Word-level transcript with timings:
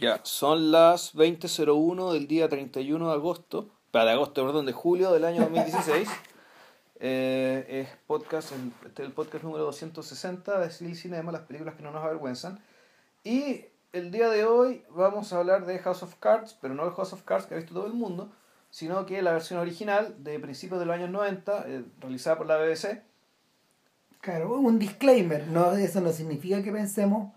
Ya, 0.00 0.20
son 0.22 0.70
las 0.70 1.12
20.01 1.16 2.12
del 2.12 2.28
día 2.28 2.48
31 2.48 3.08
de 3.08 3.14
agosto, 3.14 3.68
para 3.90 4.12
agosto, 4.12 4.46
perdón, 4.46 4.66
de 4.66 4.72
julio 4.72 5.10
del 5.10 5.24
año 5.24 5.40
2016. 5.40 6.08
eh, 7.00 7.66
es 7.68 7.88
podcast, 8.06 8.52
este 8.86 9.02
es 9.02 9.08
el 9.08 9.12
podcast 9.12 9.42
número 9.42 9.64
260 9.64 10.60
de 10.60 10.70
Silly 10.70 10.94
Cinema, 10.94 11.32
las 11.32 11.42
películas 11.42 11.74
que 11.74 11.82
no 11.82 11.90
nos 11.90 12.04
avergüenzan. 12.04 12.60
Y 13.24 13.64
el 13.92 14.12
día 14.12 14.28
de 14.28 14.44
hoy 14.44 14.84
vamos 14.90 15.32
a 15.32 15.38
hablar 15.38 15.66
de 15.66 15.80
House 15.80 16.04
of 16.04 16.14
Cards, 16.20 16.56
pero 16.60 16.74
no 16.74 16.84
el 16.84 16.92
House 16.92 17.12
of 17.12 17.22
Cards 17.22 17.46
que 17.46 17.54
ha 17.54 17.56
visto 17.56 17.74
todo 17.74 17.88
el 17.88 17.94
mundo, 17.94 18.30
sino 18.70 19.04
que 19.04 19.20
la 19.20 19.32
versión 19.32 19.58
original 19.58 20.14
de 20.22 20.38
principios 20.38 20.78
de 20.78 20.86
los 20.86 20.94
años 20.94 21.10
90, 21.10 21.64
eh, 21.66 21.84
realizada 21.98 22.38
por 22.38 22.46
la 22.46 22.56
BBC. 22.56 23.02
Claro, 24.20 24.60
un 24.60 24.78
disclaimer, 24.78 25.48
no, 25.48 25.72
eso 25.72 26.00
no 26.00 26.12
significa 26.12 26.62
que 26.62 26.70
pensemos 26.70 27.32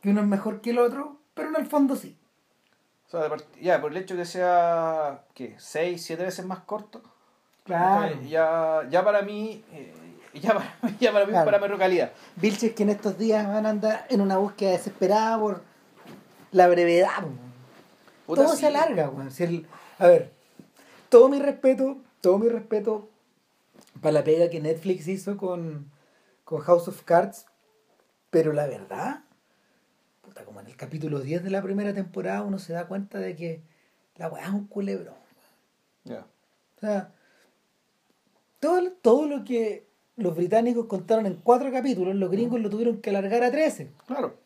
que 0.00 0.10
uno 0.10 0.20
es 0.20 0.28
mejor 0.28 0.60
que 0.60 0.70
el 0.70 0.78
otro, 0.78 1.23
pero 1.34 1.48
en 1.50 1.56
el 1.56 1.66
fondo 1.66 1.96
sí. 1.96 2.16
O 3.06 3.10
sea, 3.10 3.28
ya, 3.60 3.80
por 3.80 3.92
el 3.92 3.98
hecho 3.98 4.16
que 4.16 4.24
sea, 4.24 5.24
¿qué? 5.34 5.54
6, 5.58 6.02
7 6.04 6.24
veces 6.24 6.44
más 6.46 6.60
corto. 6.60 7.02
Claro. 7.64 8.20
Ya, 8.22 8.82
ya 8.90 9.04
para 9.04 9.22
mí, 9.22 9.64
eh, 9.72 9.92
ya 10.34 10.54
para, 10.54 10.74
ya 11.00 11.12
para 11.12 11.26
mí 11.26 11.32
es 11.36 11.44
parámetro 11.44 11.78
calidad. 11.78 12.12
Vilches 12.36 12.72
que 12.74 12.82
en 12.82 12.90
estos 12.90 13.18
días 13.18 13.46
van 13.46 13.66
a 13.66 13.70
andar 13.70 14.06
en 14.10 14.20
una 14.20 14.36
búsqueda 14.38 14.72
desesperada 14.72 15.38
por 15.38 15.62
la 16.50 16.68
brevedad. 16.68 17.22
Puta, 18.26 18.44
todo 18.44 18.54
sí. 18.54 18.60
se 18.60 18.66
alarga, 18.68 19.08
weón. 19.10 19.30
Si 19.30 19.44
el- 19.44 19.66
a 19.98 20.06
ver, 20.06 20.32
todo 21.08 21.28
mi 21.28 21.38
respeto, 21.38 21.98
todo 22.20 22.38
mi 22.38 22.48
respeto 22.48 23.08
para 24.00 24.12
la 24.12 24.24
pega 24.24 24.50
que 24.50 24.60
Netflix 24.60 25.06
hizo 25.08 25.36
con, 25.36 25.90
con 26.44 26.60
House 26.60 26.88
of 26.88 27.02
Cards, 27.02 27.46
pero 28.30 28.52
la 28.52 28.66
verdad, 28.66 29.23
puta, 30.34 30.44
como 30.44 30.60
en 30.60 30.66
el 30.66 30.76
capítulo 30.76 31.20
10 31.20 31.44
de 31.44 31.50
la 31.50 31.62
primera 31.62 31.94
temporada 31.94 32.42
uno 32.42 32.58
se 32.58 32.72
da 32.72 32.88
cuenta 32.88 33.18
de 33.18 33.36
que 33.36 33.62
la 34.16 34.28
weá 34.28 34.44
es 34.44 34.50
un 34.50 34.66
culebrón. 34.66 35.14
Ya. 36.04 36.26
O 36.76 36.80
sea, 36.80 37.12
todo, 38.58 38.92
todo 39.00 39.26
lo 39.26 39.44
que 39.44 39.86
los 40.16 40.34
británicos 40.34 40.86
contaron 40.86 41.26
en 41.26 41.36
cuatro 41.36 41.70
capítulos, 41.70 42.14
los 42.16 42.30
gringos 42.30 42.60
lo 42.60 42.68
tuvieron 42.68 43.00
que 43.00 43.10
alargar 43.10 43.44
a 43.44 43.50
13. 43.50 43.90
Claro. 44.06 44.36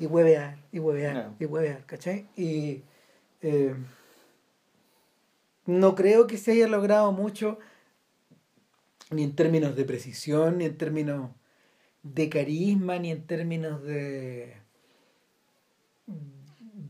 Y 0.00 0.06
huevear, 0.06 0.58
y 0.72 0.80
huevear, 0.80 1.32
y 1.38 1.44
huevear, 1.46 1.84
¿cachai? 1.86 2.26
Y 2.36 2.82
eh, 3.40 3.74
no 5.64 5.94
creo 5.94 6.26
que 6.26 6.36
se 6.36 6.52
haya 6.52 6.68
logrado 6.68 7.12
mucho, 7.12 7.58
ni 9.10 9.22
en 9.22 9.34
términos 9.34 9.76
de 9.76 9.84
precisión, 9.84 10.58
ni 10.58 10.66
en 10.66 10.76
términos 10.76 11.30
de 12.02 12.28
carisma, 12.28 12.98
ni 12.98 13.10
en 13.10 13.26
términos 13.26 13.82
de, 13.82 14.58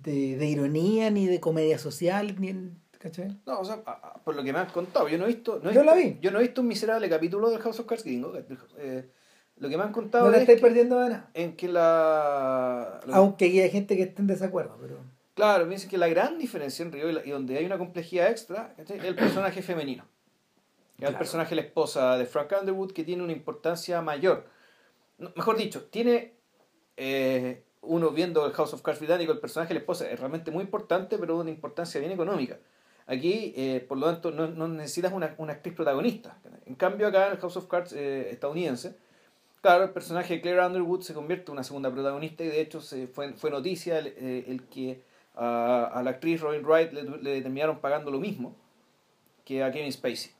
de, 0.02 0.36
de 0.36 0.46
ironía, 0.46 1.10
ni 1.10 1.26
de 1.26 1.40
comedia 1.40 1.78
social, 1.78 2.34
ni 2.40 2.48
en, 2.48 2.78
¿cachai? 2.98 3.36
No, 3.46 3.60
o 3.60 3.64
sea, 3.64 3.82
por 4.24 4.34
lo 4.36 4.42
que 4.44 4.52
me 4.52 4.58
han 4.58 4.68
contado, 4.70 5.08
yo 5.08 5.18
no 5.18 5.24
he 5.24 5.28
visto. 5.28 5.60
No 5.62 5.70
he 5.70 5.74
Yo 5.74 5.82
la 5.84 5.94
vi. 5.94 6.18
Yo 6.20 6.30
no 6.30 6.38
he 6.38 6.42
visto 6.42 6.60
un 6.60 6.68
miserable 6.68 7.08
capítulo 7.08 7.50
del 7.50 7.60
House 7.60 7.80
of 7.80 7.86
Cards 7.86 8.04
gringo. 8.04 8.32
eh, 8.78 9.08
lo 9.56 9.68
que 9.68 9.76
me 9.76 9.82
han 9.82 9.92
contado 9.92 10.28
No 10.30 10.34
es 10.34 10.40
estáis 10.42 10.58
que- 10.60 10.66
perdiendo 10.66 10.98
de 11.00 11.08
nada. 11.10 11.30
en 11.34 11.56
que 11.56 11.66
la. 11.68 13.00
lo- 13.06 13.14
Aunque 13.14 13.46
hay 13.46 13.70
gente 13.70 13.96
que 13.96 14.02
esté 14.04 14.22
en 14.22 14.28
desacuerdo, 14.28 14.76
pero... 14.80 14.98
Claro, 15.34 15.66
me 15.66 15.74
dicen 15.74 15.88
que 15.90 15.98
la 15.98 16.08
gran 16.08 16.38
diferencia 16.38 16.84
en 16.84 16.92
Río 16.92 17.08
y, 17.10 17.12
la- 17.12 17.24
y 17.26 17.30
donde 17.30 17.56
hay 17.58 17.64
una 17.64 17.78
complejidad 17.78 18.28
extra 18.30 18.74
¿cachai? 18.76 18.98
es 18.98 19.04
el 19.04 19.14
personaje 19.16 19.62
femenino. 19.62 20.04
Es 20.98 21.08
el 21.08 21.14
personaje 21.16 21.54
la 21.54 21.60
esposa 21.62 22.16
de 22.18 22.26
Frank 22.26 22.52
Underwood 22.60 22.90
que 22.92 23.04
tiene 23.04 23.22
una 23.22 23.32
importancia 23.32 24.00
mayor. 24.02 24.46
No, 25.18 25.30
mejor 25.36 25.56
dicho, 25.56 25.84
tiene 25.84 26.34
eh, 26.96 27.62
uno 27.82 28.10
viendo 28.10 28.44
el 28.46 28.52
House 28.52 28.74
of 28.74 28.82
Cards 28.82 28.98
británico, 29.00 29.32
el 29.32 29.38
personaje 29.38 29.68
de 29.68 29.74
la 29.74 29.80
esposa 29.80 30.10
es 30.10 30.18
realmente 30.18 30.50
muy 30.50 30.62
importante, 30.64 31.16
pero 31.18 31.34
de 31.36 31.40
una 31.42 31.50
importancia 31.50 32.00
bien 32.00 32.12
económica. 32.12 32.58
Aquí, 33.06 33.54
eh, 33.56 33.84
por 33.88 33.96
lo 33.98 34.06
tanto, 34.06 34.30
no, 34.30 34.48
no 34.48 34.68
necesitas 34.68 35.12
una, 35.12 35.34
una 35.38 35.54
actriz 35.54 35.74
protagonista. 35.74 36.38
En 36.66 36.74
cambio, 36.74 37.06
acá 37.06 37.26
en 37.26 37.32
el 37.32 37.38
House 37.38 37.56
of 37.56 37.66
Cards 37.66 37.92
eh, 37.94 38.30
estadounidense, 38.30 38.96
claro, 39.62 39.84
el 39.84 39.90
personaje 39.90 40.34
de 40.34 40.40
Claire 40.42 40.66
Underwood 40.66 41.00
se 41.02 41.14
convierte 41.14 41.46
en 41.50 41.52
una 41.52 41.64
segunda 41.64 41.90
protagonista 41.90 42.44
y 42.44 42.48
de 42.48 42.60
hecho 42.60 42.80
se 42.82 43.06
fue, 43.06 43.32
fue 43.32 43.50
noticia 43.50 43.98
el, 43.98 44.08
eh, 44.08 44.44
el 44.48 44.64
que 44.64 45.02
a, 45.34 45.84
a 45.94 46.02
la 46.02 46.10
actriz 46.10 46.40
Robin 46.40 46.62
Wright 46.64 46.92
le, 46.92 47.02
le 47.04 47.40
terminaron 47.40 47.78
pagando 47.80 48.10
lo 48.10 48.18
mismo 48.18 48.54
que 49.44 49.62
a 49.64 49.70
Kevin 49.72 49.90
Spacey. 49.92 50.32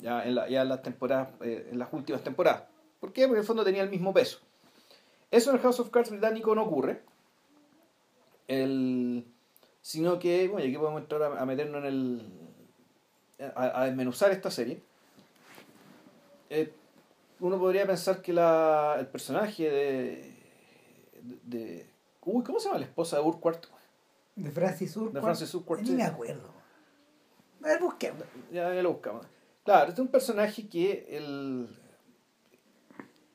Ya 0.00 0.24
en, 0.24 0.34
la- 0.34 0.48
ya 0.48 0.62
en 0.62 0.68
las 0.70 0.82
temporadas, 0.82 1.28
en 1.40 1.78
las 1.78 1.92
últimas 1.92 2.24
temporadas. 2.24 2.64
¿Por 2.98 3.12
qué? 3.12 3.22
Porque 3.22 3.34
en 3.36 3.40
el 3.42 3.46
fondo 3.46 3.62
tenía 3.64 3.82
el 3.82 3.90
mismo 3.90 4.12
peso. 4.12 4.40
Eso 5.34 5.50
en 5.50 5.56
el 5.56 5.62
House 5.62 5.80
of 5.80 5.90
Cards 5.90 6.10
británico 6.10 6.54
no 6.54 6.62
ocurre. 6.62 7.02
El, 8.46 9.24
sino 9.80 10.18
que, 10.18 10.48
bueno, 10.48 10.64
y 10.66 10.68
aquí 10.68 10.78
podemos 10.78 11.00
entrar 11.02 11.22
a, 11.22 11.40
a 11.40 11.46
meternos 11.46 11.78
en 11.82 11.86
el. 11.86 12.22
A, 13.56 13.80
a 13.80 13.84
desmenuzar 13.86 14.30
esta 14.30 14.50
serie. 14.50 14.80
Eh, 16.50 16.72
uno 17.40 17.58
podría 17.58 17.86
pensar 17.86 18.22
que 18.22 18.32
la, 18.32 18.96
el 19.00 19.06
personaje 19.08 19.68
de, 19.70 20.34
de, 21.22 21.58
de- 21.58 21.86
Uy, 22.24 22.44
¿cómo 22.44 22.58
se 22.60 22.68
llama 22.68 22.78
la 22.78 22.86
esposa 22.86 23.16
de 23.16 23.22
Urquhart? 23.22 23.64
De 24.36 24.50
Francis 24.50 24.96
Urquhart. 24.96 25.14
De 25.14 25.20
Francis 25.20 25.54
Urquhart, 25.54 25.82
Ni 25.82 25.90
me 25.90 26.04
acuerdo. 26.04 26.48
A 27.62 27.66
ver, 27.66 27.80
busquemos. 27.80 28.22
Ya, 28.52 28.72
ya 28.74 28.82
lo 28.82 28.92
buscamos. 28.92 29.26
Claro, 29.64 29.88
este 29.88 30.00
es 30.00 30.06
un 30.06 30.12
personaje 30.12 30.68
que 30.68 31.06
el 31.10 31.68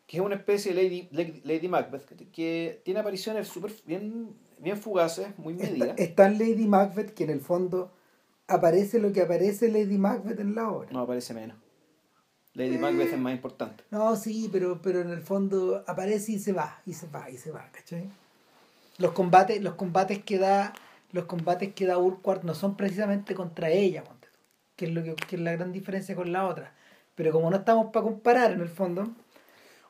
que 0.09 0.17
es 0.17 0.23
una 0.23 0.33
especie 0.33 0.73
de 0.73 0.81
Lady, 0.81 1.07
Lady, 1.11 1.41
Lady 1.43 1.67
Macbeth 1.67 2.03
que, 2.31 2.81
tiene 2.83 2.99
apariciones 2.99 3.47
súper 3.47 3.71
bien, 3.85 4.35
bien 4.57 4.75
fugaces, 4.75 5.37
muy 5.37 5.53
medidas. 5.53 5.89
Está, 5.89 6.01
está 6.01 6.29
Lady 6.31 6.65
Macbeth, 6.65 7.13
que 7.13 7.25
en 7.25 7.29
el 7.29 7.41
fondo 7.41 7.91
aparece 8.47 8.97
lo 8.97 9.13
que 9.13 9.21
aparece 9.21 9.71
Lady 9.71 9.99
Macbeth 9.99 10.39
en 10.39 10.55
la 10.55 10.67
obra. 10.67 10.89
No, 10.91 11.01
aparece 11.01 11.35
menos. 11.35 11.55
Lady 12.55 12.79
Macbeth 12.79 13.13
es 13.13 13.19
más 13.19 13.33
importante. 13.33 13.83
No, 13.91 14.15
sí, 14.15 14.49
pero, 14.51 14.81
pero 14.81 15.01
en 15.01 15.11
el 15.11 15.21
fondo 15.21 15.83
aparece 15.85 16.31
y 16.31 16.39
se 16.39 16.53
va, 16.53 16.81
y 16.87 16.93
se 16.93 17.05
va, 17.05 17.29
y 17.29 17.37
se 17.37 17.51
va, 17.51 17.69
¿cachai? 17.71 18.09
Los 18.97 19.11
combates, 19.11 19.61
los 19.61 19.75
combates 19.75 20.23
que 20.23 20.39
da, 20.39 20.73
los 21.11 21.25
combates 21.25 21.75
que 21.75 21.85
da 21.85 21.99
Urquhart 21.99 22.43
no 22.45 22.55
son 22.55 22.75
precisamente 22.75 23.35
contra 23.35 23.69
ella, 23.69 24.03
que 24.75 24.85
es 24.85 24.91
lo 24.91 25.03
que, 25.03 25.13
que 25.13 25.35
es 25.35 25.41
la 25.43 25.51
gran 25.51 25.71
diferencia 25.71 26.15
con 26.15 26.31
la 26.31 26.47
otra. 26.47 26.73
Pero 27.13 27.31
como 27.31 27.51
no 27.51 27.57
estamos 27.57 27.91
para 27.93 28.03
comparar 28.03 28.53
en 28.53 28.61
el 28.61 28.69
fondo, 28.69 29.07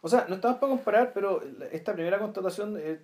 O 0.01 0.07
sea, 0.09 0.25
no 0.29 0.35
estamos 0.35 0.57
para 0.59 0.69
comparar, 0.71 1.13
pero 1.13 1.41
esta 1.71 1.93
primera 1.93 2.19
constatación, 2.19 2.77
eh, 2.77 3.01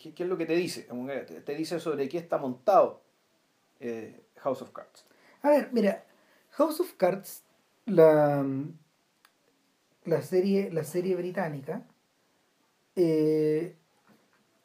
¿qué, 0.00 0.14
qué 0.14 0.22
es 0.22 0.28
lo 0.28 0.36
que 0.36 0.46
te 0.46 0.54
dice? 0.56 0.88
Te, 1.26 1.40
te 1.42 1.54
dice 1.54 1.78
sobre 1.80 2.08
qué 2.08 2.18
está 2.18 2.38
montado 2.38 3.02
eh, 3.80 4.22
House 4.36 4.62
of 4.62 4.70
Cards. 4.70 5.04
A 5.42 5.50
ver, 5.50 5.68
mira, 5.72 6.04
House 6.52 6.80
of 6.80 6.92
Cards, 6.94 7.42
la, 7.84 8.44
la, 10.04 10.22
serie, 10.22 10.70
la 10.72 10.84
serie 10.84 11.14
británica, 11.16 11.82
eh, 12.96 13.76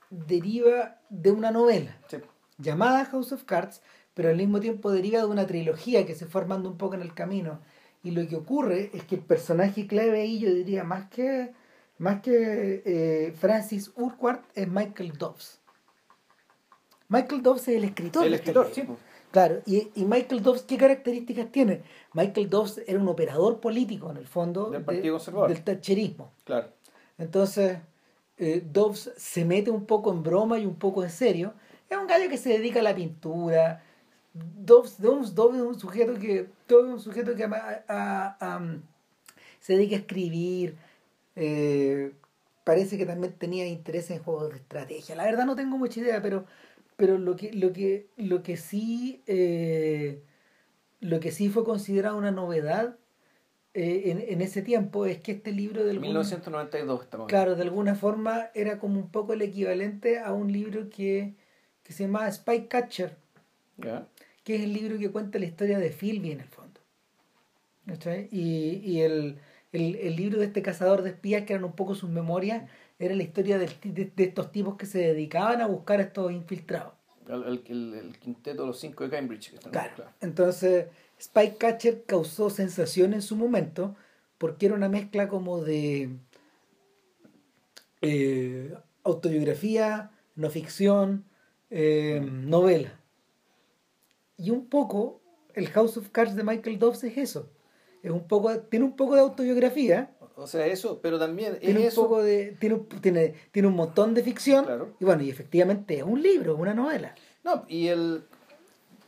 deriva 0.09 1.00
de 1.09 1.31
una 1.31 1.51
novela 1.51 1.97
Sí. 2.07 2.18
llamada 2.57 3.06
House 3.06 3.31
of 3.33 3.44
Cards, 3.44 3.81
pero 4.13 4.29
al 4.29 4.38
mismo 4.38 4.59
tiempo 4.59 4.91
deriva 4.91 5.19
de 5.19 5.25
una 5.25 5.47
trilogía 5.47 6.06
que 6.06 6.16
se 6.16 6.25
fue 6.25 6.41
armando 6.41 6.69
un 6.69 6.78
poco 6.78 6.95
en 6.95 7.01
el 7.01 7.13
camino. 7.13 7.59
Y 8.03 8.12
lo 8.12 8.28
que 8.28 8.35
ocurre 8.35 8.89
es 8.94 9.03
que 9.03 9.16
el 9.16 9.22
personaje 9.22 9.85
clave 9.88 10.22
ahí, 10.22 10.39
yo 10.39 10.51
diría, 10.53 10.84
más 10.84 11.09
que, 11.09 11.53
más 12.00 12.22
que 12.22 12.81
eh, 12.85 13.34
Francis 13.38 13.91
Urquhart, 13.95 14.44
es 14.56 14.67
Michael 14.67 15.13
Dobbs. 15.17 15.59
Michael 17.09 17.44
Dobbs 17.44 17.67
es 17.67 17.75
el 17.78 17.84
escritor. 17.84 18.25
El 18.25 18.34
escritor, 18.34 18.69
sí. 18.73 18.84
Claro, 19.31 19.62
y, 19.66 19.89
y 19.95 20.03
Michael 20.06 20.41
Dobbs, 20.44 20.63
¿qué 20.63 20.78
características 20.78 21.51
tiene? 21.51 21.84
Michael 22.13 22.50
Dobbs 22.50 22.81
era 22.85 23.00
un 23.00 23.07
operador 23.07 23.59
político, 23.62 24.12
en 24.12 24.18
el 24.18 24.28
fondo, 24.28 24.69
Del 24.69 24.81
de- 24.81 24.85
Partido 24.85 25.13
Conservador. 25.16 25.50
del 25.50 25.63
thatcherismo. 25.63 26.33
Claro. 26.44 26.68
Entonces, 27.18 27.78
eh, 28.38 28.62
Dobbs 28.69 29.12
se 29.16 29.45
mete 29.45 29.72
un 29.72 29.85
poco 29.85 30.12
en 30.12 30.23
broma 30.23 30.59
y 30.59 30.66
un 30.66 30.75
poco 30.75 31.03
en 31.03 31.09
serio. 31.09 31.53
Es 31.89 31.97
un 31.97 32.07
gallo 32.07 32.30
que 32.30 32.38
se 32.38 32.50
dedica 32.50 32.80
a 32.80 32.83
la 32.83 32.95
pintura. 32.95 33.83
Dobbs, 34.33 35.00
Dobbs, 35.01 35.33
Dobbs 35.36 35.56
es 35.57 35.62
un 35.62 35.80
sujeto 35.80 36.13
que, 36.19 36.48
Es 36.79 36.85
un 36.88 37.00
sujeto 37.00 37.35
que 37.35 37.44
a- 37.44 37.83
a- 38.39 38.62
se 39.59 39.73
dedica 39.73 39.95
a 39.95 40.00
escribir. 40.00 40.75
eh, 41.35 42.12
parece 42.63 42.97
que 42.97 43.06
también 43.06 43.33
tenía 43.33 43.65
interés 43.68 44.12
en 44.12 44.19
juegos 44.21 44.51
de 44.51 44.57
estrategia. 44.57 45.15
La 45.15 45.23
verdad 45.23 45.45
no 45.45 45.56
tengo 45.56 45.77
mucha 45.77 46.00
idea, 46.00 46.21
pero, 46.21 46.45
pero 46.97 47.18
lo 47.18 47.35
que, 47.35 47.51
lo 47.53 47.71
que, 47.73 48.07
lo 48.18 48.44
que 48.44 48.57
sí, 48.57 49.21
eh, 49.27 50.21
lo 51.00 51.19
que 51.19 51.31
sí 51.31 51.50
fue 51.50 51.63
considerado 51.63 52.18
una 52.18 52.31
novedad 52.31 52.97
eh, 53.74 54.03
en, 54.12 54.19
en 54.19 54.41
ese 54.41 54.62
tiempo 54.62 55.06
es 55.06 55.19
que 55.21 55.31
este 55.31 55.51
libro 55.53 55.83
del 55.85 56.00
1992 56.01 57.01
estamos 57.03 57.27
Claro, 57.27 57.56
de 57.56 57.63
alguna 57.63 57.95
forma 57.95 58.50
era 58.53 58.77
como 58.77 59.00
un 59.00 59.09
poco 59.09 59.31
el 59.33 59.41
equivalente 59.41 60.19
a 60.19 60.33
un 60.33 60.51
libro 60.51 60.89
que, 60.89 61.33
que 61.83 61.94
se 61.94 62.03
llama 62.03 62.29
Spy 62.29 62.67
Catcher, 62.67 63.15
que 64.44 64.56
es 64.57 64.62
el 64.63 64.74
libro 64.74 65.00
que 65.00 65.09
cuenta 65.09 65.39
la 65.39 65.45
historia 65.45 65.79
de 65.79 65.89
Philby 65.91 66.31
en 66.33 66.41
el 66.41 66.47
fondo. 66.50 66.61
¿Cachai? 67.88 68.28
Y, 68.31 68.81
y 68.83 69.01
el, 69.01 69.39
el, 69.72 69.95
el 69.95 70.16
libro 70.16 70.39
de 70.39 70.45
este 70.45 70.62
cazador 70.62 71.01
de 71.01 71.10
espías, 71.12 71.44
que 71.45 71.54
eran 71.54 71.66
un 71.66 71.74
poco 71.74 71.95
sus 71.95 72.10
memorias, 72.10 72.69
era 73.00 73.16
la 73.16 73.24
historia 73.24 73.57
de, 73.57 73.68
de 73.83 74.24
estos 74.24 74.51
tipos 74.51 74.78
que 74.78 74.86
se 74.86 75.00
dedicaban 75.00 75.62
a 75.62 75.66
buscar 75.68 76.00
a 76.00 76.04
estos 76.04 76.31
infiltrados. 76.31 76.94
El, 77.28 77.63
el, 77.68 78.18
quinteto 78.19 78.62
de 78.63 78.68
los 78.68 78.80
cinco 78.80 79.04
de 79.04 79.10
Cambridge. 79.10 79.50
que 79.51 79.56
están- 79.56 79.72
Claro. 79.72 80.06
Entonces, 80.22 80.88
Spy 81.19 81.51
Catcher 81.57 82.04
causó 82.06 82.50
sensación 82.50 83.13
en 83.13 83.22
su 83.22 83.36
momento 83.36 83.95
porque 84.38 84.66
era 84.66 84.75
una 84.75 84.89
mezcla 84.89 85.27
como 85.27 85.62
de 85.63 86.10
eh, 88.01 88.74
autobiografía, 89.04 90.12
no 90.36 90.50
ficción, 90.50 91.25
eh, 91.69 92.19
novela. 92.24 93.00
Y 94.38 94.50
un 94.50 94.66
poco 94.68 95.22
el 95.54 95.68
House 95.69 95.98
of 95.98 96.10
Cards 96.10 96.36
de 96.36 96.44
Michael 96.44 96.80
Dobbs 96.80 97.04
es 97.04 97.18
eso. 97.18 97.50
Es 98.03 98.12
un 98.12 98.27
poco, 98.27 98.57
tiene 98.62 98.86
un 98.86 98.95
poco 98.95 99.15
de 99.15 99.21
autobiografía, 99.21 100.12
O 100.36 100.48
sea, 100.48 100.65
eso, 100.65 101.00
pero 101.01 101.19
también 101.19 101.53
es 101.53 101.59
tiene 101.59 101.81
un 101.81 101.86
eso. 101.86 102.01
poco 102.03 102.24
de, 102.24 102.56
tiene, 102.59 102.77
tiene, 103.01 103.36
tiene 103.51 103.68
un 103.68 103.75
montón 103.75 104.13
de 104.15 104.24
ficción, 104.24 104.65
Claro. 104.65 104.94
y 105.00 105.06
bueno, 105.06 105.21
y 105.24 105.30
efectivamente 105.30 105.98
es 105.98 106.03
un 106.03 106.21
libro, 106.21 106.56
una 106.56 106.74
novela. 106.74 107.13
No, 107.44 107.65
y 107.68 107.88
el. 107.88 108.24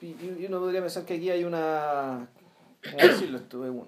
Y, 0.02 0.46
uno 0.48 0.60
podría 0.60 0.82
pensar 0.82 1.06
que 1.06 1.16
aquí 1.16 1.30
hay 1.30 1.44
una. 1.44 2.28
¿Cómo 2.84 2.98
decirlo? 3.08 3.38
Esto 3.38 3.64
es 3.64 3.72
un. 3.72 3.88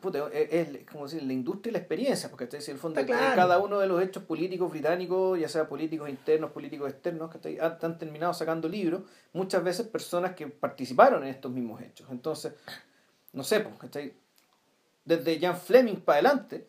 puta, 0.00 0.28
es, 0.32 0.52
es 0.52 0.86
como 0.90 1.04
decir, 1.04 1.22
la 1.22 1.32
industria 1.32 1.70
y 1.70 1.72
la 1.74 1.78
experiencia, 1.78 2.28
porque 2.28 2.44
en 2.44 2.60
el 2.72 2.78
fondo 2.78 3.04
claro. 3.06 3.36
cada 3.36 3.58
uno 3.58 3.78
de 3.78 3.86
los 3.86 4.02
hechos 4.02 4.24
políticos 4.24 4.70
británicos, 4.70 5.38
ya 5.38 5.48
sea 5.48 5.68
políticos 5.68 6.08
internos, 6.08 6.50
políticos 6.50 6.90
externos, 6.90 7.30
¿cachai? 7.30 7.58
han, 7.60 7.78
han 7.80 7.98
terminado 7.98 8.34
sacando 8.34 8.68
libros, 8.68 9.02
muchas 9.32 9.62
veces 9.62 9.86
personas 9.86 10.34
que 10.34 10.48
participaron 10.48 11.22
en 11.22 11.28
estos 11.30 11.52
mismos 11.52 11.80
hechos. 11.80 12.08
Entonces, 12.10 12.52
no 13.32 13.42
sé, 13.44 13.60
pues, 13.60 13.74
¿cachai? 13.78 14.12
Desde 15.04 15.38
Jan 15.40 15.56
Fleming 15.56 15.96
para 15.96 16.18
adelante, 16.20 16.66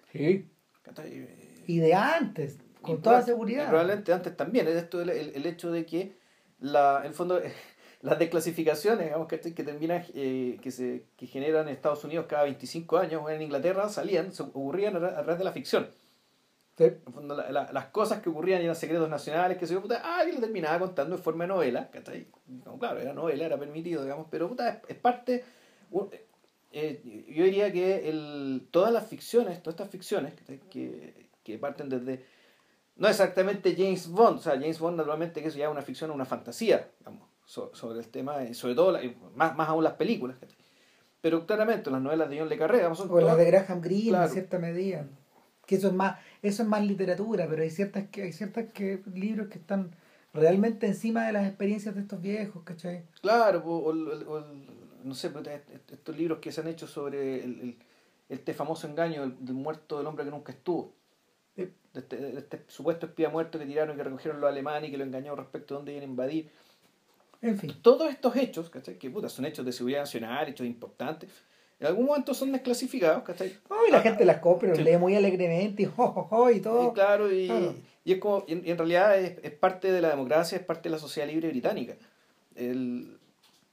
¿cachai? 0.82 1.28
Y 1.68 1.78
de 1.80 1.94
antes, 1.94 2.58
con 2.82 2.96
Y 2.96 3.02
toda 3.02 3.22
seguridad. 3.22 3.68
probablemente 3.70 4.12
antes 4.14 4.36
también. 4.36 4.68
Es 4.68 4.76
esto 4.76 5.02
el, 5.02 5.10
el- 5.10 5.32
el 5.36 5.46
hecho 5.46 5.72
de 5.72 5.86
que 5.86 6.18
la, 6.60 7.00
en 7.02 7.08
el 7.08 7.14
fondo 7.14 7.40
las 8.02 8.20
desclasificaciones 8.20 9.06
digamos, 9.06 9.28
que, 9.28 9.40
que 9.40 9.64
terminan 9.64 10.04
eh, 10.14 10.58
que 10.62 10.72
se 10.72 11.06
que 11.16 11.26
generan 11.28 11.68
en 11.68 11.74
Estados 11.76 12.04
Unidos 12.04 12.26
cada 12.28 12.44
25 12.44 12.98
años 12.98 13.22
o 13.24 13.30
en 13.30 13.42
Inglaterra 13.42 13.88
salían, 13.88 14.34
se 14.34 14.44
ocurrían 14.44 14.96
a, 14.98 15.00
tra- 15.00 15.12
a 15.18 15.22
través 15.24 15.38
de 15.38 15.44
la 15.46 15.52
ficción. 15.54 15.88
Sí. 16.78 16.86
En 16.86 17.02
el 17.06 17.14
fondo, 17.14 17.36
la- 17.38 17.52
la- 17.52 17.72
las 17.72 17.86
cosas 17.88 18.22
que 18.22 18.30
ocurrían 18.30 18.62
eran 18.62 18.76
secretos 18.76 19.08
nacionales, 19.08 19.58
que 19.60 19.68
se 19.68 19.78
puta, 19.78 20.02
ah, 20.04 20.24
y 20.26 20.32
lo 20.34 20.40
terminaba 20.40 20.80
contando 20.80 21.16
en 21.16 21.22
forma 21.22 21.44
de 21.44 21.50
novela, 21.50 21.90
¿cachai? 21.92 22.28
No, 22.48 22.78
claro, 22.80 23.00
era 23.00 23.14
novela, 23.14 23.46
era 23.46 23.58
permitido, 23.60 24.02
digamos, 24.04 24.28
pero 24.32 24.50
puta, 24.50 24.70
es, 24.70 24.78
es 24.90 24.98
parte. 24.98 25.46
Eh, 26.74 27.26
yo 27.30 27.44
diría 27.46 27.72
que 27.72 28.10
el, 28.10 28.68
todas 28.72 28.92
las 28.92 29.08
ficciones, 29.08 29.62
todas 29.64 29.76
estas 29.76 29.90
ficciones 29.90 30.34
que, 30.70 31.30
que 31.44 31.58
parten 31.58 31.88
desde. 31.90 32.26
No 32.96 33.08
exactamente 33.08 33.76
James 33.76 34.08
Bond, 34.08 34.38
o 34.40 34.42
sea, 34.42 34.54
James 34.54 34.80
Bond 34.80 34.98
naturalmente 34.98 35.42
que 35.42 35.48
eso 35.48 35.58
ya 35.58 35.66
es 35.66 35.72
una 35.72 35.82
ficción, 35.82 36.12
una 36.12 36.26
fantasía, 36.26 36.90
digamos, 37.00 37.28
so- 37.46 37.72
sobre 37.74 38.00
el 38.00 38.08
tema, 38.10 38.44
y 38.44 38.54
sobre 38.54 38.76
todo, 38.76 38.92
la- 38.92 39.04
y 39.04 39.16
más, 39.36 39.56
más 39.56 39.70
aún 39.70 39.84
las 39.84 39.94
películas. 39.94 40.38
Pero 41.22 41.46
claramente 41.48 41.90
las 41.90 42.02
novelas 42.02 42.30
de 42.30 42.40
John 42.40 42.50
Le 42.50 42.58
Carré, 42.58 42.78
digamos, 42.78 42.98
son 42.98 43.10
O 43.10 43.20
las 43.22 43.38
de 43.38 43.46
Graham 43.46 43.82
Greene 43.82 44.10
Claro. 44.10 44.26
en 44.28 44.32
cierta 44.34 44.60
medida. 44.60 45.08
Que 45.66 45.76
eso 45.76 45.88
es 45.88 45.94
más, 45.94 46.20
eso 46.42 46.64
es 46.64 46.68
más 46.70 46.86
literatura, 46.86 47.48
pero 47.50 47.64
hay 47.64 47.70
ciertas 47.70 48.10
que, 48.10 48.24
hay 48.24 48.34
ciertas 48.34 48.66
que 48.74 49.02
libros 49.14 49.48
que 49.48 49.58
están 49.58 49.96
realmente 50.34 50.86
encima 50.88 51.26
de 51.26 51.32
las 51.34 51.48
experiencias 51.48 51.96
de 51.96 52.02
estos 52.02 52.22
viejos, 52.22 52.64
¿cachai? 52.64 53.06
Claro, 53.22 53.64
o, 53.66 53.78
o 53.78 53.90
o 53.90 54.38
el- 54.40 54.68
no 55.04 55.14
sé, 55.16 55.28
est- 55.28 55.70
est- 55.70 55.92
estos 55.92 56.18
libros 56.18 56.40
que 56.40 56.52
se 56.52 56.62
han 56.62 56.68
hecho 56.68 56.88
sobre 56.88 57.44
el, 57.44 57.60
el- 57.62 57.78
este 58.30 58.54
famoso 58.54 58.88
engaño 58.88 59.22
del, 59.22 59.46
del 59.46 59.56
muerto 59.56 59.98
del 59.98 60.08
hombre 60.08 60.26
que 60.26 60.32
nunca 60.32 60.52
estuvo. 60.52 60.94
De 61.56 62.00
este, 62.00 62.18
de 62.18 62.40
este 62.40 62.64
supuesto 62.68 63.06
espía 63.06 63.30
muerto 63.30 63.60
que 63.60 63.68
tiraron 63.68 63.94
y 63.94 63.98
que 63.98 64.04
recogieron 64.04 64.42
los 64.42 64.50
alemanes 64.50 64.90
y 64.90 64.92
que 64.92 64.98
lo 64.98 65.04
engañó 65.04 65.36
respecto 65.36 65.76
a 65.76 65.78
dónde 65.78 65.92
iban 65.92 66.02
a 66.02 66.06
invadir. 66.08 66.50
En 67.42 67.60
fin. 67.60 67.72
Todos 67.84 68.10
estos 68.10 68.36
hechos, 68.36 68.70
¿cachai? 68.72 68.98
Que 68.98 69.12
puta, 69.12 69.30
son 69.30 69.46
hechos 69.46 69.64
de 69.64 69.72
seguridad 69.72 70.00
nacional, 70.00 70.48
hechos 70.50 70.66
importantes, 70.66 71.30
en 71.80 71.88
algún 71.88 72.06
momento 72.06 72.34
son 72.34 72.52
desclasificados, 72.52 73.22
¿cachai? 73.24 73.56
Oh, 73.70 73.76
y 73.88 73.92
la 73.92 74.00
Ah, 74.00 74.02
gente 74.02 74.24
las 74.26 74.38
compra, 74.38 74.70
los 74.70 74.78
sí. 74.78 74.84
lee 74.84 74.98
muy 74.98 75.16
alegremente 75.16 75.84
y, 75.84 75.86
y 75.86 75.90
todo. 76.62 76.90
Y 76.90 76.94
claro, 76.94 77.32
y, 77.32 77.46
Claro. 77.48 77.76
y 78.06 78.14
es 78.14 78.20
como, 78.20 78.44
y 78.48 78.54
en, 78.54 78.66
y 78.66 78.72
en 78.72 78.78
realidad 78.78 79.20
es, 79.20 79.38
es 79.44 79.52
parte 79.52 79.92
de 79.92 80.02
la 80.02 80.10
democracia, 80.10 80.58
es 80.58 80.64
parte 80.64 80.90
de 80.90 80.96
la 80.96 81.00
sociedad 81.00 81.28
libre 81.28 81.50
británica. 81.50 81.96
El, 82.56 83.20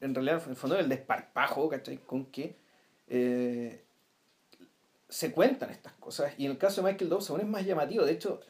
en 0.01 0.15
realidad, 0.15 0.43
en 0.45 0.51
el 0.51 0.57
fondo, 0.57 0.79
el 0.79 0.89
desparpajo, 0.89 1.69
¿cachai? 1.69 1.99
Con 1.99 2.27
que 2.27 2.57
eh, 3.09 3.85
se 5.09 5.33
cuentan 5.33 5.71
estas 5.71 5.93
cosas. 5.95 6.33
Y 6.39 6.47
en 6.47 6.53
el 6.53 6.59
caso 6.59 6.83
de 6.83 6.91
Michael 6.91 7.11
Dobbs 7.11 7.31
aún 7.31 7.41
es 7.41 7.47
más 7.47 7.67
llamativo. 7.67 8.05
De 8.05 8.13
hecho, 8.13 8.41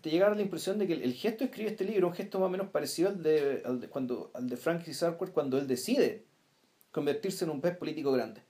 te 0.00 0.10
llega 0.10 0.26
a 0.26 0.28
dar 0.28 0.36
la 0.36 0.42
impresión 0.42 0.78
de 0.78 0.86
que 0.86 0.92
el, 0.92 1.02
el 1.02 1.14
gesto 1.14 1.38
de 1.38 1.44
escribir 1.46 1.72
este 1.72 1.84
libro 1.84 2.08
es 2.08 2.10
un 2.12 2.16
gesto 2.16 2.38
más 2.38 2.46
o 2.46 2.50
menos 2.50 2.68
parecido 2.68 3.08
al 3.08 3.22
de, 3.22 3.62
al 3.64 3.80
de, 3.80 3.88
cuando, 3.88 4.30
al 4.34 4.48
de 4.48 4.56
Francis 4.56 5.02
Arquette 5.02 5.32
cuando 5.32 5.58
él 5.58 5.66
decide 5.66 6.24
convertirse 6.90 7.44
en 7.44 7.50
un 7.50 7.60
pez 7.60 7.76
político 7.76 8.12
grande. 8.12 8.42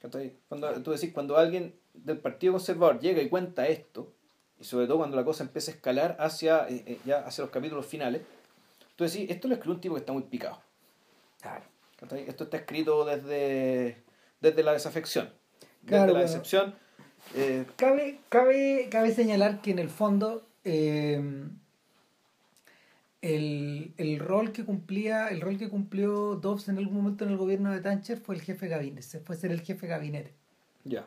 ¿Cachai? 0.00 0.34
Cuando, 0.48 0.82
tú 0.82 0.90
decís, 0.90 1.12
cuando 1.12 1.36
alguien 1.36 1.74
del 1.94 2.18
Partido 2.18 2.52
Conservador 2.52 3.00
llega 3.00 3.22
y 3.22 3.28
cuenta 3.28 3.66
esto, 3.66 4.12
y 4.60 4.64
sobre 4.64 4.86
todo 4.86 4.98
cuando 4.98 5.16
la 5.16 5.24
cosa 5.24 5.44
empieza 5.44 5.70
a 5.70 5.74
escalar 5.74 6.16
hacia, 6.18 6.68
eh, 6.68 6.84
eh, 6.86 6.98
ya 7.04 7.20
hacia 7.20 7.42
los 7.42 7.50
capítulos 7.50 7.86
finales, 7.86 8.22
tú 8.96 9.04
decís, 9.04 9.30
esto 9.30 9.48
lo 9.48 9.54
escribió 9.54 9.74
un 9.76 9.80
tipo 9.80 9.94
que 9.94 10.00
está 10.00 10.12
muy 10.12 10.24
picado. 10.24 10.60
Claro. 11.40 11.64
Esto 12.26 12.44
está 12.44 12.56
escrito 12.58 13.04
desde, 13.04 13.96
desde 14.40 14.62
la 14.62 14.72
desafección, 14.72 15.30
desde 15.82 15.98
la 15.98 16.04
bueno. 16.06 16.18
decepción. 16.20 16.74
eh, 17.34 17.64
Cabe, 17.76 18.20
cabe, 18.28 18.88
cabe 18.90 19.12
señalar 19.12 19.60
que 19.60 19.70
en 19.72 19.78
el 19.80 19.88
fondo 19.88 20.46
eh, 20.64 21.20
el, 23.20 23.92
el 23.96 24.18
rol 24.20 24.52
que 24.52 24.64
cumplía, 24.64 25.28
el 25.28 25.40
rol 25.40 25.58
que 25.58 25.68
cumplió 25.68 26.36
Dobbs 26.36 26.68
en 26.68 26.78
algún 26.78 26.94
momento 26.98 27.24
en 27.24 27.30
el 27.30 27.36
gobierno 27.36 27.72
de 27.72 27.80
Thatcher 27.80 28.18
fue 28.18 28.36
el 28.36 28.42
jefe 28.42 28.66
de 28.66 28.70
gabinete, 28.76 29.02
se 29.02 29.20
fue 29.20 29.36
ser 29.36 29.50
el 29.50 29.60
jefe 29.62 29.86
de 29.86 29.92
gabinete. 29.92 30.32
ya. 30.84 31.06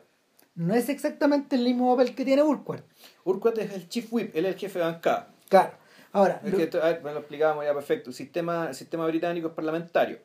No 0.54 0.74
es 0.74 0.90
exactamente 0.90 1.56
el 1.56 1.64
mismo 1.64 1.96
papel 1.96 2.14
que 2.14 2.26
tiene 2.26 2.42
Urquhart. 2.42 2.84
Urquhart 3.24 3.56
es 3.56 3.72
el 3.72 3.88
chief 3.88 4.12
whip, 4.12 4.36
él 4.36 4.44
es 4.44 4.52
el 4.54 4.60
jefe 4.60 4.78
de 4.80 4.84
bancada. 4.84 5.32
Claro. 5.48 5.72
Ahora, 6.12 6.40
Es 6.44 6.50
lo- 6.52 6.58
que 6.58 6.64
esto- 6.64 6.82
a 6.82 6.86
ver, 6.86 7.00
bueno, 7.00 7.14
lo 7.14 7.20
explicábamos 7.20 7.64
ya 7.64 7.74
perfecto. 7.74 8.10
El 8.10 8.14
sistema, 8.14 8.68
el 8.68 8.74
sistema 8.74 9.06
británico 9.06 9.48
es 9.48 9.54
parlamentario. 9.54 10.18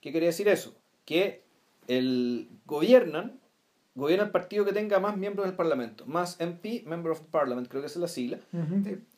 ¿Qué 0.00 0.12
quería 0.12 0.28
decir 0.28 0.48
eso? 0.48 0.74
Que 1.04 1.42
el 1.86 2.48
gobiernan, 2.66 3.38
gobierna 3.94 4.24
el 4.24 4.30
partido 4.30 4.64
que 4.64 4.72
tenga 4.72 4.98
más 5.00 5.16
miembros 5.16 5.46
del 5.46 5.54
parlamento. 5.54 6.06
Más 6.06 6.40
MP, 6.40 6.82
Member 6.86 7.12
of 7.12 7.20
Parliament, 7.30 7.68
creo 7.68 7.82
que 7.82 7.86
esa 7.86 7.98
es 7.98 8.02
la 8.02 8.08
sigla. 8.08 8.38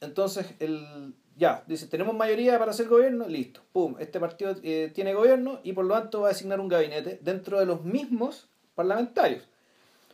Entonces, 0.00 0.46
el, 0.58 1.14
ya, 1.36 1.62
dice, 1.66 1.86
tenemos 1.86 2.14
mayoría 2.14 2.58
para 2.58 2.72
hacer 2.72 2.88
gobierno, 2.88 3.26
listo. 3.28 3.60
Pum, 3.72 3.96
este 4.00 4.18
partido 4.20 4.54
eh, 4.62 4.90
tiene 4.94 5.14
gobierno 5.14 5.60
y 5.62 5.72
por 5.72 5.84
lo 5.84 5.94
tanto 5.94 6.22
va 6.22 6.28
a 6.28 6.32
designar 6.32 6.60
un 6.60 6.68
gabinete 6.68 7.18
dentro 7.22 7.58
de 7.60 7.66
los 7.66 7.84
mismos 7.84 8.48
parlamentarios. 8.74 9.44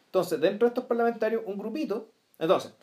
Entonces, 0.07 0.41
dentro 0.41 0.67
de 0.67 0.71
estos 0.71 0.85
parlamentarios, 0.85 1.43
un 1.47 1.57
grupito. 1.57 2.11
Entonces, 2.39 2.75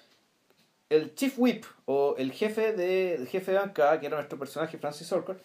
el 0.90 1.14
chief 1.16 1.36
whip 1.38 1.66
o 1.86 2.16
el 2.18 2.32
jefe 2.32 2.74
de, 2.74 3.16
el 3.16 3.28
jefe 3.28 3.52
de 3.52 3.58
bancada, 3.60 4.00
que 4.00 4.08
era 4.08 4.18
nuestro 4.18 4.40
personaje 4.40 4.78
Francis 4.78 5.12
Orcott, 5.12 5.42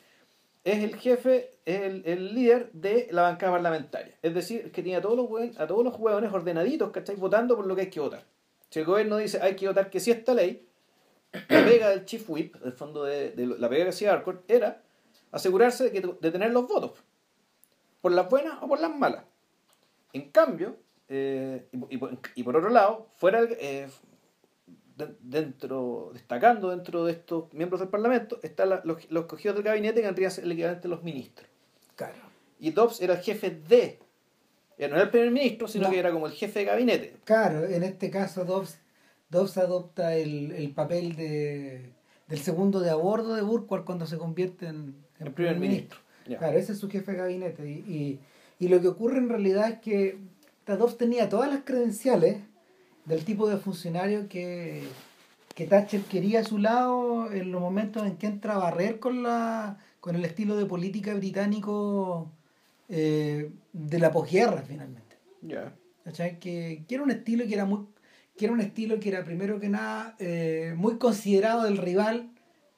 es 0.65 0.83
el 0.83 0.97
jefe, 0.97 1.59
el, 1.67 2.03
el 2.07 2.35
líder 2.35 2.71
de 2.73 3.09
la 3.11 3.23
bancada 3.23 3.53
parlamentaria. 3.53 4.15
Es 4.23 4.33
decir, 4.33 4.73
que 4.73 4.83
tiene 4.83 4.97
a 4.99 5.03
todos 5.03 5.17
los 5.17 5.27
hue- 5.29 5.55
a 5.59 5.67
todos 5.67 5.85
los 5.85 5.95
hueones 5.99 6.33
ordenaditos. 6.33 6.91
Votando 7.19 7.55
por 7.57 7.67
lo 7.67 7.75
que 7.77 7.83
hay 7.83 7.91
que 7.91 8.01
votar. 8.01 8.25
Si 8.71 8.79
el 8.81 8.87
gobierno 8.87 9.19
dice 9.19 9.39
hay 9.43 9.55
que 9.57 9.69
votar 9.69 9.91
que 9.91 10.01
sí 10.01 10.11
esta 10.11 10.33
ley, 10.33 10.67
la 11.51 11.65
pega 11.67 11.91
del 11.91 12.07
chief 12.07 12.25
whip, 12.31 12.57
el 12.65 12.73
fondo 12.73 13.05
de, 13.05 13.33
de 13.33 13.47
la 13.47 13.69
pega 13.69 13.85
que 13.85 13.91
hacía 13.91 14.13
Harcourt, 14.15 14.51
era 14.51 14.81
asegurarse 15.33 15.85
de, 15.85 15.93
que, 15.93 16.01
de 16.21 16.31
tener 16.31 16.51
los 16.53 16.67
votos, 16.67 16.93
por 18.01 18.13
las 18.13 18.29
buenas 18.31 18.63
o 18.63 18.69
por 18.69 18.81
las 18.81 18.95
malas. 18.97 19.25
En 20.15 20.31
cambio, 20.31 20.77
eh, 21.09 21.67
y, 21.73 21.95
y 22.37 22.43
por- 22.43 22.57
otro 22.57 22.71
lado, 22.71 23.09
fuera 23.17 23.41
el- 23.41 23.57
eh, 23.61 23.89
dentro, 25.21 26.11
destacando 26.13 26.71
dentro 26.71 27.05
de 27.05 27.13
estos 27.13 27.53
miembros 27.53 27.81
del 27.81 27.89
Parlamento, 27.89 28.39
están 28.43 28.69
la- 28.71 28.83
los, 28.85 29.11
los 29.11 29.27
cogidos 29.27 29.57
del 29.57 29.65
gabinete 29.65 30.01
que 30.01 30.07
vendrían 30.07 30.29
a 30.29 30.35
ser 30.35 30.45
el 30.45 30.53
equivalente 30.53 30.83
de 30.83 30.89
los 30.89 31.03
ministros. 31.03 31.49
claro. 31.97 32.15
Y 32.61 32.71
Dobbs 32.71 33.01
era 33.03 33.15
el 33.15 33.21
jefe 33.21 33.51
de, 33.51 33.99
eh, 34.79 34.89
no 34.89 34.95
era 34.95 35.03
el 35.03 35.11
primer 35.11 35.31
ministro, 35.33 35.69
sino 35.69 35.85
No. 35.85 35.91
que 35.91 35.99
era 35.99 36.13
como 36.13 36.27
el 36.27 36.33
jefe 36.33 36.61
de 36.61 36.65
gabinete. 36.65 37.17
Claro, 37.25 37.65
en 37.65 37.83
este 37.83 38.11
caso 38.11 38.45
Dobbs, 38.45 38.79
Dobbs 39.29 39.59
adopta 39.59 40.15
el, 40.17 40.53
el 40.53 40.71
papel 40.71 41.15
de, 41.17 41.91
del 42.29 42.39
segundo 42.39 42.81
de 42.81 42.89
a 42.91 42.95
bordo 42.95 43.35
de 43.35 43.43
Urquhart 43.43 43.85
cuando 43.85 44.07
se 44.07 44.17
convierte 44.17 44.67
en, 44.69 44.95
en 45.19 45.27
El 45.27 45.33
primer 45.35 45.59
ministro. 45.59 45.99
Ya. 46.27 46.39
Claro, 46.39 46.57
ese 46.57 46.73
es 46.73 46.79
su 46.79 46.89
jefe 46.89 47.13
de 47.13 47.19
gabinete. 47.19 47.69
Y, 47.69 47.73
y, 47.93 48.21
y 48.65 48.69
lo 48.69 48.81
que 48.81 48.89
ocurre 48.89 49.19
en 49.19 49.29
realidad 49.29 49.69
es 49.69 49.79
que 49.81 50.17
Dobbs 50.67 50.97
tenía 50.97 51.29
todas 51.29 51.51
las 51.51 51.65
credenciales 51.65 52.39
del 53.05 53.25
tipo 53.25 53.49
de 53.49 53.59
funcionario 53.59 54.29
que, 54.29 54.85
que 55.55 55.67
Thatcher 55.67 56.03
quería 56.03 56.41
a 56.41 56.45
su 56.45 56.59
lado 56.59 57.33
en 57.33 57.53
los 57.53 57.61
momentos 57.61 58.07
en 58.07 58.17
que 58.17 58.27
entra 58.27 58.55
a 58.55 58.59
barrer 58.59 58.99
con, 58.99 59.23
la, 59.23 59.79
con 60.01 60.17
el 60.17 60.25
estilo 60.25 60.57
de 60.57 60.67
política 60.67 61.15
británico 61.15 62.31
eh, 62.89 63.51
de 63.73 63.99
la 63.99 64.11
posguerra 64.11 64.63
finalmente. 64.67 65.17
Ya. 65.43 65.75
¿cachai? 66.05 66.39
Que, 66.39 66.85
que 66.87 66.95
era 66.95 67.05
un 67.05 67.11
estilo 67.11 67.47
que 67.47 67.55
era 67.55 67.65
muy 67.65 67.87
que 68.37 68.47
era 68.47 68.55
un 68.55 68.61
estilo 68.61 68.99
que 69.01 69.09
era 69.11 69.25
primero 69.25 69.61
que 69.61 69.69
nada 69.69 70.17
eh, 70.19 70.75
muy 70.77 70.99
considerado 70.99 71.65
del 71.65 71.79
rival, 71.79 72.31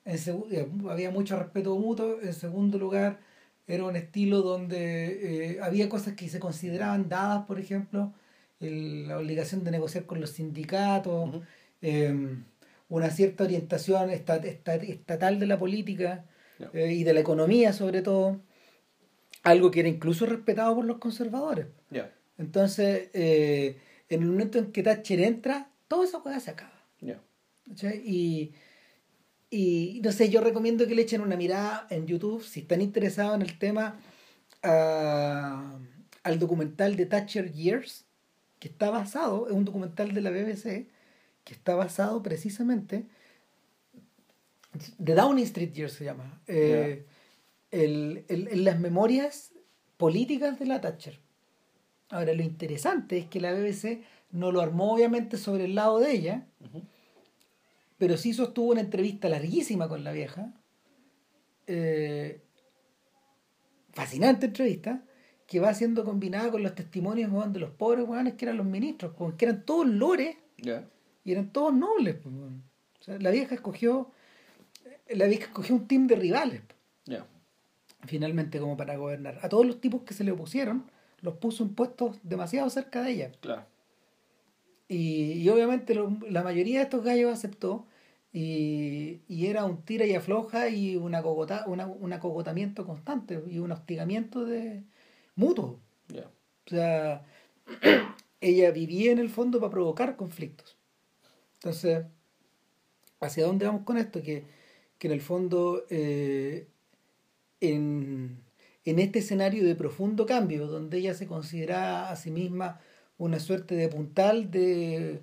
en 0.04 0.18
eh, 0.50 0.68
había 0.90 1.10
mucho 1.10 1.38
respeto 1.38 1.76
mutuo, 1.76 2.20
en 2.22 2.34
segundo 2.34 2.78
lugar 2.78 3.20
era 3.66 3.84
un 3.84 3.96
estilo 3.96 4.42
donde 4.42 5.54
eh, 5.54 5.60
había 5.62 5.88
cosas 5.88 6.14
que 6.14 6.28
se 6.28 6.38
consideraban 6.38 7.08
dadas, 7.08 7.46
por 7.46 7.58
ejemplo, 7.58 8.12
el- 8.60 9.08
la 9.08 9.18
obligación 9.18 9.64
de 9.64 9.70
negociar 9.70 10.06
con 10.06 10.20
los 10.20 10.30
sindicatos, 10.30 11.42
eh, 11.82 12.14
una 12.88 13.10
cierta 13.10 13.44
orientación 13.44 14.10
esta- 14.10 14.36
esta- 14.36 14.74
estatal 14.76 15.38
de 15.40 15.46
la 15.46 15.58
política 15.58 16.24
eh, 16.72 16.92
y 16.92 17.04
de 17.04 17.12
la 17.12 17.20
economía 17.20 17.72
sobre 17.72 18.00
todo, 18.02 18.40
algo 19.42 19.70
que 19.70 19.80
era 19.80 19.88
incluso 19.88 20.24
respetado 20.26 20.74
por 20.74 20.84
los 20.86 20.98
conservadores. 20.98 21.66
Entonces, 22.38 23.10
eh, 23.12 23.76
en 24.08 24.22
el 24.22 24.28
momento 24.28 24.58
en 24.58 24.72
que 24.72 24.82
Thatcher 24.82 25.20
entra, 25.20 25.70
toda 25.88 26.04
esa 26.04 26.20
cosa 26.20 26.40
se 26.40 26.50
acaba. 26.50 26.72
Y, 28.04 28.52
y 29.50 30.00
no 30.02 30.12
sé, 30.12 30.28
yo 30.30 30.40
recomiendo 30.40 30.86
que 30.86 30.94
le 30.94 31.02
echen 31.02 31.20
una 31.20 31.36
mirada 31.36 31.86
en 31.90 32.06
YouTube, 32.06 32.42
si 32.42 32.60
están 32.60 32.80
interesados 32.80 33.34
en 33.36 33.42
el 33.42 33.58
tema, 33.58 34.00
a- 34.62 35.78
al 36.22 36.38
documental 36.38 36.96
de 36.96 37.06
Thatcher 37.06 37.52
Years, 37.52 38.05
que 38.66 38.72
está 38.72 38.90
basado, 38.90 39.46
es 39.46 39.52
un 39.54 39.64
documental 39.64 40.12
de 40.12 40.20
la 40.20 40.30
BBC, 40.30 40.88
que 41.44 41.54
está 41.54 41.76
basado 41.76 42.20
precisamente, 42.20 43.06
de 44.98 45.14
Downing 45.14 45.44
Street 45.44 45.72
Years 45.72 45.92
se 45.92 46.04
llama, 46.04 46.40
eh, 46.48 47.06
el- 47.70 48.24
el- 48.28 48.48
en 48.48 48.64
las 48.64 48.80
memorias 48.80 49.52
políticas 49.96 50.58
de 50.58 50.66
la 50.66 50.80
Thatcher. 50.80 51.20
Ahora, 52.08 52.34
lo 52.34 52.42
interesante 52.42 53.18
es 53.18 53.26
que 53.26 53.40
la 53.40 53.52
BBC 53.52 54.02
no 54.32 54.50
lo 54.50 54.60
armó 54.60 54.92
obviamente 54.94 55.36
sobre 55.36 55.66
el 55.66 55.76
lado 55.76 56.00
de 56.00 56.10
ella, 56.10 56.46
pero 57.98 58.16
sí 58.16 58.34
sostuvo 58.34 58.72
una 58.72 58.80
entrevista 58.80 59.28
larguísima 59.28 59.88
con 59.88 60.02
la 60.02 60.10
vieja. 60.12 60.52
eh, 61.68 62.42
fascinante 63.92 64.46
entrevista, 64.46 65.02
que 65.46 65.60
va 65.60 65.72
siendo 65.74 66.04
combinada 66.04 66.50
con 66.50 66.62
los 66.62 66.74
testimonios 66.74 67.30
weón, 67.30 67.52
de 67.52 67.60
los 67.60 67.70
pobres 67.70 68.06
weones 68.08 68.34
que 68.34 68.44
eran 68.46 68.56
los 68.56 68.66
ministros, 68.66 69.12
weón, 69.18 69.36
que 69.36 69.44
eran 69.44 69.64
todos 69.64 69.86
lores 69.86 70.36
y 71.24 71.32
eran 71.32 71.50
todos 71.52 71.72
nobles. 71.74 72.16
pues, 72.22 72.34
weón. 72.34 72.62
O 73.00 73.02
sea, 73.04 73.18
la 73.20 73.30
vieja 73.30 73.54
escogió, 73.54 74.10
la 75.08 75.26
vieja 75.26 75.44
escogió 75.44 75.74
un 75.76 75.86
team 75.86 76.06
de 76.08 76.16
rivales, 76.16 76.62
ya. 77.04 77.24
finalmente, 78.06 78.58
como 78.58 78.76
para 78.76 78.96
gobernar. 78.96 79.38
A 79.42 79.48
todos 79.48 79.64
los 79.66 79.80
tipos 79.80 80.02
que 80.02 80.14
se 80.14 80.24
le 80.24 80.32
opusieron, 80.32 80.84
los 81.20 81.34
puso 81.34 81.62
en 81.62 81.74
puestos 81.74 82.18
demasiado 82.24 82.68
cerca 82.70 83.02
de 83.02 83.10
ella. 83.12 83.32
Claro. 83.40 83.62
Y, 84.88 85.32
y 85.32 85.48
obviamente 85.48 85.94
lo- 85.94 86.16
la 86.28 86.42
mayoría 86.42 86.78
de 86.78 86.84
estos 86.84 87.04
gallos 87.04 87.32
aceptó 87.32 87.86
y, 88.32 89.20
y 89.28 89.46
era 89.46 89.64
un 89.64 89.82
tira 89.82 90.04
y 90.06 90.14
afloja 90.14 90.68
y 90.68 90.96
una 90.96 91.22
cogota, 91.22 91.64
una, 91.66 91.86
un 91.86 92.12
acogotamiento 92.12 92.84
constante 92.86 93.42
y 93.50 93.58
un 93.58 93.72
hostigamiento 93.72 94.44
de 94.44 94.82
mutuo. 95.36 95.80
O 96.66 96.70
sea, 96.70 97.24
ella 98.40 98.70
vivía 98.72 99.12
en 99.12 99.18
el 99.18 99.30
fondo 99.30 99.60
para 99.60 99.70
provocar 99.70 100.16
conflictos. 100.16 100.76
Entonces, 101.54 102.04
¿hacia 103.20 103.46
dónde 103.46 103.66
vamos 103.66 103.82
con 103.84 103.98
esto? 103.98 104.20
Que, 104.22 104.44
que 104.98 105.06
en 105.06 105.12
el 105.12 105.20
fondo, 105.20 105.84
eh, 105.90 106.66
en, 107.60 108.42
en 108.84 108.98
este 108.98 109.20
escenario 109.20 109.64
de 109.64 109.76
profundo 109.76 110.26
cambio, 110.26 110.66
donde 110.66 110.98
ella 110.98 111.14
se 111.14 111.26
considera 111.26 112.10
a 112.10 112.16
sí 112.16 112.30
misma 112.30 112.80
una 113.18 113.38
suerte 113.38 113.74
de 113.76 113.88
puntal 113.88 114.50
de 114.50 115.22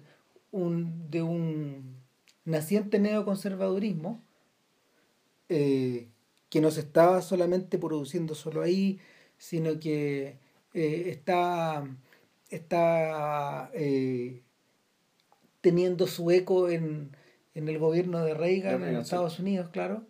un, 0.51 1.09
de 1.09 1.21
un 1.21 1.97
naciente 2.45 2.99
neoconservadurismo, 2.99 4.23
eh, 5.49 6.09
que 6.49 6.61
no 6.61 6.71
se 6.71 6.81
estaba 6.81 7.21
solamente 7.21 7.77
produciendo 7.77 8.35
solo 8.35 8.61
ahí, 8.61 8.99
sino 9.43 9.77
que 9.77 10.37
eh, 10.73 11.03
está, 11.09 11.83
está 12.49 13.69
eh, 13.73 14.41
teniendo 15.59 16.07
su 16.07 16.31
eco 16.31 16.69
en, 16.69 17.09
en 17.53 17.67
el 17.67 17.77
gobierno 17.77 18.23
de 18.23 18.35
Reagan, 18.35 18.81
en 18.83 18.95
sí. 18.95 19.01
Estados 19.01 19.39
Unidos, 19.39 19.67
claro. 19.69 20.05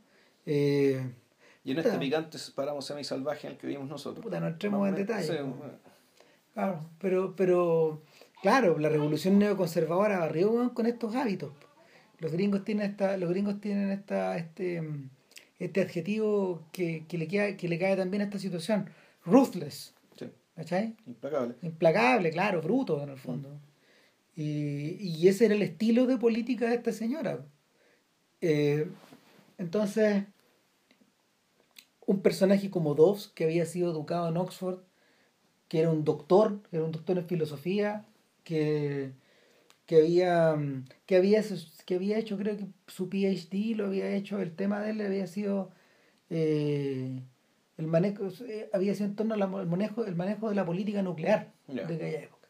Eh, 0.46 1.02
Y 1.64 1.72
en 1.72 1.78
este 1.78 1.90
Puta. 1.90 2.00
picante 2.00 2.38
paramo 2.54 2.84
semi-salvaje 2.84 3.48
en 3.48 3.54
el 3.54 3.60
que 3.60 3.66
vivimos 3.66 3.90
nosotros. 3.90 4.24
Puta, 4.24 4.40
no 4.40 4.48
entremos 4.50 4.88
en 4.88 4.96
detalle, 4.96 5.24
sí, 5.28 5.34
¿no? 5.40 5.48
bueno. 5.56 5.74
Claro, 6.54 6.90
pero, 7.00 7.36
pero 7.36 8.04
claro, 8.44 8.78
la 8.78 8.90
revolución 8.90 9.40
neoconservadora 9.40 10.20
barrió 10.20 10.76
con 10.76 10.86
estos 10.86 11.16
hábitos. 11.16 11.54
Los 12.20 12.32
gringos 12.32 12.64
tienen 12.64 12.88
esta, 12.92 13.18
los 13.18 13.32
gringos 13.32 13.60
tienen 13.60 13.90
esta, 13.90 14.38
este, 14.38 14.84
este 15.58 15.82
adjetivo 15.82 16.62
que, 16.72 17.06
que 17.08 17.18
le 17.18 17.28
queda, 17.28 17.58
que 17.58 17.68
le 17.68 17.80
cae 17.80 17.96
también 17.98 18.22
a 18.22 18.26
esta 18.26 18.38
situación. 18.38 18.92
Ruthless, 19.26 19.94
Sí, 20.18 20.26
¿cachai? 20.56 20.96
implacable. 21.08 21.56
Implacable, 21.62 22.32
claro, 22.32 22.62
bruto 22.62 23.02
en 23.04 23.10
el 23.10 23.18
fondo. 23.18 23.50
Y, 24.36 24.98
y 25.00 25.28
ese 25.28 25.46
era 25.46 25.56
el 25.56 25.62
estilo 25.62 26.06
de 26.08 26.18
política 26.18 26.68
de 26.70 26.76
esta 26.76 26.92
señora. 26.92 27.46
Eh, 28.42 28.88
entonces, 29.58 30.26
un 32.06 32.22
personaje 32.22 32.70
como 32.70 32.96
Dobbs, 32.96 33.28
que 33.30 33.46
había 33.46 33.66
sido 33.66 33.92
educado 33.92 34.28
en 34.30 34.38
Oxford, 34.38 34.80
que 35.68 35.80
era 35.80 35.92
un 35.92 36.04
doctor, 36.04 36.62
que 36.70 36.78
era 36.78 36.86
un 36.86 36.92
doctor 36.92 37.18
en 37.18 37.28
filosofía, 37.28 38.06
que, 38.44 39.14
que 39.86 39.98
había 39.98 40.56
mm, 40.56 40.86
que 41.06 41.18
había 41.18 41.44
que 41.86 41.96
había 41.96 42.18
hecho 42.20 42.38
creo 42.38 42.58
que 42.58 42.68
su 42.88 43.10
PhD 43.10 43.76
lo 43.76 43.88
había 43.88 44.10
hecho 44.16 44.42
el 44.42 44.56
tema 44.56 44.82
de 44.82 44.92
él 44.92 45.02
había 45.02 45.28
sido 45.28 45.72
eh, 46.30 47.22
el 47.78 47.88
manejo 47.88 48.28
eh, 48.48 48.70
había 48.74 48.94
sido 48.94 49.08
en 49.08 49.16
torno 49.16 49.34
al 49.34 49.68
manejo 49.68 50.06
el 50.06 50.16
manejo 50.16 50.50
de 50.50 50.56
la 50.56 50.66
política 50.66 51.02
nuclear 51.02 51.52
de 51.68 51.82
aquella 51.82 52.22
época. 52.22 52.48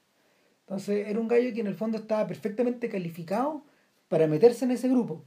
Entonces 0.61 1.07
era 1.07 1.19
un 1.19 1.27
gallo 1.27 1.53
que 1.53 1.61
en 1.61 1.67
el 1.67 1.75
fondo 1.75 1.97
estaba 1.97 2.25
perfectamente 2.27 2.89
calificado 2.89 3.65
para 4.07 4.27
meterse 4.27 4.65
en 4.65 4.71
ese 4.71 4.89
grupo. 4.89 5.25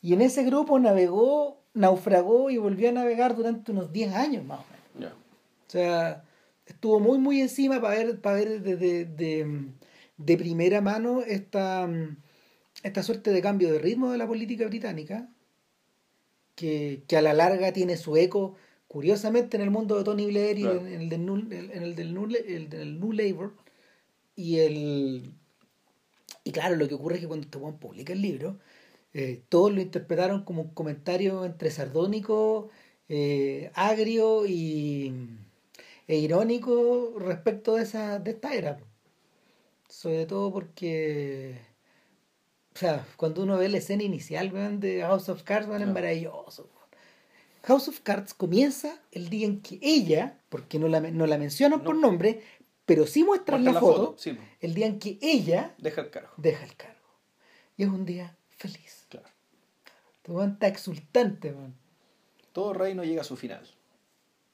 Y 0.00 0.14
en 0.14 0.22
ese 0.22 0.44
grupo 0.44 0.78
navegó 0.78 1.62
naufragó 1.74 2.50
y 2.50 2.58
volvió 2.58 2.90
a 2.90 2.92
navegar 2.92 3.34
durante 3.34 3.72
unos 3.72 3.92
10 3.92 4.14
años 4.14 4.44
más 4.44 4.60
o 4.60 4.98
menos. 4.98 5.12
O 5.12 5.70
sea, 5.70 6.24
estuvo 6.66 7.00
muy, 7.00 7.18
muy 7.18 7.40
encima 7.40 7.80
para 7.80 7.96
ver, 7.96 8.20
para 8.20 8.36
ver 8.36 8.62
de, 8.62 8.76
de, 8.76 9.04
de, 9.06 9.68
de 10.16 10.36
primera 10.36 10.80
mano 10.80 11.22
esta, 11.22 11.88
esta 12.82 13.02
suerte 13.02 13.30
de 13.30 13.40
cambio 13.40 13.72
de 13.72 13.78
ritmo 13.78 14.12
de 14.12 14.18
la 14.18 14.26
política 14.26 14.66
británica, 14.66 15.28
que, 16.54 17.04
que 17.08 17.16
a 17.16 17.22
la 17.22 17.32
larga 17.32 17.72
tiene 17.72 17.96
su 17.96 18.16
eco, 18.16 18.56
curiosamente, 18.92 19.56
en 19.56 19.62
el 19.62 19.70
mundo 19.70 19.96
de 19.96 20.04
Tony 20.04 20.26
Blair 20.26 20.58
y 20.58 20.62
Claro. 20.62 20.86
en, 20.86 21.00
el 21.00 21.08
del 21.08 21.24
New, 21.24 21.36
en 21.50 21.82
el 21.82 21.94
del 21.96 22.12
New, 22.12 22.28
el 22.46 22.68
del 22.68 23.00
New 23.00 23.12
Labour. 23.12 23.54
Y, 24.36 24.58
el, 24.58 25.32
y 26.44 26.52
claro, 26.52 26.76
lo 26.76 26.86
que 26.88 26.94
ocurre 26.94 27.14
es 27.14 27.22
que 27.22 27.26
cuando 27.26 27.46
este 27.46 27.56
weón 27.56 27.78
publica 27.78 28.12
el 28.12 28.20
libro, 28.20 28.58
eh, 29.14 29.42
todos 29.48 29.72
lo 29.72 29.80
interpretaron 29.80 30.44
como 30.44 30.60
un 30.62 30.74
comentario 30.74 31.46
entre 31.46 31.70
sardónico, 31.70 32.68
eh, 33.08 33.70
agrio 33.74 34.44
y, 34.46 35.14
e 36.06 36.16
irónico 36.18 37.14
respecto 37.18 37.76
de 37.76 37.84
esa 37.84 38.18
de 38.18 38.32
esta 38.32 38.54
era 38.54 38.78
sobre 39.88 40.26
todo 40.26 40.52
porque 40.52 41.56
o 42.74 42.78
sea 42.78 43.06
cuando 43.16 43.42
uno 43.42 43.56
ve 43.58 43.68
la 43.68 43.78
escena 43.78 44.02
inicial 44.02 44.80
de 44.80 45.00
House 45.02 45.28
of 45.28 45.42
Cards 45.44 45.68
es 45.68 45.88
maravilloso. 45.88 46.71
House 47.62 47.88
of 47.88 48.00
Cards 48.00 48.34
comienza 48.34 49.00
el 49.12 49.28
día 49.28 49.46
en 49.46 49.60
que 49.62 49.78
ella 49.82 50.38
porque 50.48 50.78
no 50.78 50.88
la, 50.88 51.00
no 51.00 51.26
la 51.26 51.38
mencionan 51.38 51.78
No. 51.80 51.84
por 51.84 51.96
nombre 51.96 52.42
pero 52.84 53.06
sí 53.06 53.22
muestran 53.24 53.62
Muestra 53.62 53.80
la, 53.80 53.80
foto, 53.80 54.16
Sí, 54.18 54.36
el 54.60 54.74
día 54.74 54.86
en 54.86 54.98
que 54.98 55.18
ella 55.22 55.74
deja 55.78 56.00
el 56.00 56.10
cargo. 56.10 56.32
deja 56.36 56.64
el 56.64 56.74
cargo 56.76 56.98
y 57.76 57.84
es 57.84 57.88
un 57.88 58.04
día 58.04 58.36
feliz 58.50 59.06
Claro. 59.08 59.28
este 60.16 60.32
weón 60.32 60.52
está 60.52 60.66
exultante 60.68 61.52
weón. 61.52 61.74
Todo 62.52 62.74
reino 62.74 63.02
llega 63.04 63.20
a 63.22 63.24
su 63.24 63.36
final. 63.36 63.66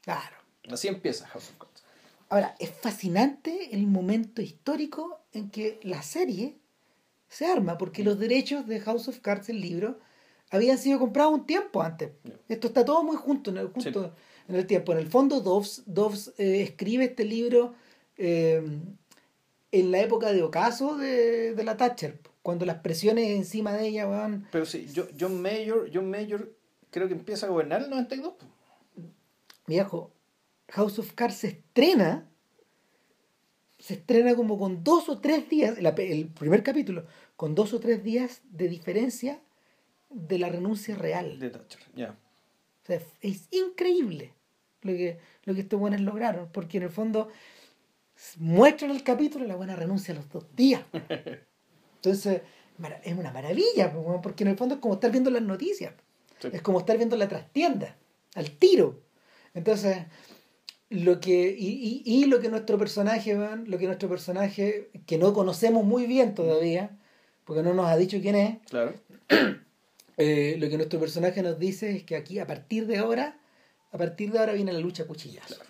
claro 0.03 0.37
Así 0.71 0.87
empieza 0.89 1.27
House 1.29 1.49
of 1.51 1.57
Cards. 1.59 1.83
Ahora, 2.29 2.55
es 2.59 2.71
fascinante 2.71 3.75
el 3.75 3.87
momento 3.87 4.43
histórico 4.43 5.23
en 5.33 5.49
que 5.51 5.81
la 5.83 6.03
serie 6.03 6.59
se 7.31 7.47
arma, 7.47 7.79
porque 7.79 8.05
los 8.05 8.19
derechos 8.19 8.67
de 8.67 8.81
House 8.81 9.09
of 9.09 9.21
Cards, 9.21 9.49
el 9.49 9.63
libro, 9.63 9.99
habían 10.51 10.79
sido 10.79 10.99
comprados 10.99 11.35
un 11.35 11.47
tiempo 11.47 11.83
antes. 11.83 12.11
Esto 12.49 12.69
está 12.69 12.85
todo 12.85 13.03
muy 13.03 13.17
junto 13.17 13.51
en 13.51 13.59
el, 13.59 13.69
junto 13.69 14.05
Sí. 14.05 14.11
en 14.49 14.55
el 14.57 14.67
tiempo. 14.67 14.93
En 14.93 14.99
el 14.99 15.09
fondo, 15.09 15.41
Dobbs, 15.41 15.83
Dobbs, 15.87 16.33
eh, 16.39 16.63
escribe 16.63 17.05
este 17.05 17.25
libro 17.25 17.75
eh, 18.17 18.63
en 19.73 19.91
la 19.91 20.01
época 20.01 20.33
de 20.33 20.43
ocaso 20.43 20.97
de, 20.97 21.55
de 21.55 21.65
la 21.65 21.77
Thatcher, 21.77 22.19
cuando 22.43 22.65
las 22.67 22.79
presiones 22.79 23.29
encima 23.31 23.73
de 23.75 23.89
ella 23.89 24.07
van... 24.07 24.49
Pero 24.51 24.65
sí, 24.65 24.87
John 25.19 25.41
Mayor, 25.43 25.91
John 25.93 26.11
Mayor 26.11 26.53
creo 26.91 27.07
que 27.09 27.15
empieza 27.15 27.47
a 27.47 27.51
gobernar 27.51 27.81
en 27.81 27.85
el 27.85 27.91
92. 27.91 28.33
po. 28.35 28.47
Viejo, 29.67 30.11
House 30.71 30.99
of 30.99 31.13
Cards 31.13 31.37
se 31.37 31.49
estrena 31.49 32.25
se 33.79 33.95
estrena 33.95 34.35
como 34.35 34.59
con 34.59 34.83
dos 34.83 35.09
o 35.09 35.19
tres 35.21 35.49
días, 35.49 35.79
el 35.79 36.27
primer 36.29 36.65
capítulo, 36.65 37.05
con 37.37 37.55
dos 37.55 37.73
o 37.73 37.79
tres 37.79 38.03
días 38.03 38.43
de 38.51 38.69
diferencia 38.69 39.41
de 40.11 40.39
la 40.39 40.49
renuncia 40.49 40.95
real. 40.95 41.39
De 41.39 41.51
Thatcher, 41.51 41.81
ya. 41.95 42.11
O 42.11 42.87
sea, 42.87 43.01
es 43.21 43.49
increíble 43.51 44.33
lo 44.83 44.93
que, 44.93 45.19
lo 45.45 45.55
que 45.55 45.61
estos 45.61 45.79
buenos 45.79 46.01
lograron, 46.01 46.49
porque 46.53 46.79
en 46.79 46.85
el 46.85 46.91
fondo 46.91 47.29
muestran 48.39 48.91
el 48.91 49.03
capítulo 49.03 49.45
y 49.45 49.49
la 49.49 49.57
buena 49.57 49.77
renuncia 49.77 50.13
a 50.15 50.17
los 50.17 50.29
dos 50.29 50.45
días. 50.57 50.83
Entonces, 51.97 52.43
es 53.03 53.19
una 53.19 53.33
maravilla, 53.33 53.93
porque 54.23 54.45
en 54.45 54.51
el 54.51 54.57
fondo 54.57 54.77
es 54.77 54.81
como 54.81 54.95
estar 54.95 55.11
viendo 55.11 55.31
las 55.31 55.43
noticias. 55.43 55.93
Sí. 56.41 56.49
Es 56.53 56.63
como 56.63 56.79
estar 56.79 56.97
viendo 56.97 57.17
la 57.17 57.29
trastienda, 57.29 57.97
al 58.35 58.53
tiro. 58.53 59.03
Entonces, 59.53 60.05
lo 60.89 61.21
que, 61.21 61.55
y, 61.59 62.03
y, 62.05 62.23
y 62.23 62.25
lo 62.27 62.41
que 62.41 62.49
nuestro 62.49 62.79
personaje, 62.79 63.37
weón, 63.37 63.65
lo 63.69 63.77
que 63.79 63.87
nuestro 63.87 64.09
personaje, 64.09 64.91
que 65.07 65.19
no 65.19 65.35
conocemos 65.35 65.85
muy 65.85 66.07
bien 66.07 66.35
todavía, 66.35 66.97
porque 67.45 67.63
no 67.63 67.75
nos 67.75 67.87
ha 67.87 67.97
dicho 67.97 68.19
quién 68.21 68.37
es, 68.37 68.59
Claro. 68.71 68.95
eh, 70.19 70.57
lo 70.59 70.69
que 70.69 70.77
nuestro 70.77 71.01
personaje 71.01 71.43
nos 71.43 71.59
dice 71.59 71.91
es 71.97 72.03
que 72.05 72.17
aquí, 72.17 72.39
a 72.39 72.47
partir 72.47 72.87
de 72.87 72.99
ahora, 72.99 73.39
a 73.93 73.99
partir 73.99 74.31
de 74.33 74.39
ahora 74.39 74.53
viene 74.53 74.73
la 74.73 74.81
lucha 74.81 75.05
a 75.05 75.07
cuchillas. 75.07 75.47
Claro. 75.47 75.65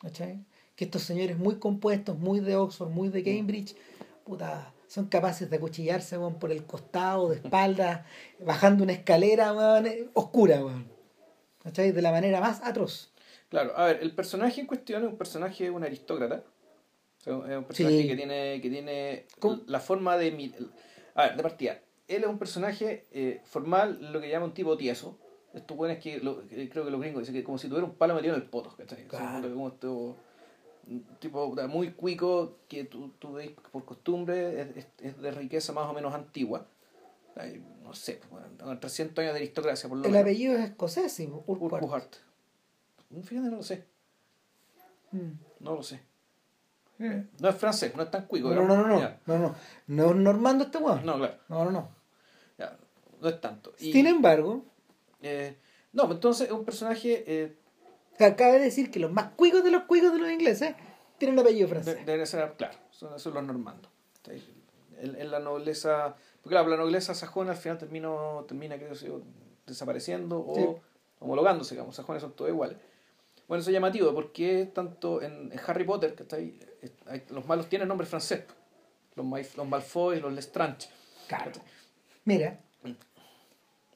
¿Cachai? 0.00 0.44
Que 0.74 0.84
estos 0.86 1.02
señores 1.02 1.38
muy 1.38 1.56
compuestos, 1.56 2.18
muy 2.18 2.40
de 2.40 2.56
Oxford, 2.56 2.88
muy 2.90 3.08
de 3.08 3.22
Cambridge, 3.22 3.76
puta, 4.24 4.72
son 4.88 5.06
capaces 5.06 5.48
de 5.48 5.56
acuchillarse 5.56 6.18
weón, 6.18 6.38
por 6.38 6.50
el 6.50 6.64
costado, 6.64 7.28
de 7.28 7.36
espalda, 7.36 8.04
bajando 8.44 8.82
una 8.84 8.92
escalera 8.94 9.52
weón, 9.52 9.86
eh, 9.86 10.08
oscura, 10.14 10.64
weón. 10.64 10.86
¿Cachai? 11.62 11.92
De 11.92 12.02
la 12.02 12.10
manera 12.10 12.40
más 12.40 12.60
atroz. 12.64 13.12
Claro, 13.48 13.76
a 13.76 13.86
ver, 13.86 13.98
el 14.02 14.12
personaje 14.14 14.60
en 14.62 14.66
cuestión 14.66 15.04
es 15.04 15.10
un 15.10 15.16
personaje, 15.16 15.70
un 15.70 15.84
aristócrata. 15.84 16.42
O 17.20 17.22
sea, 17.22 17.34
es 17.52 17.56
un 17.58 17.64
personaje 17.64 18.00
Sí. 18.02 18.08
que 18.08 18.16
tiene, 18.16 18.60
que 18.60 18.70
tiene 18.70 19.26
¿Cómo? 19.38 19.60
la 19.66 19.78
forma 19.78 20.16
de... 20.16 20.32
mi- 20.32 20.52
A 21.14 21.26
ver, 21.28 21.36
de 21.36 21.42
partida. 21.42 21.78
Él 22.16 22.24
es 22.24 22.28
un 22.28 22.38
personaje 22.38 23.06
eh, 23.12 23.40
formal, 23.44 24.12
lo 24.12 24.20
que 24.20 24.28
llama 24.28 24.46
un 24.46 24.54
tipo 24.54 24.76
tieso. 24.76 25.18
Estos 25.54 25.76
buenos 25.76 25.98
que, 25.98 26.18
lo- 26.20 26.46
que 26.48 26.68
creo 26.68 26.84
que 26.84 26.90
los 26.90 27.00
gringos 27.00 27.20
dicen 27.22 27.34
que 27.34 27.44
como 27.44 27.58
si 27.58 27.68
tuviera 27.68 27.86
un 27.86 27.94
palo 27.94 28.14
metido 28.14 28.34
en 28.34 28.40
el 28.42 28.48
poto, 28.48 28.74
¿cachai? 28.76 29.06
Claro. 29.06 29.52
como 29.52 29.68
esto- 29.68 30.16
un 30.88 31.04
tipo 31.20 31.54
muy 31.68 31.92
cuico 31.92 32.56
que 32.68 32.84
tú, 32.84 33.10
tú 33.18 33.34
ves 33.34 33.50
por 33.70 33.84
costumbre 33.84 34.60
es, 34.62 34.76
es- 34.76 34.86
es 35.00 35.20
de 35.22 35.30
riqueza 35.30 35.72
más 35.72 35.88
o 35.88 35.92
menos 35.92 36.12
antigua. 36.14 36.66
Ay, 37.36 37.64
No 37.82 37.94
sé, 37.94 38.20
bueno, 38.30 38.78
300 38.78 39.18
años 39.22 39.34
de 39.34 39.38
aristocracia 39.40 39.88
por 39.88 39.98
lo 39.98 40.04
El 40.04 40.10
menos. 40.10 40.22
apellido 40.24 40.54
es 40.56 40.64
escocés, 40.70 41.12
sí, 41.12 41.30
Urquhart. 41.46 41.82
Urquhart. 41.82 42.14
Fíjate, 43.22 43.48
no 43.50 43.56
lo 43.56 43.62
sé. 43.62 43.84
Mm. 45.12 45.30
No 45.60 45.74
lo 45.76 45.82
sé. 45.82 46.00
Eh. 46.98 47.26
No 47.40 47.48
es 47.48 47.56
francés, 47.56 47.94
no 47.96 48.02
es 48.02 48.10
tan 48.10 48.26
cuico. 48.26 48.48
No, 48.50 48.62
no, 48.66 48.76
no, 48.76 48.86
no, 48.86 49.00
no, 49.26 49.38
no, 49.38 49.54
no 49.88 50.10
es 50.10 50.16
Normando 50.16 50.64
este 50.64 50.78
weón. 50.78 51.04
No, 51.04 51.16
claro. 51.18 51.34
No, 51.48 51.64
no, 51.64 51.70
no. 51.70 51.88
No 53.20 53.28
es 53.28 53.40
tanto. 53.40 53.72
Y, 53.78 53.92
Sin 53.92 54.06
embargo, 54.06 54.62
eh, 55.22 55.56
no, 55.92 56.04
pues 56.06 56.16
entonces 56.16 56.46
es 56.48 56.52
un 56.52 56.64
personaje. 56.64 57.24
Eh, 57.26 57.56
cabe 58.36 58.58
decir 58.58 58.90
que 58.90 58.98
los 59.00 59.12
más 59.12 59.30
cuicos 59.36 59.62
de 59.64 59.70
los 59.70 59.84
cuicos 59.84 60.12
de 60.12 60.18
los 60.18 60.30
ingleses 60.30 60.74
tienen 61.18 61.38
apellido 61.38 61.68
francés. 61.68 61.96
de- 61.98 62.04
debe 62.04 62.26
ser, 62.26 62.52
claro, 62.56 62.76
son, 62.90 63.18
son 63.18 63.34
los 63.34 63.44
normandos. 63.44 63.90
En, 65.00 65.16
en 65.16 65.30
la 65.30 65.38
nobleza. 65.40 66.16
Porque 66.42 66.54
claro, 66.54 66.68
la 66.68 66.76
nobleza 66.76 67.14
sajona 67.14 67.52
al 67.52 67.56
final 67.56 67.78
terminó, 67.78 68.44
termina, 68.48 68.76
creo 68.76 68.92
yo, 68.94 69.20
desapareciendo 69.66 70.44
o 70.44 70.54
Sí. 70.54 70.66
homologándose, 71.20 71.74
digamos. 71.74 71.94
Sajones 71.96 72.22
son 72.22 72.32
todos 72.32 72.50
iguales. 72.50 72.76
Bueno, 73.48 73.60
eso 73.60 73.70
es 73.70 73.74
llamativo 73.74 74.12
porque 74.14 74.70
tanto 74.72 75.20
en, 75.22 75.52
en 75.52 75.60
Harry 75.66 75.84
Potter, 75.84 76.14
que 76.14 76.22
está 76.22 76.36
ahí, 76.36 76.58
los 77.30 77.46
malos 77.46 77.68
tienen 77.68 77.86
nombre 77.88 78.06
francés. 78.06 78.44
Los, 79.14 79.26
Mal- 79.26 79.46
los 79.56 79.68
Malfoy, 79.68 80.20
los 80.20 80.32
Lestrange. 80.32 80.88
Claro. 81.28 81.52
Mira, 82.24 82.60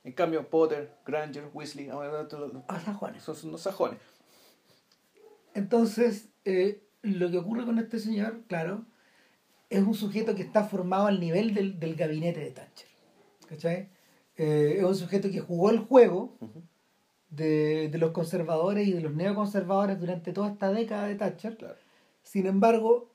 En 0.04 0.12
cambio, 0.12 0.49
Potter, 0.49 0.92
Granger, 1.04 1.50
Weasley, 1.52 1.88
ahora 1.88 2.28
todos 2.28 2.52
los- 2.52 2.62
a 2.68 2.78
San 2.78 2.95
Juanes. 2.95 3.25
son, 3.25 3.50
los 3.50 3.61
sajones. 3.61 3.99
Entonces, 5.54 6.28
eh, 6.45 6.80
lo 7.02 7.28
que 7.30 7.39
ocurre 7.39 7.65
con 7.65 7.78
este 7.80 7.99
señor, 7.99 8.43
claro, 8.47 8.84
es 9.69 9.82
un 9.82 9.95
sujeto 9.95 10.36
que 10.36 10.43
está 10.43 10.62
formado 10.65 11.06
al 11.06 11.19
nivel 11.19 11.54
del, 11.54 11.80
del 11.80 11.97
gabinete 11.97 12.39
de 12.41 12.50
Thatcher. 12.52 12.89
¿Cachai? 13.49 13.89
Eh, 14.36 14.76
es 14.78 14.84
un 14.84 14.95
sujeto 14.95 15.28
que 15.30 15.41
jugó 15.41 15.71
el 15.71 15.80
juego 15.80 16.36
de, 17.30 17.89
de 17.89 17.99
los 17.99 18.12
conservadores 18.12 18.86
y 18.86 18.93
de 18.93 19.00
los 19.00 19.12
neoconservadores 19.12 19.99
durante 19.99 20.32
toda 20.32 20.50
esta 20.50 20.71
década 20.71 21.08
de 21.08 21.17
Thatcher. 21.17 21.56
Claro. 21.56 21.76
Sin 22.23 22.47
embargo, 22.47 23.10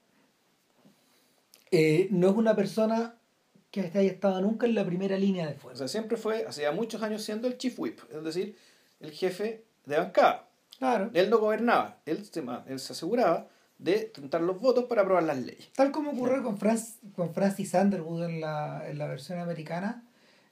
eh, 1.71 2.07
no 2.11 2.29
es 2.29 2.35
una 2.35 2.53
persona 2.55 3.15
que 3.71 3.81
haya 3.81 4.01
estado 4.11 4.41
nunca 4.41 4.65
en 4.67 4.75
la 4.75 4.85
primera 4.85 5.17
línea 5.17 5.47
de 5.47 5.53
O 5.55 5.57
fuego. 5.59 5.77
sea, 5.77 5.87
siempre 5.87 6.17
fue, 6.17 6.45
hacía 6.45 6.71
muchos 6.71 7.01
años 7.01 7.23
siendo 7.23 7.47
el 7.47 7.57
chief 7.57 7.79
whip, 7.79 7.99
es 8.11 8.23
decir, 8.23 8.55
el 8.99 9.11
jefe 9.11 9.63
de 9.85 9.97
bancada. 9.97 10.47
Claro. 10.77 11.09
Él 11.13 11.29
no 11.29 11.39
gobernaba, 11.39 11.97
él 12.05 12.23
él 12.67 12.79
se 12.79 12.93
aseguraba 12.93 13.47
de 13.77 14.11
juntar 14.15 14.41
los 14.41 14.59
votos 14.59 14.85
para 14.85 15.01
aprobar 15.01 15.23
las 15.23 15.39
leyes. 15.39 15.71
Tal 15.75 15.91
como 15.91 16.11
ocurre 16.11 16.43
con, 16.43 16.57
Franz, 16.57 16.97
con 17.15 17.33
Francis 17.33 17.73
Underwood 17.73 18.23
en 18.25 18.41
la, 18.41 18.87
en 18.87 18.97
la 18.97 19.07
versión 19.07 19.39
americana, 19.39 20.03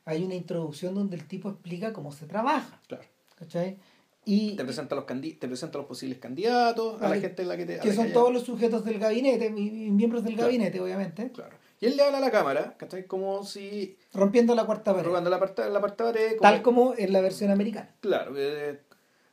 hay 0.06 0.24
una 0.24 0.34
introducción 0.36 0.96
donde 0.96 1.16
el 1.16 1.28
tipo 1.28 1.50
explica 1.50 1.94
cómo 1.94 2.12
se 2.12 2.26
trabaja. 2.26 2.80
Claro. 2.88 3.04
¿Cachai? 3.36 3.78
Y 4.26 4.56
Te 4.56 4.64
presenta 4.64 4.96
a 4.96 4.98
los, 5.00 5.06
te 5.08 5.48
presenta 5.48 5.78
los 5.78 5.88
posibles 5.88 6.20
candidatos, 6.20 7.02
a 7.02 7.10
la 7.10 7.16
gente 7.20 7.42
en 7.42 7.48
la 7.48 7.58
que 7.58 7.66
te... 7.66 7.80
que 7.80 7.94
son 7.94 8.12
todos 8.12 8.32
los 8.34 8.44
sujetos 8.44 8.84
del 8.86 9.00
gabinete, 9.00 9.50
miembros 9.50 10.24
del 10.24 10.34
Claro. 10.34 10.48
gabinete, 10.48 10.80
obviamente, 10.80 11.32
Claro. 11.32 11.56
Y 11.82 11.86
él 11.86 11.96
le 11.98 12.04
habla 12.04 12.18
a 12.18 12.22
la 12.22 12.32
cámara, 12.32 12.76
¿cachai? 12.78 13.06
Como 13.06 13.44
si... 13.46 13.98
rompiendo 14.14 14.54
la 14.56 14.66
cuarta 14.66 14.92
pared. 14.94 15.06
Rogando 15.06 15.30
la 15.30 15.40
parte, 15.40 15.70
la 15.70 15.80
parte 15.82 16.04
pared, 16.04 16.30
como- 16.38 16.42
Tal 16.42 16.62
como 16.62 16.94
en 16.98 17.14
la 17.14 17.22
versión 17.22 17.52
americana. 17.52 17.90
Claro, 18.02 18.34
eh, 18.36 18.82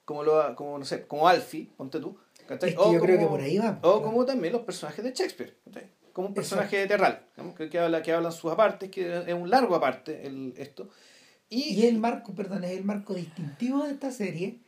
como, 0.05 0.23
lo, 0.23 0.55
como, 0.55 0.79
no 0.79 0.85
sé, 0.85 1.07
como 1.07 1.27
Alfie, 1.29 1.69
ponte 1.77 1.99
tú. 2.01 2.17
¿cachai? 2.47 2.71
Es 2.71 2.77
que 2.77 2.93
yo 2.93 3.01
creo 3.01 3.19
que 3.19 3.27
por 3.27 3.41
ahí 3.41 3.59
va, 3.59 3.79
O 3.83 3.99
claro. 3.99 4.03
como 4.03 4.25
también 4.25 4.53
los 4.53 4.63
personajes 4.63 5.05
de 5.05 5.13
Shakespeare. 5.13 5.57
¿cachai? 5.65 5.91
Como 6.13 6.29
un 6.29 6.35
personaje 6.35 6.87
teatral, 6.87 7.27
¿no? 7.37 7.55
que, 7.55 7.69
que, 7.69 7.79
habla, 7.79 8.01
que 8.03 8.13
hablan 8.13 8.33
sus 8.33 8.51
apartes, 8.53 8.91
que 8.91 9.25
es 9.27 9.35
un 9.35 9.51
largo 9.51 9.75
aparte 9.75 10.27
el, 10.27 10.55
esto. 10.57 10.89
Y, 11.51 11.75
Y 11.75 11.87
el 11.87 11.99
marco, 11.99 12.35
perdón, 12.35 12.65
es 12.65 12.71
el 12.71 12.85
marco 12.85 13.13
distintivo 13.15 13.85
de 13.85 13.91
esta 13.93 14.11
serie 14.11 14.61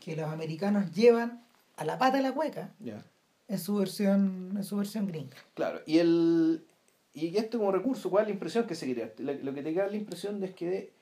que 0.00 0.16
los 0.16 0.26
americanos 0.28 0.92
llevan 0.92 1.44
a 1.76 1.84
la 1.84 1.96
pata 1.98 2.16
de 2.16 2.22
la 2.24 2.32
cueca 2.32 2.74
Ya, 2.80 3.04
en 3.48 3.58
su 3.58 3.76
versión, 3.76 4.54
en 4.56 4.64
su 4.64 4.76
versión 4.76 5.06
gringa. 5.06 5.36
claro. 5.54 5.80
Y 5.86 5.98
el 5.98 6.65
y 7.16 7.36
esto 7.36 7.58
como 7.58 7.72
recurso, 7.72 8.10
¿cuál 8.10 8.22
es 8.24 8.28
la 8.28 8.34
impresión 8.34 8.66
que 8.66 8.74
se 8.74 8.92
crea? 8.92 9.10
Lo, 9.18 9.32
lo 9.32 9.54
que 9.54 9.62
te 9.62 9.72
queda 9.72 9.86
la 9.86 9.96
impresión 9.96 10.42
es 10.44 10.54
que 10.54 10.92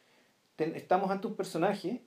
ten- 0.57 0.74
estamos 0.77 1.11
ante 1.11 1.27
un 1.27 1.35
personaje 1.35 2.03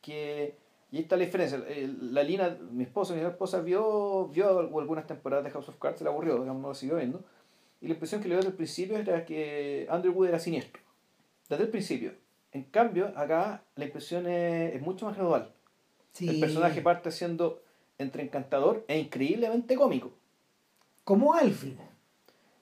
que... 0.00 0.54
Y 0.90 0.96
ahí 0.96 1.02
está 1.02 1.16
la 1.16 1.24
diferencia. 1.24 1.58
El- 1.68 2.14
La 2.14 2.22
Lina, 2.22 2.56
mi 2.70 2.84
esposa, 2.84 3.14
mi 3.14 3.20
esposa, 3.20 3.60
vio, 3.60 4.28
vio 4.28 4.58
algunas 4.60 5.06
temporadas 5.06 5.44
de 5.44 5.50
House 5.50 5.68
of 5.68 5.76
Cards, 5.78 5.98
se 5.98 6.04
la 6.04 6.10
aburrió, 6.10 6.38
digamos, 6.40 6.62
no 6.62 6.68
lo 6.68 6.74
siguió 6.74 6.96
viendo. 6.96 7.22
Y 7.80 7.88
la 7.88 7.94
impresión 7.94 8.20
que 8.22 8.28
le 8.28 8.34
dio 8.34 8.38
desde 8.38 8.50
el 8.50 8.56
principio 8.56 8.96
era 8.96 9.24
que 9.24 9.86
Underwood 9.92 10.28
era 10.28 10.38
siniestro. 10.38 10.80
Desde 11.48 11.64
el 11.64 11.70
principio. 11.70 12.12
En 12.52 12.62
cambio, 12.64 13.12
acá 13.16 13.62
la 13.76 13.84
impresión 13.84 14.26
es, 14.26 14.74
es 14.76 14.80
mucho 14.82 15.04
más 15.06 15.16
gradual. 15.16 15.52
Sí. 16.12 16.28
El 16.28 16.40
personaje 16.40 16.80
parte 16.80 17.10
siendo 17.12 17.60
entre 17.98 18.22
encantador 18.22 18.84
e 18.88 18.98
increíblemente 18.98 19.74
cómico. 19.76 20.12
Como 21.04 21.34
Alfie. 21.34 21.76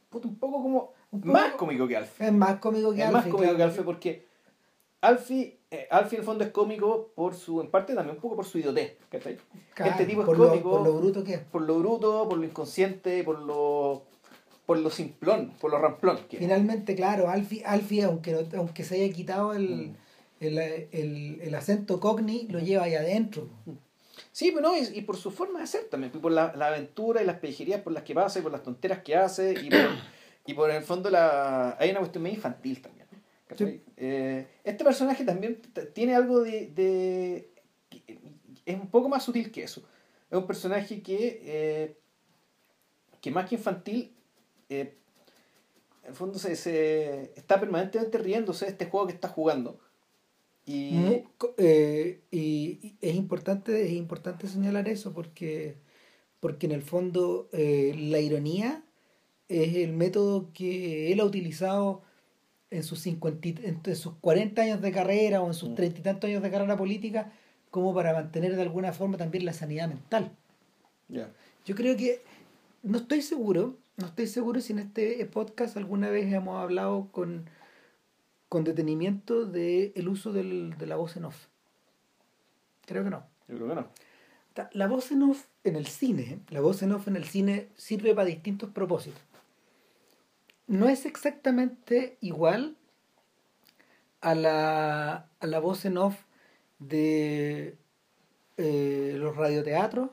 Puta, 0.08 0.28
un 0.28 0.38
poco 0.38 0.62
como... 0.62 0.92
Un 1.10 1.20
poco- 1.20 1.32
Más 1.32 1.52
cómico 1.54 1.86
que 1.88 1.96
Alfie. 1.96 2.26
Es 2.26 2.32
más 2.32 2.56
cómico 2.58 2.92
que 2.92 2.98
Es 3.00 3.04
Alfie. 3.06 3.14
más 3.14 3.22
cómico 3.24 3.38
claro. 3.42 3.56
que 3.56 3.62
Alfie 3.62 3.82
porque 3.84 4.26
Alfie, 5.00 5.60
eh, 5.70 5.86
Alfie 5.90 6.16
en 6.16 6.20
el 6.22 6.26
fondo 6.26 6.44
es 6.44 6.50
cómico 6.50 7.12
por 7.14 7.34
su, 7.34 7.60
en 7.60 7.70
parte 7.70 7.94
también 7.94 8.16
un 8.16 8.22
poco 8.22 8.36
por 8.36 8.44
su 8.44 8.58
idiotez. 8.58 8.96
¿cachai? 9.08 9.36
Claro, 9.74 9.92
este 9.92 10.06
tipo 10.06 10.22
es 10.22 10.26
por 10.26 10.38
lo- 10.38 10.48
cómico 10.48 10.70
por 10.70 10.82
lo 10.86 10.94
bruto 10.94 11.22
que 11.24 11.34
es. 11.34 11.40
por 11.40 11.62
lo 11.62 11.78
bruto, 11.78 12.28
por 12.28 12.38
lo 12.38 12.44
inconsciente, 12.44 13.22
por 13.24 13.38
lo 13.40 14.02
por 14.64 14.78
lo 14.78 14.90
simplón, 14.90 15.52
por 15.60 15.70
lo 15.70 15.78
ramplón 15.78 16.18
que 16.28 16.36
es. 16.38 16.42
Finalmente, 16.42 16.96
claro, 16.96 17.28
Alfie, 17.28 17.62
Alfie 17.64 18.02
aunque, 18.02 18.32
no- 18.32 18.58
aunque 18.58 18.82
se 18.82 18.96
haya 19.00 19.14
quitado 19.14 19.54
el, 19.54 19.90
Mm. 19.90 19.94
el, 20.40 20.58
el, 20.58 21.40
el 21.40 21.54
acento 21.54 22.00
cogni, 22.00 22.48
lo 22.48 22.58
lleva 22.58 22.82
ahí 22.84 22.94
adentro. 22.96 23.48
Sí, 24.36 24.50
pero 24.54 24.68
no, 24.68 24.76
y, 24.76 24.80
y 24.98 25.00
por 25.00 25.16
su 25.16 25.30
forma 25.30 25.60
de 25.60 25.66
ser 25.66 25.84
también, 25.84 26.12
por 26.12 26.30
la, 26.30 26.52
la 26.54 26.66
aventura 26.66 27.22
y 27.22 27.24
las 27.24 27.38
pellejerías 27.38 27.80
por 27.80 27.94
las 27.94 28.02
que 28.02 28.12
pasa, 28.14 28.38
y 28.38 28.42
por 28.42 28.52
las 28.52 28.62
tonteras 28.62 29.00
que 29.02 29.16
hace, 29.16 29.54
y 29.54 29.70
por, 29.70 29.80
y 30.44 30.52
por 30.52 30.70
el 30.70 30.82
fondo 30.82 31.08
la 31.08 31.74
hay 31.80 31.88
una 31.88 32.00
cuestión 32.00 32.22
medio 32.22 32.36
infantil 32.36 32.82
también. 32.82 33.06
Eh, 33.96 34.46
este 34.62 34.84
personaje 34.84 35.24
también 35.24 35.62
tiene 35.94 36.14
algo 36.14 36.40
de, 36.42 36.66
de- 36.66 37.48
que 37.88 38.18
es 38.66 38.74
un 38.78 38.90
poco 38.90 39.08
más 39.08 39.24
sutil 39.24 39.50
que 39.50 39.62
eso. 39.62 39.80
Es 40.30 40.36
un 40.36 40.46
personaje 40.46 41.00
que, 41.00 41.40
eh, 41.42 41.96
que 43.22 43.30
más 43.30 43.48
que 43.48 43.54
infantil, 43.54 44.14
eh, 44.68 44.98
en 46.02 46.10
el 46.10 46.14
fondo 46.14 46.38
se, 46.38 46.56
se 46.56 47.32
está 47.36 47.58
permanentemente 47.58 48.18
riéndose 48.18 48.66
de 48.66 48.72
este 48.72 48.84
juego 48.84 49.06
que 49.06 49.14
está 49.14 49.28
jugando. 49.28 49.80
Y, 50.66 51.22
eh, 51.58 52.20
y, 52.32 52.38
y 52.82 52.96
es 53.00 53.14
importante 53.14 53.86
es 53.86 53.92
importante 53.92 54.48
señalar 54.48 54.88
eso 54.88 55.12
porque 55.12 55.76
porque 56.40 56.66
en 56.66 56.72
el 56.72 56.82
fondo 56.82 57.48
eh, 57.52 57.94
la 57.96 58.18
ironía 58.18 58.82
es 59.48 59.76
el 59.76 59.92
método 59.92 60.50
que 60.52 61.12
él 61.12 61.20
ha 61.20 61.24
utilizado 61.24 62.02
en 62.70 62.82
sus, 62.82 62.98
50, 63.00 63.48
en 63.62 63.96
sus 63.96 64.14
40 64.14 64.60
años 64.60 64.80
de 64.82 64.90
carrera 64.92 65.40
o 65.40 65.46
en 65.46 65.54
sus 65.54 65.70
Mm. 65.70 65.74
treinta 65.76 66.00
y 66.00 66.02
tantos 66.02 66.28
años 66.28 66.42
de 66.42 66.50
carrera 66.50 66.76
política 66.76 67.32
como 67.70 67.94
para 67.94 68.12
mantener 68.12 68.56
de 68.56 68.62
alguna 68.62 68.92
forma 68.92 69.16
también 69.16 69.44
la 69.44 69.52
sanidad 69.52 69.88
mental. 69.88 70.32
Ya. 71.08 71.30
Yo 71.64 71.74
creo 71.74 71.96
que 71.96 72.20
no 72.82 72.98
estoy 72.98 73.22
seguro, 73.22 73.76
no 73.96 74.06
estoy 74.06 74.26
seguro 74.26 74.60
si 74.60 74.72
en 74.72 74.80
este 74.80 75.24
podcast 75.26 75.76
alguna 75.76 76.10
vez 76.10 76.32
hemos 76.32 76.60
hablado 76.60 77.08
con, 77.12 77.48
con 78.48 78.64
detenimiento 78.64 79.44
del 79.46 79.92
el 79.94 80.08
uso 80.08 80.32
del- 80.32 80.76
de 80.78 80.86
la 80.86 80.96
voz 80.96 81.16
en 81.16 81.24
off. 81.24 81.46
Creo 82.86 83.04
que 83.04 83.10
no. 83.10 83.26
Yo 83.48 83.56
creo 83.56 83.68
que 83.68 83.74
no. 83.74 83.88
La 84.72 84.86
voz 84.86 85.10
en 85.12 85.22
off 85.22 85.44
en 85.64 85.76
el 85.76 85.86
cine, 85.86 86.40
la 86.48 86.60
voz 86.60 86.82
en 86.82 86.92
off 86.92 87.08
en 87.08 87.16
el 87.16 87.24
cine 87.24 87.68
sirve 87.76 88.14
para 88.14 88.26
distintos 88.26 88.70
propósitos. 88.70 89.20
No 90.66 90.88
es 90.88 91.04
exactamente 91.04 92.16
igual 92.20 92.76
a 94.22 94.34
la, 94.34 95.28
a 95.40 95.46
la 95.46 95.58
voz 95.60 95.84
en 95.84 95.98
off 95.98 96.16
de 96.78 97.76
eh, 98.56 99.14
los 99.18 99.36
radioteatros. 99.36 100.10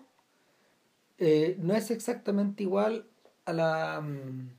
Eh, 1.19 1.55
no 1.59 1.73
es 1.75 1.89
exactamente 1.89 2.63
igual 2.63 3.05
a 3.45 3.53
la, 3.53 4.01
mm, 4.01 4.49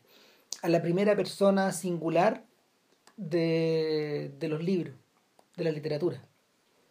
a 0.62 0.68
la 0.68 0.80
primera 0.82 1.14
persona 1.14 1.72
singular 1.72 2.44
de, 3.16 4.32
de 4.38 4.48
los 4.48 4.62
libros, 4.62 4.94
de 5.56 5.64
la 5.64 5.70
literatura. 5.70 6.26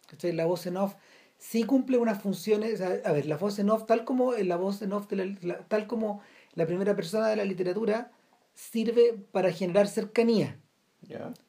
¿Cachai? 0.06 0.32
La 0.32 0.46
voz 0.46 0.66
en 0.66 0.76
off 0.76 0.94
sí 1.38 1.64
cumple 1.64 1.98
unas 1.98 2.22
funciones, 2.22 2.80
a, 2.80 3.12
ver, 3.12 3.26
la 3.26 3.36
voz 3.36 3.58
en 3.58 3.70
off, 3.70 3.86
tal 3.86 4.04
como 4.04 4.32
la 4.32 4.56
voz 4.56 4.80
en 4.82 4.92
off 4.92 5.08
de 5.08 5.16
la, 5.16 5.36
la- 5.42 5.58
tal 5.68 5.86
como 5.86 6.20
la 6.54 6.66
primera 6.66 6.94
persona 6.96 7.28
de 7.28 7.36
la 7.36 7.44
literatura, 7.44 8.12
sirve 8.54 9.14
para 9.32 9.52
generar 9.52 9.88
cercanía, 9.88 10.58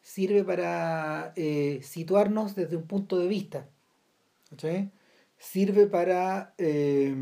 sirve 0.01 0.43
para 0.43 1.31
eh, 1.35 1.79
situarnos 1.83 2.55
desde 2.55 2.75
un 2.75 2.87
punto 2.87 3.17
de 3.17 3.27
vista, 3.27 3.69
sirve 5.37 5.87
para 5.87 6.53
eh, 6.57 7.15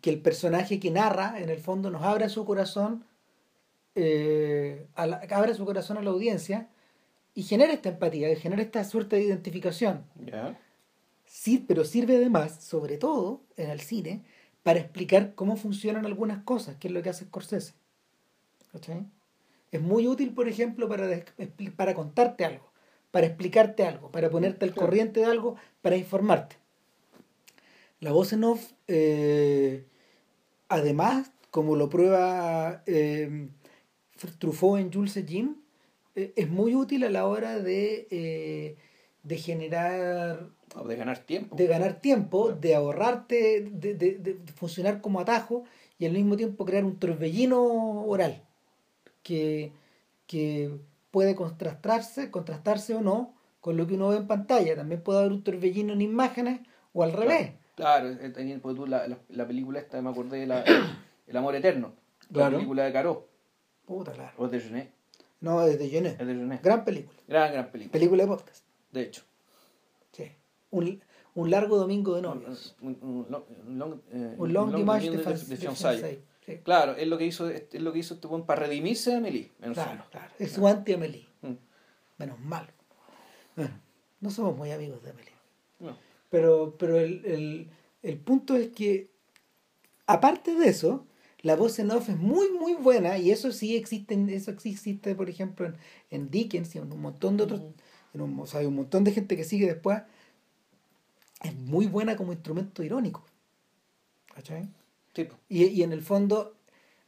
que 0.00 0.10
el 0.10 0.20
personaje 0.20 0.80
que 0.80 0.90
narra, 0.90 1.40
en 1.40 1.48
el 1.48 1.58
fondo, 1.58 1.90
nos 1.90 2.02
abra 2.02 2.28
su 2.28 2.44
corazón, 2.44 3.04
eh, 3.94 4.86
a 4.94 5.06
la- 5.06 5.20
abra 5.30 5.54
su 5.54 5.64
corazón 5.64 5.98
a 5.98 6.02
la 6.02 6.10
audiencia 6.10 6.68
y 7.34 7.42
genere 7.42 7.74
esta 7.74 7.90
empatía, 7.90 8.30
y 8.30 8.36
genere 8.36 8.62
esta 8.62 8.84
suerte 8.84 9.16
de 9.16 9.22
identificación. 9.22 10.04
Ya. 10.26 10.58
Sí, 11.24 11.64
pero 11.66 11.84
sirve 11.84 12.16
además, 12.16 12.62
sobre 12.64 12.96
todo 12.98 13.42
en 13.56 13.70
el 13.70 13.80
cine, 13.80 14.24
para 14.62 14.80
explicar 14.80 15.34
cómo 15.34 15.56
funcionan 15.56 16.04
algunas 16.06 16.42
cosas, 16.42 16.76
que 16.76 16.88
es 16.88 16.94
lo 16.94 17.02
que 17.02 17.10
hace 17.10 17.24
Scorsese. 17.24 17.74
¿Cachai? 18.72 19.06
Es 19.70 19.80
muy 19.80 20.06
útil, 20.08 20.34
por 20.34 20.48
ejemplo, 20.48 20.88
para, 20.88 21.08
para 21.76 21.94
contarte 21.94 22.44
algo, 22.44 22.72
para 23.10 23.26
explicarte 23.26 23.84
algo, 23.84 24.10
para 24.10 24.28
ponerte 24.30 24.64
al 24.64 24.72
Claro. 24.72 24.86
corriente 24.86 25.20
de 25.20 25.26
algo, 25.26 25.56
para 25.82 25.96
informarte. 25.96 26.56
La 28.00 28.12
voz 28.12 28.32
en 28.32 28.44
off, 28.44 28.72
eh, 28.88 29.86
además, 30.68 31.30
como 31.50 31.76
lo 31.76 31.88
prueba 31.88 32.82
eh, 32.86 33.48
Truffaut 34.38 34.78
en 34.78 34.92
Jules 34.92 35.16
et 35.16 35.28
Jim, 35.28 35.56
eh, 36.14 36.32
es 36.36 36.48
muy 36.50 36.74
útil 36.74 37.04
a 37.04 37.10
la 37.10 37.26
hora 37.26 37.58
de, 37.58 38.06
eh, 38.10 38.76
de 39.22 39.36
generar 39.38 40.48
O 40.74 40.86
de 40.86 40.96
ganar 40.96 41.18
tiempo. 41.20 41.56
de 41.56 41.66
ganar 41.66 42.00
tiempo, 42.00 42.44
Claro. 42.46 42.60
de 42.60 42.74
ahorrarte, 42.74 43.60
de, 43.72 43.94
de- 43.94 44.14
de 44.18 44.52
funcionar 44.54 45.00
como 45.00 45.20
atajo 45.20 45.64
y 45.98 46.06
al 46.06 46.12
mismo 46.12 46.36
tiempo 46.36 46.64
crear 46.64 46.84
un 46.84 46.98
torbellino 46.98 48.02
oral 48.04 48.42
que, 49.22 49.72
que 50.26 50.70
puede 51.10 51.34
contrastarse, 51.34 52.30
contrastarse 52.30 52.94
o 52.94 53.00
no 53.00 53.34
con 53.60 53.76
lo 53.76 53.86
que 53.86 53.94
uno 53.94 54.08
ve 54.08 54.16
en 54.18 54.26
pantalla. 54.26 54.74
También 54.76 55.02
puede 55.02 55.18
haber 55.20 55.32
un 55.32 55.42
torbellino 55.44 55.92
en 55.92 56.00
imágenes 56.00 56.60
o 56.92 57.02
al 57.02 57.12
revés. 57.12 57.52
Claro, 57.76 58.08
eh, 58.10 58.30
tenía- 58.30 58.58
porque 58.60 58.76
tú 58.76 58.86
la, 58.86 59.06
la, 59.08 59.18
la 59.28 59.46
película 59.46 59.78
esta, 59.80 60.00
me 60.02 60.10
acordé 60.10 60.40
de 60.40 60.46
la, 60.46 60.64
El 61.26 61.36
amor 61.36 61.54
eterno. 61.54 61.92
Claro. 62.32 62.50
La 62.52 62.56
película 62.58 62.84
de 62.84 62.92
Caro. 62.92 63.28
Puta, 63.90 64.12
claro. 64.12 64.32
O 64.38 64.46
de. 64.46 64.88
No, 65.40 65.60
es 65.66 65.76
de 65.80 65.88
Genet. 65.88 66.20
Es 66.20 66.26
de 66.28 66.34
Genet. 66.34 66.62
Gran 66.62 66.84
película. 66.84 67.18
Gran, 67.26 67.52
gran 67.52 67.70
película. 67.72 67.92
Película 67.92 68.22
de 68.22 68.28
podcast. 68.28 68.64
De 68.92 69.02
hecho. 69.02 69.22
Sí. 70.12 70.30
Un, 70.70 71.00
un 71.34 71.50
largo 71.50 71.76
domingo 71.76 72.14
de 72.14 72.22
novios. 72.22 72.76
Un, 72.80 72.96
un, 73.02 73.26
long- 73.28 73.44
un 73.66 73.78
long, 73.80 74.00
eh, 74.12 74.34
Un 74.38 74.52
long 74.52 74.76
dimanche 74.76 75.10
de, 75.10 75.16
de, 75.16 75.24
de 75.24 76.02
de. 76.02 76.22
Sí. 76.46 76.58
Claro, 76.62 76.92
es 76.94 77.08
lo 77.08 77.18
que 77.18 77.26
hizo, 77.26 77.48
es 77.50 77.64
lo 77.74 77.92
que 77.92 77.98
hizo 77.98 78.14
este 78.14 78.28
buen 78.28 78.44
para 78.44 78.60
redimirse 78.66 79.12
a 79.12 79.16
Amelie. 79.18 79.50
Claro, 79.60 79.74
fondo. 79.74 80.04
claro. 80.12 80.32
Es 80.38 80.52
su 80.52 80.66
anti-Amelie. 80.68 81.26
Mm. 81.42 81.54
Menos 82.18 82.38
mal. 82.38 82.68
Bueno, 83.56 83.74
no 84.20 84.30
somos 84.30 84.56
muy 84.56 84.70
amigos 84.70 85.02
de 85.02 85.10
Amelie. 85.10 85.32
No. 85.80 85.96
Pero, 86.30 86.76
pero 86.78 86.96
el, 87.00 87.24
el, 87.24 87.70
el 88.04 88.18
punto 88.18 88.54
es 88.54 88.68
que, 88.68 89.10
aparte 90.06 90.54
de 90.54 90.68
eso, 90.68 91.06
la 91.42 91.56
voz 91.56 91.78
en 91.78 91.90
off 91.90 92.08
es 92.08 92.16
muy, 92.18 92.50
muy 92.50 92.74
buena 92.74 93.18
y 93.18 93.30
eso 93.30 93.52
sí 93.52 93.76
existe, 93.76 94.14
eso 94.34 94.52
sí 94.58 94.70
existe, 94.70 95.14
por 95.14 95.30
ejemplo, 95.30 95.66
en, 95.66 95.76
en 96.10 96.30
Dickens 96.30 96.74
y 96.74 96.78
en 96.78 96.92
un 96.92 97.00
montón 97.00 97.36
de 97.36 97.44
otros, 97.44 97.62
en 98.14 98.20
un, 98.20 98.38
o 98.38 98.46
sea, 98.46 98.60
hay 98.60 98.66
un 98.66 98.76
montón 98.76 99.04
de 99.04 99.12
gente 99.12 99.36
que 99.36 99.44
sigue 99.44 99.66
después. 99.66 100.02
Es 101.42 101.54
muy 101.54 101.86
buena 101.86 102.16
como 102.16 102.32
instrumento 102.32 102.82
irónico. 102.82 103.24
¿Cachai? 104.34 104.68
Tipo. 105.12 105.36
Y, 105.48 105.64
y 105.64 105.82
en 105.82 105.92
el 105.92 106.02
fondo, 106.02 106.56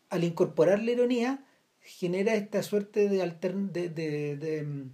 al 0.08 0.24
incorporar 0.24 0.82
la 0.82 0.92
ironía, 0.92 1.44
genera 1.82 2.34
esta 2.34 2.62
suerte 2.62 3.08
de, 3.08 3.18
de, 3.18 3.88
de, 3.88 4.36
de, 4.36 4.62
mm, 4.62 4.90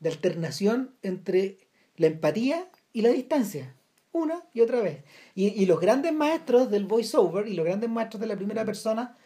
de 0.00 0.08
alternación 0.08 0.94
entre 1.02 1.58
la 1.96 2.08
empatía 2.08 2.68
y 2.92 3.02
la 3.02 3.10
distancia. 3.10 3.74
Una 4.12 4.42
y 4.52 4.60
otra 4.60 4.80
vez. 4.80 5.04
Y, 5.34 5.48
y 5.48 5.66
los 5.66 5.78
grandes 5.80 6.12
maestros 6.12 6.70
del 6.70 6.84
voiceover 6.84 7.46
y 7.46 7.54
los 7.54 7.64
grandes 7.64 7.88
maestros 7.88 8.20
de 8.20 8.26
la 8.26 8.36
primera 8.36 8.64
persona 8.64 9.16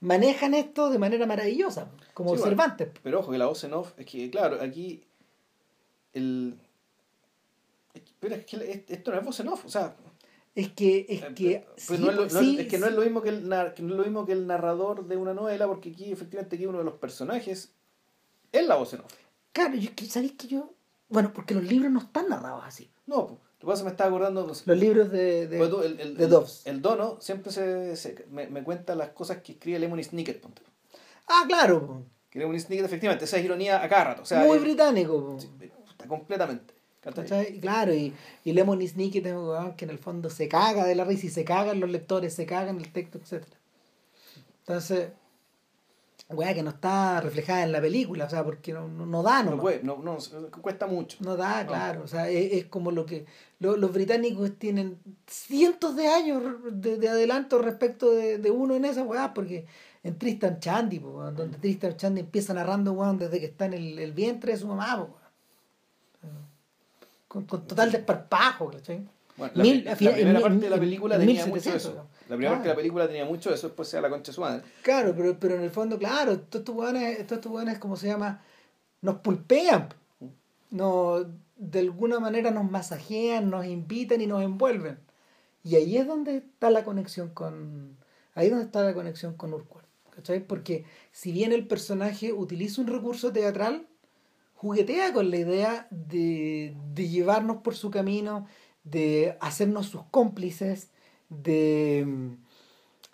manejan 0.00 0.54
esto 0.54 0.90
de 0.90 0.98
manera 0.98 1.26
maravillosa, 1.26 1.90
como 2.14 2.30
Sí, 2.30 2.36
bueno. 2.40 2.44
Cervantes. 2.50 2.88
Pero 3.02 3.20
ojo 3.20 3.30
que 3.30 3.38
la 3.38 3.46
voz 3.46 3.62
en 3.64 3.74
off, 3.74 3.92
es 3.98 4.06
que 4.06 4.30
claro, 4.30 4.58
aquí 4.60 5.04
el... 6.14 6.58
Pero 8.20 8.34
es 8.36 8.46
que 8.46 8.56
es- 8.56 8.82
esto 8.88 9.10
no 9.12 9.18
es 9.18 9.24
voz 9.24 9.40
en 9.40 9.48
off, 9.48 9.64
o 9.66 9.68
sea, 9.68 9.94
Es 10.54 10.70
que, 10.72 11.06
es 11.08 11.22
que, 11.34 11.66
pues 11.86 11.98
sí, 11.98 12.04
no 12.04 12.10
es, 12.10 12.16
lo, 12.16 12.22
no 12.22 12.26
es- 12.26 12.32
sí, 12.32 12.56
es 12.60 12.68
que 12.68 12.78
no 12.78 12.86
es 12.86 12.92
sí. 12.92 12.96
lo 12.96 13.02
mismo 13.02 13.22
que 13.22 13.28
el, 13.30 13.40
que 13.74 13.82
no 13.82 13.92
es 13.92 13.96
lo 13.98 14.02
mismo 14.04 14.26
que 14.26 14.32
el 14.32 14.46
narrador 14.46 15.06
de 15.06 15.16
una 15.16 15.34
novela, 15.34 15.66
porque 15.66 15.90
aquí 15.90 16.10
efectivamente 16.12 16.56
aquí 16.56 16.66
uno 16.66 16.78
de 16.78 16.84
los 16.84 16.94
personajes 16.94 17.72
es 18.50 18.66
la 18.66 18.76
voz 18.76 18.92
en 18.94 19.00
off. 19.00 19.12
Claro, 19.52 19.74
yo, 19.76 19.90
que- 19.94 20.06
¿sabéis 20.06 20.32
que 20.32 20.48
yo? 20.48 20.72
Bueno, 21.08 21.32
porque 21.34 21.54
los 21.54 21.64
libros 21.64 21.90
no 21.92 22.00
están 22.00 22.28
narrados 22.28 22.62
así. 22.64 22.90
No, 23.06 23.26
pues, 23.28 23.40
lo 23.62 23.68
que 23.68 23.72
pasa 23.72 23.84
me 23.84 23.90
estaba 23.90 24.08
acordando, 24.10 24.46
no 24.46 24.54
sé, 24.54 24.64
Los 24.66 24.76
libros 24.78 25.10
de... 25.10 25.46
de- 25.46 25.58
pues 25.58 25.70
tú, 25.70 25.82
el, 25.82 26.00
el, 26.00 26.16
de 26.16 26.24
el- 26.24 26.30
Dobbs. 26.30 26.66
el 26.66 26.82
dono 26.82 27.16
siempre 27.20 27.52
se, 27.52 27.94
se- 27.96 28.26
me, 28.30 28.46
me 28.48 28.62
cuenta 28.64 28.94
las 28.94 29.10
cosas 29.10 29.38
que 29.38 29.52
escribe 29.52 29.78
Lemony 29.78 30.02
Snicket, 30.04 30.40
ponte. 30.40 30.62
Ah, 31.28 31.44
claro. 31.46 32.02
Que 32.28 32.38
Lemony 32.40 32.58
Snicket 32.60 32.84
efectivamente, 32.84 33.24
esa 33.24 33.36
es 33.38 33.44
ironía 33.44 33.82
a 33.82 33.88
cada 33.88 34.04
rato, 34.04 34.22
o 34.22 34.24
sea, 34.26 34.40
Muy 34.40 34.56
él- 34.58 34.64
británico. 34.64 35.36
sí, 35.38 35.48
está 35.90 36.06
completamente. 36.08 36.74
Claro, 37.60 37.92
y, 37.92 38.14
y 38.44 38.52
Lemony 38.52 38.86
Snicket 38.86 39.26
es 39.26 39.32
un 39.32 39.48
weón 39.48 39.74
que 39.74 39.84
en 39.86 39.90
el 39.90 39.98
fondo 39.98 40.30
se 40.30 40.48
caga 40.48 40.84
de 40.84 40.94
la 40.94 41.04
risa 41.04 41.26
y 41.26 41.30
se 41.30 41.44
cagan 41.44 41.80
los 41.80 41.90
lectores, 41.90 42.32
se 42.34 42.46
cagan 42.46 42.78
el 42.78 42.92
texto, 42.92 43.18
etc. 43.18 43.44
Entonces, 44.60 45.08
weá 46.34 46.54
que 46.54 46.62
no 46.62 46.70
está 46.70 47.20
reflejada 47.20 47.62
en 47.62 47.72
la 47.72 47.80
película, 47.80 48.24
o 48.26 48.30
sea, 48.30 48.44
porque 48.44 48.72
no, 48.72 48.88
no, 48.88 49.06
no 49.06 49.22
da, 49.22 49.42
No, 49.42 49.52
no, 49.52 49.60
puede, 49.60 49.82
no, 49.82 49.98
no, 49.98 50.16
cuesta 50.60 50.86
mucho. 50.86 51.18
no 51.20 51.36
da, 51.36 51.66
claro, 51.66 52.02
o 52.04 52.06
sea, 52.08 52.28
es, 52.28 52.52
es 52.52 52.64
como 52.66 52.90
lo 52.90 53.06
que 53.06 53.24
lo- 53.60 53.76
los 53.76 53.92
británicos 53.92 54.52
tienen 54.58 54.98
cientos 55.26 55.94
de 55.96 56.08
años 56.08 56.42
de, 56.72 56.96
de 56.98 57.08
adelanto 57.08 57.58
respecto 57.58 58.10
de, 58.10 58.38
de 58.38 58.50
uno 58.50 58.74
en 58.74 58.84
esa 58.84 59.02
weá, 59.02 59.32
porque 59.34 59.66
en 60.04 60.18
Tristan 60.18 60.58
Chandy, 60.58 60.98
po, 60.98 61.30
donde 61.30 61.58
Tristan 61.58 61.96
Chandy 61.96 62.20
empieza 62.20 62.52
narrando 62.54 62.92
weón, 62.92 63.18
desde 63.18 63.38
que 63.38 63.46
está 63.46 63.66
en 63.66 63.74
el, 63.74 63.98
el 63.98 64.12
vientre 64.12 64.52
de 64.52 64.58
su 64.58 64.66
mamá, 64.66 64.96
po, 65.06 65.16
con, 67.28 67.44
con 67.44 67.66
total 67.66 67.90
desparpajo, 67.90 68.70
¿cachai? 68.70 69.02
Bueno, 69.36 69.52
la, 69.56 69.62
Mil- 69.62 69.82
primera 69.96 70.18
en- 70.38 70.42
parte 70.42 70.58
de 70.58 70.70
la 70.70 70.78
película 70.78 71.14
en 71.14 71.20
tenía 71.22 71.46
1700, 71.46 71.84
mucho 71.84 72.00
eso. 72.00 72.08
La 72.32 72.36
primera 72.38 72.52
parte 72.52 72.62
de 72.62 72.68
la 72.70 72.74
Claro. 72.74 72.76
película 72.76 73.06
tenía 73.08 73.24
mucho 73.26 73.52
eso, 73.52 73.66
después 73.66 73.88
sea 73.88 74.00
la 74.00 74.08
concha 74.08 74.30
de 74.30 74.34
su 74.34 74.40
madre. 74.40 74.62
Claro, 74.80 75.12
pero, 75.14 75.38
pero 75.38 75.56
en 75.56 75.60
el 75.62 75.70
fondo, 75.70 75.98
claro, 75.98 76.38
todos 76.40 76.62
estos 76.62 76.74
todos 76.74 77.62
estos 77.62 77.78
como 77.78 77.96
se 77.96 78.06
llama, 78.06 78.42
nos 79.02 79.16
pulpean, 79.16 79.90
no, 80.70 81.26
de 81.56 81.78
alguna 81.80 82.20
manera 82.20 82.50
nos 82.50 82.70
masajean, 82.70 83.50
nos 83.50 83.66
invitan 83.66 84.22
y 84.22 84.26
nos 84.26 84.42
envuelven. 84.42 84.98
Y 85.62 85.76
ahí 85.76 85.98
es 85.98 86.06
donde 86.06 86.38
está 86.38 86.70
la 86.70 86.84
conexión 86.84 87.28
con, 87.28 87.98
ahí 88.34 88.46
es 88.46 88.50
donde 88.52 88.64
está 88.64 88.82
la 88.82 88.94
conexión 88.94 89.34
con 89.36 89.52
Urquhart, 89.52 89.86
¿cachai? 90.08 90.40
Porque 90.40 90.86
si 91.10 91.32
bien 91.32 91.52
el 91.52 91.66
personaje 91.66 92.32
utiliza 92.32 92.80
un 92.80 92.86
recurso 92.86 93.30
teatral, 93.30 93.86
juguetea 94.54 95.12
con 95.12 95.30
la 95.30 95.36
idea 95.36 95.86
de, 95.90 96.74
de 96.94 97.08
llevarnos 97.10 97.58
por 97.58 97.74
su 97.74 97.90
camino, 97.90 98.46
de 98.84 99.36
hacernos 99.42 99.88
sus 99.88 100.04
cómplices, 100.04 100.88
de, 101.42 102.06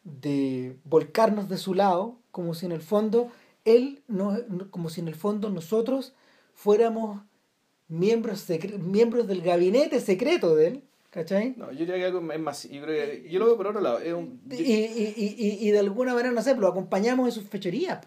de 0.05 0.77
volcarnos 0.85 1.49
de 1.49 1.59
su 1.59 1.75
lado, 1.75 2.17
como 2.31 2.55
si 2.55 2.67
en 2.67 2.73
el 2.73 2.81
fondo 2.83 3.31
él, 3.65 4.03
no, 4.09 4.37
como 4.71 4.89
si 4.91 5.01
en 5.01 5.09
el 5.09 5.15
fondo 5.15 5.51
nosotros 5.51 6.15
fuéramos 6.55 7.21
miembros, 7.89 8.47
miembros 8.81 9.27
del 9.27 9.43
gabinete 9.43 10.01
secreto 10.01 10.55
de 10.55 10.67
él, 10.69 10.83
¿cachai? 11.11 11.55
No, 11.57 11.71
yo 11.73 11.81
diría 11.81 11.97
que 11.97 12.05
algo 12.07 12.33
es 12.33 12.41
más. 12.41 12.65
Yo, 12.69 12.83
creo 12.83 13.07
que- 13.23 13.29
yo 13.31 13.39
lo 13.39 13.47
veo 13.47 13.57
por 13.57 13.67
otro 13.69 13.81
lado. 13.81 13.99
Es 13.99 14.13
un, 14.15 14.41
Y, 14.51 14.57
yo- 14.57 14.63
y, 14.65 15.15
y, 15.17 15.35
y- 15.39 15.69
y 15.69 15.71
de 15.71 15.79
alguna 15.79 16.15
manera, 16.15 16.33
no 16.33 16.43
sé, 16.43 16.55
lo 16.57 16.69
acompañamos 16.69 17.27
en 17.29 17.33
sus 17.33 17.45
fechorías. 17.49 18.05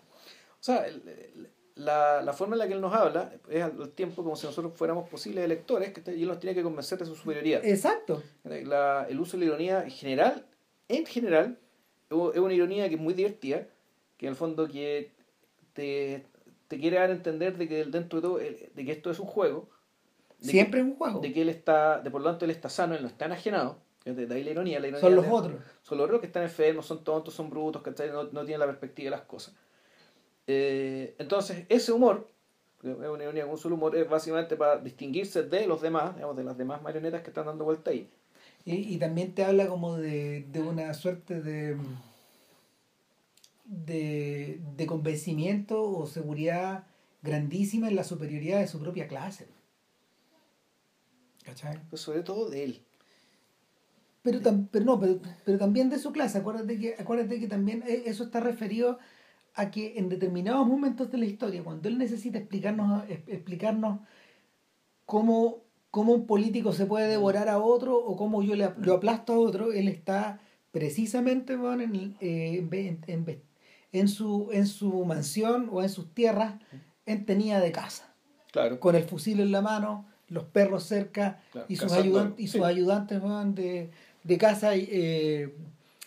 o 0.59 0.63
sea, 0.63 0.85
el- 0.87 1.01
la, 1.75 2.21
la 2.21 2.33
forma 2.33 2.55
en 2.55 2.59
la 2.59 2.67
que 2.67 2.73
él 2.73 2.81
nos 2.81 2.93
habla 2.93 3.33
es 3.49 3.63
al 3.63 3.89
tiempo 3.91 4.23
como 4.23 4.35
si 4.35 4.45
nosotros 4.45 4.73
fuéramos 4.75 5.07
posibles 5.09 5.43
electores 5.45 5.91
que 5.93 6.01
y 6.15 6.21
él 6.23 6.27
nos 6.27 6.39
tiene 6.39 6.53
que 6.55 6.63
convencer 6.63 6.99
de 6.99 7.05
su 7.05 7.15
superioridad. 7.15 7.63
Exacto. 7.65 8.21
La- 8.43 9.05
el 9.09 9.19
uso 9.19 9.37
de 9.37 9.45
la 9.45 9.45
ironía 9.51 9.83
en 9.83 9.91
general, 9.91 10.45
en 10.89 11.05
general, 11.05 11.57
es 12.09 12.39
una 12.39 12.53
ironía 12.53 12.89
que 12.89 12.95
es 12.95 13.01
muy 13.01 13.13
divertida, 13.13 13.67
que 14.17 14.25
en 14.27 14.31
el 14.31 14.35
fondo 14.35 14.67
que 14.67 15.11
te, 15.73 16.25
te 16.67 16.77
quiere 16.79 16.97
dar 16.97 17.09
a 17.09 17.13
entender 17.13 17.57
de 17.57 17.67
que 17.67 17.85
dentro 17.85 18.19
de 18.19 18.21
todo, 18.21 18.37
de 18.37 18.85
que 18.85 18.91
esto 18.91 19.09
es 19.11 19.19
un 19.19 19.27
juego, 19.27 19.69
que- 20.39 20.47
Siempre 20.47 20.81
es 20.81 20.85
un 20.85 20.95
juego. 20.95 21.19
de 21.21 21.31
que 21.31 21.41
él 21.41 21.49
está, 21.49 21.99
de 22.01 22.11
por 22.11 22.21
lo 22.21 22.29
tanto 22.29 22.45
él 22.45 22.51
está 22.51 22.67
sano, 22.69 22.95
él 22.95 23.01
no 23.01 23.07
está 23.07 23.25
enajenado, 23.25 23.77
de 24.03 24.33
ahí 24.33 24.43
la 24.43 24.49
ironía, 24.51 24.79
la 24.79 24.87
ironía 24.87 25.01
Son 25.07 25.15
los 25.15 25.25
de- 25.25 25.31
otros. 25.31 25.61
son 25.83 25.97
los 25.99 26.05
otros 26.05 26.19
que 26.19 26.25
están 26.27 26.43
enfermos, 26.43 26.85
son 26.85 27.03
tontos, 27.03 27.33
son 27.33 27.49
brutos, 27.49 27.81
¿cachai? 27.83 28.09
No, 28.09 28.23
no 28.23 28.41
tienen 28.43 28.59
la 28.59 28.65
perspectiva 28.65 29.05
de 29.05 29.11
las 29.11 29.21
cosas. 29.21 29.53
Eh, 30.47 31.15
entonces, 31.19 31.65
ese 31.69 31.91
humor, 31.91 32.27
es 32.83 32.95
una 32.95 33.23
ironía 33.23 33.43
con 33.43 33.53
un 33.53 33.57
solo 33.57 33.75
humor, 33.75 33.95
es 33.95 34.09
básicamente 34.09 34.55
para 34.55 34.77
distinguirse 34.77 35.43
de 35.43 35.67
los 35.67 35.81
demás, 35.81 36.15
digamos, 36.15 36.37
de 36.37 36.43
las 36.43 36.57
demás 36.57 36.81
marionetas 36.81 37.21
que 37.21 37.29
están 37.29 37.45
dando 37.45 37.65
vuelta 37.65 37.91
ahí. 37.91 38.09
Y, 38.65 38.95
y 38.95 38.97
también 38.97 39.33
te 39.35 39.43
habla 39.45 39.67
como 39.67 39.97
de, 39.97 40.45
de 40.51 40.61
una 40.61 40.93
suerte 40.93 41.41
de, 41.41 41.77
de, 43.65 44.59
de 44.77 44.85
convencimiento 44.85 45.81
o 45.83 46.05
seguridad 46.07 46.85
grandísima 47.23 47.87
en 47.89 47.95
la 47.95 48.03
superioridad 48.03 48.59
de 48.59 48.67
su 48.67 48.79
propia 48.79 49.07
clase. 49.07 49.47
¿Cachai? 51.45 51.79
Pues 51.89 52.01
sobre 52.01 52.23
todo 52.23 52.49
de 52.49 52.63
él. 52.63 52.85
Pero, 54.23 54.39
tam- 54.45 54.67
pero 54.71 54.85
no, 54.85 54.99
pero, 54.99 55.19
pero 55.45 55.57
también 55.57 55.89
de 55.89 55.97
su 55.99 56.11
clase. 56.11 56.37
Acuérdate 56.39 56.77
que, 56.79 56.95
acuérdate 56.99 57.39
que 57.39 57.47
también 57.47 57.83
e- 57.87 58.03
eso 58.05 58.23
está 58.23 58.39
referido 58.39 58.99
a 59.55 59.69
que 59.71 59.97
en 59.97 60.09
determinados 60.09 60.65
momentos 60.67 61.11
de 61.11 61.17
la 61.17 61.25
historia, 61.25 61.63
cuando 61.63 61.89
él 61.89 61.97
necesita 61.97 62.37
explicarnos, 62.37 63.03
explicarnos 63.27 63.99
cómo, 65.05 65.63
cómo 65.89 66.13
un 66.13 66.25
político 66.25 66.71
se 66.73 66.85
puede 66.85 67.07
devorar 67.07 67.49
a 67.49 67.59
otro 67.59 67.97
o 67.97 68.15
cómo 68.15 68.43
yo 68.43 68.55
le, 68.55 68.69
lo 68.77 68.93
aplasto 68.93 69.33
a 69.33 69.39
otro, 69.39 69.73
él 69.73 69.87
está 69.87 70.39
precisamente 70.71 71.53
en, 71.53 71.81
el- 71.81 72.15
eh, 72.21 72.57
en, 72.59 72.69
en- 72.73 72.99
en 73.07 73.41
en 73.93 74.07
su, 74.07 74.47
en 74.53 74.67
su 74.67 75.03
mansión 75.03 75.67
o 75.69 75.83
en 75.83 75.89
sus 75.89 76.13
tierras 76.13 76.53
en 77.05 77.25
tenida 77.25 77.59
de 77.59 77.73
casa, 77.73 78.13
Claro. 78.53 78.79
con 78.79 78.95
el 78.95 79.03
fusil 79.03 79.41
en 79.41 79.51
la 79.51 79.61
mano, 79.61 80.05
los 80.29 80.45
perros 80.45 80.83
cerca 80.85 81.41
Claro, 81.51 81.65
y 81.67 81.75
sus, 81.75 81.91
ayudantes, 81.91 82.39
y 82.39 82.47
sí. 82.47 82.57
sus 82.57 82.65
ayudantes 82.65 83.21
de, 83.55 83.89
de 84.23 84.37
casa 84.37 84.75
eh, 84.77 85.53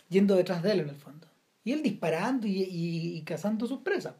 yendo 0.09 0.35
detrás 0.35 0.62
de 0.62 0.72
él 0.72 0.80
en 0.80 0.88
el 0.88 0.96
fondo. 0.96 1.13
Y 1.64 1.72
él 1.72 1.83
disparando 1.83 2.46
y, 2.46 2.62
y, 2.62 3.16
y 3.16 3.22
cazando 3.22 3.66
sus 3.66 3.81
presas. 3.81 4.14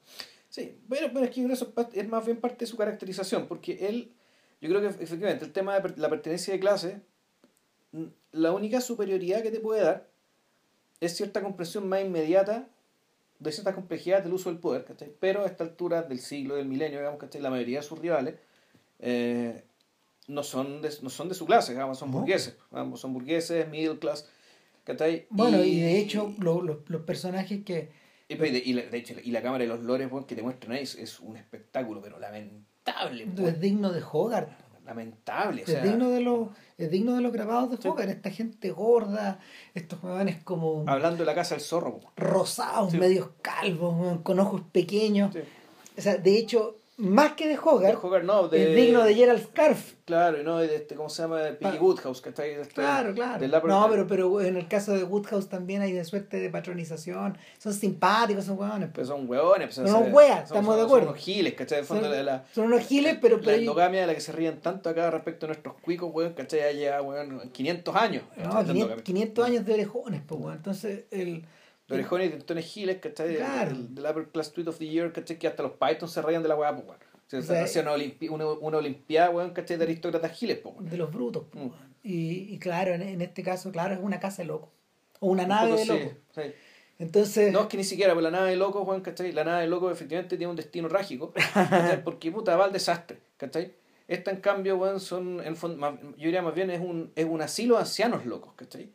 Sí, 0.49 0.79
pero, 0.89 1.09
pero 1.13 1.25
es 1.25 1.31
que 1.33 1.45
eso 1.45 1.73
es 1.93 2.09
más 2.09 2.25
bien 2.25 2.41
parte 2.41 2.65
de 2.65 2.67
su 2.71 2.77
caracterización, 2.77 3.47
porque 3.49 3.89
él, 3.89 4.13
yo 4.61 4.69
creo 4.69 4.81
que 4.81 5.03
efectivamente 5.03 5.45
el 5.45 5.53
tema 5.53 5.79
de 5.79 5.95
la 5.97 6.09
pertenencia 6.09 6.55
de 6.55 6.61
clase, 6.61 7.01
la 8.31 8.53
única 8.53 8.81
superioridad 8.81 9.43
que 9.43 9.51
te 9.51 9.59
puede 9.59 9.83
dar 9.83 10.09
es 11.01 11.17
cierta 11.17 11.43
comprensión 11.43 11.89
más 11.89 12.03
inmediata 12.03 12.69
de 13.41 13.53
ciertas 13.53 13.75
complejidades 13.75 14.25
del 14.25 14.33
uso 14.33 14.49
del 14.49 14.61
poder, 14.61 14.85
¿cachai? 14.85 15.13
Pero 15.19 15.43
a 15.43 15.47
esta 15.47 15.65
altura 15.65 16.03
del 16.03 16.21
siglo, 16.21 16.55
del 16.55 16.67
milenio, 16.67 16.99
digamos, 16.99 17.19
¿cachai? 17.19 17.43
La 17.43 17.51
mayoría 17.51 17.81
de 17.81 17.87
sus 17.87 17.99
rivales 17.99 18.37
eh, 19.01 19.65
no, 20.29 20.43
son 20.45 20.81
de, 20.83 20.91
no 21.03 21.11
son 21.11 21.29
de 21.29 21.35
su 21.35 21.47
clase, 21.47 21.73
digamos, 21.73 21.99
son 21.99 22.13
burgueses, 22.13 22.57
digamos, 22.71 23.01
son 23.01 23.13
burgueses, 23.13 23.69
middle 23.69 23.99
class, 23.99 24.31
¿cachai? 24.85 25.27
Bueno, 25.31 25.63
y, 25.65 25.81
de 25.81 25.99
hecho, 25.99 26.35
lo- 26.39 26.63
lo- 26.63 26.83
los 26.87 27.03
personajes 27.03 27.65
que. 27.65 27.91
Y, 28.29 28.37
pues, 28.37 28.53
de, 28.53 28.59
y 28.65 28.73
la, 28.73 28.83
de 28.83 28.97
hecho, 28.99 29.15
y 29.23 29.31
la 29.33 29.43
cámara 29.43 29.63
de 29.65 29.69
los 29.69 29.81
lores 29.81 30.09
que 30.27 30.35
te 30.35 30.43
muestran 30.43 30.73
ahí 30.73 30.83
es, 30.83 30.95
es 30.95 31.21
un 31.21 31.37
espectáculo, 31.37 32.01
pero 32.03 32.19
lamentable. 32.19 33.29
Es 33.47 33.61
digno 33.61 33.93
de 33.93 34.03
Hogarth. 34.03 34.51
Lamentable. 34.85 35.63
O 35.67 35.71
Es 35.71 35.83
digno 35.83 36.11
de 36.11 36.21
los, 36.21 36.49
es 36.77 36.91
digno 36.91 37.15
de 37.15 37.23
los 37.23 37.33
grabados 37.33 37.71
de 37.71 37.79
Sí. 37.79 37.89
Hogarth. 37.89 38.11
Esta 38.11 38.31
gente 38.31 38.71
gorda, 38.71 39.41
estos 39.75 39.99
jóvenes 40.01 40.43
como 40.45 40.85
hablando 40.87 41.19
de 41.21 41.25
la 41.27 41.35
casa 41.35 41.55
del 41.55 41.65
zorro. 41.65 42.01
rosados, 42.17 42.93
Sí. 42.93 42.99
medios 42.99 43.31
calvos, 43.41 44.21
con 44.23 44.39
ojos 44.41 44.61
pequeños. 44.73 45.33
Sí. 45.33 45.41
O 45.97 46.01
sea, 46.03 46.17
de 46.19 46.37
hecho, 46.37 46.77
más 46.97 47.33
que 47.33 47.49
de 47.49 47.59
Hogarth, 47.59 48.01
De 48.01 48.07
Hogarth, 48.07 48.25
no, 48.25 48.49
de, 48.49 48.71
es 48.71 48.77
digno 48.77 49.03
de 49.03 49.15
Gerald 49.15 49.43
Scarf. 49.45 49.95
Claro, 50.05 50.41
y 50.41 50.45
no, 50.45 50.59
de 50.59 50.75
este, 50.77 50.95
¿cómo 50.95 51.09
se 51.09 51.23
llama? 51.23 51.41
De 51.41 51.55
Piggy 51.55 51.77
Ah. 51.77 51.83
Woodhouse, 51.83 52.21
que 52.21 52.29
está 52.29 52.43
ahí. 52.43 52.51
este, 52.53 52.75
Claro, 52.75 53.13
claro. 53.15 53.47
No, 53.67 53.89
pero, 53.91 54.07
pero 54.07 54.41
en 54.43 54.57
el 54.57 54.69
caso 54.69 54.93
de 54.93 55.03
Woodhouse 55.03 55.49
también 55.49 55.83
hay 55.83 55.93
de 55.93 56.05
suerte 56.05 56.39
de 56.39 56.51
patronización. 56.51 57.37
Son 57.59 57.73
simpáticos 57.75 58.45
esos 58.45 58.57
hueones. 58.59 58.91
Pues 58.95 59.09
son 59.09 59.29
hueones. 59.29 59.67
Pues, 59.69 59.75
Son 59.77 59.85
unos 59.87 60.13
son- 60.13 60.23
estamos 60.23 60.49
son- 60.49 60.75
de 60.77 60.81
son 60.81 60.87
acuerdo. 60.87 61.09
unos 61.11 61.21
giles, 61.21 61.55
¿cachai? 61.55 61.79
El 61.81 61.85
fondo, 61.85 62.05
Son, 62.05 62.13
la, 62.13 62.23
la, 62.23 62.45
son 62.55 62.67
unos 62.67 62.83
giles, 62.87 63.19
pero... 63.21 63.39
la 63.39 63.43
pero 63.43 63.57
endogamia 63.59 64.01
de 64.03 64.07
la 64.07 64.15
que 64.15 64.21
se 64.21 64.33
ríen 64.33 64.61
tanto 64.61 64.89
acá 64.91 65.11
respecto 65.11 65.47
a 65.47 65.49
nuestros 65.49 65.75
cuicos, 65.81 66.11
weón, 66.13 66.35
¿cachai? 66.35 66.61
Ya 66.61 66.71
lleva, 66.73 67.03
weón, 67.03 67.51
500 67.51 67.97
años. 67.97 68.23
no, 68.37 68.51
¿cachai? 68.51 68.67
500, 68.75 69.03
500 69.03 69.45
años 69.47 69.65
de 69.65 69.73
orejones, 69.75 70.23
pues, 70.27 70.41
weón. 70.41 70.57
Entonces, 70.57 71.05
el... 71.11 71.45
De 71.89 71.95
orejones 71.97 72.29
y 72.29 72.31
tintones 72.31 72.65
giles, 72.65 72.99
¿cachai? 72.99 73.37
Claro. 73.37 73.77
Del, 73.77 74.05
Upper 74.07 74.29
Class 74.29 74.53
Tweet 74.53 74.67
of 74.69 74.79
the 74.79 74.87
Year, 74.89 75.13
¿cachai? 75.13 75.39
Que 75.39 75.47
hasta 75.49 75.63
los 75.63 75.73
Pythons 75.73 76.13
se 76.13 76.23
reían 76.23 76.43
de 76.43 76.49
la 76.49 76.57
weá, 76.57 76.75
pues, 76.75 76.87
weón. 76.87 76.99
Se 77.27 77.39
O 77.39 77.43
sea, 77.43 77.63
hacía 77.65 77.83
una, 77.83 77.93
olimpi- 77.95 78.31
una, 78.31 78.47
una 78.47 78.79
olimpiada, 78.79 79.31
weón, 79.31 79.51
¿cachai? 79.53 79.77
De 79.77 79.85
aristócratas 79.85 80.33
giles, 80.33 80.59
pues, 80.59 80.75
weón. 80.77 80.89
de 80.89 80.97
los 80.97 81.13
brutos. 81.13 81.45
pues, 81.51 81.65
Mm. 81.67 81.71
Y, 82.07 82.55
y 82.55 82.59
claro, 82.59 82.93
en, 82.95 83.01
en 83.03 83.23
este 83.23 83.43
caso, 83.43 83.73
claro, 83.73 83.95
es 83.95 84.01
una 84.03 84.21
casa 84.21 84.43
de 84.43 84.49
loco. 84.49 84.71
O 85.21 85.29
una 85.29 85.45
Un 85.45 85.49
nave 85.49 85.71
poco 85.71 85.81
de 85.81 85.87
sí, 85.87 85.91
loco. 86.05 86.17
sí. 86.35 86.43
Entonces, 86.99 87.53
No, 87.53 87.63
es 87.63 87.67
que 87.67 87.77
ni 87.77 87.85
siquiera, 87.85 88.13
pues 88.13 88.23
la 88.23 88.31
nave 88.31 88.51
de 88.51 88.57
locos, 88.57 88.85
Juan, 88.85 89.01
¿cachai? 89.01 89.33
La 89.33 89.43
nave 89.45 89.63
de 89.63 89.69
locos 89.69 89.93
efectivamente 89.93 90.37
tiene 90.37 90.51
un 90.51 90.57
destino 90.57 90.89
trágico, 90.89 91.33
¿cachai? 91.55 92.05
Porque 92.05 92.31
puta, 92.31 92.57
va 92.57 92.67
al 92.67 92.73
desastre, 92.73 93.19
¿cachai? 93.37 93.73
Esta, 94.07 94.31
en 94.31 94.41
cambio, 94.43 94.77
weón, 94.77 95.01
son, 95.01 95.41
en 95.45 95.57
fondo, 95.57 95.99
yo 96.17 96.25
diría 96.27 96.43
más 96.43 96.55
bien, 96.55 96.71
es 96.71 96.81
un, 96.81 97.11
es 97.17 97.25
un 97.25 97.41
asilo 97.41 97.75
de 97.77 97.81
ancianos 97.81 98.27
locos, 98.27 98.53
¿cachai? 98.55 98.93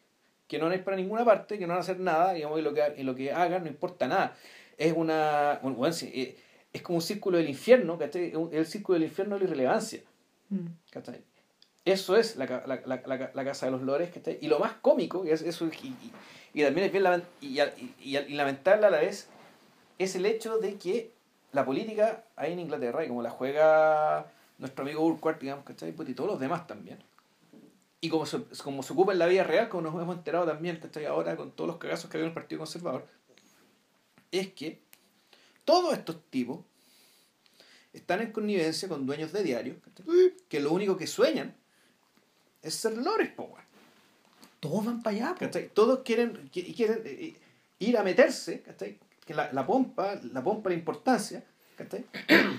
Que 0.49 0.57
no 0.57 0.65
van 0.65 0.73
a 0.73 0.75
ir 0.75 0.83
para 0.83 0.97
ninguna 0.97 1.23
parte, 1.23 1.57
que 1.57 1.65
no 1.65 1.69
van 1.73 1.77
a 1.77 1.81
hacer 1.81 1.99
nada, 1.99 2.33
digamos, 2.33 2.59
y 2.59 2.61
lo 2.61 2.73
que, 2.73 2.81
y 2.97 3.03
lo 3.03 3.15
que 3.15 3.31
hagan 3.31 3.63
no 3.63 3.69
importa 3.69 4.07
nada. 4.07 4.35
Es 4.77 4.93
una, 4.93 5.59
bueno, 5.63 5.93
sí, 5.93 6.11
eh, 6.13 6.37
es 6.73 6.81
como 6.81 6.97
un 6.97 7.01
círculo 7.01 7.37
del 7.37 7.47
infierno, 7.49 7.97
¿cachai? 7.97 8.33
El 8.51 8.65
círculo 8.65 8.95
del 8.99 9.07
infierno 9.07 9.35
de 9.35 9.41
la 9.41 9.45
irrelevancia, 9.45 10.01
mm, 10.49 10.65
¿cachai? 10.91 11.21
Eso 11.85 12.17
es 12.17 12.35
la, 12.35 12.45
la, 12.65 12.81
la, 12.85 13.01
la, 13.05 13.31
la 13.33 13.43
Casa 13.45 13.67
de 13.67 13.71
los 13.71 13.81
Lores, 13.83 14.09
¿cachai? 14.11 14.37
Y 14.41 14.47
lo 14.47 14.59
más 14.59 14.73
cómico, 14.81 15.23
y, 15.25 15.29
es, 15.31 15.41
eso, 15.43 15.67
y, 15.67 15.87
y- 15.87 16.11
y 16.53 16.63
también 16.63 16.87
es 16.87 16.91
bien 16.91 17.03
lamen- 17.03 17.23
y, 17.41 17.59
y, 17.61 17.95
y- 18.01 18.17
y 18.17 18.33
lamentable 18.35 18.87
a 18.87 18.89
la 18.89 18.99
vez, 18.99 19.29
es 19.99 20.15
el 20.15 20.25
hecho 20.25 20.57
de 20.57 20.75
que 20.77 21.11
la 21.51 21.63
política 21.65 22.23
ahí 22.35 22.53
en 22.53 22.59
Inglaterra, 22.59 23.05
y 23.05 23.07
como 23.07 23.21
la 23.21 23.29
juega 23.29 24.25
nuestro 24.57 24.83
amigo 24.83 25.05
Urquhart, 25.05 25.39
digamos, 25.41 25.63
¿cachai? 25.65 25.91
Pues, 25.91 26.09
y 26.09 26.13
todos 26.15 26.29
los 26.31 26.39
demás 26.39 26.65
también. 26.67 26.97
Y 28.01 28.09
como 28.09 28.25
se, 28.25 28.41
como 28.63 28.81
se 28.83 28.93
ocupa 28.93 29.11
en 29.11 29.19
la 29.19 29.25
vida 29.27 29.43
real, 29.43 29.67
como 29.69 29.83
nos 29.83 30.01
hemos 30.01 30.15
enterado 30.17 30.45
también, 30.45 30.77
¿cachai? 30.77 31.05
Ahora 31.05 31.35
con 31.35 31.51
todos 31.51 31.67
los 31.67 31.77
cagazos 31.77 32.09
que 32.09 32.17
había 32.17 32.25
en 32.25 32.29
el 32.29 32.33
Partido 32.33 32.59
Conservador, 32.59 33.07
es 34.31 34.53
que 34.53 34.79
todos 35.65 35.93
estos 35.93 36.23
tipos 36.29 36.59
están 37.91 38.21
en 38.21 38.31
connivencia 38.31 38.87
con 38.87 39.05
dueños 39.05 39.31
de 39.33 39.43
diarios, 39.43 39.77
que 40.47 40.59
lo 40.59 40.71
único 40.71 40.95
que 40.95 41.07
sueñan 41.07 41.55
es 42.61 42.73
ser 42.75 42.97
lores, 42.97 43.29
po, 43.31 43.53
todos 44.59 44.85
van 44.85 45.01
para 45.01 45.15
allá. 45.15 45.33
po. 45.33 45.39
¿cachai? 45.39 45.69
Todos 45.73 45.99
quieren, 46.05 46.49
qui- 46.51 46.73
quieren 46.75 47.01
eh, 47.05 47.35
ir 47.79 47.97
a 47.97 48.03
meterse, 48.03 48.61
¿cachai? 48.61 48.97
Que 49.25 49.33
la, 49.33 49.51
la 49.51 49.65
pompa, 49.65 50.15
la 50.31 50.43
pompa 50.43 50.69
la 50.69 50.75
importancia, 50.75 51.43
¿cachai? 51.75 52.05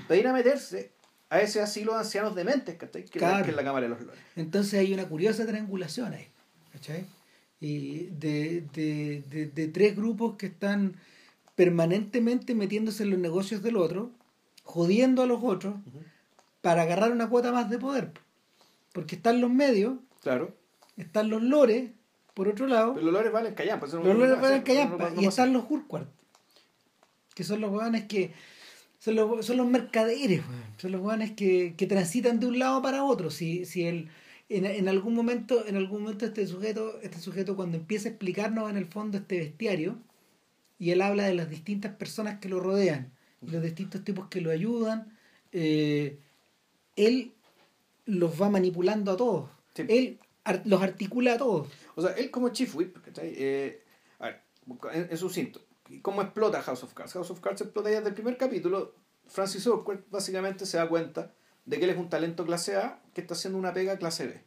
De 0.08 0.18
ir 0.18 0.26
a 0.26 0.32
meterse 0.32 0.90
a 1.30 1.40
ese 1.40 1.60
asilo 1.62 1.92
de 1.94 2.00
ancianos 2.00 2.34
dementes, 2.34 2.76
¿cachai? 2.76 3.04
Que, 3.04 3.18
Claro. 3.18 3.44
que 3.44 3.50
es 3.50 3.56
la 3.56 3.64
Cámara 3.64 3.84
de 3.84 3.90
los 3.90 4.00
Lores. 4.02 4.20
Entonces 4.36 4.74
hay 4.80 4.92
una 4.92 5.08
curiosa 5.08 5.46
triangulación 5.46 6.12
ahí, 6.12 6.26
¿cachai? 6.72 7.04
Y 7.60 8.06
de, 8.06 8.64
de, 8.72 9.22
de, 9.30 9.46
de 9.46 9.68
tres 9.68 9.94
grupos 9.96 10.36
que 10.36 10.46
están 10.46 10.96
permanentemente 11.54 12.54
metiéndose 12.54 13.02
en 13.04 13.10
los 13.10 13.18
negocios 13.18 13.62
del 13.62 13.76
otro, 13.76 14.10
jodiendo 14.64 15.22
a 15.22 15.26
los 15.26 15.40
otros, 15.42 15.74
para 16.62 16.82
agarrar 16.82 17.12
una 17.12 17.28
cuota 17.28 17.52
más 17.52 17.70
de 17.70 17.78
poder. 17.78 18.10
Porque 18.92 19.14
están 19.16 19.40
los 19.40 19.50
medios, 19.50 19.94
Claro. 20.22 20.54
están 20.96 21.28
los 21.30 21.42
lores, 21.42 21.90
por 22.34 22.48
otro 22.48 22.66
lado, 22.66 22.94
Pero 22.94 23.04
los 23.06 23.12
lores 23.14 23.32
valen 23.32 23.54
no- 23.54 23.76
los 23.76 23.92
no- 23.92 24.14
lores 24.14 24.36
no- 24.36 24.42
van 24.42 24.50
no- 24.50 24.56
en 24.56 24.62
callampa, 24.62 24.96
no- 25.10 25.10
no 25.16 25.22
y 25.22 25.26
están 25.26 25.52
los 25.52 25.64
Urquhart, 25.70 26.08
que 27.34 27.44
son 27.44 27.60
los 27.60 27.70
hueones 27.70 28.04
que 28.06 28.32
son 29.00 29.16
los, 29.16 29.44
son 29.44 29.56
los 29.56 29.66
mercaderes, 29.66 30.40
weón. 30.48 30.62
son 30.76 30.92
los 30.92 31.00
hueones 31.00 31.32
que, 31.32 31.74
que 31.76 31.86
transitan 31.88 32.38
de 32.38 32.46
un 32.46 32.58
lado 32.60 32.80
para 32.80 33.02
otro. 33.02 33.30
Si, 33.30 33.64
si 33.64 33.84
el, 33.86 34.08
en, 34.48 34.64
en 34.66 34.88
algún 34.88 35.14
momento, 35.14 35.66
en 35.66 35.74
algún 35.76 36.02
momento 36.02 36.24
este 36.26 36.46
sujeto, 36.46 37.00
este 37.02 37.18
sujeto 37.18 37.56
cuando 37.56 37.76
empieza 37.76 38.08
a 38.08 38.12
explicarnos 38.12 38.70
en 38.70 38.76
el 38.76 38.86
fondo 38.86 39.18
este 39.18 39.38
bestiario, 39.38 39.98
y 40.78 40.92
él 40.92 41.02
habla 41.02 41.24
de 41.24 41.34
las 41.34 41.50
distintas 41.50 41.94
personas 41.96 42.38
que 42.38 42.48
lo 42.48 42.60
rodean 42.60 43.12
y 43.42 43.50
los 43.50 43.62
distintos 43.62 44.02
tipos 44.04 44.28
que 44.28 44.40
lo 44.40 44.50
ayudan. 44.50 45.16
Eh, 45.52 46.18
él 46.96 47.32
los 48.06 48.40
va 48.40 48.48
manipulando 48.48 49.12
a 49.12 49.16
todos. 49.16 49.50
Sí. 49.74 49.82
Él 49.88 50.18
ar- 50.44 50.62
los 50.64 50.80
articula 50.82 51.34
a 51.34 51.38
todos. 51.38 51.68
O 51.96 52.02
sea, 52.02 52.12
él 52.12 52.30
como 52.30 52.48
Chief 52.50 52.74
Whip. 52.74 52.96
Eh, 53.18 53.82
a 54.20 54.26
ver, 54.26 54.40
en, 54.94 55.08
en 55.10 55.16
sucinto, 55.18 55.60
¿cómo 56.02 56.22
explota 56.22 56.62
House 56.62 56.82
of 56.84 56.94
Cards? 56.94 57.12
House 57.14 57.30
of 57.30 57.40
Cards 57.40 57.60
explota 57.60 57.90
ya 57.90 57.96
desde 57.96 58.08
el 58.10 58.14
primer 58.14 58.36
capítulo. 58.36 58.94
Francis 59.26 59.66
Urquhart 59.66 60.08
básicamente 60.10 60.66
se 60.66 60.76
da 60.76 60.88
cuenta 60.88 61.32
de 61.64 61.78
que 61.78 61.84
él 61.84 61.90
es 61.90 61.96
un 61.98 62.08
talento 62.08 62.44
clase 62.46 62.76
A 62.76 63.00
que 63.14 63.20
está 63.20 63.34
haciendo 63.34 63.58
una 63.58 63.72
pega 63.72 63.96
clase 63.98 64.26
B. 64.26 64.44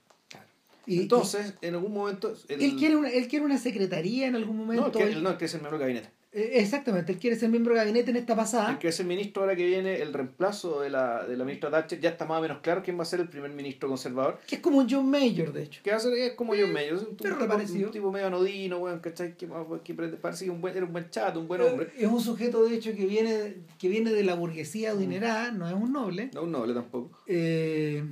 Y, 0.86 1.02
Entonces, 1.04 1.54
en 1.62 1.76
algún 1.76 1.94
momento... 1.94 2.34
el- 2.50 2.62
él, 2.62 2.76
quiere 2.76 2.98
una, 2.98 3.10
él 3.10 3.28
quiere 3.30 3.46
una 3.46 3.58
secretaría 3.58 4.28
en 4.28 4.36
algún 4.36 4.58
No, 4.58 4.64
momento. 4.64 4.86
él 4.88 4.92
quiere, 4.92 5.12
él- 5.14 5.24
no, 5.24 5.30
él 5.30 5.38
quiere 5.38 5.48
ser 5.50 5.62
miembro 5.62 5.78
del 5.80 5.88
gabinete. 5.88 6.14
Eh, 6.34 6.54
exactamente, 6.54 7.12
él 7.12 7.20
quiere 7.20 7.36
ser 7.36 7.50
miembro 7.50 7.74
de 7.74 7.82
gabinete 7.82 8.10
en 8.10 8.18
esta 8.18 8.36
pasada. 8.36 8.72
Él 8.72 8.80
quiere 8.80 8.92
ser 8.92 9.06
ministro 9.06 9.44
ahora 9.44 9.56
que 9.56 9.66
viene 9.66 10.02
el 10.02 10.12
reemplazo 10.14 10.82
de 10.82 10.90
la, 10.90 11.26
de 11.28 11.38
la 11.38 11.46
ministra 11.46 11.70
Thatcher. 11.70 12.00
Ya 12.00 12.10
está 12.10 12.26
más 12.26 12.40
o 12.40 12.42
menos 12.42 12.58
claro 12.62 12.82
quién 12.84 12.98
va 12.98 13.04
a 13.04 13.06
ser 13.06 13.20
el 13.20 13.30
primer 13.30 13.52
ministro 13.52 13.88
conservador. 13.88 14.40
Que 14.48 14.56
es 14.56 14.62
como 14.62 14.80
un 14.80 14.90
John 14.90 15.08
Mayor, 15.10 15.54
de 15.54 15.64
hecho. 15.64 15.82
Que 15.84 15.92
va 15.92 15.98
a 15.98 16.00
ser 16.00 16.14
es 16.14 16.34
como 16.34 16.54
John 16.54 16.74
Mayer, 16.74 16.96
es 16.96 17.04
un, 17.04 17.16
pero 17.18 17.36
tipo, 17.36 17.48
parecido. 17.48 17.88
un 17.88 17.94
tipo 17.94 18.12
medio 18.12 18.28
anodino, 18.28 18.80
weón, 18.80 19.00
¿cachai? 19.00 19.38
Que, 19.38 19.48
que 19.84 19.94
parece 19.94 20.46
que 20.46 20.52
un 20.52 20.60
buen, 20.60 20.76
era 20.76 20.86
un 20.86 20.92
buen 20.92 21.10
chato, 21.12 21.40
un 21.40 21.48
buen 21.48 21.62
hombre. 21.62 21.92
Es 21.96 22.08
un 22.08 22.20
sujeto, 22.20 22.66
de 22.66 22.76
hecho, 22.76 22.96
que 22.96 23.06
viene, 23.06 23.58
que 23.78 23.88
viene 23.88 24.12
de 24.12 24.24
la 24.24 24.34
burguesía 24.34 24.92
adinerada, 24.92 25.52
no 25.52 25.68
es 25.68 25.76
un 25.76 25.94
noble. 25.94 26.32
No, 26.34 26.44
un 26.44 26.52
noble 26.52 26.74
tampoco. 26.74 27.20
Eh, 27.28 28.04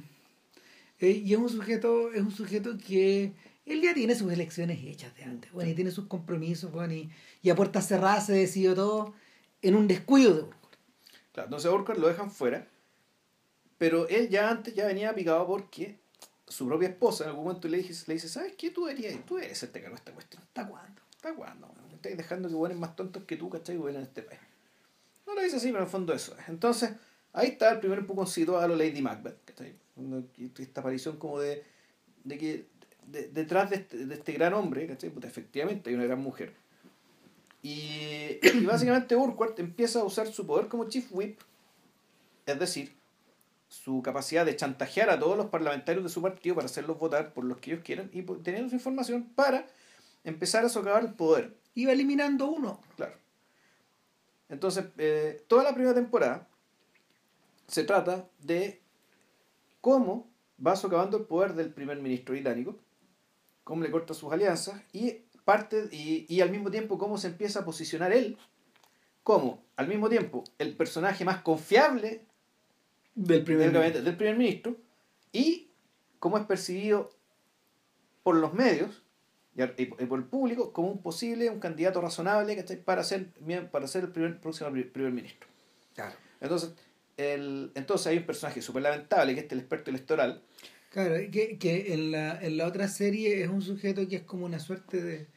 eh, 0.99 1.21
y 1.25 1.33
es 1.33 1.39
un 1.39 1.49
sujeto, 1.49 2.13
es 2.13 2.21
un 2.21 2.31
sujeto 2.31 2.77
que 2.77 3.31
él 3.71 3.81
ya 3.81 3.93
tiene 3.93 4.15
sus 4.15 4.31
elecciones 4.31 4.79
hechas 4.83 5.15
de 5.15 5.23
antes, 5.23 5.51
bueno, 5.51 5.69
y 5.69 5.73
tiene 5.73 5.91
sus 5.91 6.07
compromisos, 6.07 6.71
bueno, 6.71 6.93
y, 6.93 7.09
y 7.41 7.49
a 7.49 7.55
puertas 7.55 7.87
cerradas 7.87 8.25
se 8.25 8.33
decidió 8.33 8.75
todo 8.75 9.13
en 9.61 9.75
un 9.75 9.87
descuido 9.87 10.33
de 10.33 10.41
Urquhart. 10.43 10.75
Claro, 11.33 11.47
entonces 11.47 11.71
Urquhart 11.71 11.99
lo 11.99 12.07
dejan 12.07 12.31
fuera, 12.31 12.67
pero 13.77 14.07
él 14.07 14.29
ya 14.29 14.49
antes 14.49 14.73
ya 14.73 14.85
venía 14.85 15.15
picado 15.15 15.47
porque 15.47 15.99
su 16.47 16.67
propia 16.67 16.89
esposa 16.89 17.23
en 17.23 17.29
algún 17.29 17.45
momento 17.45 17.67
le 17.67 17.77
dice, 17.77 18.03
le 18.07 18.15
dice 18.15 18.27
¿sabes 18.27 18.53
qué? 18.57 18.71
Tú 18.71 18.87
eres, 18.87 19.25
tú 19.25 19.37
eres 19.37 19.63
este 19.63 19.81
cargo 19.81 19.95
esta 19.95 20.11
cuestión. 20.11 20.43
¿Hasta 20.43 20.67
cuándo? 20.67 21.01
¿Hasta 21.15 21.33
cuándo? 21.33 21.67
estás 21.95 22.17
dejando 22.17 22.49
que 22.49 22.55
buenos 22.55 22.77
más 22.79 22.95
tontos 22.95 23.23
que 23.23 23.37
tú, 23.37 23.49
¿cachai? 23.49 23.75
En 23.75 23.95
este 23.97 24.23
país. 24.23 24.39
No 25.25 25.35
lo 25.35 25.41
dice 25.41 25.57
así, 25.57 25.67
pero 25.67 25.79
en 25.79 25.83
el 25.83 25.89
fondo 25.89 26.13
eso 26.13 26.35
es. 26.37 26.49
Entonces, 26.49 26.91
ahí 27.31 27.49
está 27.49 27.71
el 27.71 27.79
primer 27.79 27.99
empujoncito 27.99 28.59
a 28.59 28.67
lo 28.67 28.75
Lady 28.75 29.01
Macbeth, 29.01 29.45
¿cachai? 29.45 29.75
Esta 30.57 30.81
aparición 30.81 31.17
como 31.17 31.39
de, 31.39 31.63
de 32.23 32.37
que 32.37 32.67
de- 33.07 33.27
detrás 33.29 33.69
de 33.69 33.77
este, 33.77 34.05
de 34.05 34.15
este 34.15 34.33
gran 34.33 34.53
hombre, 34.53 34.87
¿cachai? 34.87 35.09
Puta, 35.09 35.27
efectivamente 35.27 35.89
hay 35.89 35.95
una 35.95 36.05
gran 36.05 36.21
mujer. 36.21 36.53
Y, 37.61 38.39
y 38.53 38.65
básicamente 38.65 39.15
Urquhart 39.15 39.59
empieza 39.59 39.99
a 39.99 40.03
usar 40.03 40.27
su 40.27 40.45
poder 40.45 40.67
como 40.67 40.87
Chief 40.89 41.07
Whip, 41.11 41.39
es 42.45 42.59
decir, 42.59 42.95
su 43.67 44.01
capacidad 44.01 44.45
de 44.45 44.55
chantajear 44.55 45.09
a 45.09 45.19
todos 45.19 45.37
los 45.37 45.45
parlamentarios 45.47 46.03
de 46.03 46.09
su 46.09 46.21
partido 46.21 46.55
para 46.55 46.65
hacerlos 46.65 46.99
votar 46.99 47.33
por 47.33 47.45
los 47.45 47.57
que 47.59 47.71
ellos 47.71 47.83
quieran 47.85 48.09
y 48.11 48.21
teniendo 48.23 48.69
su 48.69 48.75
información 48.75 49.23
para 49.35 49.65
empezar 50.23 50.65
a 50.65 50.69
socavar 50.69 51.03
el 51.03 51.13
poder. 51.13 51.55
Iba 51.73 51.93
eliminando 51.93 52.47
uno. 52.47 52.81
Claro. 52.97 53.15
Entonces, 54.49 54.85
eh, 54.97 55.45
toda 55.47 55.63
la 55.63 55.73
primera 55.73 55.95
temporada 55.95 56.49
se 57.67 57.85
trata 57.85 58.27
de 58.39 58.81
cómo 59.79 60.27
va 60.65 60.75
socavando 60.75 61.17
el 61.17 61.23
poder 61.23 61.53
del 61.53 61.69
primer 61.73 62.01
ministro 62.01 62.33
británico, 62.33 62.77
cómo 63.63 63.83
le 63.83 63.91
corta 63.91 64.13
sus 64.13 64.31
alianzas 64.31 64.81
y 64.93 65.21
parte 65.45 65.87
y, 65.91 66.25
y 66.33 66.41
al 66.41 66.51
mismo 66.51 66.69
tiempo 66.71 66.97
cómo 66.97 67.17
se 67.17 67.27
empieza 67.27 67.59
a 67.59 67.65
posicionar 67.65 68.11
él 68.11 68.37
como 69.23 69.63
al 69.75 69.87
mismo 69.87 70.09
tiempo 70.09 70.43
el 70.59 70.75
personaje 70.75 71.25
más 71.25 71.41
confiable 71.41 72.25
Del 73.15 73.43
del, 73.45 73.71
gabinete 73.71 74.01
del 74.01 74.15
primer 74.17 74.37
ministro 74.37 74.75
y 75.31 75.69
cómo 76.19 76.37
es 76.37 76.45
percibido 76.45 77.11
por 78.23 78.35
los 78.35 78.53
medios 78.53 79.03
y, 79.77 79.85
por 79.85 80.01
y 80.01 80.05
por 80.05 80.19
el 80.19 80.25
público 80.25 80.71
como 80.73 80.89
un 80.89 81.01
posible, 81.01 81.49
un 81.49 81.59
candidato 81.59 81.99
razonable 82.01 82.55
¿cachai? 82.55 82.77
para 82.83 83.03
ser, 83.03 83.27
para 83.71 83.87
ser 83.87 84.05
el 84.05 84.11
primer, 84.11 84.39
próximo 84.39 84.71
pri- 84.71 84.83
primer 84.85 85.11
ministro. 85.11 85.47
Claro. 85.93 86.15
Entonces, 86.39 86.73
el, 87.17 87.71
entonces 87.75 88.07
hay 88.07 88.17
un 88.17 88.25
personaje 88.25 88.61
súper 88.61 88.83
lamentable 88.83 89.35
que 89.35 89.41
es 89.41 89.51
el 89.51 89.59
experto 89.59 89.89
electoral. 89.91 90.41
Claro, 90.91 91.15
que, 91.31 91.57
que 91.57 91.93
en, 91.93 92.11
la, 92.11 92.37
en 92.41 92.57
la 92.57 92.67
otra 92.67 92.87
serie 92.87 93.41
es 93.41 93.49
un 93.49 93.61
sujeto 93.61 94.07
que 94.07 94.17
es 94.17 94.23
como 94.23 94.45
una 94.45 94.59
suerte 94.59 95.01
de... 95.01 95.27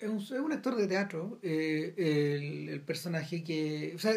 Es 0.00 0.08
un, 0.08 0.18
es 0.18 0.30
un 0.32 0.52
actor 0.52 0.76
de 0.76 0.86
teatro, 0.86 1.38
eh, 1.42 1.94
el, 1.96 2.68
el 2.68 2.80
personaje 2.82 3.42
que... 3.44 3.92
O 3.94 3.98
sea, 3.98 4.12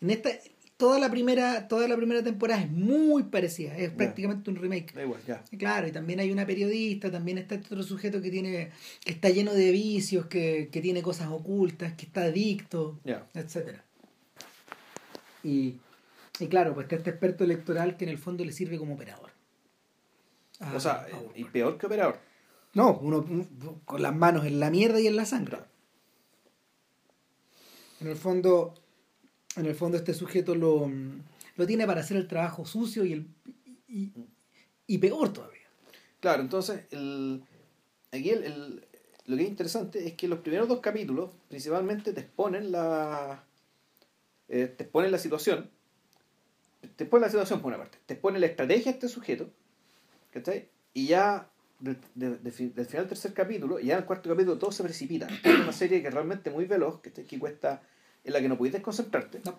en 0.00 0.10
esta... 0.10 0.30
Toda 0.78 0.98
la 0.98 1.10
primera, 1.10 1.68
toda 1.68 1.86
la 1.86 1.96
primera 1.96 2.24
temporada 2.24 2.62
es 2.62 2.68
muy 2.70 3.22
parecida, 3.24 3.76
es 3.76 3.90
prácticamente 3.90 4.50
un 4.50 4.56
remake. 4.56 4.92
Da 4.94 5.02
igual, 5.04 5.20
ya. 5.28 5.44
Claro, 5.56 5.86
y 5.86 5.92
también 5.92 6.18
hay 6.18 6.32
una 6.32 6.44
periodista, 6.44 7.08
también 7.08 7.38
está 7.38 7.54
este 7.54 7.68
otro 7.72 7.84
sujeto 7.84 8.20
que 8.20 8.30
tiene, 8.30 8.70
que 9.04 9.12
está 9.12 9.28
lleno 9.30 9.52
de 9.54 9.70
vicios, 9.70 10.26
que, 10.26 10.70
que 10.72 10.80
tiene 10.80 11.00
cosas 11.02 11.28
ocultas, 11.28 11.92
que 11.92 12.06
está 12.06 12.22
adicto, 12.22 12.98
Ya. 13.04 13.24
etcétera. 13.32 13.84
Y, 15.44 15.76
y 16.40 16.46
claro, 16.48 16.74
pues 16.74 16.86
está 16.86 16.96
este 16.96 17.10
experto 17.10 17.44
electoral 17.44 17.96
que 17.96 18.04
en 18.04 18.10
el 18.10 18.18
fondo 18.18 18.44
le 18.44 18.50
sirve 18.50 18.76
como 18.76 18.94
operador. 18.94 19.30
Ah, 20.64 20.72
o 20.76 20.80
sea, 20.80 21.06
y 21.34 21.44
peor 21.44 21.76
que 21.76 21.86
operador. 21.86 22.18
no, 22.74 22.98
uno, 22.98 23.18
un- 23.18 23.80
con 23.84 24.00
las 24.00 24.14
manos 24.14 24.44
en 24.46 24.60
la 24.60 24.70
mierda 24.70 25.00
y 25.00 25.06
en 25.08 25.16
la 25.16 25.26
sangre. 25.26 25.58
En 28.00 28.08
el 28.08 28.16
fondo, 28.16 28.74
en 29.56 29.66
el 29.66 29.74
fondo 29.74 29.96
este 29.98 30.14
sujeto 30.14 30.54
lo, 30.54 30.90
lo 31.56 31.66
tiene 31.66 31.86
para 31.86 32.00
hacer 32.00 32.16
el 32.16 32.26
trabajo 32.28 32.64
sucio 32.64 33.04
y 33.04 33.12
el 33.12 33.26
y, 33.88 34.12
y 34.86 34.98
peor 34.98 35.32
todavía. 35.32 35.60
Claro, 36.20 36.42
entonces, 36.42 36.84
el, 36.90 37.42
aquí 38.10 38.30
el, 38.30 38.44
el- 38.44 38.86
lo 39.26 39.36
que 39.36 39.42
es 39.44 39.48
interesante 39.48 40.04
es 40.06 40.14
que 40.14 40.26
los 40.26 40.40
primeros 40.40 40.68
dos 40.68 40.80
capítulos 40.80 41.30
principalmente 41.48 42.12
te 42.12 42.20
exponen 42.20 42.72
la, 42.72 43.44
eh, 44.48 44.66
te 44.66 44.82
exponen 44.84 45.12
la 45.12 45.18
situación, 45.18 45.70
te 46.96 47.04
exponen 47.04 47.22
la 47.22 47.30
situación 47.30 47.60
por 47.60 47.68
una 47.68 47.78
parte, 47.78 47.98
te 48.06 48.14
exponen 48.14 48.40
la 48.40 48.48
estrategia 48.48 48.86
de 48.90 48.90
este 48.98 49.08
sujeto, 49.08 49.48
¿cachai? 50.32 50.68
Y 50.94 51.06
ya 51.06 51.48
de- 51.80 51.96
de- 52.14 52.30
de 52.30 52.36
del 52.38 52.52
final 52.52 52.74
del 52.74 53.08
tercer 53.08 53.32
capítulo, 53.34 53.78
y 53.80 53.86
ya 53.86 53.94
en 53.94 54.00
el 54.00 54.04
cuarto 54.06 54.28
capítulo 54.30 54.58
todo 54.58 54.72
se 54.72 54.82
precipita. 54.82 55.26
Es 55.44 55.60
una 55.60 55.72
serie 55.72 56.00
que 56.02 56.08
es 56.08 56.14
realmente 56.14 56.50
muy 56.50 56.64
veloz, 56.64 57.00
¿cachai? 57.00 57.24
que 57.24 57.38
cuesta, 57.38 57.82
en 58.24 58.32
la 58.32 58.40
que 58.40 58.48
no 58.48 58.56
puedes 58.56 58.72
desconcentrarte. 58.72 59.40
No. 59.44 59.58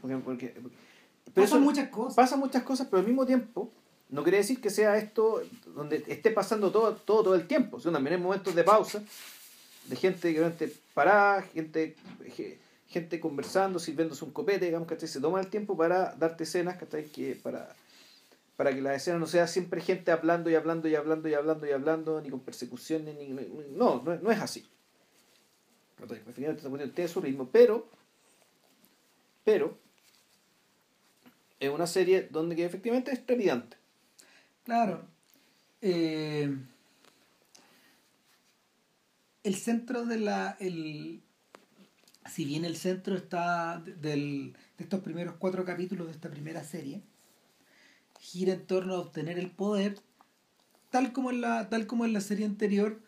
Porque, 0.00 0.16
porque- 0.16 0.48
porque- 0.60 0.76
Pasan 1.32 1.44
eso- 1.44 1.60
muchas 1.60 1.88
cosas. 1.88 2.14
pasan 2.14 2.38
muchas 2.40 2.62
cosas, 2.64 2.86
pero 2.90 3.00
al 3.00 3.06
mismo 3.06 3.24
tiempo 3.26 3.70
no 4.10 4.22
quiere 4.22 4.38
decir 4.38 4.60
que 4.60 4.70
sea 4.70 4.96
esto 4.98 5.42
donde 5.74 6.02
esté 6.08 6.30
pasando 6.30 6.70
todo 6.70 6.94
todo, 6.96 7.22
todo 7.22 7.34
el 7.34 7.46
tiempo. 7.46 7.80
sino 7.80 7.92
también 7.92 8.16
hay 8.16 8.20
momentos 8.22 8.54
de 8.54 8.62
pausa, 8.64 9.02
de 9.88 9.96
gente 9.96 10.32
que 10.32 10.38
realmente 10.38 10.72
parada, 10.92 11.42
gente, 11.42 11.94
ge- 12.34 12.58
gente 12.88 13.18
conversando, 13.20 13.78
sirviéndose 13.78 14.24
un 14.24 14.30
copete, 14.32 14.66
digamos, 14.66 14.86
¿cachai? 14.88 15.08
Se 15.08 15.20
toma 15.20 15.40
el 15.40 15.48
tiempo 15.48 15.76
para 15.76 16.14
darte 16.14 16.44
escenas, 16.44 16.76
¿cachai? 16.76 17.04
Que 17.06 17.34
para, 17.42 17.74
para 18.56 18.72
que 18.72 18.80
la 18.80 18.94
escena 18.94 19.18
no 19.18 19.26
sea 19.26 19.46
siempre 19.46 19.80
gente 19.80 20.10
hablando 20.12 20.48
y 20.50 20.54
hablando 20.54 20.88
y 20.88 20.94
hablando 20.94 21.28
y 21.28 21.34
hablando 21.34 21.66
y 21.66 21.70
hablando, 21.72 22.20
ni 22.20 22.30
con 22.30 22.40
persecuciones, 22.40 23.16
ni, 23.16 23.28
no, 23.76 24.02
no, 24.02 24.16
no 24.16 24.30
es 24.30 24.40
así. 24.40 24.66
cuestión 25.96 26.56
tiene 26.94 27.08
su 27.08 27.20
ritmo, 27.20 27.48
pero, 27.50 27.88
pero, 29.44 29.78
es 31.58 31.70
una 31.70 31.86
serie 31.86 32.28
donde 32.30 32.56
que 32.56 32.64
efectivamente 32.64 33.12
es 33.12 33.24
trepidante. 33.24 33.76
Claro. 34.64 35.04
Eh, 35.82 36.56
el 39.42 39.54
centro 39.56 40.06
de 40.06 40.18
la. 40.18 40.56
El, 40.60 41.22
si 42.30 42.44
bien 42.44 42.64
el 42.64 42.76
centro 42.76 43.14
está 43.16 43.78
de- 43.84 43.94
del, 43.94 44.56
de 44.78 44.84
estos 44.84 45.00
primeros 45.00 45.34
cuatro 45.38 45.64
capítulos 45.64 46.06
de 46.06 46.12
esta 46.12 46.30
primera 46.30 46.64
serie, 46.64 47.02
gira 48.24 48.54
en 48.54 48.66
torno 48.66 48.94
a 48.94 49.00
obtener 49.00 49.38
el 49.38 49.50
poder, 49.50 50.00
tal 50.88 51.12
como 51.12 51.30
en 51.30 51.42
la, 51.42 51.68
tal 51.68 51.86
como 51.86 52.06
en 52.06 52.14
la 52.14 52.22
serie 52.22 52.46
anterior, 52.46 52.98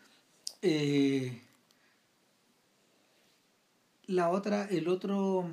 eh, 0.61 1.41
la 4.05 4.29
otra, 4.29 4.65
el 4.65 4.87
otro, 4.87 5.49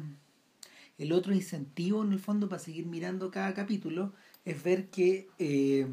el 0.98 1.12
otro 1.12 1.32
incentivo 1.32 2.04
en 2.04 2.12
el 2.12 2.20
fondo 2.20 2.48
para 2.48 2.62
seguir 2.62 2.84
mirando 2.84 3.30
cada 3.30 3.54
capítulo 3.54 4.12
es 4.44 4.62
ver 4.62 4.90
que 4.90 5.28
eh, 5.38 5.86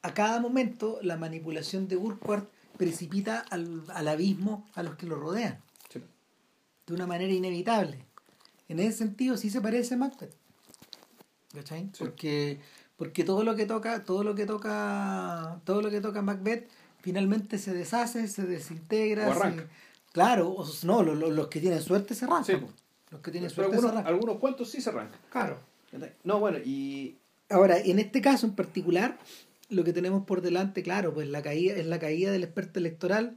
a 0.00 0.14
cada 0.14 0.40
momento 0.40 0.98
la 1.02 1.18
manipulación 1.18 1.88
de 1.88 1.98
Urquhart 1.98 2.50
precipita 2.78 3.40
al, 3.50 3.84
al 3.88 4.08
abismo 4.08 4.66
a 4.74 4.82
los 4.82 4.96
que 4.96 5.06
lo 5.06 5.16
rodean 5.16 5.60
de 6.86 6.94
una 6.94 7.06
manera 7.06 7.32
inevitable. 7.32 7.98
En 8.66 8.80
ese 8.80 8.96
sentido 8.96 9.36
sí 9.36 9.50
se 9.50 9.60
parece 9.60 9.94
a 9.94 9.98
Macbeth. 9.98 10.39
¿Cachai? 11.54 11.90
Porque, 11.98 12.58
porque 12.96 13.24
todo 13.24 13.42
lo 13.44 13.56
que 13.56 13.66
toca, 13.66 14.04
todo 14.04 14.22
lo 14.22 14.34
que 14.34 14.46
toca, 14.46 15.60
todo 15.64 15.82
lo 15.82 15.90
que 15.90 16.00
toca 16.00 16.22
Macbeth 16.22 16.68
finalmente 17.00 17.58
se 17.58 17.72
deshace, 17.74 18.28
se 18.28 18.44
desintegra. 18.44 19.28
O 19.28 19.34
se-. 19.34 19.66
Claro, 20.12 20.50
o 20.50 20.66
no, 20.84 21.02
lo- 21.02 21.14
lo- 21.14 21.30
los, 21.30 21.48
que 21.48 21.60
tienen 21.60 21.80
suerte 21.82 22.14
se 22.14 22.24
arrancan. 22.24 22.44
Sí. 22.60 22.66
Los 23.10 23.20
que 23.20 23.30
tienen 23.32 23.48
Pero 23.50 23.54
suerte 23.54 23.72
se 23.72 23.76
algunos, 23.78 23.92
arrancan. 23.92 24.14
algunos 24.14 24.36
cuentos 24.38 24.70
sí 24.70 24.80
se 24.80 24.90
arrancan. 24.90 25.18
Claro. 25.30 25.58
No, 26.24 26.38
bueno, 26.38 26.58
y 26.64 27.16
Ahora, 27.48 27.78
en 27.80 27.98
este 27.98 28.20
caso 28.20 28.46
en 28.46 28.54
particular, 28.54 29.18
lo 29.70 29.82
que 29.82 29.92
tenemos 29.92 30.24
por 30.24 30.40
delante, 30.40 30.84
claro, 30.84 31.12
pues 31.12 31.26
la 31.28 31.42
caída 31.42 31.74
es 31.74 31.86
la 31.86 31.98
caída 31.98 32.30
del 32.30 32.44
experto 32.44 32.78
electoral 32.78 33.36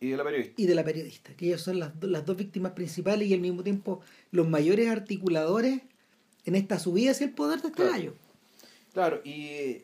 y 0.00 0.10
de 0.10 0.16
la 0.16 0.22
periodista. 0.22 0.62
y 0.62 0.66
de 0.66 0.74
la 0.76 0.84
periodista, 0.84 1.34
que 1.34 1.46
ellos 1.46 1.62
son 1.62 1.80
las, 1.80 1.90
las 2.02 2.24
dos 2.24 2.36
víctimas 2.36 2.72
principales 2.72 3.26
y 3.26 3.34
al 3.34 3.40
mismo 3.40 3.64
tiempo 3.64 4.00
los 4.30 4.46
mayores 4.48 4.88
articuladores 4.88 5.80
en 6.44 6.54
esta 6.54 6.78
subida 6.78 7.10
hacia 7.12 7.26
el 7.26 7.32
poder 7.32 7.60
de 7.62 7.68
este 7.68 7.76
Claro. 7.76 7.92
gallo. 7.92 8.14
Claro, 8.92 9.20
y, 9.24 9.30
y- 9.32 9.82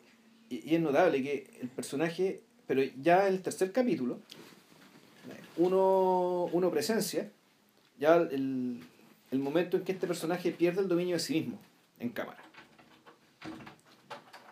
y 0.49 0.75
es 0.75 0.81
notable 0.81 1.21
que 1.23 1.49
el 1.61 1.67
personaje, 1.69 2.41
pero 2.67 2.81
ya 3.01 3.27
en 3.27 3.33
el 3.35 3.41
tercer 3.41 3.71
capítulo, 3.71 4.19
uno, 5.57 6.45
uno 6.53 6.71
presencia 6.71 7.29
ya 7.99 8.15
el, 8.15 8.79
el 9.31 9.39
momento 9.39 9.77
en 9.77 9.83
que 9.83 9.91
este 9.91 10.07
personaje 10.07 10.51
pierde 10.51 10.81
el 10.81 10.87
dominio 10.87 11.15
de 11.15 11.19
sí 11.19 11.33
mismo 11.33 11.59
en 11.99 12.09
cámara. 12.09 12.39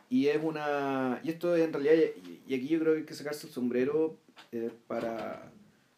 Y 0.10 0.28
es 0.28 0.40
una. 0.44 1.22
Y 1.24 1.30
esto 1.30 1.56
en 1.56 1.72
realidad, 1.72 1.94
y, 1.94 2.42
y 2.52 2.56
aquí 2.56 2.68
yo 2.68 2.80
creo 2.80 2.94
que 2.94 3.00
hay 3.02 3.06
que 3.06 3.14
sacarse 3.14 3.46
el 3.48 3.54
sombrero 3.54 4.18
eh, 4.52 4.72
para. 4.88 5.52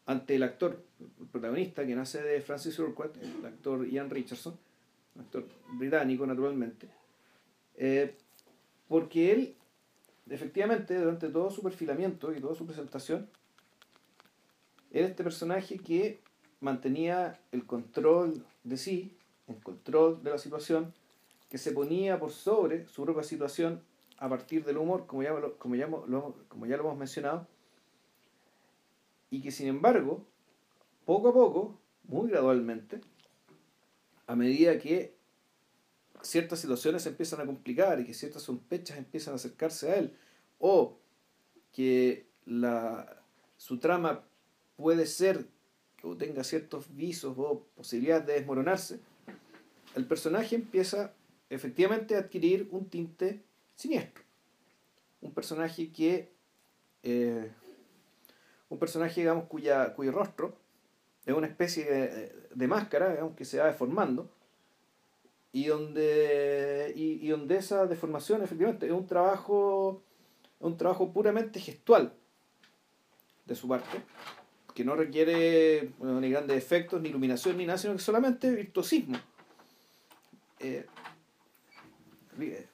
ante 0.06 0.34
el 0.34 0.42
actor, 0.42 0.82
el 1.00 1.26
protagonista, 1.28 1.86
que 1.86 1.94
nace 1.94 2.22
de 2.22 2.40
Francis 2.42 2.78
Urquhart, 2.78 3.16
el 3.22 3.44
actor 3.46 3.86
Ian 3.88 4.10
Richardson, 4.10 4.54
un 5.14 5.22
actor 5.22 5.48
británico 5.74 6.26
naturalmente. 6.26 6.88
Eh, 7.76 8.16
porque 8.88 9.32
él, 9.32 9.56
efectivamente, 10.28 10.98
durante 10.98 11.28
todo 11.28 11.50
su 11.50 11.62
perfilamiento 11.62 12.32
y 12.32 12.40
toda 12.40 12.54
su 12.54 12.66
presentación, 12.66 13.28
era 14.90 15.06
este 15.06 15.24
personaje 15.24 15.78
que 15.78 16.20
mantenía 16.60 17.40
el 17.50 17.66
control 17.66 18.44
de 18.62 18.76
sí, 18.76 19.16
el 19.48 19.56
control 19.62 20.22
de 20.22 20.30
la 20.30 20.38
situación, 20.38 20.92
que 21.48 21.58
se 21.58 21.72
ponía 21.72 22.18
por 22.18 22.30
sobre 22.30 22.86
su 22.86 23.04
propia 23.04 23.22
situación 23.22 23.82
a 24.18 24.28
partir 24.28 24.64
del 24.64 24.76
humor, 24.76 25.06
como 25.06 25.22
ya 25.22 25.34
como 25.58 25.74
ya, 25.74 25.88
como 26.48 26.66
ya 26.66 26.76
lo 26.76 26.84
hemos 26.84 26.98
mencionado, 26.98 27.46
y 29.30 29.40
que 29.40 29.50
sin 29.50 29.66
embargo, 29.66 30.24
poco 31.04 31.30
a 31.30 31.32
poco, 31.32 31.78
muy 32.04 32.30
gradualmente, 32.30 33.00
a 34.32 34.36
medida 34.36 34.78
que 34.78 35.14
ciertas 36.22 36.58
situaciones 36.58 37.02
se 37.02 37.10
empiezan 37.10 37.42
a 37.42 37.46
complicar 37.46 38.00
y 38.00 38.06
que 38.06 38.14
ciertas 38.14 38.42
sospechas 38.42 38.96
empiezan 38.96 39.34
a 39.34 39.36
acercarse 39.36 39.90
a 39.90 39.96
él, 39.96 40.16
o 40.58 40.96
que 41.70 42.26
la, 42.46 43.22
su 43.58 43.78
trama 43.78 44.24
puede 44.76 45.04
ser 45.04 45.46
o 46.02 46.16
tenga 46.16 46.44
ciertos 46.44 46.96
visos 46.96 47.34
o 47.36 47.66
posibilidades 47.76 48.26
de 48.26 48.32
desmoronarse, 48.32 49.00
el 49.94 50.06
personaje 50.06 50.56
empieza 50.56 51.12
efectivamente 51.50 52.16
a 52.16 52.20
adquirir 52.20 52.68
un 52.70 52.88
tinte 52.88 53.42
siniestro. 53.74 54.24
Un 55.20 55.32
personaje 55.32 55.92
que. 55.92 56.32
eh, 57.02 57.50
un 58.70 58.78
personaje, 58.78 59.20
digamos, 59.20 59.44
cuya, 59.44 59.92
cuyo 59.94 60.10
rostro 60.12 60.56
es 61.26 61.34
una 61.34 61.46
especie 61.46 62.32
de, 62.54 62.66
máscara, 62.68 63.10
digamos, 63.10 63.36
que 63.36 63.44
se 63.44 63.58
va 63.58 63.66
deformando 63.66 64.30
y 65.52 65.66
donde 65.66 66.92
y, 66.96 67.24
y 67.24 67.28
donde 67.28 67.56
esa 67.56 67.86
deformación 67.86 68.42
efectivamente 68.42 68.86
es 68.86 68.92
un 68.92 69.06
trabajo 69.06 70.02
un 70.60 70.76
trabajo 70.76 71.12
puramente 71.12 71.60
gestual 71.60 72.14
de 73.44 73.54
su 73.54 73.68
parte 73.68 74.00
que 74.74 74.84
no 74.84 74.94
requiere 74.94 75.90
ni 76.00 76.30
grandes 76.30 76.56
efectos 76.56 77.00
ni 77.02 77.10
iluminación 77.10 77.56
ni 77.58 77.66
nada 77.66 77.78
sino 77.78 77.92
que 77.94 78.00
solamente 78.00 78.50
virtuosismo. 78.50 79.18
Eh, 80.60 80.86
eh, 82.40 82.66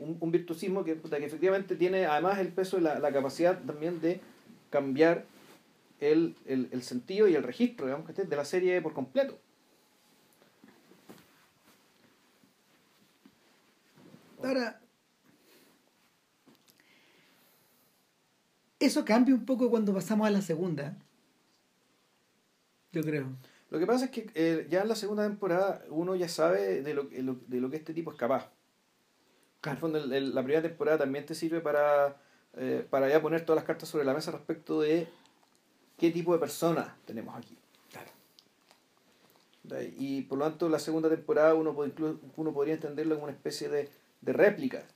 un, 0.00 0.16
un 0.20 0.32
virtuosismo 0.32 0.84
que, 0.84 0.96
que 1.00 1.24
efectivamente 1.24 1.76
tiene 1.76 2.06
además 2.06 2.38
el 2.38 2.48
peso 2.48 2.78
y 2.78 2.80
la, 2.80 2.98
la 2.98 3.12
capacidad 3.12 3.60
también 3.64 4.00
de 4.00 4.20
cambiar 4.70 5.24
el, 6.00 6.36
el, 6.46 6.68
el 6.72 6.82
sentido 6.82 7.28
y 7.28 7.34
el 7.34 7.42
registro 7.42 7.86
digamos, 7.86 8.14
de 8.14 8.36
la 8.36 8.44
serie 8.44 8.80
por 8.82 8.92
completo 8.94 9.38
Ahora, 14.42 14.80
eso 18.78 19.04
cambia 19.04 19.34
un 19.34 19.44
poco 19.44 19.70
cuando 19.70 19.92
pasamos 19.94 20.26
a 20.26 20.30
la 20.30 20.42
segunda. 20.42 20.96
Yo 22.92 23.02
creo. 23.02 23.26
Lo 23.70 23.78
que 23.78 23.86
pasa 23.86 24.06
es 24.06 24.10
que 24.10 24.30
eh, 24.34 24.66
ya 24.70 24.80
en 24.82 24.88
la 24.88 24.94
segunda 24.96 25.24
temporada 25.26 25.84
uno 25.90 26.14
ya 26.16 26.28
sabe 26.28 26.82
de 26.82 26.94
lo, 26.94 27.04
de 27.04 27.60
lo, 27.60 27.70
que 27.70 27.76
este 27.76 27.92
tipo 27.92 28.10
es 28.12 28.18
capaz. 28.18 28.50
En 29.64 29.72
el 29.72 29.78
fondo, 29.78 29.98
el- 29.98 30.12
el- 30.12 30.34
la 30.34 30.42
primera 30.42 30.62
temporada 30.62 30.98
también 30.98 31.26
te 31.26 31.34
sirve 31.34 31.60
para, 31.60 32.16
eh, 32.54 32.86
para 32.88 33.08
ya 33.08 33.20
poner 33.20 33.44
todas 33.44 33.56
las 33.58 33.64
cartas 33.66 33.88
sobre 33.88 34.04
la 34.04 34.14
mesa 34.14 34.30
respecto 34.30 34.80
de 34.80 35.08
qué 35.98 36.10
tipo 36.10 36.32
de 36.32 36.38
persona 36.38 36.96
tenemos 37.04 37.36
aquí. 37.36 37.56
¿Ve? 39.64 39.92
Y 39.98 40.22
por 40.22 40.38
lo 40.38 40.46
tanto, 40.48 40.68
la 40.70 40.78
segunda 40.78 41.10
temporada 41.10 41.54
uno, 41.54 41.74
puede 41.74 41.92
uno 42.36 42.52
podría 42.54 42.74
entenderlo 42.74 43.16
como 43.16 43.24
una 43.24 43.34
especie 43.34 43.68
de, 43.68 43.90
de 44.22 44.32
réplica 44.32 44.86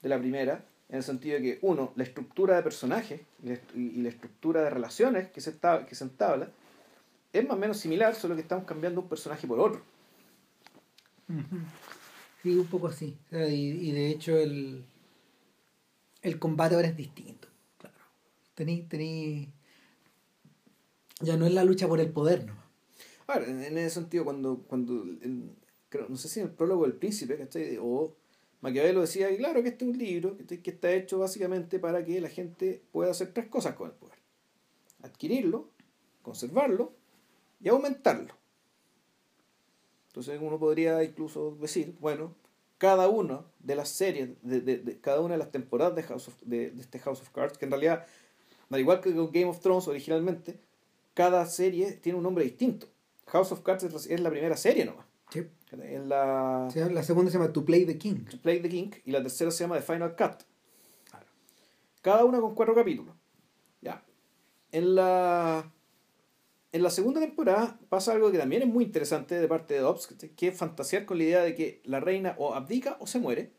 de 0.00 0.08
la 0.08 0.18
primera, 0.18 0.64
en 0.88 0.98
el 0.98 1.02
sentido 1.02 1.36
de 1.36 1.42
que, 1.42 1.58
uno, 1.62 1.92
la 1.96 2.04
estructura 2.04 2.54
de 2.54 2.62
personajes 2.62 3.20
y 3.42 3.48
la, 3.48 3.58
y 3.74 4.02
la 4.02 4.08
estructura 4.10 4.62
de 4.62 4.70
relaciones 4.70 5.28
que 5.32 5.40
se, 5.40 5.50
esta- 5.50 5.84
que 5.86 5.96
se 5.96 6.04
entabla 6.04 6.48
es 7.32 7.42
más 7.42 7.56
o 7.56 7.58
menos 7.58 7.78
similar, 7.78 8.14
solo 8.14 8.36
que 8.36 8.42
estamos 8.42 8.64
cambiando 8.64 9.00
un 9.00 9.08
personaje 9.08 9.44
por 9.48 9.58
otro. 9.58 9.82
Sí, 12.44 12.56
un 12.56 12.66
poco 12.66 12.86
así. 12.86 13.16
Y, 13.32 13.34
y 13.34 13.90
de 13.90 14.10
hecho 14.10 14.38
el, 14.38 14.84
el 16.22 16.38
combate 16.38 16.76
ahora 16.76 16.86
es 16.86 16.96
distinto. 16.96 17.48
Claro. 17.78 17.96
Tení, 18.54 18.82
tení... 18.82 19.48
Ya 21.20 21.36
no 21.36 21.46
es 21.46 21.52
la 21.52 21.64
lucha 21.64 21.88
por 21.88 22.00
el 22.00 22.10
poder, 22.10 22.46
¿no? 22.46 22.54
Ahora, 23.26 23.46
en, 23.46 23.60
ese 23.78 23.90
sentido, 23.90 24.24
cuando, 24.24 24.58
cuando 24.68 25.02
en- 25.02 25.56
creo- 25.88 26.08
no 26.08 26.16
sé 26.16 26.28
si 26.28 26.40
en 26.40 26.46
el 26.46 26.52
prólogo 26.52 26.84
del 26.84 26.92
príncipe, 26.94 27.36
¿cachai? 27.36 27.78
o 27.80 28.14
Maquiavelo 28.60 29.00
decía, 29.00 29.30
y 29.30 29.36
claro 29.38 29.62
que 29.62 29.70
este 29.70 29.84
es 29.84 29.90
un 29.90 29.98
libro 29.98 30.36
que 30.36 30.70
está 30.70 30.92
hecho 30.92 31.18
básicamente 31.18 31.78
para 31.78 32.04
que 32.04 32.20
la 32.20 32.28
gente 32.28 32.82
pueda 32.92 33.10
hacer 33.10 33.32
tres 33.32 33.46
cosas 33.48 33.74
con 33.74 33.88
el 33.90 33.94
poder. 33.96 34.18
Adquirirlo, 35.02 35.68
conservarlo 36.22 36.92
y 37.60 37.68
aumentarlo. 37.68 38.34
Entonces 40.08 40.38
uno 40.40 40.58
podría 40.58 41.02
incluso 41.04 41.56
decir, 41.60 41.94
bueno, 42.00 42.34
cada 42.78 43.08
una 43.08 43.44
de 43.60 43.74
las 43.76 43.88
series, 43.90 44.30
de, 44.42 44.60
de- 44.60 44.78
de- 44.78 45.00
cada 45.00 45.20
una 45.20 45.34
de 45.34 45.38
las 45.38 45.50
temporadas 45.52 45.94
de, 45.94 46.02
House 46.04 46.28
of- 46.28 46.42
de, 46.42 46.70
de 46.70 46.80
este 46.80 46.98
House 47.00 47.20
of 47.20 47.30
Cards, 47.30 47.58
que 47.58 47.64
en 47.66 47.70
realidad, 47.72 48.06
al 48.70 48.80
igual 48.80 49.00
que 49.00 49.14
con 49.14 49.30
Game 49.32 49.46
of 49.46 49.60
Thrones 49.60 49.88
originalmente, 49.88 50.58
cada 51.16 51.46
serie 51.46 51.92
tiene 51.92 52.18
un 52.18 52.22
nombre 52.24 52.44
distinto. 52.44 52.86
House 53.28 53.50
of 53.50 53.62
Cards 53.62 53.84
es, 53.84 54.20
la 54.20 54.28
primera 54.28 54.54
serie 54.54 54.84
nomás. 54.84 55.06
Sí. 55.30 55.46
Es 55.82 56.04
la 56.04 56.68
la 56.90 57.02
segunda 57.02 57.30
se 57.32 57.38
llama 57.38 57.52
To 57.54 57.64
Play 57.64 57.86
the 57.86 57.96
King. 57.96 58.26
To 58.30 58.38
Play 58.38 58.60
the 58.60 58.68
King 58.68 58.90
y 59.06 59.10
la 59.12 59.22
tercera 59.22 59.50
se 59.50 59.64
llama 59.64 59.76
The 59.76 59.82
Final 59.82 60.14
Cut. 60.14 60.42
Cada 62.02 62.22
una 62.24 62.38
con 62.38 62.54
cuatro 62.54 62.74
capítulos. 62.74 63.14
Ya. 63.80 64.04
En 64.72 64.94
la 64.94 65.72
en 66.72 66.82
la 66.82 66.90
segunda 66.90 67.20
temporada 67.20 67.78
pasa 67.88 68.12
algo 68.12 68.30
que 68.30 68.36
también 68.36 68.60
es 68.62 68.68
muy 68.68 68.84
interesante 68.84 69.36
de 69.40 69.48
parte 69.48 69.72
de 69.72 69.80
Dobbs, 69.80 70.08
que- 70.36 70.48
es 70.48 70.56
fantasear 70.56 71.06
con 71.06 71.16
la 71.16 71.24
idea 71.24 71.42
de 71.42 71.54
que 71.54 71.80
la 71.84 71.98
reina 71.98 72.34
o 72.38 72.54
abdica 72.54 72.98
o 73.00 73.06
se 73.06 73.18
muere. 73.18 73.52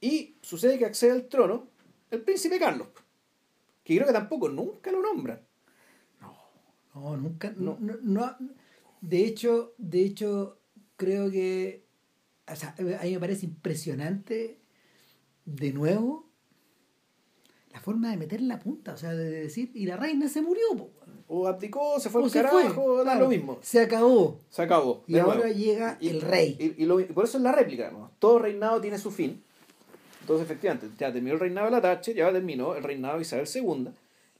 Y 0.00 0.34
sucede 0.42 0.76
que 0.76 0.86
accede 0.86 1.12
al 1.12 1.28
trono 1.28 1.68
el 2.10 2.22
príncipe 2.22 2.58
Carlos, 2.58 2.88
que 3.84 3.94
creo 3.94 4.06
que 4.08 4.12
tampoco 4.12 4.48
nunca 4.48 4.90
lo 4.90 5.00
nombran. 5.00 5.47
No, 6.94 7.16
nunca. 7.16 7.52
No. 7.56 7.76
No. 7.80 7.94
no, 8.02 8.36
de 9.00 9.24
hecho, 9.24 9.74
de 9.78 10.04
hecho, 10.04 10.58
creo 10.96 11.30
que. 11.30 11.84
O 12.50 12.56
sea, 12.56 12.74
a 12.78 13.04
mí 13.04 13.12
me 13.12 13.20
parece 13.20 13.44
impresionante, 13.46 14.58
de 15.44 15.72
nuevo, 15.72 16.26
la 17.72 17.80
forma 17.80 18.10
de 18.10 18.16
meter 18.16 18.40
la 18.40 18.58
punta. 18.58 18.94
O 18.94 18.96
sea, 18.96 19.12
de 19.14 19.30
decir, 19.30 19.70
y 19.74 19.86
la 19.86 19.96
reina 19.96 20.28
se 20.28 20.40
murió. 20.42 20.64
po. 20.76 20.90
O 21.30 21.46
abdicó, 21.46 22.00
se 22.00 22.08
fue 22.08 22.24
al 22.24 22.30
carajo, 22.30 22.58
fue, 22.72 23.02
claro. 23.02 23.20
lo 23.20 23.28
mismo. 23.28 23.58
Se 23.60 23.80
acabó. 23.80 24.40
Se 24.48 24.62
acabó. 24.62 25.04
Y 25.06 25.18
ahora 25.18 25.40
nuevo. 25.40 25.52
llega 25.52 25.98
Y- 26.00 26.08
el 26.08 26.22
rey. 26.22 26.56
Y, 26.58 26.82
y 26.82 26.86
lo- 26.86 27.00
y 27.00 27.04
por 27.04 27.24
eso 27.24 27.36
es 27.36 27.44
la 27.44 27.52
réplica, 27.52 27.90
¿no? 27.90 28.10
Todo 28.18 28.38
reinado 28.38 28.80
tiene 28.80 28.96
su 28.98 29.10
fin. 29.10 29.42
Entonces, 30.22 30.46
efectivamente, 30.46 30.88
ya 30.98 31.12
terminó 31.12 31.34
el 31.34 31.40
reinado 31.40 31.66
de 31.66 31.70
la 31.72 31.82
Thatcher, 31.82 32.14
ya 32.16 32.32
terminó 32.32 32.74
el 32.74 32.82
reinado 32.82 33.16
de 33.16 33.22
Isabel 33.22 33.46
II, 33.54 33.88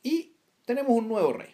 y 0.03 0.33
tenemos 0.65 0.93
un 0.93 1.09
nuevo 1.09 1.33
rey. 1.35 1.51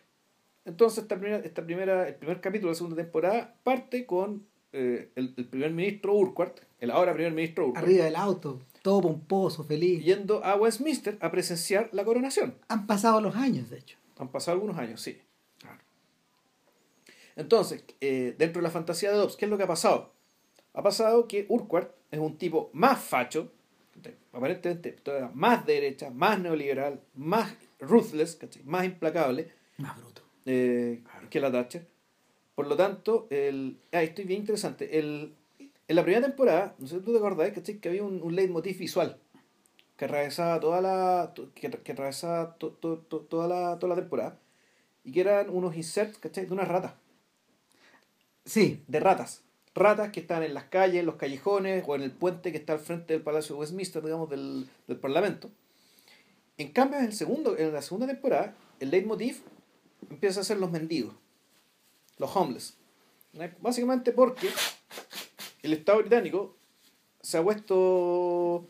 Entonces, 0.65 1.03
esta 1.05 1.19
primera, 1.19 1.39
esta 1.45 1.65
primera, 1.65 2.09
el 2.09 2.15
primer 2.15 2.41
capítulo 2.41 2.69
de 2.69 2.73
la 2.73 2.77
segunda 2.77 2.97
temporada 3.03 3.55
parte 3.62 4.07
con 4.07 4.47
eh, 4.73 5.11
el, 5.15 5.35
el 5.37 5.47
primer 5.47 5.73
ministro 5.73 6.15
Urquhart, 6.15 6.61
el 6.81 6.91
ahora 6.91 7.12
primer 7.12 7.33
ministro 7.33 7.67
Urquhart, 7.67 7.85
Arriba 7.87 8.05
del 8.07 8.17
auto. 8.17 8.61
todo 8.83 9.03
pomposo, 9.03 9.62
feliz. 9.65 10.03
Yendo 10.05 10.45
a 10.45 10.57
Westminster 10.57 11.19
a 11.21 11.31
presenciar 11.31 11.91
la 11.93 12.05
coronación. 12.05 12.57
Han 12.69 12.87
pasado 12.87 13.21
los 13.21 13.37
años, 13.37 13.71
de 13.71 13.79
hecho. 13.79 13.99
Han 14.19 14.29
pasado 14.29 14.55
algunos 14.57 14.79
años, 14.79 15.01
sí. 15.01 15.21
Entonces, 17.37 17.85
eh, 18.01 18.35
dentro 18.39 18.61
de 18.61 18.69
la 18.69 18.71
fantasía 18.71 19.11
de 19.11 19.17
Dobbs, 19.17 19.37
¿qué 19.37 19.45
es 19.45 19.51
lo 19.51 19.57
que 19.57 19.65
ha 19.65 19.69
pasado? 19.69 20.12
Ha 20.73 20.83
pasado 20.83 21.27
que 21.27 21.47
Urquhart 21.49 21.93
es 22.11 22.21
un 22.21 22.39
tipo 22.39 22.71
más 22.73 23.01
facho, 23.01 23.53
aparentemente 24.33 24.97
más 25.35 25.67
derecha, 25.67 26.11
más 26.11 26.39
neoliberal, 26.39 27.01
más 27.15 27.55
ruthless, 27.81 28.39
más 28.65 28.85
implacable. 28.85 29.53
Más 29.79 29.97
bruto. 29.97 30.23
Eh, 30.47 31.03
que 31.31 31.41
la 31.41 31.51
Thatcher. 31.51 31.87
Por 32.55 32.67
lo 32.67 32.77
tanto, 32.77 33.27
el, 33.31 33.79
ah, 33.93 34.03
esto 34.03 34.23
es 34.23 34.29
bien 34.29 34.41
interesante. 34.41 34.99
El, 34.99 35.35
en 35.89 35.97
la 35.97 36.03
primera 36.03 36.27
temporada, 36.27 36.75
no 36.79 36.87
sé 36.87 36.99
si 36.99 37.05
tú 37.05 37.13
te 37.13 37.19
acordás, 37.19 37.51
que 37.53 37.89
había 37.89 38.05
un, 38.05 38.23
un 38.23 38.37
leitmotiv 38.37 38.79
visual 38.79 39.19
que 39.97 40.05
atravesaba 40.07 40.61
toda 40.61 40.81
la 40.81 41.33
que, 41.55 41.71
que 41.71 41.93
atravesaba 41.93 42.57
toda, 42.57 43.49
la, 43.49 43.79
toda 43.79 43.95
la 43.95 44.01
temporada 44.01 44.39
y 45.05 45.13
que 45.13 45.21
eran 45.21 45.51
unos 45.51 45.77
inserts 45.77 46.19
¿cachai? 46.19 46.47
de 46.47 46.53
una 46.53 46.65
rata 46.65 46.97
sí 48.45 48.83
de 48.89 49.01
ratas 49.01 49.43
ratas 49.75 50.11
que 50.11 50.21
están 50.21 50.43
en 50.43 50.55
las 50.55 50.65
calles 50.65 51.01
en 51.01 51.07
los 51.07 51.17
callejones 51.17 51.85
o 51.87 51.95
en 51.95 52.03
el 52.03 52.11
puente 52.11 52.51
que 52.51 52.59
está 52.59 52.75
al 52.75 52.79
frente 52.81 53.13
del 53.13 53.23
Palacio 53.23 53.55
de 53.55 53.61
Westminster 53.61 54.03
digamos 54.03 54.31
del, 54.31 54.69
del 54.89 54.97
Parlamento 54.97 55.51
en 56.59 56.73
cambio 56.73 56.99
en 56.99 57.07
el 57.07 57.13
segundo 57.13 57.57
en 57.57 57.73
la 57.73 57.83
segunda 57.83 58.07
temporada 58.07 58.55
el 58.81 58.91
leitmotiv 58.91 59.43
empieza 60.11 60.41
a 60.41 60.45
ser 60.45 60.59
los 60.59 60.71
mendigos 60.71 61.15
los 62.19 62.35
homeless 62.35 62.77
básicamente 63.61 64.13
porque 64.13 64.49
el 65.63 65.73
Estado 65.73 65.99
británico 65.99 66.57
se 67.21 67.39
ha 67.39 67.43
puesto 67.43 68.67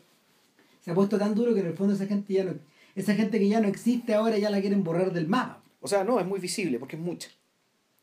se 0.81 0.91
ha 0.91 0.93
puesto 0.93 1.17
tan 1.17 1.33
duro 1.33 1.53
que 1.53 1.61
en 1.61 1.67
el 1.67 1.73
fondo 1.73 1.93
esa 1.93 2.05
gente 2.05 2.31
ya 2.31 2.43
no, 2.43 2.53
esa 2.95 3.15
gente 3.15 3.39
que 3.39 3.47
ya 3.47 3.59
no 3.59 3.67
existe 3.67 4.13
ahora 4.13 4.37
ya 4.37 4.49
la 4.49 4.61
quieren 4.61 4.83
borrar 4.83 5.11
del 5.11 5.27
mapa. 5.27 5.63
O 5.81 5.87
sea, 5.87 6.03
no, 6.03 6.19
es 6.19 6.25
muy 6.25 6.39
visible 6.39 6.79
porque 6.79 6.95
es 6.95 7.01
mucha. 7.01 7.29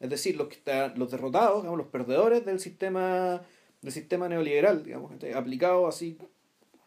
Es 0.01 0.11
decir, 0.11 0.37
los 0.37 0.49
que 0.49 0.57
están, 0.57 0.99
los 0.99 1.11
derrotados, 1.11 1.63
digamos, 1.63 1.79
los 1.79 1.87
perdedores 1.87 2.45
del 2.45 2.61
sistema, 2.61 3.41
del 3.81 3.93
sistema 3.93 4.29
neoliberal, 4.29 4.83
digamos, 4.85 5.13
aplicado 5.35 5.87
así 5.87 6.19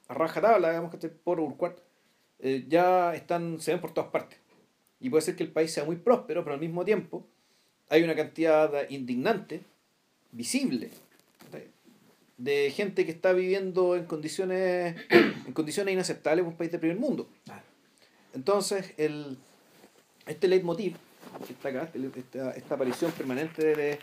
a 0.10 0.14
rajatabla, 0.14 0.70
digamos, 0.70 0.93
que 0.93 1.08
por 1.10 1.39
Urquhart, 1.39 1.80
eh, 2.39 2.66
ya 2.68 3.16
están, 3.16 3.60
se 3.62 3.72
ven 3.72 3.80
por 3.80 3.93
todas 3.93 4.12
partes. 4.12 4.38
Y 5.00 5.10
puede 5.10 5.22
ser 5.22 5.36
que 5.36 5.43
el 5.43 5.52
país 5.52 5.72
sea 5.72 5.84
muy 5.84 5.98
próspero, 5.98 6.43
pero 6.43 6.54
al 6.54 6.60
mismo 6.60 6.86
tiempo 6.86 7.26
hay 7.89 8.04
una 8.04 8.16
cantidad 8.16 8.89
indignante, 8.89 9.62
visible, 10.32 10.89
de 12.38 12.72
gente 12.72 13.06
que 13.06 13.12
está 13.12 13.32
viviendo 13.34 13.96
en 13.96 14.06
condiciones, 14.06 14.96
en 15.10 15.54
condiciones 15.54 15.93
inaceptables 15.93 16.43
en 16.43 16.52
un 16.52 16.58
país 16.58 16.72
de 16.72 16.80
primer 16.80 16.98
mundo. 16.98 17.30
Entonces, 18.34 18.93
el, 18.98 19.38
este 20.26 20.48
leitmotiv, 20.48 20.96
esta, 21.50 21.70
esta, 21.70 22.52
esta 22.52 22.76
aparición 22.76 23.12
permanente 23.12 23.64
de, 23.64 24.00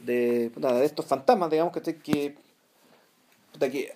de, 0.00 0.50
de, 0.50 0.84
estos 0.84 1.06
fantasmas, 1.06 1.50
digamos, 1.50 1.72
que, 1.72 1.96
que, 1.96 2.34
que 3.60 3.94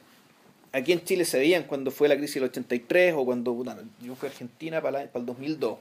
aquí 0.73 0.93
en 0.93 1.03
Chile 1.05 1.25
se 1.25 1.39
veían 1.39 1.65
cuando 1.65 1.91
fue 1.91 2.09
la 2.09 2.17
crisis 2.17 2.37
del 2.37 2.45
83 2.45 3.15
o 3.17 3.25
cuando 3.25 3.65
yo 4.01 4.15
fui 4.15 4.29
a 4.29 4.31
Argentina 4.31 4.81
para, 4.81 5.07
para 5.07 5.21
el 5.21 5.27
2002. 5.27 5.79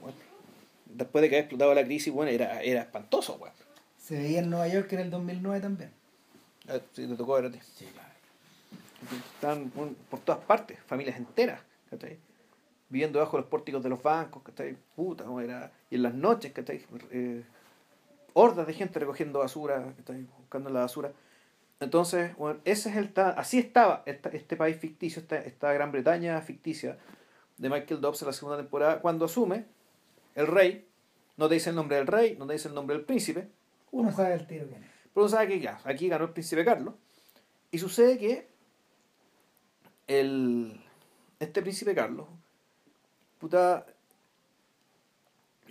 Después 0.86 1.22
de 1.22 1.28
que 1.28 1.36
había 1.36 1.42
explotado 1.42 1.74
la 1.74 1.84
crisis, 1.84 2.12
bueno, 2.12 2.30
era, 2.30 2.62
era 2.62 2.82
espantoso. 2.82 3.38
Se 3.98 4.16
veía 4.16 4.38
en 4.40 4.50
Nueva 4.50 4.68
York 4.68 4.92
en 4.92 5.00
el 5.00 5.10
2009 5.10 5.60
también. 5.60 5.90
Ah, 6.68 6.78
sí, 6.92 7.06
te 7.06 7.14
tocó 7.14 7.34
ver 7.34 7.46
a 7.46 7.50
ti. 7.50 7.58
Sí, 7.62 7.86
claro. 7.86 8.08
Están 9.34 9.70
por 10.10 10.20
todas 10.20 10.42
partes, 10.44 10.78
familias 10.86 11.16
enteras, 11.16 11.60
¿cachai? 11.90 12.18
Viviendo 12.88 13.18
bajo 13.18 13.36
los 13.36 13.46
pórticos 13.46 13.82
de 13.82 13.88
los 13.88 14.02
bancos, 14.02 14.42
¿cachai? 14.42 14.76
Puta, 14.94 15.24
¿cómo 15.24 15.40
era? 15.40 15.72
Y 15.90 15.96
en 15.96 16.02
las 16.02 16.14
noches, 16.14 16.52
¿cachai? 16.52 16.84
Eh, 17.10 17.44
hordas 18.32 18.66
de 18.66 18.72
gente 18.72 18.98
recogiendo 18.98 19.40
basura, 19.40 19.92
¿cachai? 19.98 20.26
Buscando 20.38 20.70
la 20.70 20.80
basura. 20.80 21.12
Entonces, 21.78 22.34
bueno, 22.36 22.60
ese 22.64 22.88
es 22.88 22.96
el 22.96 23.12
así 23.36 23.58
estaba 23.58 24.02
este 24.06 24.56
país 24.56 24.78
ficticio, 24.78 25.20
esta, 25.20 25.36
esta 25.36 25.72
Gran 25.72 25.92
Bretaña 25.92 26.40
ficticia 26.40 26.96
de 27.58 27.68
Michael 27.68 28.00
Dobbs 28.00 28.22
en 28.22 28.26
la 28.26 28.32
segunda 28.32 28.56
temporada, 28.56 29.00
cuando 29.00 29.26
asume 29.26 29.66
el 30.36 30.46
rey, 30.46 30.86
no 31.36 31.48
te 31.48 31.54
dice 31.54 31.70
el 31.70 31.76
nombre 31.76 31.96
del 31.96 32.06
rey, 32.06 32.36
no 32.38 32.46
te 32.46 32.52
dice 32.52 32.68
el 32.68 32.74
nombre 32.74 32.96
del 32.96 33.04
príncipe. 33.04 33.48
Uno 33.90 34.12
sabe 34.12 34.34
el 34.34 34.46
tiro 34.46 34.68
que 34.68 34.76
pero 35.12 35.30
sabe 35.30 35.48
que 35.48 35.60
ya, 35.60 35.80
aquí 35.84 36.08
ganó 36.08 36.26
el 36.26 36.32
príncipe 36.32 36.62
Carlos. 36.62 36.94
Y 37.70 37.78
sucede 37.78 38.18
que 38.18 38.48
el, 40.06 40.78
este 41.40 41.62
príncipe 41.62 41.94
Carlos, 41.94 42.28
puta, 43.38 43.86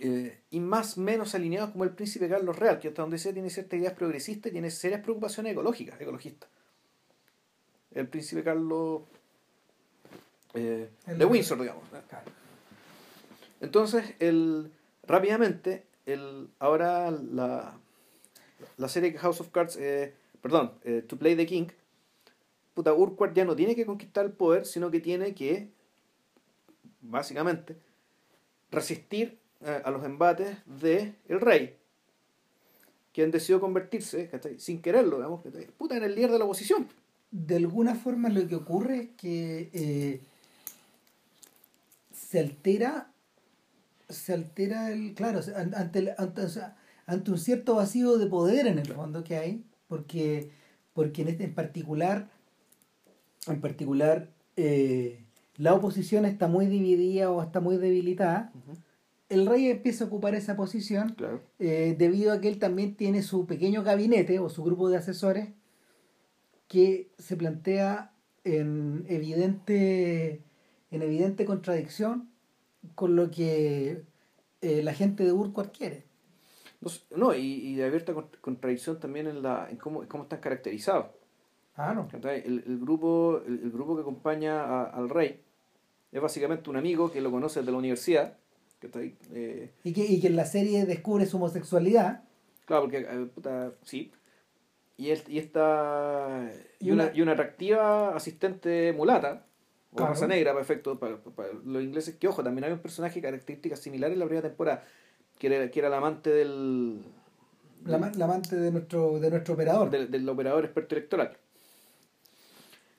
eh, 0.00 0.40
y 0.50 0.58
más 0.58 0.98
menos 0.98 1.36
alineado 1.36 1.70
como 1.70 1.84
el 1.84 1.90
príncipe 1.90 2.28
Carlos 2.28 2.58
Real, 2.58 2.80
que 2.80 2.88
hasta 2.88 3.02
donde 3.02 3.18
sea 3.18 3.32
tiene 3.32 3.48
ciertas 3.48 3.78
ideas 3.78 3.92
progresistas 3.92 4.50
y 4.50 4.54
tiene 4.54 4.72
serias 4.72 5.00
preocupaciones 5.00 5.52
ecológicas, 5.52 6.00
ecologistas. 6.00 6.50
El 7.92 8.08
príncipe 8.08 8.42
Carlos 8.42 9.02
eh, 10.54 10.90
de 11.06 11.24
Windsor, 11.24 11.60
digamos. 11.60 11.84
Entonces, 13.60 14.14
el, 14.18 14.70
rápidamente, 15.06 15.84
el, 16.04 16.48
ahora 16.58 17.10
la, 17.10 17.78
la 18.76 18.88
serie 18.88 19.12
House 19.18 19.40
of 19.40 19.50
Cards, 19.50 19.76
eh, 19.76 20.14
perdón, 20.42 20.72
eh, 20.84 21.02
To 21.06 21.16
Play 21.16 21.36
the 21.36 21.46
King, 21.46 21.68
puta, 22.74 22.92
Urquhart 22.92 23.34
ya 23.34 23.44
no 23.44 23.56
tiene 23.56 23.74
que 23.74 23.86
conquistar 23.86 24.26
el 24.26 24.32
poder, 24.32 24.66
sino 24.66 24.90
que 24.90 25.00
tiene 25.00 25.34
que, 25.34 25.68
básicamente, 27.00 27.76
resistir 28.70 29.38
eh, 29.62 29.80
a 29.84 29.90
los 29.90 30.04
embates 30.04 30.58
de 30.66 31.14
el 31.28 31.40
rey, 31.40 31.76
quien 33.12 33.30
decidió 33.30 33.60
convertirse, 33.60 34.30
sin 34.58 34.82
quererlo, 34.82 35.16
digamos, 35.16 35.40
puta, 35.78 35.96
en 35.96 36.04
el 36.04 36.14
líder 36.14 36.32
de 36.32 36.38
la 36.38 36.44
oposición. 36.44 36.88
De 37.30 37.56
alguna 37.56 37.94
forma 37.94 38.28
lo 38.28 38.46
que 38.46 38.54
ocurre 38.54 38.98
es 39.00 39.08
que 39.16 40.20
se 42.12 42.38
altera 42.40 43.10
se 44.08 44.34
altera 44.34 44.90
el 44.90 45.14
claro 45.14 45.40
ante, 45.56 46.14
ante 46.16 46.42
o 46.42 46.48
sea, 46.48 46.76
ante 47.06 47.30
un 47.30 47.38
cierto 47.38 47.76
vacío 47.76 48.18
de 48.18 48.26
poder 48.26 48.66
en 48.66 48.78
el 48.78 48.92
fondo 48.92 49.24
que 49.24 49.36
hay, 49.36 49.64
porque, 49.88 50.50
porque 50.92 51.22
en, 51.22 51.28
este, 51.28 51.44
en 51.44 51.54
particular, 51.54 52.28
en 53.46 53.60
particular 53.60 54.30
eh, 54.56 55.24
la 55.56 55.74
oposición 55.74 56.24
está 56.24 56.48
muy 56.48 56.66
dividida 56.66 57.30
o 57.30 57.42
está 57.42 57.60
muy 57.60 57.76
debilitada. 57.76 58.52
El 59.28 59.46
rey 59.46 59.70
empieza 59.70 60.04
a 60.04 60.06
ocupar 60.06 60.34
esa 60.34 60.56
posición 60.56 61.16
eh, 61.58 61.96
debido 61.98 62.32
a 62.32 62.40
que 62.40 62.48
él 62.48 62.58
también 62.58 62.94
tiene 62.94 63.22
su 63.22 63.46
pequeño 63.46 63.82
gabinete 63.82 64.38
o 64.38 64.48
su 64.48 64.62
grupo 64.62 64.88
de 64.88 64.98
asesores 64.98 65.48
que 66.68 67.10
se 67.18 67.36
plantea 67.36 68.12
en 68.44 69.04
evidente, 69.08 70.42
en 70.90 71.02
evidente 71.02 71.44
contradicción 71.44 72.28
con 72.94 73.16
lo 73.16 73.30
que 73.30 74.02
eh, 74.60 74.82
la 74.82 74.94
gente 74.94 75.24
de 75.24 75.32
Urquhart 75.32 75.76
quiere. 75.76 76.04
No, 77.10 77.34
y, 77.34 77.40
y 77.40 77.74
de 77.74 77.84
abierta 77.84 78.14
contradicción 78.40 79.00
también 79.00 79.26
en, 79.26 79.42
la, 79.42 79.68
en 79.70 79.76
cómo, 79.76 80.06
cómo 80.08 80.24
están 80.24 80.40
caracterizados. 80.40 81.06
Ah, 81.76 81.92
no. 81.94 82.08
El, 82.22 82.64
el, 82.66 82.78
grupo, 82.78 83.42
el, 83.46 83.70
grupo 83.70 83.96
que 83.96 84.02
acompaña 84.02 84.84
al 84.84 85.08
rey 85.08 85.42
es 86.12 86.20
básicamente 86.20 86.70
un 86.70 86.76
amigo 86.76 87.10
que 87.10 87.20
lo 87.20 87.30
conoce 87.30 87.60
desde 87.60 87.72
la 87.72 87.78
universidad. 87.78 88.38
Eh, 89.32 89.72
y, 89.82 89.92
que, 89.92 90.04
y 90.04 90.20
que 90.20 90.28
en 90.28 90.36
la 90.36 90.46
serie 90.46 90.86
descubre 90.86 91.26
su 91.26 91.36
homosexualidad. 91.38 92.24
Claro, 92.64 92.82
porque, 92.82 92.98
eh, 92.98 93.28
puta, 93.34 93.72
sí. 93.82 94.12
Y, 94.96 95.08
y 95.08 95.38
esta. 95.38 96.50
Y, 96.80 96.90
una, 96.90 97.10
y 97.14 97.20
una 97.20 97.32
atractiva 97.32 98.14
asistente 98.14 98.92
mulata, 98.92 99.46
raza 100.04 100.26
negra, 100.26 100.54
perfecto, 100.54 100.98
para, 100.98 101.16
para, 101.18 101.50
los 101.64 101.82
ingleses. 101.82 102.16
Que 102.16 102.28
ojo, 102.28 102.42
también 102.42 102.64
hay 102.64 102.72
un 102.72 102.80
personaje 102.80 103.20
características 103.22 103.80
similares 103.80 104.14
en 104.14 104.20
la 104.20 104.26
primera 104.26 104.48
temporada 104.48 104.84
que 105.38 105.46
era, 105.46 105.70
que 105.70 105.78
era 105.78 105.88
el 105.88 105.94
amante 105.94 106.30
del... 106.30 107.02
La, 107.84 107.96
amante 107.96 108.56
de 108.56 108.72
nuestro, 108.72 109.20
de 109.20 109.30
nuestro 109.30 109.54
operador. 109.54 109.90
Del, 109.90 110.28
operador 110.28 110.64
experto 110.64 110.96
electoral. 110.96 111.36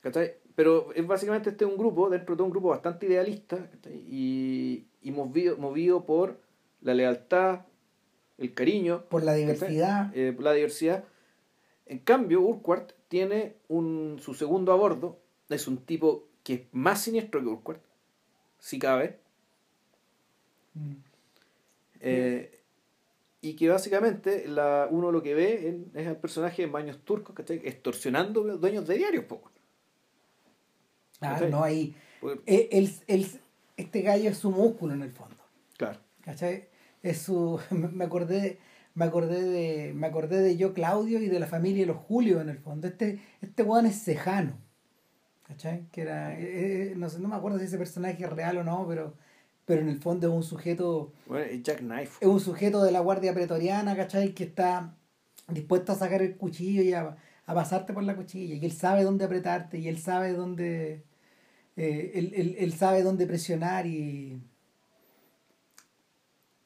¿Cachai? 0.02 0.36
Pero 0.56 0.94
es 0.94 1.06
básicamente 1.06 1.50
este 1.50 1.66
un 1.66 1.78
grupo, 1.78 2.10
dentro 2.10 2.36
de 2.36 2.44
un 2.44 2.50
grupo 2.50 2.70
bastante 2.70 3.06
idealista 3.06 3.70
y, 3.86 4.86
y 5.02 5.12
movido, 5.12 5.58
movido 5.58 6.06
por 6.06 6.40
la 6.82 6.94
lealtad, 6.94 7.62
el 8.38 8.54
cariño. 8.54 9.04
Por 9.10 9.24
la 9.24 9.34
diversidad. 9.34 10.16
Eh, 10.16 10.32
por 10.32 10.46
la 10.46 10.54
diversidad. 10.54 11.04
En 11.86 12.00
cambio, 12.00 12.42
Urquhart 12.42 12.94
tiene 13.08 13.56
un, 13.68 14.20
su 14.22 14.34
segundo 14.34 14.72
a 14.72 14.76
bordo, 14.76 15.20
es 15.50 15.68
un 15.68 15.78
tipo 15.78 16.28
que 16.48 16.54
es 16.54 16.62
más 16.72 17.02
siniestro 17.02 17.42
que 17.42 17.48
Urquhart, 17.48 17.82
si 18.58 18.80
cabe. 18.80 19.20
Mm. 20.76 20.94
Eh, 22.00 22.62
y 23.42 23.56
que 23.58 23.68
básicamente 23.68 24.48
la, 24.48 24.88
uno 24.90 25.12
lo 25.12 25.22
que 25.22 25.34
ve 25.34 25.78
es 25.94 26.08
el 26.08 26.16
personaje 26.16 26.64
en 26.64 26.72
baños 26.72 27.00
turcos, 27.04 27.36
¿cachai? 27.36 27.60
Extorsionando 27.66 28.44
dueños 28.58 28.88
de 28.88 28.96
diarios, 28.96 29.26
poco. 29.26 29.52
Ah, 31.20 31.38
no, 31.50 31.64
ahí. 31.66 31.94
Porque- 32.22 32.42
eh, 32.46 32.70
él- 32.72 32.94
él- 33.08 33.28
este 33.76 34.02
gallo 34.02 34.30
es 34.30 34.38
su 34.38 34.50
músculo 34.52 34.94
en 34.94 35.02
el 35.02 35.12
fondo. 35.12 35.36
claro. 35.78 36.00
¿Cachai? 36.22 36.68
Es 37.04 37.20
su. 37.24 37.60
Me 37.72 38.06
acordé. 38.06 38.58
Me 38.96 39.04
acordé 39.06 39.42
de. 39.44 39.94
Me 39.94 40.08
acordé 40.08 40.40
de 40.42 40.56
yo, 40.56 40.74
Claudio, 40.74 41.20
y 41.22 41.28
de 41.28 41.40
la 41.40 41.48
familia 41.48 41.82
de 41.82 41.88
los 41.88 41.98
Julio 41.98 42.40
en 42.40 42.48
el 42.50 42.58
fondo. 42.58 42.88
Este, 42.88 43.20
este 43.42 43.64
weón 43.64 43.86
es 43.86 44.02
cejano. 44.02 44.58
¿Cachai? 45.48 45.88
Que 45.92 46.02
era. 46.02 46.38
eh, 46.38 46.92
eh, 46.92 46.94
no 46.98 47.10
sé, 47.10 47.20
no 47.20 47.28
me 47.30 47.36
acuerdo 47.36 47.58
si 47.60 47.66
ese 47.66 47.78
personaje 47.78 48.24
es 48.24 48.30
real 48.30 48.58
o 48.58 48.64
no, 48.64 48.86
pero. 48.88 49.14
Pero 49.66 49.82
en 49.82 49.90
el 49.90 50.00
fondo 50.00 50.28
es 50.28 50.34
un 50.34 50.44
sujeto. 50.44 51.12
Bueno, 51.26 51.46
es 51.46 51.62
Jack 51.62 51.80
Knife. 51.80 52.18
Es 52.22 52.28
un 52.28 52.40
sujeto 52.40 52.82
de 52.84 52.92
la 52.92 53.02
guardia 53.02 53.34
pretoriana, 53.34 53.96
¿cachai? 53.98 54.34
Que 54.34 54.46
está 54.46 54.96
dispuesto 55.50 55.92
a 55.92 55.96
sacar 55.96 56.22
el 56.22 56.38
cuchillo 56.38 56.82
y 56.84 56.94
a, 56.94 57.18
a 57.46 57.54
pasarte 57.54 57.92
por 57.94 58.04
la 58.04 58.16
cuchilla. 58.16 58.56
Y 58.56 58.64
él 58.66 58.72
sabe 58.72 59.04
dónde 59.04 59.26
apretarte 59.26 59.78
y 59.80 59.88
él 59.90 59.98
sabe 60.00 60.32
dónde. 60.32 61.04
eh, 61.76 62.12
él, 62.16 62.34
él- 62.36 62.56
él 62.60 62.74
sabe 62.74 63.04
dónde 63.04 63.26
presionar 63.28 63.86
y. 63.88 64.42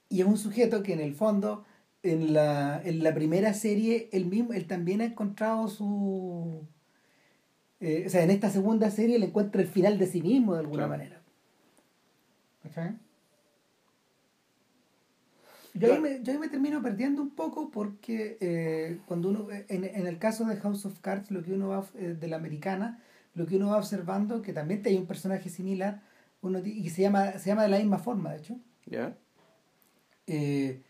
Y 0.10 0.22
es 0.22 0.28
un 0.28 0.38
sujeto 0.38 0.84
que 0.84 0.94
en 0.94 1.00
el 1.00 1.16
fondo, 1.16 1.64
en 2.04 2.34
la, 2.34 2.82
en 2.84 3.04
la 3.04 3.14
primera 3.14 3.54
serie, 3.54 4.10
él 4.12 4.26
mismo, 4.26 4.54
él 4.54 4.68
también 4.68 5.02
ha 5.02 5.06
encontrado 5.06 5.68
su. 5.70 6.68
Eh, 7.82 8.04
o 8.08 8.10
sea, 8.10 8.24
en 8.24 8.32
esta 8.32 8.50
segunda 8.50 8.90
serie 8.92 9.18
él 9.18 9.24
encuentra 9.24 9.62
el 9.62 9.68
final 9.68 9.98
de 9.98 10.08
sí 10.08 10.22
mismo 10.22 10.54
de 10.54 10.60
alguna 10.62 10.86
Claro. 10.86 10.92
manera. 10.92 11.22
Yo, 15.74 15.94
ahí 15.94 16.00
me, 16.02 16.22
yo 16.22 16.34
ahí 16.34 16.38
me 16.40 16.50
termino 16.50 16.82
perdiendo 16.82 17.22
un 17.22 17.30
poco 17.32 17.72
porque 17.72 18.38
eh, 18.42 19.00
cuando 19.06 19.30
uno, 19.30 19.48
en, 19.70 19.86
en 19.86 20.06
el 20.06 20.18
caso 20.20 20.44
de 20.46 20.58
House 20.58 20.86
of 20.86 21.00
Cards, 21.00 21.32
lo 21.32 21.42
que 21.44 21.54
uno 21.54 21.70
va, 21.70 21.86
eh, 21.96 22.16
de 22.20 22.28
la 22.28 22.36
americana, 22.36 23.00
lo 23.36 23.46
que 23.46 23.56
uno 23.56 23.70
va 23.70 23.78
observando, 23.78 24.42
que 24.42 24.52
también 24.52 24.82
hay 24.86 24.98
un 24.98 25.06
personaje 25.06 25.50
similar, 25.50 26.02
uno, 26.42 26.60
y 26.60 26.90
se 26.90 27.02
llama, 27.04 27.34
se 27.40 27.50
llama 27.50 27.64
de 27.64 27.70
la 27.70 27.78
misma 27.78 28.00
forma, 28.00 28.32
de 28.34 28.38
hecho, 28.40 28.60
eh, 30.28 30.82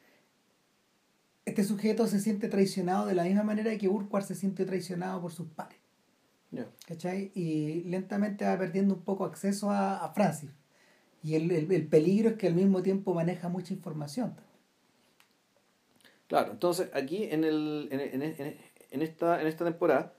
este 1.46 1.64
sujeto 1.64 2.08
se 2.08 2.20
siente 2.20 2.48
traicionado 2.48 3.06
de 3.06 3.14
la 3.16 3.24
misma 3.24 3.44
manera 3.44 3.76
que 3.78 3.88
Urquhart 3.88 4.26
se 4.26 4.36
siente 4.36 4.66
traicionado 4.66 5.22
por 5.22 5.32
sus 5.32 5.48
pares. 5.48 5.78
¿Cachai? 6.88 7.32
Y 7.36 7.84
lentamente 7.84 8.46
va 8.46 8.58
perdiendo 8.58 8.94
un 8.96 9.02
poco 9.02 9.26
acceso 9.26 9.70
a, 9.70 10.04
a 10.04 10.14
Francis. 10.14 10.52
Y 11.24 11.36
el, 11.36 11.52
el, 11.52 11.72
el 11.72 11.88
peligro 11.88 12.30
es 12.30 12.36
que 12.38 12.48
al 12.48 12.56
mismo 12.56 12.82
tiempo 12.82 13.14
maneja 13.14 13.48
mucha 13.50 13.74
información. 13.74 14.36
Claro, 16.28 16.52
entonces 16.54 16.90
aquí 16.94 17.26
en, 17.26 17.44
el, 17.44 17.88
en, 17.92 18.00
en- 18.00 18.22
en- 18.24 18.58
en 18.92 19.02
esta, 19.02 19.40
en 19.42 19.48
esta 19.48 19.64
temporada, 19.64 20.14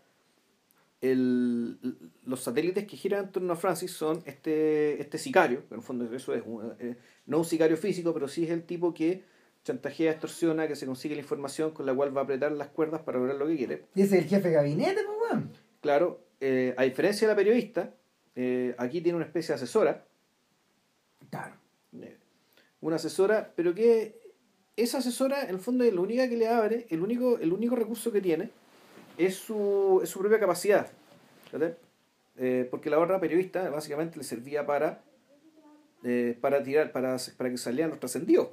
el, 1.01 1.79
los 2.25 2.41
satélites 2.43 2.87
que 2.87 2.97
giran 2.97 3.25
en 3.27 3.33
torno 3.33 3.53
a 3.53 3.57
Francis 3.57 3.91
son 3.93 4.23
este, 4.25 5.01
este 5.01 5.19
sicario, 5.19 5.67
que 5.69 5.75
en 5.75 5.81
el 5.81 5.85
fondo 5.85 6.05
eso 6.15 6.35
es 6.35 6.43
un- 6.47 6.75
eh, 6.79 6.97
no 7.27 7.39
un 7.39 7.45
sicario 7.45 7.77
físico, 7.77 8.15
pero 8.15 8.29
sí 8.29 8.45
es 8.45 8.51
el 8.51 8.63
tipo 8.65 8.95
que 8.95 9.25
chantajea, 9.65 10.13
extorsiona, 10.13 10.67
que 10.69 10.77
se 10.77 10.87
consigue 10.87 11.15
la 11.15 11.21
información 11.21 11.73
con 11.73 11.87
la 11.87 11.95
cual 11.95 12.17
va 12.17 12.23
a 12.23 12.25
apretar 12.25 12.53
las 12.53 12.69
cuerdas 12.69 13.03
para 13.03 13.19
lograr 13.19 13.37
lo 13.37 13.47
que 13.47 13.57
quiere. 13.57 13.85
Y 13.95 14.03
ese 14.03 14.19
es 14.19 14.25
el 14.25 14.29
jefe 14.29 14.49
de 14.49 14.55
gabinete, 14.55 15.01
pues. 15.31 15.43
Claro, 15.83 16.21
eh, 16.41 16.75
a 16.79 16.85
diferencia 16.85 17.27
de 17.27 17.35
la 17.35 17.37
periodista, 17.37 17.93
eh, 18.37 18.73
aquí 18.79 19.01
tiene 19.01 19.17
una 19.17 19.27
especie 19.27 19.49
de 19.49 19.57
asesora, 19.57 20.05
Claro. 21.29 21.57
eh, 22.01 22.17
una 22.81 22.97
asesora, 22.97 23.53
pero 23.57 23.75
que 23.75 24.17
esa 24.77 24.99
asesora 24.99 25.43
en 25.43 25.51
el 25.51 25.59
fondo 25.59 25.83
es 25.83 25.93
la 25.93 26.01
única 26.01 26.29
que 26.29 26.37
le 26.37 26.49
abre, 26.49 26.87
el 26.89 27.03
único, 27.03 27.37
el 27.39 27.53
único 27.53 27.75
recurso 27.75 28.13
que 28.13 28.21
tiene 28.21 28.51
es 29.19 29.35
su, 29.37 30.01
es 30.05 30.09
su 30.09 30.21
propia 30.21 30.39
capacidad. 30.39 30.89
Eh, 32.37 32.67
porque 32.71 32.89
la 32.89 33.01
otra 33.01 33.21
periodista 33.21 33.69
básicamente 33.69 34.17
le 34.19 34.25
servía 34.25 34.65
para, 34.65 35.03
para 36.41 36.63
tirar, 36.63 36.93
para, 36.93 37.17
para 37.37 37.51
que 37.51 37.59
salieran 37.59 37.91
los 37.91 37.99
trascendidos. 37.99 38.51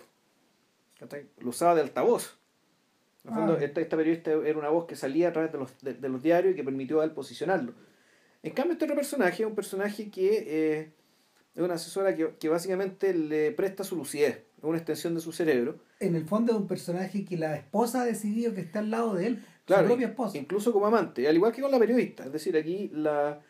Lo 1.39 1.49
usaba 1.49 1.75
de 1.75 1.82
altavoz. 1.82 2.39
En 3.24 3.32
el 3.32 3.36
fondo, 3.36 3.53
Ah. 3.59 3.63
esta, 3.63 3.82
esta 3.82 3.97
periodista 3.97 4.32
era 4.32 4.57
una 4.57 4.70
voz 4.70 4.86
que 4.86 4.95
salía 4.95 5.30
a 5.30 5.34
través 5.34 5.51
de 5.51 5.57
los, 5.57 5.78
de, 5.82 5.93
de 5.93 6.09
los 6.09 6.22
diarios 6.24 6.53
y 6.53 6.55
que 6.55 6.63
permitió 6.63 7.01
a 7.01 7.03
él 7.03 7.11
posicionarlo. 7.11 7.74
En 8.43 8.53
cambio, 8.53 8.74
este 8.74 8.86
otro 8.86 8.95
personaje 8.95 9.43
es 9.43 9.49
un 9.49 9.55
personaje 9.55 10.09
que 10.09 10.43
eh, 10.47 10.93
es 11.55 11.61
una 11.63 11.74
asesora 11.74 12.15
que, 12.15 12.36
que 12.39 12.47
básicamente 12.47 13.13
le 13.13 13.51
presta 13.51 13.84
su 13.84 13.95
lucidez, 13.97 14.38
es 14.57 14.63
una 14.63 14.78
extensión 14.78 15.13
de 15.15 15.20
su 15.22 15.32
cerebro. 15.34 15.78
En 15.99 16.15
el 16.15 16.26
fondo 16.26 16.53
es 16.53 16.57
un 16.57 16.67
personaje 16.67 17.26
que 17.26 17.36
la 17.38 17.57
esposa 17.57 18.03
ha 18.03 18.05
decidido 18.05 18.53
que 18.53 18.61
está 18.61 18.80
al 18.80 18.89
lado 18.91 19.13
de 19.15 19.28
él, 19.28 19.45
Claro, 19.65 19.84
su 19.84 19.88
propia 19.89 20.07
esposa. 20.07 20.38
incluso 20.38 20.72
como 20.72 20.88
amante, 20.88 21.28
al 21.28 21.36
igual 21.36 21.51
que 21.51 21.61
con 21.61 21.72
la 21.72 21.78
periodista. 21.80 22.24
Es 22.26 22.32
decir, 22.32 22.55
aquí 22.57 22.89
la, 22.93 23.41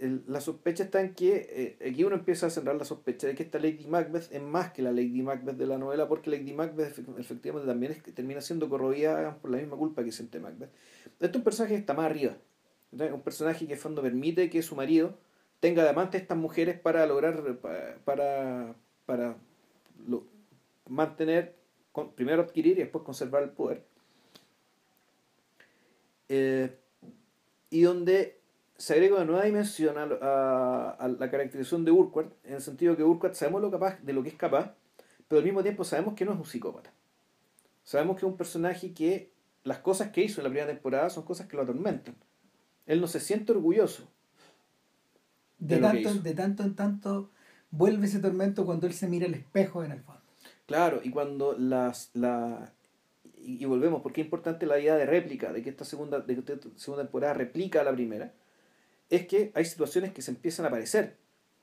la 0.00 0.40
sospecha 0.40 0.84
está 0.84 1.00
en 1.00 1.14
que 1.14 1.76
eh, 1.80 1.90
aquí 1.90 2.04
uno 2.04 2.14
empieza 2.16 2.46
a 2.46 2.50
centrar 2.50 2.76
la 2.76 2.84
sospecha 2.84 3.26
de 3.26 3.34
que 3.34 3.42
esta 3.42 3.58
Lady 3.58 3.86
Macbeth 3.86 4.30
es 4.32 4.40
más 4.42 4.72
que 4.72 4.82
la 4.82 4.92
Lady 4.92 5.22
Macbeth 5.22 5.56
de 5.56 5.66
la 5.66 5.76
novela, 5.78 6.06
porque 6.08 6.30
Lady 6.30 6.52
Macbeth 6.52 6.96
efe- 6.98 7.18
efectivamente 7.20 7.66
también 7.66 7.92
es 7.92 8.02
termina 8.14 8.40
siendo 8.40 8.68
corroída 8.68 9.36
por 9.42 9.50
la 9.50 9.58
misma 9.58 9.76
culpa 9.76 10.04
que 10.04 10.12
siente 10.12 10.38
Macbeth. 10.38 10.70
Este 11.14 11.26
es 11.26 11.34
un 11.34 11.42
personaje 11.42 11.74
que 11.74 11.80
está 11.80 11.94
más 11.94 12.06
arriba. 12.06 12.36
Un 12.92 13.20
personaje 13.22 13.66
que 13.66 13.72
en 13.74 13.78
fondo 13.78 14.00
permite 14.00 14.48
que 14.50 14.62
su 14.62 14.76
marido 14.76 15.18
tenga 15.60 15.82
de 15.82 15.90
amante 15.90 16.16
a 16.16 16.20
estas 16.20 16.38
mujeres 16.38 16.78
para 16.78 17.04
lograr, 17.06 17.56
pa- 17.58 17.96
para, 18.04 18.74
para 19.04 19.36
lo- 20.06 20.24
mantener, 20.88 21.54
primero 22.14 22.42
adquirir 22.42 22.78
y 22.78 22.82
después 22.82 23.04
conservar 23.04 23.42
el 23.42 23.50
poder. 23.50 23.82
Eh, 26.28 26.70
y 27.70 27.82
donde 27.82 28.37
se 28.78 28.94
agrega 28.94 29.16
una 29.16 29.24
nueva 29.24 29.44
dimensión 29.44 29.98
a, 29.98 30.04
a- 30.04 30.90
a 30.92 31.08
la 31.08 31.30
caracterización 31.30 31.84
de 31.84 31.90
Urquhart, 31.90 32.32
en 32.44 32.54
el 32.54 32.60
sentido 32.62 32.96
que 32.96 33.02
Urquhart 33.04 33.34
sabemos 33.34 33.60
lo 33.60 33.70
capaz, 33.70 34.00
de 34.02 34.12
lo 34.12 34.22
que 34.22 34.30
es 34.30 34.36
capaz, 34.36 34.72
pero 35.26 35.40
al 35.40 35.44
mismo 35.44 35.62
tiempo 35.62 35.84
sabemos 35.84 36.14
que 36.14 36.24
no 36.24 36.32
es 36.32 36.38
un 36.38 36.46
psicópata. 36.46 36.90
Sabemos 37.84 38.16
que 38.16 38.20
es 38.24 38.30
un 38.30 38.36
personaje 38.36 38.92
que 38.94 39.30
las 39.64 39.78
cosas 39.78 40.10
que 40.10 40.22
hizo 40.22 40.40
en 40.40 40.44
la 40.44 40.50
primera 40.50 40.70
temporada 40.72 41.10
son 41.10 41.24
cosas 41.24 41.46
que 41.48 41.56
lo 41.56 41.62
atormentan. 41.64 42.14
Él 42.86 43.00
no 43.00 43.06
se 43.06 43.20
siente 43.20 43.52
orgulloso. 43.52 44.08
de, 45.58 45.78
tanto, 45.78 46.14
de 46.14 46.34
tanto 46.34 46.62
en 46.62 46.74
tanto 46.76 47.30
vuelve 47.70 48.06
ese 48.06 48.20
tormento 48.20 48.64
cuando 48.64 48.86
él 48.86 48.92
se 48.94 49.08
mira 49.08 49.26
al 49.26 49.34
espejo 49.34 49.84
en 49.84 49.92
el 49.92 50.00
fondo. 50.00 50.20
Claro, 50.66 51.00
y 51.02 51.10
cuando 51.10 51.54
las 51.58 52.10
la 52.14 52.72
y, 53.36 53.62
y 53.62 53.64
volvemos, 53.66 54.02
porque 54.02 54.20
es 54.20 54.26
importante 54.26 54.66
la 54.66 54.78
idea 54.78 54.94
de 54.96 55.06
réplica, 55.06 55.52
de 55.52 55.62
que 55.62 55.70
esta 55.70 55.84
segunda, 55.84 56.20
de 56.20 56.34
que 56.34 56.52
esta 56.52 56.68
segunda 56.76 57.02
temporada 57.04 57.34
replica 57.34 57.80
a 57.80 57.84
la 57.84 57.92
primera, 57.92 58.32
es 59.10 59.26
que 59.26 59.52
hay 59.54 59.64
situaciones 59.64 60.12
que 60.12 60.22
se 60.22 60.30
empiezan 60.30 60.64
a 60.64 60.68
aparecer. 60.68 61.16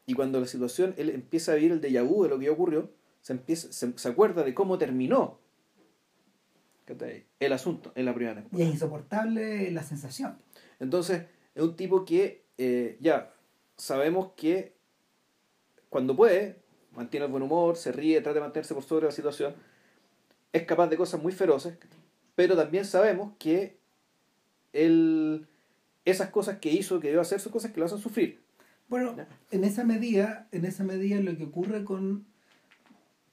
Y 0.05 0.13
cuando 0.13 0.39
la 0.39 0.47
situación, 0.47 0.93
él 0.97 1.09
empieza 1.09 1.51
a 1.51 1.55
vivir 1.55 1.71
el 1.71 1.81
déjà 1.81 2.03
vu 2.03 2.23
de 2.23 2.29
lo 2.29 2.39
que 2.39 2.45
ya 2.45 2.51
ocurrió, 2.51 2.91
se 3.21 3.33
empieza, 3.33 3.71
se, 3.71 3.97
se 3.97 4.09
acuerda 4.09 4.43
de 4.43 4.53
cómo 4.53 4.77
terminó 4.77 5.39
el 7.39 7.53
asunto 7.53 7.91
en 7.95 8.05
la 8.05 8.13
primera 8.13 8.35
temporada. 8.35 8.63
Y 8.63 8.67
es 8.67 8.73
insoportable 8.73 9.71
la 9.71 9.83
sensación. 9.83 10.37
Entonces, 10.79 11.23
es 11.55 11.63
un 11.63 11.75
tipo 11.75 12.05
que 12.05 12.45
eh, 12.57 12.97
ya 12.99 13.33
sabemos 13.77 14.31
que 14.35 14.75
cuando 15.89 16.15
puede, 16.15 16.61
mantiene 16.91 17.25
el 17.25 17.31
buen 17.31 17.43
humor, 17.43 17.77
se 17.77 17.91
ríe, 17.91 18.21
trata 18.21 18.35
de 18.35 18.41
mantenerse 18.41 18.73
por 18.73 18.83
sobre 18.83 19.05
la 19.05 19.11
situación, 19.11 19.55
es 20.53 20.63
capaz 20.63 20.87
de 20.87 20.97
cosas 20.97 21.21
muy 21.21 21.31
feroces, 21.31 21.77
pero 22.35 22.55
también 22.55 22.85
sabemos 22.85 23.33
que 23.39 23.77
él, 24.73 25.47
esas 26.05 26.29
cosas 26.29 26.59
que 26.59 26.71
hizo, 26.71 26.99
que 26.99 27.09
debe 27.09 27.21
hacer, 27.21 27.39
son 27.39 27.51
cosas 27.51 27.71
que 27.71 27.79
lo 27.79 27.85
hacen 27.87 27.97
sufrir. 27.97 28.43
Bueno, 28.87 29.15
en 29.51 29.63
esa 29.63 29.83
medida, 29.83 30.47
en 30.51 30.65
esa 30.65 30.83
medida 30.83 31.19
lo 31.19 31.35
que 31.35 31.45
ocurre 31.45 31.83
con 31.83 32.25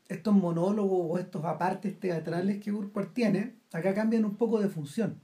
estos 0.09 0.35
monólogos 0.35 1.07
o 1.11 1.19
estos 1.19 1.45
apartes 1.45 1.99
teatrales 2.01 2.61
que 2.63 2.73
Urquhart 2.73 3.13
tiene, 3.13 3.55
acá 3.73 3.95
cambian 3.95 4.25
un 4.25 4.37
poco 4.37 4.61
de 4.61 4.69
función. 4.69 5.21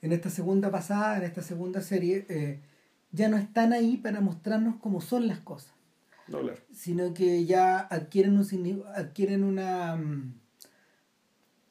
En 0.00 0.12
esta 0.12 0.30
segunda 0.30 0.70
pasada, 0.70 1.18
en 1.18 1.24
esta 1.24 1.42
segunda 1.42 1.80
serie, 1.80 2.24
eh, 2.28 2.60
ya 3.10 3.28
no 3.28 3.36
están 3.36 3.72
ahí 3.72 3.96
para 3.96 4.20
mostrarnos 4.20 4.76
cómo 4.76 5.00
son 5.00 5.26
las 5.26 5.40
cosas, 5.40 5.72
No, 6.28 6.40
claro. 6.40 6.58
sino 6.72 7.12
que 7.14 7.44
ya 7.46 7.78
adquieren 7.80 8.38
un 8.38 8.84
adquieren 8.94 9.42
una 9.44 9.96
mm, 9.96 10.34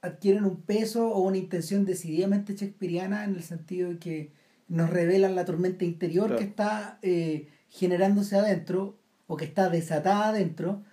adquieren 0.07 0.45
un 0.45 0.61
peso 0.61 1.07
o 1.09 1.19
una 1.21 1.37
intención 1.37 1.85
decididamente 1.85 2.53
shakespeariana 2.55 3.23
en 3.25 3.35
el 3.35 3.43
sentido 3.43 3.89
de 3.89 3.97
que 3.99 4.31
nos 4.67 4.89
revelan 4.89 5.35
la 5.35 5.45
tormenta 5.45 5.85
interior 5.85 6.27
Claro. 6.27 6.39
que 6.39 6.45
está 6.45 6.99
eh, 7.01 7.47
generándose 7.69 8.35
adentro 8.35 8.97
o 9.27 9.37
que 9.37 9.45
está 9.45 9.69
desatada 9.69 10.29
adentro 10.29 10.83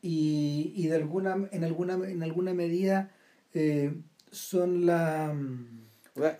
y, 0.00 0.72
y 0.74 0.86
de 0.88 0.96
alguna 0.96 1.48
en 1.52 1.64
alguna 1.64 1.94
en 1.94 2.22
alguna 2.22 2.54
medida 2.54 3.10
eh, 3.54 3.94
son 4.30 4.86
la 4.86 5.32
mm, 5.34 5.82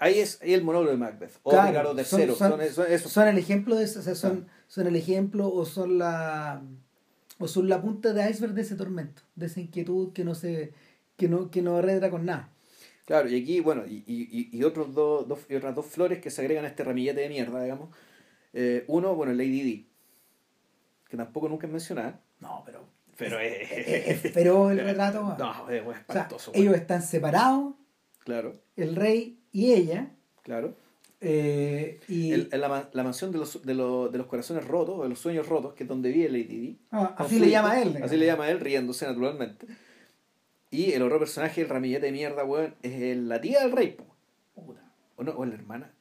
Ahí 0.01 0.19
es 0.19 0.39
ahí 0.43 0.53
el 0.53 0.65
monólogo 0.65 0.91
de 0.91 0.99
Macbeth, 0.99 1.33
o 1.45 1.51
Claro, 1.51 1.69
Ricardo 1.69 1.97
III, 1.99 2.05
son- 2.05 2.37
son, 2.37 2.61
son- 3.01 3.11
son 3.11 3.29
el 3.29 3.39
ejemplo 3.39 3.75
de 3.77 3.85
eso, 3.85 4.01
o 4.01 4.03
sea, 4.03 4.15
son, 4.15 4.47
son 4.69 4.87
el 4.87 4.97
ejemplo 4.97 5.51
o 5.51 5.65
son 5.65 5.97
la 5.99 6.63
o 7.39 7.49
son 7.49 7.69
la 7.71 7.81
punta 7.81 8.13
de 8.13 8.31
iceberg 8.31 8.53
de 8.53 8.61
ese 8.63 8.75
tormento, 8.77 9.23
de 9.35 9.47
esa 9.47 9.61
inquietud 9.61 10.13
que 10.13 10.25
no 10.25 10.35
se 10.35 10.75
que 11.23 11.29
no 11.29 11.51
que 11.51 11.63
no 11.63 11.77
arredra 11.77 12.11
con 12.11 12.25
nada. 12.27 12.49
Claro, 13.05 13.29
y 13.29 13.41
aquí, 13.41 13.61
bueno, 13.61 13.85
y, 13.87 14.03
y, 14.07 14.49
y- 14.59 14.65
otros 14.65 14.93
dos, 14.95 15.27
dos, 15.29 15.41
y 15.49 15.55
otras 15.55 15.75
dos 15.75 15.87
flores 15.87 16.19
que 16.21 16.31
se 16.31 16.41
agregan 16.41 16.65
a 16.65 16.69
este 16.69 16.83
ramillete 16.85 17.21
de 17.21 17.29
mierda, 17.29 17.63
digamos, 17.63 17.91
Eh, 18.55 18.85
uno, 18.89 19.15
bueno, 19.15 19.33
Lady 19.33 19.63
D, 19.63 19.87
que 21.09 21.17
tampoco 21.17 21.49
nunca 21.49 21.67
es 21.67 21.73
mencionada. 21.73 22.21
No, 22.41 22.63
pero. 22.67 22.81
Pero 23.17 23.39
es. 23.41 23.71
Es 24.25 24.33
pero 24.33 24.71
el 24.71 24.81
retrato. 24.81 25.23
weón. 25.25 25.39
No, 25.39 25.71
es 25.71 25.83
O 25.83 25.91
sea, 25.93 25.99
espantoso. 26.01 26.51
ellos 26.55 26.75
están 26.75 27.03
separados, 27.03 27.75
Claro, 28.25 28.55
el 28.77 28.95
rey 28.97 29.39
y 29.53 29.73
ella. 29.73 30.11
claro. 30.43 30.75
eh, 31.21 32.01
y 32.09 32.33
El- 32.33 32.49
la, 32.53 32.89
la 32.93 33.03
mansión 33.05 33.31
de 33.33 33.39
los, 33.39 33.65
de, 33.65 33.75
los, 33.75 34.11
de 34.13 34.19
los 34.19 34.27
corazones 34.27 34.67
rotos, 34.67 35.03
de 35.03 35.09
los 35.09 35.19
sueños 35.19 35.47
rotos, 35.49 35.75
que 35.75 35.85
es 35.85 35.89
donde 35.89 36.11
vive 36.11 36.29
Lady 36.29 36.45
D. 36.67 36.77
Ah, 36.91 37.15
así 37.19 37.39
le 37.39 37.49
llama 37.51 37.81
él. 37.81 37.97
Así 38.03 38.17
le 38.17 38.27
llama 38.27 38.49
él, 38.51 38.59
riéndose 38.61 39.07
naturalmente. 39.07 39.67
Y 40.73 40.93
el 40.95 41.03
otro 41.03 41.19
personaje, 41.21 41.61
el 41.61 41.69
ramillete 41.69 42.07
de 42.07 42.13
mierda, 42.13 42.45
weón, 42.45 42.75
es 42.83 43.17
la 43.17 43.41
tía 43.41 43.61
del 43.61 43.71
rey, 43.73 43.93
po. 43.93 44.05
Puta. 44.55 44.81
O, 45.17 45.23
no, 45.23 45.31
o 45.33 45.45
la 45.45 45.55
hermana. 45.55 45.93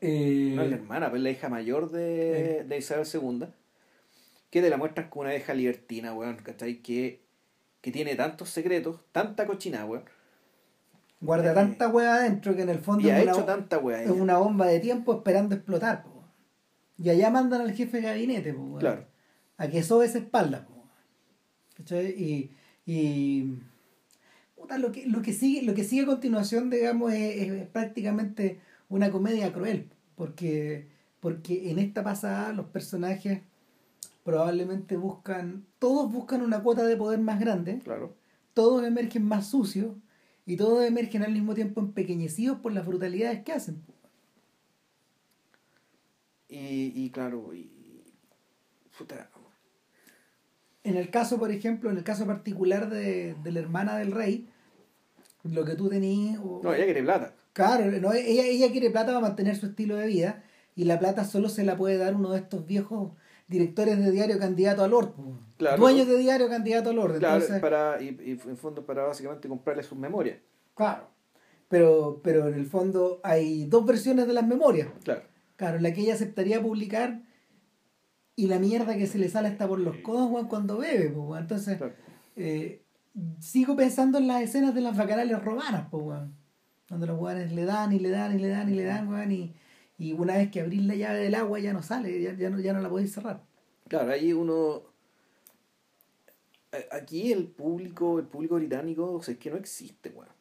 Eh, 0.00 0.52
No 0.54 0.62
es 0.62 0.70
la 0.70 0.76
hermana, 0.76 1.10
pues 1.10 1.20
la 1.22 1.30
hija 1.30 1.48
mayor 1.48 1.90
de, 1.90 2.64
de 2.64 2.78
Isabel 2.78 3.06
II. 3.12 3.46
Que 4.50 4.62
te 4.62 4.70
la 4.70 4.76
muestran 4.76 5.10
como 5.10 5.22
una 5.22 5.34
hija 5.34 5.54
libertina, 5.54 6.14
weón, 6.14 6.36
¿cachai? 6.36 6.82
Que, 6.82 7.20
que 7.80 7.90
tiene 7.90 8.14
tantos 8.14 8.48
secretos, 8.50 9.00
tanta 9.10 9.46
cochina, 9.46 9.84
weón. 9.86 10.04
guarda 11.20 11.50
eh, 11.50 11.54
tanta 11.54 11.88
hueá 11.88 12.14
adentro 12.16 12.54
que 12.54 12.62
en 12.62 12.68
el 12.68 12.78
fondo 12.78 13.06
Y 13.06 13.10
ha 13.10 13.18
es, 13.18 13.24
una, 13.24 13.32
hecho 13.32 13.44
tanta 13.44 13.78
weá. 13.78 14.02
es 14.04 14.10
una 14.10 14.38
bomba 14.38 14.66
de 14.66 14.78
tiempo 14.78 15.14
esperando 15.14 15.54
explotar. 15.56 16.04
po. 16.04 16.24
Y 16.98 17.10
allá 17.10 17.30
mandan 17.30 17.62
al 17.62 17.72
jefe 17.72 17.96
de 17.96 18.02
gabinete, 18.04 18.52
po, 18.54 18.76
Claro. 18.78 19.04
a 19.56 19.66
que 19.68 19.82
sobe 19.82 20.06
esa 20.06 20.18
espalda. 20.18 20.64
po. 20.66 20.84
¿Cachai? 21.78 22.06
Y, 22.10 22.54
y 22.86 23.58
puta, 24.56 24.78
lo, 24.78 24.92
que, 24.92 25.06
lo, 25.06 25.22
que 25.22 25.32
sigue, 25.32 25.62
lo 25.62 25.74
que 25.74 25.84
sigue 25.84 26.02
a 26.02 26.06
continuación, 26.06 26.70
digamos, 26.70 27.12
es, 27.12 27.50
es 27.50 27.66
prácticamente 27.68 28.60
una 28.88 29.10
comedia 29.10 29.52
cruel. 29.52 29.88
Porque, 30.16 30.86
porque 31.20 31.70
en 31.70 31.78
esta 31.78 32.02
pasada 32.04 32.52
los 32.52 32.66
personajes 32.66 33.40
probablemente 34.24 34.96
buscan, 34.96 35.64
todos 35.78 36.10
buscan 36.12 36.42
una 36.42 36.62
cuota 36.62 36.84
de 36.84 36.96
poder 36.96 37.20
más 37.20 37.40
grande 37.40 37.78
Claro. 37.80 38.14
todos 38.54 38.84
emergen 38.84 39.24
más 39.24 39.48
sucios 39.48 39.96
y 40.46 40.56
todos 40.56 40.84
emergen 40.84 41.22
al 41.22 41.32
mismo 41.32 41.54
tiempo 41.54 41.80
empequeñecidos 41.80 42.58
por 42.60 42.72
las 42.72 42.86
brutalidades 42.86 43.42
que 43.44 43.52
hacen. 43.52 43.82
Y, 46.48 46.92
y 46.94 47.10
claro, 47.10 47.54
y. 47.54 47.70
Puta. 48.96 49.30
En 50.84 50.96
el 50.96 51.10
caso, 51.10 51.38
por 51.38 51.50
ejemplo, 51.50 51.90
en 51.90 51.96
el 51.98 52.04
caso 52.04 52.26
particular 52.26 52.90
de, 52.90 53.34
de 53.42 53.52
la 53.52 53.60
hermana 53.60 53.96
del 53.98 54.10
rey, 54.12 54.48
lo 55.44 55.64
que 55.64 55.74
tú 55.74 55.88
tenías... 55.88 56.40
No, 56.40 56.74
ella 56.74 56.84
quiere 56.84 57.02
plata. 57.02 57.34
Claro, 57.52 57.84
no, 58.00 58.12
ella, 58.12 58.44
ella 58.46 58.70
quiere 58.72 58.90
plata 58.90 59.08
para 59.08 59.20
mantener 59.20 59.56
su 59.56 59.66
estilo 59.66 59.96
de 59.96 60.06
vida 60.06 60.42
y 60.74 60.84
la 60.84 60.98
plata 60.98 61.24
solo 61.24 61.48
se 61.48 61.64
la 61.64 61.76
puede 61.76 61.98
dar 61.98 62.14
uno 62.14 62.30
de 62.32 62.38
estos 62.38 62.66
viejos 62.66 63.12
directores 63.46 63.98
de 63.98 64.10
diario 64.10 64.38
candidato 64.38 64.82
al 64.82 64.90
Lord. 64.92 65.12
po. 65.12 65.38
Claro. 65.58 65.76
Dueños 65.76 66.06
de 66.06 66.16
diario 66.16 66.48
candidato 66.48 66.90
al 66.90 66.96
Lord. 66.96 67.18
Claro, 67.18 67.34
Entonces, 67.36 67.60
para, 67.60 68.00
y, 68.02 68.16
y 68.24 68.30
en 68.48 68.56
fondo 68.56 68.84
para 68.86 69.04
básicamente 69.04 69.48
comprarle 69.48 69.82
sus 69.82 69.98
memorias. 69.98 70.38
claro. 70.74 71.10
Pero, 71.68 72.20
pero 72.22 72.48
en 72.48 72.54
el 72.54 72.66
fondo 72.66 73.20
hay 73.24 73.64
dos 73.64 73.86
versiones 73.86 74.26
de 74.26 74.34
las 74.34 74.46
memorias. 74.46 74.88
Claro. 75.04 75.22
Claro, 75.56 75.80
la 75.80 75.94
que 75.94 76.02
ella 76.02 76.12
aceptaría 76.12 76.60
publicar 76.60 77.22
y 78.42 78.48
la 78.48 78.58
mierda 78.58 78.96
que 78.96 79.06
se 79.06 79.18
le 79.18 79.28
sale 79.28 79.46
hasta 79.48 79.68
por 79.68 79.78
los 79.78 79.98
codos 79.98 80.28
weón, 80.28 80.48
cuando 80.48 80.78
bebe. 80.78 81.10
pues, 81.10 81.26
weón. 81.28 81.42
Entonces, 81.42 81.78
eh, 82.34 82.82
sigo 83.38 83.76
pensando 83.76 84.18
en 84.18 84.26
las 84.26 84.42
escenas 84.42 84.74
de 84.74 84.80
las 84.80 84.96
bacanales 84.96 85.40
romanas, 85.44 85.86
pues, 85.90 86.02
weón. 86.04 86.34
Donde 86.88 87.06
los 87.06 87.20
weones 87.20 87.52
le 87.52 87.64
dan 87.64 87.92
y 87.92 88.00
le 88.00 88.10
dan 88.10 88.34
y 88.36 88.40
le 88.42 88.48
dan 88.48 88.68
y 88.68 88.74
le 88.74 88.84
dan, 88.84 89.06
weón, 89.08 89.30
y, 89.30 89.54
y 89.96 90.12
una 90.12 90.34
vez 90.38 90.50
que 90.50 90.60
abrís 90.60 90.82
la 90.84 90.96
llave 90.96 91.18
del 91.20 91.36
agua 91.36 91.60
ya 91.60 91.72
no 91.72 91.82
sale, 91.84 92.20
ya, 92.20 92.32
ya 92.34 92.50
no, 92.50 92.58
ya 92.58 92.72
no 92.72 92.80
la 92.80 92.88
podéis 92.88 93.12
cerrar. 93.12 93.44
Claro, 93.86 94.10
ahí 94.10 94.32
uno. 94.32 94.82
a- 96.72 96.96
Aquí 96.96 97.30
el 97.32 97.46
público, 97.46 98.18
el 98.18 98.26
público 98.26 98.56
británico, 98.56 99.12
o 99.12 99.22
sea, 99.22 99.34
es 99.34 99.38
que 99.38 99.50
no 99.50 99.56
existe, 99.56 100.10
weón. 100.10 100.31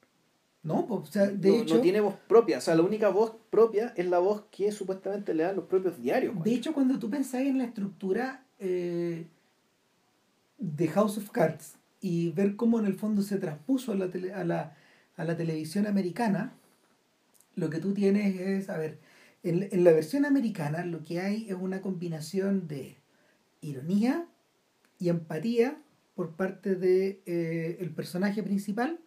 No, 0.64 0.86
pues, 0.86 1.02
o 1.02 1.06
sea, 1.12 1.26
de 1.28 1.50
no, 1.50 1.56
hecho, 1.64 1.76
no 1.76 1.82
tiene 1.82 2.02
voz 2.02 2.16
propia. 2.28 2.60
O 2.60 2.62
sea, 2.62 2.76
la 2.76 2.84
única 2.84 3.10
voz 3.10 3.36
propia 3.50 3.94
es 3.98 4.06
la 4.06 4.20
voz 4.20 4.44
que 4.52 4.72
supuestamente 4.72 5.34
le 5.34 5.44
dan 5.44 5.56
los 5.56 5.66
propios 5.66 6.00
diarios, 6.00 6.42
de 6.44 6.54
hecho, 6.54 6.74
cuando 6.74 7.00
tú 7.00 7.10
pensás 7.10 7.42
en 7.42 7.58
la 7.58 7.64
estructura 7.66 8.46
eh, 8.60 9.26
de 10.60 10.88
House 10.90 11.18
of 11.18 11.30
Cards 11.32 11.76
y 12.00 12.30
ver 12.32 12.56
cómo 12.56 12.80
en 12.80 12.86
el 12.86 12.94
fondo 12.94 13.22
se 13.22 13.38
transpuso 13.38 13.92
a 13.92 13.96
la, 13.96 14.08
tele- 14.10 14.34
a 14.34 14.44
la, 14.44 14.76
a 15.18 15.24
la 15.24 15.36
televisión 15.36 15.88
americana, 15.88 16.54
lo 17.56 17.70
que 17.70 17.80
tú 17.80 17.94
tienes 17.94 18.40
es, 18.40 18.70
a 18.70 18.78
ver, 18.78 19.00
en, 19.44 19.68
en 19.72 19.84
la 19.84 19.92
versión 19.92 20.26
americana 20.26 20.86
lo 20.86 21.04
que 21.04 21.20
hay 21.20 21.50
es 21.50 21.56
una 21.60 21.82
combinación 21.82 22.68
de 22.68 22.98
ironía 23.62 24.28
y 25.00 25.10
empatía 25.10 25.78
por 26.16 26.32
parte 26.36 26.76
de 26.76 27.22
eh, 27.26 27.78
el 27.80 27.90
personaje 27.92 28.44
principal. 28.44 29.00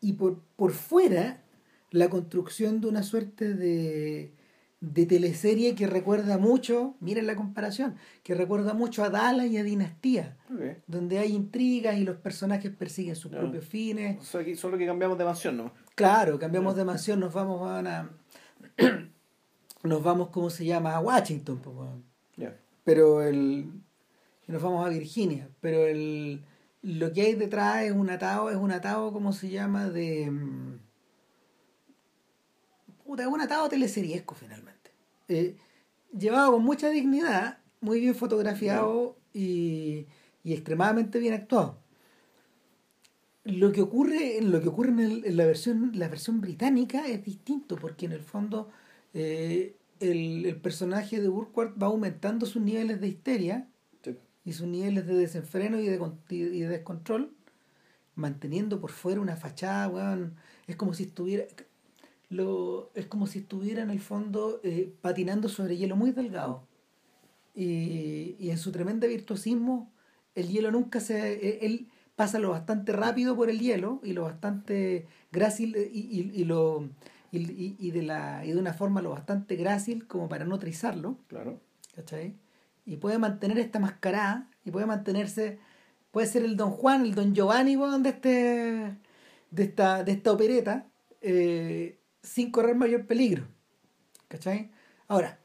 Y 0.00 0.14
por, 0.14 0.40
por 0.56 0.72
fuera 0.72 1.42
la 1.90 2.08
construcción 2.08 2.80
de 2.80 2.86
una 2.88 3.02
suerte 3.02 3.54
de, 3.54 4.32
de 4.80 5.06
teleserie 5.06 5.74
que 5.74 5.86
recuerda 5.86 6.38
mucho, 6.38 6.94
miren 7.00 7.26
la 7.26 7.34
comparación, 7.36 7.96
que 8.22 8.34
recuerda 8.34 8.74
mucho 8.74 9.02
a 9.04 9.10
Dallas 9.10 9.46
y 9.46 9.58
a 9.58 9.64
Dinastía, 9.64 10.36
donde 10.86 11.18
hay 11.18 11.32
intrigas 11.32 11.98
y 11.98 12.04
los 12.04 12.16
personajes 12.16 12.70
persiguen 12.70 13.16
sus 13.16 13.30
propios 13.32 13.64
fines. 13.64 14.18
O 14.20 14.22
sea, 14.24 14.56
solo 14.56 14.78
que 14.78 14.86
cambiamos 14.86 15.18
de 15.18 15.24
mansión, 15.24 15.56
¿no? 15.56 15.72
Claro, 15.94 16.38
cambiamos 16.38 16.76
de 16.76 16.84
mansión, 16.84 17.20
nos 17.20 17.32
vamos 17.34 17.68
a 17.68 17.80
una- 17.80 18.10
nos 19.82 20.02
vamos, 20.02 20.28
¿cómo 20.28 20.50
se 20.50 20.64
llama? 20.64 20.94
A 20.94 21.00
Washington, 21.00 21.60
pues. 21.62 21.76
Ya. 22.36 22.56
pero 22.84 23.22
el 23.22 23.70
nos 24.46 24.62
vamos 24.62 24.84
a 24.84 24.88
Virginia 24.88 25.48
pero 25.60 25.86
el 25.86 26.42
lo 26.82 27.12
que 27.12 27.22
hay 27.22 27.34
detrás 27.34 27.84
es 27.84 27.92
un 27.92 28.10
atado 28.10 28.50
es 28.50 28.56
un 28.56 28.72
atado 28.72 29.12
cómo 29.12 29.32
se 29.32 29.50
llama 29.50 29.88
de 29.90 30.30
mm, 30.30 30.78
puta 33.04 33.22
es 33.22 33.28
un 33.28 33.40
atado 33.40 33.68
teleseriesco 33.68 34.34
finalmente 34.34 34.90
Eh, 35.28 35.56
llevado 36.12 36.52
con 36.52 36.64
mucha 36.64 36.88
dignidad 36.90 37.58
muy 37.80 38.00
bien 38.00 38.14
fotografiado 38.14 39.16
y, 39.32 40.06
y 40.42 40.52
extremadamente 40.54 41.18
bien 41.18 41.34
actuado 41.34 41.78
lo 43.44 43.72
que 43.72 43.82
ocurre 43.82 44.40
lo 44.42 44.60
que 44.60 44.68
ocurre 44.68 44.90
en, 44.90 45.36
la 45.36 45.44
versión 45.46 45.92
la 45.94 46.08
versión 46.08 46.40
británica 46.40 47.06
es 47.06 47.24
distinto 47.24 47.76
porque 47.76 48.06
en 48.06 48.12
el 48.12 48.22
fondo 48.22 48.70
eh, 49.14 49.76
el, 50.00 50.46
el 50.46 50.56
personaje 50.56 51.20
de 51.20 51.28
Burkhardt 51.28 51.80
va 51.80 51.86
aumentando 51.88 52.46
sus 52.46 52.62
niveles 52.62 53.00
de 53.00 53.08
histeria. 53.08 53.68
Y 54.50 54.52
sus 54.52 54.66
niveles 54.66 55.06
de 55.06 55.14
desenfreno 55.14 55.78
y 55.80 55.86
de, 55.86 55.98
y 56.30 56.60
de 56.60 56.68
descontrol, 56.68 57.32
manteniendo 58.16 58.80
por 58.80 58.90
fuera 58.90 59.20
una 59.20 59.36
fachada, 59.36 59.88
weón. 59.88 60.36
Es 60.66 60.76
como 60.76 60.94
si 60.94 61.04
estuviera. 61.04 61.44
Lo, 62.30 62.90
es 62.94 63.06
como 63.06 63.26
si 63.26 63.40
estuviera 63.40 63.82
en 63.82 63.90
el 63.90 64.00
fondo 64.00 64.60
eh, 64.64 64.92
patinando 65.02 65.48
sobre 65.48 65.76
hielo 65.76 65.96
muy 65.96 66.12
delgado. 66.12 66.64
Y, 67.54 68.36
y 68.38 68.50
en 68.50 68.58
su 68.58 68.72
tremenda 68.72 69.06
virtuosismo, 69.06 69.92
el 70.34 70.48
hielo 70.48 70.70
nunca 70.70 71.00
se. 71.00 71.32
eh, 71.34 71.58
Él 71.62 71.88
pasa 72.16 72.38
lo 72.38 72.50
bastante 72.50 72.92
rápido 72.92 73.36
por 73.36 73.50
el 73.50 73.58
hielo 73.60 74.00
y 74.04 74.12
lo 74.12 74.22
bastante 74.24 75.06
grácil 75.32 75.74
eh, 75.76 75.90
y, 75.92 76.00
y, 76.20 76.30
y 76.40 76.44
lo. 76.44 76.88
Y, 77.32 77.38
y- 77.50 77.76
y 77.78 77.90
de 77.92 78.02
la, 78.02 78.44
y 78.44 78.52
de 78.52 78.58
una 78.58 78.74
forma 78.74 79.02
lo 79.02 79.10
bastante 79.10 79.56
grácil 79.56 80.06
como 80.08 80.28
para 80.28 80.44
no 80.44 80.58
trizarlo. 80.58 81.16
Claro. 81.28 81.60
¿cachai? 81.94 82.34
Y 82.86 82.96
puede 82.96 83.18
mantener 83.18 83.58
esta 83.58 83.78
mascarada 83.78 84.48
y 84.64 84.70
puede 84.70 84.86
mantenerse, 84.86 85.58
puede 86.10 86.26
ser 86.26 86.44
el 86.44 86.56
Don 86.56 86.70
Juan, 86.70 87.02
el 87.02 87.14
Don 87.14 87.34
Giovanni, 87.34 87.76
de 87.76 88.08
este, 88.08 88.96
de 89.50 89.62
esta, 89.62 90.02
de 90.04 90.12
esta 90.12 90.32
opereta, 90.32 90.86
eh, 91.20 91.98
sin 92.22 92.50
correr 92.50 92.74
mayor 92.76 93.06
peligro, 93.06 93.46
¿cachai? 94.28 94.70
Ahora, 95.08 95.38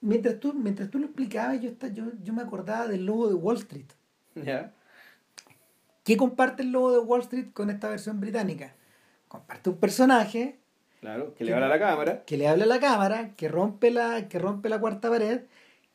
mientras 0.00 0.38
tú, 0.40 0.52
mientras 0.54 0.90
tú 0.90 0.98
lo 0.98 1.06
explicabas, 1.06 1.60
yo, 1.60 1.70
esta- 1.70 1.88
yo, 1.88 2.12
yo 2.22 2.32
me 2.32 2.42
acordaba 2.42 2.86
del 2.88 3.06
logo 3.06 3.28
de 3.28 3.34
Wall 3.34 3.56
Street. 3.58 3.86
Ya. 4.34 4.72
¿Qué 6.04 6.16
comparte 6.16 6.62
el 6.62 6.70
logo 6.72 6.92
de 6.92 6.98
Wall 6.98 7.20
Street 7.22 7.52
con 7.52 7.70
esta 7.70 7.88
versión 7.88 8.20
británica? 8.20 8.74
Comparte 9.28 9.70
un 9.70 9.76
personaje 9.76 10.58
Claro, 11.00 11.34
que 11.34 11.44
le 11.44 11.52
habla 11.52 11.66
a 11.66 11.68
la 11.70 11.78
cámara. 11.78 12.24
que 12.24 12.36
le 12.36 12.48
habla 12.48 12.64
a 12.64 12.66
la 12.68 12.80
cámara, 12.80 13.34
que 13.36 13.48
rompe 13.48 13.90
la, 13.90 14.28
que 14.28 14.38
rompe 14.38 14.68
la 14.68 14.78
cuarta 14.80 15.10
pared, 15.10 15.42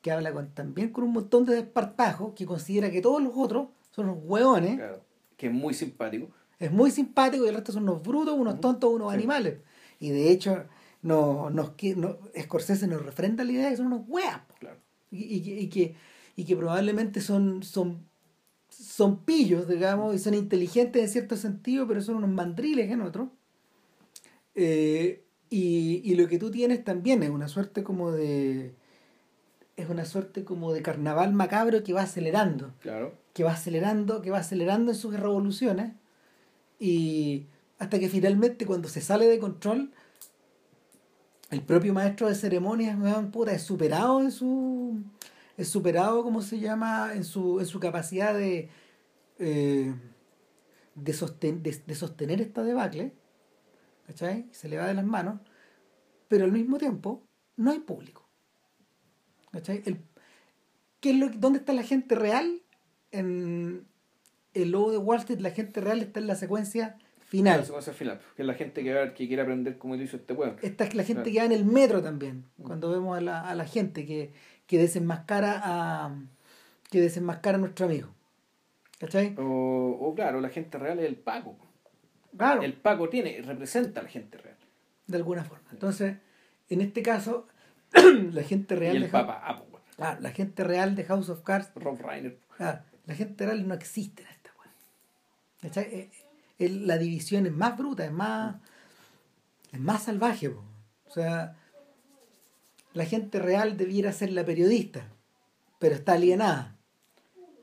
que 0.01 0.11
habla 0.11 0.31
con, 0.31 0.49
también 0.53 0.89
con 0.89 1.03
un 1.03 1.11
montón 1.13 1.45
de 1.45 1.55
desparpajos, 1.55 2.33
que 2.33 2.45
considera 2.45 2.89
que 2.91 3.01
todos 3.01 3.21
los 3.21 3.33
otros 3.35 3.67
son 3.91 4.09
unos 4.09 4.23
hueones, 4.23 4.75
Claro. 4.77 5.01
Que 5.37 5.47
es 5.47 5.53
muy 5.53 5.73
simpático. 5.73 6.27
es 6.59 6.71
muy 6.71 6.91
simpático 6.91 7.45
y 7.45 7.49
el 7.49 7.55
resto 7.55 7.71
son 7.71 7.83
unos 7.83 8.03
brutos, 8.03 8.37
unos 8.37 8.59
tontos, 8.59 8.91
unos 8.93 9.11
Sí. 9.11 9.17
animales. 9.17 9.59
Y 9.99 10.09
de 10.09 10.31
hecho, 10.31 10.65
no, 11.01 11.49
nos, 11.49 11.71
no, 11.95 12.17
Scorsese 12.37 12.87
nos 12.87 13.01
refrenda 13.05 13.43
la 13.45 13.51
idea 13.53 13.65
de 13.65 13.71
que 13.71 13.77
son 13.77 13.87
unos 13.87 14.01
hueas. 14.07 14.41
Claro. 14.59 14.77
Y, 15.11 15.35
y 15.63 15.67
que, 15.69 15.95
y 16.35 16.43
que 16.45 16.55
probablemente 16.57 17.21
son, 17.21 17.63
son, 17.63 18.05
son 18.69 19.23
pillos, 19.23 19.67
digamos, 19.67 20.13
y 20.15 20.19
son 20.19 20.33
inteligentes 20.33 21.01
en 21.01 21.09
cierto 21.09 21.35
sentido, 21.37 21.87
pero 21.87 22.01
son 22.01 22.15
unos 22.15 22.29
mandriles 22.29 22.89
en 22.91 23.01
otro. 23.01 23.31
Eh, 24.55 25.23
Y, 25.51 26.01
y 26.03 26.13
lo 26.15 26.27
que 26.27 26.37
tú 26.37 26.51
tienes 26.51 26.83
también 26.83 27.23
es 27.23 27.29
una 27.31 27.47
suerte 27.47 27.83
como 27.83 28.11
de. 28.11 28.75
Es 29.79 29.89
una 29.89 30.03
suerte 30.05 30.43
como 30.43 30.73
de 30.73 30.81
carnaval 30.81 31.33
macabro 31.33 31.83
que 31.83 31.93
va 31.93 32.01
acelerando. 32.01 32.73
Claro. 32.81 33.13
Que 33.33 33.43
va 33.43 33.51
acelerando, 33.53 34.21
que 34.21 34.29
va 34.31 34.39
acelerando 34.39 34.91
en 34.91 34.97
sus 34.97 35.17
revoluciones. 35.17 35.93
Y 36.79 37.47
hasta 37.77 37.97
que 37.99 38.09
finalmente 38.09 38.65
cuando 38.65 38.89
se 38.89 38.99
sale 39.01 39.25
de 39.27 39.39
control, 39.39 39.91
el 41.49 41.61
propio 41.61 41.93
maestro 41.93 42.27
de 42.27 42.35
ceremonias, 42.35 42.97
puta, 43.31 43.53
es 43.53 43.63
superado 43.63 44.19
en 44.21 44.31
su. 44.31 45.01
Es 45.57 45.67
superado, 45.69 46.23
¿cómo 46.23 46.41
se 46.41 46.59
llama? 46.59 47.11
En 47.15 47.23
su, 47.23 47.59
en 47.59 47.65
su 47.65 47.79
capacidad 47.79 48.33
de. 48.33 48.69
eh, 49.39 49.93
de, 50.95 51.13
sosten- 51.13 51.61
de, 51.61 51.81
de 51.85 51.95
sostener 51.95 52.41
esta 52.41 52.63
debacle. 52.63 53.13
¿Cachai? 54.07 54.47
Se 54.51 54.67
le 54.67 54.77
va 54.77 54.87
de 54.87 54.93
las 54.93 55.05
manos. 55.05 55.39
Pero 56.27 56.43
al 56.45 56.51
mismo 56.51 56.77
tiempo, 56.77 57.23
no 57.55 57.71
hay 57.71 57.79
público. 57.79 58.28
¿Cachai? 59.51 59.81
El, 59.85 59.97
¿qué 60.99 61.11
es 61.11 61.17
lo, 61.17 61.29
¿Dónde 61.29 61.59
está 61.59 61.73
la 61.73 61.83
gente 61.83 62.15
real? 62.15 62.61
En 63.11 63.85
el 64.53 64.71
logo 64.71 64.91
de 64.91 64.97
Wall 64.97 65.19
Street, 65.19 65.39
la 65.39 65.51
gente 65.51 65.81
real 65.81 65.99
está 66.01 66.19
en 66.19 66.27
la 66.27 66.35
secuencia 66.35 66.97
final. 67.21 67.59
La 67.59 67.65
secuencia 67.65 67.93
final, 67.93 68.19
que 68.35 68.41
es 68.43 68.47
la 68.47 68.53
gente 68.53 68.83
que, 68.83 68.93
va- 68.93 69.13
que 69.13 69.27
quiere 69.27 69.41
aprender 69.41 69.77
cómo 69.77 69.95
lo 69.95 70.01
hizo 70.03 70.17
este 70.17 70.33
weón. 70.33 70.57
Esta 70.61 70.83
es 70.83 70.93
la 70.95 71.03
gente 71.03 71.23
Claro. 71.23 71.33
que 71.33 71.39
va 71.39 71.45
en 71.45 71.51
el 71.51 71.65
metro 71.65 72.01
también, 72.03 72.45
cuando 72.61 72.89
vemos 72.91 73.17
a 73.17 73.21
la, 73.21 73.41
a 73.41 73.55
la 73.55 73.65
gente 73.65 74.05
que, 74.05 74.31
que 74.67 74.77
desenmascara 74.77 75.61
a 75.63 76.15
que 76.91 76.99
desenmascara 77.01 77.57
a 77.57 77.61
nuestro 77.61 77.85
amigo. 77.85 78.09
¿Cachai? 78.99 79.35
O, 79.37 79.97
o 80.01 80.15
claro, 80.15 80.41
la 80.41 80.49
gente 80.49 80.77
real 80.77 80.99
es 80.99 81.05
el 81.05 81.15
Paco. 81.15 81.55
Claro, 82.37 82.61
El 82.61 82.73
Paco 82.73 83.09
tiene, 83.09 83.41
representa 83.41 84.01
a 84.01 84.03
la 84.03 84.09
gente 84.09 84.37
real. 84.37 84.57
de 85.07 85.17
alguna 85.17 85.43
forma. 85.43 85.67
Entonces, 85.71 86.17
en 86.69 86.81
este 86.81 87.01
caso, 87.01 87.47
la 88.33 88.43
gente 88.43 88.75
real 88.75 88.95
y 88.95 89.03
el 89.03 89.11
de 89.11 89.17
Apo, 89.17 89.65
weón. 89.71 89.83
claro, 89.95 90.21
la 90.21 90.31
gente 90.31 90.63
real 90.63 90.95
de 90.95 91.03
House 91.05 91.29
of 91.29 91.41
Cards, 91.41 91.71
Rob 91.75 91.99
Reiner. 92.01 92.37
claro, 92.55 92.79
la 93.05 93.15
gente 93.15 93.45
real 93.45 93.67
no 93.67 93.73
existe 93.73 94.23
en 94.23 94.27
esta. 94.29 94.39
¿Cachai? 95.61 95.83
Eh, 95.85 96.09
el- 96.57 96.87
la 96.87 96.97
división 96.97 97.45
es 97.45 97.51
más 97.51 97.77
bruta, 97.77 98.05
es 98.05 98.11
más 98.11 98.55
es 99.71 99.79
más 99.79 100.03
salvaje, 100.03 100.49
po. 100.49 100.63
o 101.07 101.11
sea, 101.11 101.55
la 102.93 103.05
gente 103.05 103.39
real 103.39 103.77
debiera 103.77 104.11
ser 104.13 104.31
la 104.31 104.43
periodista, 104.45 105.05
pero 105.79 105.95
está 105.95 106.13
alienada. 106.13 106.75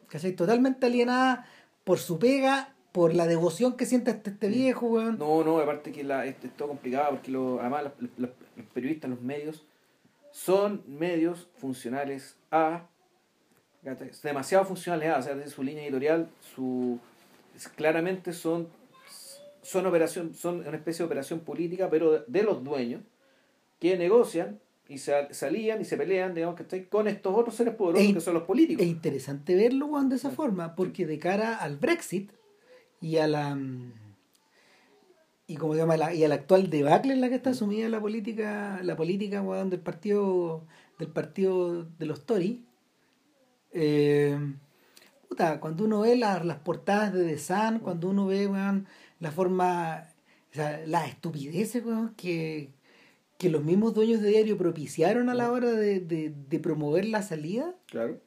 ¿Cachai? 0.09 0.33
Totalmente 0.33 0.87
alienada 0.87 1.47
por 1.85 1.99
su 1.99 2.19
pega, 2.19 2.75
por 2.93 3.15
la 3.15 3.27
devoción 3.27 3.77
que 3.77 3.87
siente 3.87 4.11
este, 4.13 4.31
este 4.31 4.49
viejo, 4.49 4.87
weón. 4.87 5.19
No, 5.19 5.43
no, 5.43 5.59
aparte 5.59 5.91
que 5.91 6.05
la, 6.05 6.27
es, 6.27 6.37
es 6.45 6.57
todo 6.57 6.69
complicado 6.69 7.11
porque 7.11 7.31
lo, 7.31 7.61
además 7.61 7.85
los, 7.99 8.11
los- 8.19 8.31
los 8.57 8.67
periodistas, 8.75 9.11
los 9.11 9.21
medios, 9.21 9.65
son 10.37 10.83
medios 10.87 11.49
funcionales 11.57 12.37
a. 12.51 12.87
¿cachai? 13.83 14.11
demasiado 14.23 14.67
funcionales 14.67 15.09
a, 15.09 15.19
o 15.19 15.23
sea, 15.23 15.35
desde 15.35 15.51
su 15.51 15.63
línea 15.63 15.85
editorial, 15.85 16.29
su 16.55 17.01
claramente 17.75 18.35
son 18.35 18.69
son 19.63 19.87
operación 19.87 20.35
son 20.35 20.61
una 20.61 20.77
especie 20.77 20.99
de 20.99 21.07
operación 21.07 21.41
política, 21.41 21.89
pero 21.89 22.25
de, 22.27 22.43
los 22.43 22.63
dueños 22.63 23.01
que 23.81 23.97
negocian 23.97 24.61
y 24.89 24.99
se, 24.99 25.33
se 25.33 25.47
alían 25.47 25.81
y 25.81 25.87
se 25.87 25.97
pelean, 25.97 26.35
digamos 26.35 26.61
que 26.61 26.87
con 26.87 27.09
estos 27.09 27.35
otros 27.35 27.55
seres 27.55 27.75
poderosos 27.75 28.13
que 28.13 28.21
son 28.21 28.35
los 28.35 28.43
políticos. 28.43 28.85
Es 28.85 28.91
interesante 28.91 29.57
verlo, 29.57 29.87
weón, 29.87 30.11
de 30.11 30.17
esa 30.17 30.31
forma, 30.31 30.77
porque 30.77 31.07
de 31.07 31.19
cara 31.19 31.57
al 31.57 31.79
Brexit 31.79 32.31
y 33.01 33.17
a 33.17 33.27
la 33.27 33.55
mm, 33.55 33.93
y 35.47 35.57
como 35.57 35.75
se 35.75 35.79
llama 35.81 35.97
la, 35.97 36.13
y 36.15 36.25
a 36.25 36.29
la 36.29 36.35
actual 36.37 36.71
debacle 36.71 37.13
en 37.13 37.21
la 37.21 37.29
que 37.29 37.37
está 37.37 37.55
sumida 37.55 37.89
la 37.89 38.01
política, 38.01 38.81
la 38.83 38.97
política 38.97 39.43
weón, 39.43 39.71
del 39.71 39.81
partido 39.81 40.65
del 40.99 41.09
partido 41.09 41.85
de 41.85 42.07
los 42.07 42.25
Tories, 42.25 42.59
eh, 43.73 44.39
puta, 45.29 45.61
cuando 45.61 45.85
uno 45.85 46.01
ve 46.01 46.17
la- 46.17 46.43
las 46.43 46.59
portadas 46.59 47.13
de 47.13 47.25
The 47.27 47.39
Sun, 47.39 47.81
cuando 47.81 48.09
uno 48.09 48.27
ve 48.27 48.47
weón, 48.47 48.87
la 49.21 49.31
forma, 49.31 50.09
o 50.53 50.55
sea, 50.55 50.81
las 50.87 51.09
estupideces 51.09 51.85
weón, 51.85 52.15
que, 52.15 52.71
que 53.39 53.51
los 53.51 53.63
mismos 53.63 53.93
dueños 53.95 54.23
de 54.23 54.31
diario 54.31 54.57
propiciaron 54.57 55.29
a 55.29 55.35
la 55.35 55.53
hora 55.53 55.71
de, 55.73 56.01
de, 56.01 56.31
de 56.49 56.59
promover 56.61 57.05
la 57.07 57.23
salida, 57.23 57.75
Claro. 57.87 58.19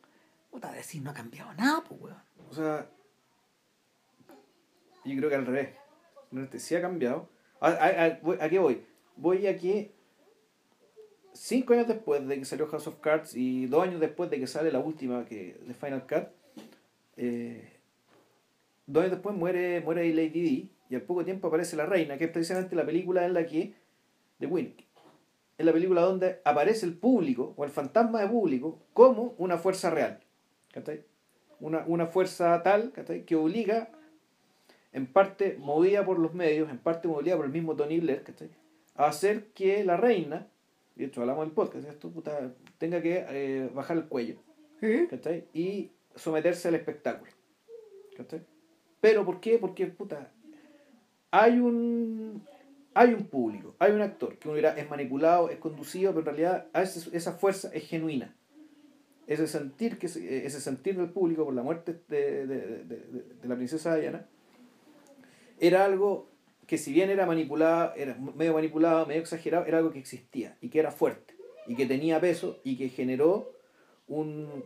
Puta, 0.52 0.72
decir, 0.72 1.02
no 1.04 1.12
ha 1.12 1.14
cambiado 1.14 1.54
nada, 1.54 1.84
pues, 1.88 2.00
weón. 2.02 2.18
O 2.50 2.54
sea, 2.54 2.88
yo 5.06 5.16
creo 5.18 5.30
que 5.30 5.36
al 5.36 5.46
revés. 5.46 5.70
Sí 6.58 6.76
ha 6.76 6.82
cambiado. 6.82 7.28
¿A, 7.60 7.68
a, 7.70 8.06
a- 8.06 8.20
voy- 8.22 8.38
¿a 8.40 8.50
qué 8.50 8.60
voy? 8.60 8.82
Voy 9.16 9.48
a 9.48 9.58
que 9.58 9.92
cinco 11.34 11.74
años 11.74 11.88
después 11.88 12.26
de 12.28 12.38
que 12.40 12.46
salió 12.46 12.68
House 12.68 12.88
of 12.88 13.00
Cards 13.00 13.36
y 13.36 13.66
dos 13.68 13.84
años 13.84 14.00
después 14.00 14.30
de 14.30 14.40
que 14.40 14.48
sale 14.48 14.72
la 14.72 14.80
última 14.80 15.26
que 15.26 15.58
de 15.66 15.74
Final 15.74 16.06
Cut, 16.08 16.30
eh, 17.18 17.74
dos 18.88 19.02
años 19.02 19.12
después 19.12 19.36
muere, 19.36 19.82
muere 19.82 20.14
Lady 20.14 20.30
Di 20.42 20.72
y 20.90 20.96
al 20.96 21.02
poco 21.02 21.24
tiempo 21.24 21.48
aparece 21.48 21.76
La 21.76 21.86
Reina, 21.86 22.18
que 22.18 22.26
es 22.26 22.32
precisamente 22.32 22.76
la 22.76 22.86
película 22.86 23.26
en 23.26 23.34
la 23.34 23.46
que, 23.46 23.76
de 24.40 24.48
Winnick, 24.48 24.86
es 25.58 25.66
la 25.66 25.74
película 25.74 26.02
donde 26.02 26.40
aparece 26.46 26.86
el 26.86 26.98
público 26.98 27.54
o 27.58 27.64
el 27.66 27.70
fantasma 27.70 28.22
de 28.22 28.28
público 28.28 28.80
como 28.94 29.36
una 29.38 29.58
fuerza 29.58 29.90
real. 29.90 30.20
Una, 31.60 31.84
una 31.88 32.08
fuerza 32.08 32.64
tal 32.64 32.94
que 33.26 33.36
obliga, 33.36 33.92
en 34.92 35.06
parte 35.08 35.56
movida 35.60 36.06
por 36.06 36.20
los 36.20 36.34
medios, 36.34 36.70
en 36.70 36.78
parte 36.80 37.08
movida 37.08 37.36
por 37.36 37.46
el 37.46 37.52
mismo 37.52 37.76
Tony 37.76 38.00
Blair, 38.00 38.24
¿cachai? 38.24 38.50
a 38.96 39.06
hacer 39.08 39.48
que 39.54 39.84
la 39.86 39.96
reina, 39.98 40.48
y 40.96 41.02
de 41.02 41.06
hecho 41.06 41.22
hablamos 41.22 41.46
del 41.46 41.54
podcast, 41.54 41.88
esto, 41.88 42.10
puta, 42.12 42.54
tenga 42.78 43.02
que 43.02 43.26
eh, 43.30 43.70
bajar 43.74 43.98
el 43.98 44.06
cuello 44.06 44.36
¿cachai? 45.10 45.46
y 45.54 45.92
someterse 46.16 46.68
al 46.68 46.76
espectáculo. 46.76 47.32
¿cachai? 48.18 48.42
Pero 49.00 49.26
¿por 49.26 49.40
qué? 49.40 49.58
Porque 49.58 49.88
puta, 49.88 50.32
hay 51.32 51.60
un 51.60 52.44
hay 52.96 53.14
un 53.14 53.28
público, 53.28 53.76
hay 53.80 53.94
un 53.94 54.02
actor 54.02 54.38
que 54.38 54.48
uno 54.50 54.56
dirá 54.58 54.72
es 54.78 54.90
manipulado, 54.90 55.50
es 55.50 55.58
conducido, 55.58 56.12
pero 56.14 56.22
en 56.32 56.38
realidad 56.38 56.68
esa 57.14 57.32
fuerza 57.34 57.70
es 57.74 57.88
genuina. 57.88 58.36
Ese 59.28 59.48
sentir, 59.48 60.00
que 60.00 60.08
se- 60.10 60.46
ese 60.46 60.60
sentir 60.60 60.98
del 60.98 61.12
público 61.12 61.46
por 61.46 61.54
la 61.54 61.62
muerte 61.62 62.02
de, 62.10 62.48
de- 62.48 62.58
de- 62.68 62.84
de- 62.84 63.24
de 63.42 63.48
la 63.48 63.56
princesa 63.56 63.96
Diana 63.96 64.28
era 65.60 65.86
algo 65.86 66.30
que 66.68 66.78
si 66.78 66.94
bien 66.94 67.10
era 67.10 67.26
manipulado, 67.26 67.94
era 67.96 68.16
medio 68.16 68.54
manipulado, 68.54 69.06
medio 69.06 69.22
exagerado, 69.22 69.66
era 69.66 69.80
algo 69.80 69.92
que 69.92 70.00
existía 70.00 70.58
y 70.62 70.70
que 70.70 70.80
era 70.80 70.92
fuerte 70.92 71.36
y 71.68 71.76
que 71.76 71.86
tenía 71.86 72.20
peso 72.20 72.60
y 72.64 72.78
que 72.78 72.90
generó 72.90 73.52
un 74.08 74.64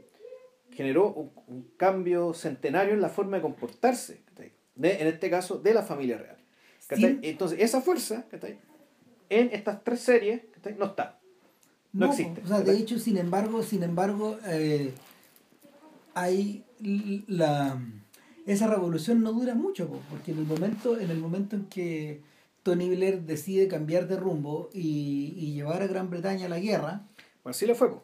generó 0.72 1.14
un, 1.14 1.32
un 1.48 1.72
cambio 1.78 2.34
centenario 2.34 2.94
en 2.94 3.02
la 3.02 3.10
forma 3.10 3.38
de 3.38 3.44
comportarse. 3.44 4.22
De- 4.76 5.02
en 5.02 5.08
este 5.08 5.30
caso 5.30 5.60
de 5.60 5.74
la 5.74 5.84
familia 5.84 6.18
real. 6.18 6.38
Entonces, 7.22 7.60
esa 7.60 7.80
fuerza 7.82 8.26
en 9.30 9.50
estas 9.54 9.84
tres 9.84 10.00
series 10.02 10.42
no 10.78 10.86
está. 10.88 11.20
No 11.94 12.08
existe. 12.12 12.42
O 12.42 12.48
sea, 12.48 12.62
de 12.62 12.76
hecho, 12.76 12.98
sin 13.00 13.18
embargo, 13.18 13.62
sin 13.62 13.84
embargo, 13.84 14.38
eh, 14.48 14.92
hay 16.16 16.64
la 17.28 17.80
esa 18.46 18.68
revolución 18.68 19.22
no 19.24 19.32
dura 19.34 19.56
mucho, 19.56 19.88
po, 19.88 20.02
porque 20.10 20.32
en 20.32 20.40
el 20.40 20.46
momento, 20.46 21.00
en 21.00 21.10
el 21.12 21.18
momento 21.18 21.56
en 21.56 21.66
que 21.66 22.22
Tony 22.64 22.90
Blair 22.90 23.22
decide 23.22 23.68
cambiar 23.68 24.08
de 24.08 24.18
rumbo 24.18 24.70
y, 24.74 25.34
y 25.38 25.54
llevar 25.54 25.82
a 25.82 25.88
Gran 25.88 26.10
Bretaña 26.10 26.46
a 26.46 26.50
la 26.50 26.60
guerra, 26.60 27.04
Bueno, 27.44 27.52
así 27.52 27.66
le 27.66 27.76
fue. 27.76 27.90
po. 27.90 28.04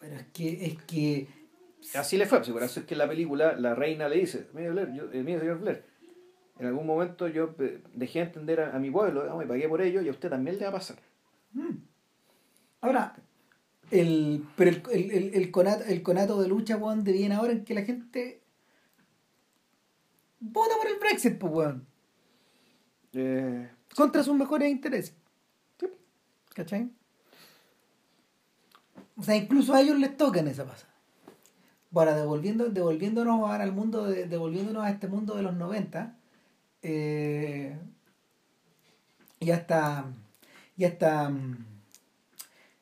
pero 0.00 0.16
es 0.16 0.26
que, 0.32 0.66
es 0.66 0.82
que 0.84 1.28
Así 1.94 2.16
le 2.16 2.26
fue. 2.26 2.40
Por 2.42 2.62
eso 2.64 2.80
es 2.80 2.86
que 2.86 2.94
en 2.94 2.98
la 2.98 3.08
película 3.08 3.54
la 3.56 3.74
reina 3.74 4.08
le 4.08 4.16
dice, 4.18 4.48
mire, 4.54 4.70
Blair, 4.70 4.92
yo- 4.92 5.12
eh, 5.12 5.22
mire 5.22 5.38
señor 5.40 5.60
Blair, 5.60 5.84
en 6.58 6.66
algún 6.66 6.86
momento 6.86 7.28
yo 7.28 7.54
eh, 7.60 7.80
dejé 7.94 8.20
de 8.20 8.24
entender 8.26 8.60
a, 8.60 8.74
a 8.74 8.78
mi 8.80 8.90
pueblo, 8.90 9.40
y 9.42 9.46
pagué 9.46 9.68
por 9.68 9.80
ello, 9.82 10.00
y 10.02 10.08
a 10.08 10.10
usted 10.10 10.28
también 10.30 10.56
le 10.58 10.62
va 10.64 10.70
a 10.70 10.72
pasar. 10.72 10.96
Mm. 11.52 11.76
Ahora, 12.80 13.14
el, 13.90 14.44
pero 14.56 14.70
el, 14.70 14.82
el, 14.92 15.10
el, 15.12 15.34
el 15.34 15.50
conato, 15.52 15.84
el 15.84 16.02
conato 16.02 16.40
de 16.42 16.48
lucha, 16.48 16.76
weón, 16.76 17.04
deviene 17.04 17.34
ahora 17.36 17.52
en 17.52 17.64
que 17.64 17.74
la 17.74 17.82
gente 17.82 18.40
vota 20.52 20.74
por 20.76 20.86
el 20.88 20.98
Brexit, 20.98 21.38
pues, 21.38 21.52
weón, 21.52 21.86
Eh, 23.12 23.70
contra 23.94 24.22
sus 24.22 24.36
mejores 24.36 24.70
intereses. 24.70 25.14
¿Cachai? 26.54 26.90
O 29.16 29.22
sea, 29.22 29.36
incluso 29.36 29.72
a 29.74 29.80
ellos 29.80 29.98
les 29.98 30.16
toca 30.16 30.40
en 30.40 30.48
esa 30.48 30.64
pasada. 30.66 30.92
Ahora, 31.94 32.14
devolviendo, 32.14 32.68
devolviéndonos 32.68 33.40
ahora 33.40 33.64
al 33.64 33.72
mundo, 33.72 34.04
de- 34.04 34.26
devolviéndonos 34.26 34.84
a 34.84 34.90
este 34.90 35.08
mundo 35.08 35.34
de 35.34 35.42
los 35.42 35.54
90, 35.54 36.18
eh, 36.82 37.78
y 39.40 39.50
hasta, 39.50 40.04
y 40.76 40.84
hasta, 40.84 41.30
mm, 41.30 41.64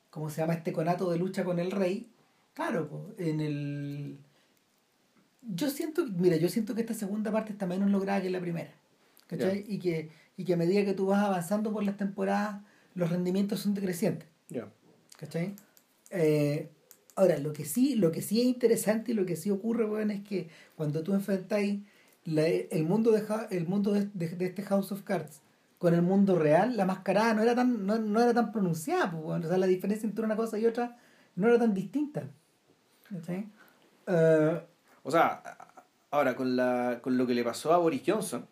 ¿cómo 0.09 0.29
se 0.29 0.41
llama? 0.41 0.53
Este 0.53 0.73
conato 0.73 1.09
de 1.09 1.17
lucha 1.17 1.45
con 1.45 1.59
el 1.59 1.71
rey, 1.71 2.09
claro, 2.53 2.89
po, 2.89 3.05
en 3.17 3.39
el... 3.39 4.17
Yo 5.53 5.69
siento, 5.69 6.05
mira, 6.07 6.37
yo 6.37 6.49
siento 6.49 6.73
que 6.75 6.81
esta 6.81 6.93
segunda 6.93 7.31
parte 7.31 7.51
está 7.51 7.65
menos 7.65 7.89
lograda 7.91 8.21
que 8.21 8.29
la 8.29 8.39
primera, 8.39 8.71
¿cachai? 9.27 9.63
Y, 9.67 9.79
que, 9.79 10.09
y 10.37 10.43
que 10.43 10.53
a 10.53 10.57
medida 10.57 10.83
que 10.85 10.93
tú 10.93 11.07
vas 11.07 11.23
avanzando 11.23 11.71
por 11.71 11.83
las 11.83 11.97
temporadas, 11.97 12.61
los 12.95 13.09
rendimientos 13.09 13.59
son 13.59 13.73
decrecientes. 13.73 14.27
Ya. 14.49 14.67
¿Cachai? 15.17 15.53
Eh, 16.11 16.69
ahora, 17.15 17.37
lo 17.37 17.53
que 17.53 17.65
sí, 17.65 17.95
lo 17.95 18.11
que 18.11 18.21
sí 18.21 18.39
es 18.41 18.47
interesante 18.47 19.11
y 19.11 19.15
lo 19.15 19.25
que 19.25 19.35
sí 19.35 19.51
ocurre, 19.51 19.85
weón, 19.85 20.11
es 20.11 20.23
que 20.23 20.49
cuando 20.75 21.03
tú 21.03 21.13
enfrentáis 21.13 21.81
la- 22.23 22.47
el 22.47 22.83
mundo, 22.85 23.11
de, 23.11 23.23
el 23.51 23.67
mundo 23.67 23.91
de, 23.93 24.09
de- 24.13 24.29
de 24.35 24.45
este 24.45 24.63
House 24.63 24.91
of 24.91 25.03
Cards 25.03 25.41
con 25.77 25.93
el 25.93 26.01
mundo 26.01 26.39
real, 26.39 26.75
la 26.77 26.85
mascarada 26.85 27.33
no 27.33 27.43
era 27.43 27.53
tan, 27.53 27.85
no, 27.85 27.99
no 27.99 28.21
era 28.21 28.33
tan 28.33 28.51
pronunciada, 28.51 29.11
pues, 29.11 29.23
weón. 29.23 29.43
o 29.45 29.47
sea, 29.47 29.57
la 29.57 29.67
diferencia 29.67 30.07
entre 30.07 30.25
una 30.25 30.35
cosa 30.35 30.57
y 30.57 30.65
otra 30.65 30.97
no 31.35 31.47
era 31.47 31.59
tan 31.59 31.73
distinta. 31.73 32.23
¿Cachai? 33.09 33.47
Eh, 34.07 34.61
O 35.05 35.11
sea, 35.11 35.43
ahora 36.09 36.35
con, 36.35 36.55
la, 36.55 36.99
con 37.01 37.15
lo 37.15 37.27
que 37.27 37.35
le 37.35 37.43
pasó 37.43 37.73
a 37.73 37.77
Boris 37.77 38.01
Johnson, 38.05 38.47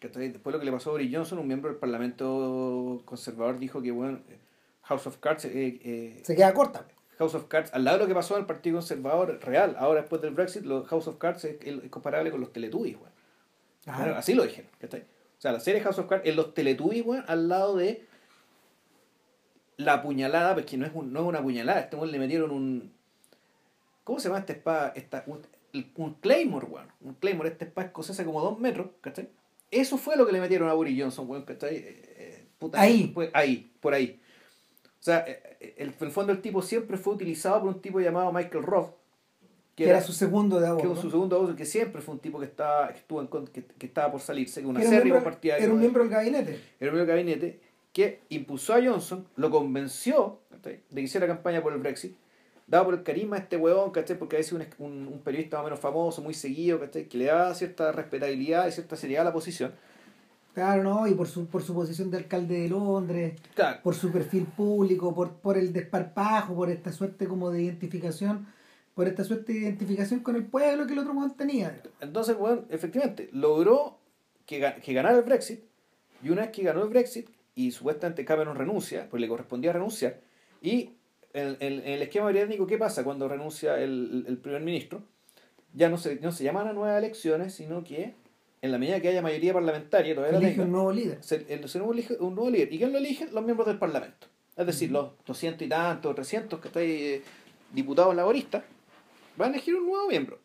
que 0.00 0.08
después 0.08 0.52
lo 0.52 0.58
que 0.58 0.66
le 0.66 0.72
pasó 0.72 0.90
a 0.90 0.92
Boris 0.94 1.10
Johnson, 1.14 1.38
un 1.38 1.46
miembro 1.46 1.70
del 1.70 1.78
Parlamento 1.78 3.00
conservador 3.04 3.60
dijo 3.60 3.80
que, 3.80 3.92
bueno, 3.92 4.18
House 4.82 5.06
of 5.06 5.18
Cards, 5.18 5.44
eh, 5.44 5.80
eh, 5.84 6.20
se 6.24 6.34
queda 6.34 6.52
corta. 6.52 6.84
House 7.18 7.36
of 7.36 7.46
Cards, 7.46 7.72
al 7.72 7.84
lado 7.84 7.98
de 7.98 8.04
lo 8.04 8.08
que 8.08 8.14
pasó 8.14 8.34
al 8.34 8.46
Partido 8.46 8.78
Conservador 8.78 9.38
real, 9.44 9.76
ahora 9.78 10.00
después 10.00 10.20
del 10.20 10.34
Brexit, 10.34 10.64
los 10.64 10.88
House 10.88 11.06
of 11.06 11.18
Cards 11.18 11.44
es, 11.44 11.56
es 11.64 11.88
comparable 11.88 12.32
con 12.32 12.40
los 12.40 12.52
Teletubbies, 12.52 12.96
weón. 12.96 13.12
Bueno, 13.96 14.16
así 14.16 14.34
lo 14.34 14.42
dijeron. 14.42 14.70
¿cachai? 14.80 15.02
O 15.02 15.40
sea, 15.40 15.52
la 15.52 15.60
serie 15.60 15.80
House 15.82 16.00
of 16.00 16.08
Cards 16.08 16.26
es 16.26 16.34
los 16.34 16.52
Teletubbies, 16.52 17.06
weón, 17.06 17.24
al 17.28 17.48
lado 17.48 17.76
de 17.76 18.04
la 19.76 20.02
puñalada, 20.02 20.54
pues 20.54 20.66
que 20.66 20.76
no 20.76 20.86
es, 20.86 20.92
un, 20.94 21.12
no 21.12 21.20
es 21.20 21.26
una 21.26 21.42
puñalada, 21.42 21.80
este 21.80 21.94
weón 21.94 22.10
le 22.10 22.18
metieron 22.18 22.50
un. 22.50 22.92
¿Cómo 24.04 24.18
se 24.20 24.28
llama 24.28 24.40
esta 24.40 24.52
espada? 24.52 24.92
Esta, 24.94 25.24
un, 25.26 25.40
un 25.96 26.14
Claymore, 26.14 26.66
weón. 26.66 26.86
Un 27.00 27.14
Claymore, 27.14 27.48
esta 27.48 27.64
espada 27.64 27.86
escocesa 27.88 28.24
como 28.24 28.40
dos 28.42 28.58
metros, 28.60 28.88
¿cachai? 29.00 29.28
Eso 29.70 29.96
fue 29.98 30.16
lo 30.16 30.26
que 30.26 30.32
le 30.32 30.40
metieron 30.40 30.68
a 30.68 30.74
Boris 30.74 31.00
Johnson, 31.00 31.28
weón, 31.28 31.44
¿cachai? 31.44 31.76
Eh, 31.76 32.02
eh, 32.16 32.46
puta, 32.58 32.80
Ahí. 32.80 33.10
pues, 33.14 33.30
ahí, 33.32 33.72
por 33.80 33.94
ahí. 33.94 34.20
O 34.84 35.02
sea, 35.04 35.24
eh, 35.26 35.74
el, 35.78 35.88
en 35.88 35.94
el 36.00 36.10
fondo 36.10 36.32
el 36.32 36.40
tipo 36.40 36.62
siempre 36.62 36.96
fue 36.96 37.14
utilizado 37.14 37.60
por 37.60 37.68
un 37.70 37.80
tipo 37.80 37.98
llamado 38.00 38.32
Michael 38.32 38.62
Roth, 38.64 38.90
Que 39.74 39.88
era 39.88 40.00
su 40.00 40.12
segundo 40.12 40.56
de 40.56 40.62
que 40.62 40.68
abogado. 40.68 40.92
era 40.92 41.00
su 41.02 41.10
segundo 41.10 41.40
voz, 41.40 41.54
que 41.56 41.64
siempre 41.64 42.00
fue 42.00 42.14
un 42.14 42.20
tipo 42.20 42.38
que 42.38 42.46
estaba, 42.46 42.88
que 42.92 42.98
estuvo 42.98 43.20
en 43.20 43.28
que, 43.48 43.64
que 43.64 43.86
estaba 43.86 44.12
por 44.12 44.20
salirse, 44.20 44.60
que 44.60 44.66
una 44.66 44.80
Era 44.80 44.88
un 44.90 44.96
miembro- 45.02 45.24
partidario 45.24 45.64
era 45.64 45.72
un 45.74 45.80
miembro 45.80 46.02
del 46.04 46.12
gabinete. 46.12 46.50
era 46.78 46.90
un 46.92 46.96
miembro 46.96 46.98
del 46.98 47.06
gabinete 47.08 47.60
que 47.92 48.20
impulsó 48.28 48.74
a 48.74 48.82
Johnson, 48.84 49.26
lo 49.36 49.50
convenció 49.50 50.40
de 50.62 50.80
que 50.94 51.00
hiciera 51.00 51.26
campaña 51.26 51.62
por 51.62 51.72
el 51.72 51.78
Brexit, 51.80 52.16
dado 52.66 52.86
por 52.86 52.94
el 52.94 53.02
carisma 53.02 53.36
de 53.36 53.42
este 53.42 53.56
huevón, 53.56 53.90
¿cachai? 53.90 54.18
porque 54.18 54.36
a 54.36 54.38
veces 54.38 54.52
un, 54.52 54.66
un, 54.78 55.08
un 55.08 55.20
periodista 55.20 55.56
más 55.56 55.62
o 55.62 55.64
menos 55.64 55.80
famoso, 55.80 56.22
muy 56.22 56.34
seguido, 56.34 56.80
¿cachai? 56.80 57.08
que 57.08 57.18
le 57.18 57.26
daba 57.26 57.54
cierta 57.54 57.92
respetabilidad 57.92 58.66
y 58.66 58.72
cierta 58.72 58.96
seriedad 58.96 59.22
a 59.22 59.24
la 59.26 59.32
posición. 59.32 59.72
Claro, 60.54 60.84
¿no? 60.84 61.08
Y 61.08 61.14
por 61.14 61.26
su, 61.26 61.46
por 61.48 61.64
su 61.64 61.74
posición 61.74 62.12
de 62.12 62.18
alcalde 62.18 62.60
de 62.60 62.68
Londres, 62.68 63.40
Claro, 63.56 63.80
por 63.82 63.96
su 63.96 64.12
perfil 64.12 64.46
público, 64.46 65.12
por, 65.12 65.32
por 65.32 65.58
el 65.58 65.72
desparpajo, 65.72 66.54
por 66.54 66.70
esta 66.70 66.92
suerte 66.92 67.26
como 67.26 67.50
de 67.50 67.62
identificación, 67.62 68.46
por 68.94 69.08
esta 69.08 69.24
suerte 69.24 69.52
de 69.52 69.58
identificación 69.58 70.20
con 70.20 70.36
el 70.36 70.46
pueblo 70.46 70.86
que 70.86 70.92
el 70.92 71.00
otro 71.00 71.12
weón 71.12 71.36
tenía. 71.36 71.82
Entonces, 72.00 72.36
bueno, 72.36 72.62
efectivamente, 72.70 73.28
logró 73.32 73.98
que, 74.46 74.74
que 74.80 74.92
ganara 74.92 75.18
el 75.18 75.24
Brexit, 75.24 75.64
y 76.22 76.30
una 76.30 76.42
vez 76.42 76.52
que 76.52 76.62
ganó 76.62 76.84
el 76.84 76.88
Brexit, 76.88 77.28
y 77.56 77.72
supuestamente 77.72 78.24
Cameron 78.24 78.56
renuncia, 78.56 79.08
pues 79.10 79.20
le 79.20 79.26
correspondía 79.26 79.72
renunciar, 79.72 80.20
y 80.62 80.92
en, 81.34 81.56
en- 81.60 81.80
en 81.80 81.88
el 81.88 82.02
esquema 82.02 82.30
británico, 82.30 82.66
¿qué 82.66 82.78
pasa 82.78 83.04
cuando 83.04 83.28
renuncia 83.28 83.78
el, 83.78 84.24
el 84.26 84.38
primer 84.38 84.62
ministro? 84.62 85.02
Ya 85.74 85.88
no 85.90 85.98
se, 85.98 86.16
no 86.16 86.32
se 86.32 86.44
llaman 86.44 86.68
a 86.68 86.72
nuevas 86.72 86.96
elecciones, 86.98 87.52
sino 87.54 87.84
que 87.84 88.14
en 88.62 88.72
la 88.72 88.78
medida 88.78 89.00
que 89.00 89.08
haya 89.08 89.20
mayoría 89.20 89.52
parlamentaria, 89.52 90.14
todavía 90.14 90.38
Elige 90.38 90.52
tenga, 90.52 90.64
un 90.64 90.72
nuevo 90.72 90.92
líder. 90.92 91.22
se, 91.22 91.44
el- 91.52 91.68
se 91.68 91.78
elige 91.78 92.14
un 92.20 92.34
nuevo 92.34 92.48
líder. 92.50 92.72
¿Y 92.72 92.78
quién 92.78 92.92
lo 92.92 92.98
eligen? 92.98 93.34
Los 93.34 93.44
miembros 93.44 93.66
del 93.66 93.78
Parlamento. 93.78 94.28
Es 94.56 94.66
decir, 94.66 94.90
los 94.92 95.10
200 95.26 95.66
y 95.66 95.68
tantos, 95.68 96.14
300 96.14 96.60
que 96.60 96.68
estáis 96.68 97.00
eh, 97.02 97.22
diputados 97.72 98.14
laboristas, 98.14 98.62
van 99.36 99.50
a 99.50 99.54
elegir 99.54 99.74
un 99.74 99.86
nuevo 99.86 100.06
miembro. 100.08 100.38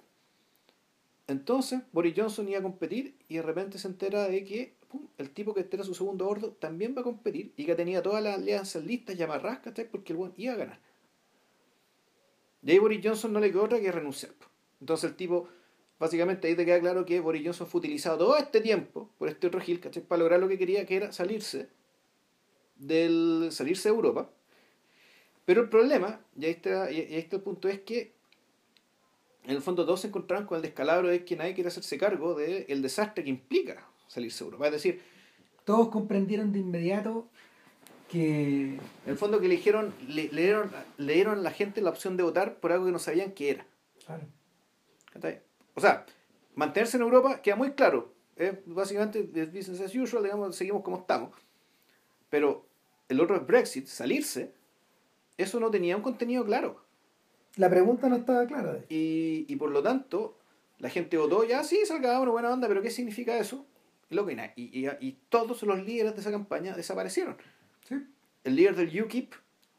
Entonces, 1.27 1.81
Boris 1.91 2.15
Johnson 2.17 2.49
iba 2.49 2.57
a 2.59 2.63
competir 2.63 3.15
y 3.27 3.35
de 3.35 3.43
repente 3.43 3.77
se 3.77 3.87
entera 3.87 4.27
de 4.27 4.43
que 4.43 4.73
pum, 4.89 5.07
el 5.17 5.29
tipo 5.31 5.53
que 5.53 5.67
era 5.71 5.83
su 5.83 5.93
segundo 5.93 6.25
gordo 6.25 6.51
también 6.51 6.95
va 6.95 7.01
a 7.01 7.03
competir 7.03 7.53
y 7.55 7.65
que 7.65 7.75
tenía 7.75 8.01
todas 8.01 8.23
las 8.23 8.35
alianzas 8.35 8.83
listas 8.83 9.15
y 9.15 9.19
¿cachai? 9.19 9.89
Porque 9.89 10.13
el 10.13 10.17
buen 10.17 10.33
iba 10.37 10.53
a 10.53 10.57
ganar. 10.57 10.79
Y 12.63 12.71
ahí 12.71 12.79
Boris 12.79 12.99
Johnson 13.03 13.31
no 13.31 13.39
le 13.39 13.51
quedó 13.51 13.63
otra 13.63 13.79
que 13.79 13.91
renunciar. 13.91 14.33
Entonces 14.81 15.09
el 15.09 15.15
tipo, 15.15 15.47
básicamente 15.99 16.47
ahí 16.47 16.55
te 16.55 16.65
queda 16.65 16.79
claro 16.79 17.05
que 17.05 17.19
Boris 17.19 17.43
Johnson 17.45 17.67
fue 17.67 17.79
utilizado 17.79 18.17
todo 18.17 18.37
este 18.37 18.61
tiempo 18.61 19.09
por 19.17 19.29
este 19.29 19.47
otro 19.47 19.61
Gil, 19.61 19.79
¿cachai? 19.79 20.03
Para 20.03 20.19
lograr 20.19 20.39
lo 20.39 20.47
que 20.47 20.57
quería, 20.57 20.85
que 20.85 20.95
era 20.95 21.11
salirse 21.11 21.69
del 22.75 23.49
salirse 23.51 23.89
de 23.89 23.95
Europa. 23.95 24.29
Pero 25.45 25.61
el 25.61 25.69
problema, 25.69 26.21
y 26.37 26.45
ahí 26.45 26.51
está, 26.51 26.91
y 26.91 26.99
ahí 26.99 27.15
está 27.15 27.37
el 27.37 27.41
punto, 27.41 27.69
es 27.69 27.79
que 27.81 28.13
en 29.45 29.55
el 29.55 29.61
fondo 29.61 29.85
todos 29.85 30.01
se 30.01 30.07
encontraron 30.07 30.45
con 30.45 30.57
el 30.57 30.61
descalabro 30.61 31.07
de 31.07 31.25
que 31.25 31.35
nadie 31.35 31.53
quiere 31.53 31.69
hacerse 31.69 31.97
cargo 31.97 32.35
del 32.35 32.81
desastre 32.81 33.23
que 33.23 33.29
implica 33.29 33.88
salirse 34.09 34.43
de 34.43 34.47
Europa. 34.47 34.65
Es 34.65 34.73
decir, 34.73 35.01
Todos 35.63 35.87
comprendieron 35.89 36.51
de 36.51 36.59
inmediato 36.59 37.29
que 38.09 38.73
en 38.73 38.79
el 39.05 39.17
fondo 39.17 39.39
que 39.39 39.47
le 39.47 39.55
dijeron, 39.55 39.93
le, 40.07 40.29
le 40.29 40.41
dieron, 40.41 40.71
le 40.97 41.13
dieron 41.13 41.37
a 41.37 41.41
la 41.41 41.51
gente 41.51 41.79
la 41.79 41.91
opción 41.91 42.17
de 42.17 42.23
votar 42.23 42.59
por 42.59 42.71
algo 42.71 42.87
que 42.87 42.91
no 42.91 42.99
sabían 42.99 43.31
qué 43.33 43.51
era. 43.51 43.67
claro. 44.05 44.23
O 45.75 45.81
sea, 45.81 46.05
mantenerse 46.55 46.97
en 46.97 47.03
Europa 47.03 47.41
queda 47.41 47.55
muy 47.55 47.71
claro. 47.73 48.13
Es 48.35 48.53
básicamente 48.65 49.29
es 49.33 49.53
business 49.53 49.79
as 49.81 49.95
usual, 49.95 50.23
digamos, 50.23 50.55
seguimos 50.55 50.81
como 50.81 50.97
estamos. 50.97 51.35
Pero 52.29 52.65
el 53.09 53.19
otro 53.21 53.35
es 53.35 53.45
Brexit, 53.45 53.85
salirse, 53.87 54.53
eso 55.37 55.59
no 55.59 55.69
tenía 55.69 55.95
un 55.95 56.01
contenido 56.01 56.43
claro. 56.45 56.81
la 57.57 57.69
pregunta 57.69 58.09
no 58.09 58.15
estaba 58.17 58.45
clara. 58.47 58.79
Y, 58.89 59.45
y 59.47 59.55
por 59.57 59.71
lo 59.71 59.83
tanto, 59.83 60.37
la 60.79 60.89
gente 60.89 61.17
votó, 61.17 61.43
ya 61.43 61.63
sí, 61.63 61.79
salga 61.85 62.19
una 62.19 62.31
buena 62.31 62.51
onda, 62.51 62.67
pero 62.67 62.81
¿qué 62.81 62.89
significa 62.89 63.37
eso? 63.37 63.65
Y, 64.09 64.15
lo 64.15 64.25
que 64.25 64.35
na- 64.35 64.53
y, 64.55 64.85
y, 64.85 64.89
y 64.99 65.19
todos 65.29 65.61
los 65.63 65.83
líderes 65.83 66.15
de 66.15 66.21
esa 66.21 66.31
campaña 66.31 66.75
desaparecieron. 66.75 67.37
Sí. 67.87 67.95
El 68.43 68.55
líder 68.55 68.75
del 68.75 69.01
UKIP, 69.03 69.33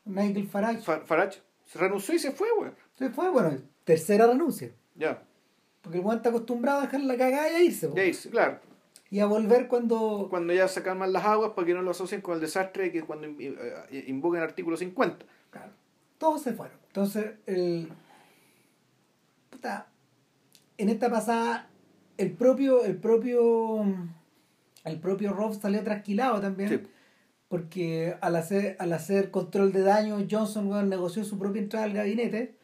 Nigel 0.04 0.46
Farage 0.48 0.80
Fa- 0.82 1.00
Farage, 1.00 1.40
se 1.64 1.78
renunció 1.78 2.14
y 2.14 2.18
se 2.18 2.30
fue, 2.32 2.48
güey. 2.56 2.70
se 2.94 3.10
fue, 3.10 3.28
bueno, 3.30 3.56
tercera 3.84 4.26
renuncia. 4.26 4.70
Ya, 4.94 5.22
Porque 5.82 5.98
el 5.98 6.04
weón 6.04 6.18
está 6.18 6.28
acostumbrado 6.28 6.80
a 6.80 6.82
dejar 6.82 7.00
la 7.00 7.16
cagada 7.16 7.50
y 7.52 7.54
a 7.54 7.62
irse. 7.62 7.90
ya 7.94 8.04
irse, 8.04 8.30
claro. 8.30 8.60
Y 9.12 9.18
a 9.20 9.26
volver 9.26 9.66
cuando. 9.66 10.28
Cuando 10.30 10.52
ya 10.52 10.68
sacan 10.68 10.96
más 10.98 11.10
las 11.10 11.24
aguas 11.24 11.50
para 11.56 11.66
que 11.66 11.74
no 11.74 11.82
lo 11.82 11.90
asocien 11.90 12.20
con 12.20 12.34
el 12.34 12.40
desastre 12.40 12.92
que 12.92 13.02
cuando 13.02 13.26
in- 13.26 13.56
eh, 13.58 14.04
invoquen 14.06 14.40
el 14.42 14.48
artículo 14.48 14.76
50. 14.76 15.26
Claro. 15.50 15.72
Todos 16.18 16.42
se 16.42 16.52
fueron. 16.52 16.76
Entonces, 16.86 17.32
el. 17.46 17.88
Puta. 19.50 19.88
En 20.78 20.88
esta 20.90 21.10
pasada, 21.10 21.68
el 22.18 22.30
propio. 22.32 22.84
El 22.84 22.96
propio. 22.98 23.84
El 24.84 24.98
propio 25.00 25.32
Rob 25.32 25.54
salió 25.60 25.82
trasquilado 25.84 26.40
también. 26.40 26.68
Sí. 26.68 26.80
Porque 27.48 28.16
al 28.20 28.36
hacer, 28.36 28.76
al 28.78 28.92
hacer 28.92 29.30
control 29.30 29.72
de 29.72 29.80
daño, 29.82 30.24
Johnson 30.30 30.88
negoció 30.88 31.24
su 31.24 31.38
propia 31.38 31.60
entrada 31.62 31.84
al 31.86 31.92
gabinete. 31.92 32.54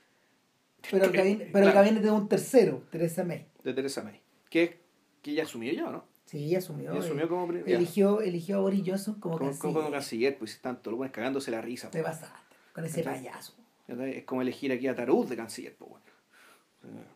Pero 0.90 1.06
el 1.06 1.10
gabinete, 1.12 1.50
pero 1.52 1.66
el 1.66 1.72
Claro. 1.72 1.84
gabinete 1.86 2.06
de 2.06 2.12
un 2.12 2.28
tercero, 2.28 2.82
Teresa 2.90 3.24
May. 3.24 3.46
De 3.64 3.72
Teresa 3.74 4.02
May. 4.02 4.20
Que, 4.48 4.80
que 5.22 5.34
ya 5.34 5.42
asumió 5.42 5.72
ya, 5.72 5.90
¿no? 5.90 6.04
Sí, 6.26 6.54
asumió. 6.54 6.92
Ya 6.92 7.00
asumió 7.00 7.28
como 7.28 7.52
eligió, 7.52 8.20
eligió 8.20 8.56
a 8.58 8.60
Boris 8.60 8.82
Johnson 8.86 9.20
como, 9.20 9.38
Como, 9.38 9.50
como, 9.50 9.60
como 9.60 9.74
canciller. 9.74 9.92
canciller, 9.92 10.38
pues 10.38 10.60
tanto, 10.60 10.90
lo 10.90 10.96
pones 10.98 11.12
cagándose 11.12 11.50
la 11.50 11.60
risa. 11.60 11.90
Te 11.90 12.02
pasaste 12.02 12.36
con 12.72 12.84
ese 12.84 13.02
payaso. 13.02 13.54
Es 13.88 14.24
como 14.24 14.42
elegir 14.42 14.72
aquí 14.72 14.86
a 14.88 14.94
Tarut 14.94 15.28
de 15.28 15.36
canciller, 15.36 15.76
pues 15.76 15.90
bueno. 15.90 16.06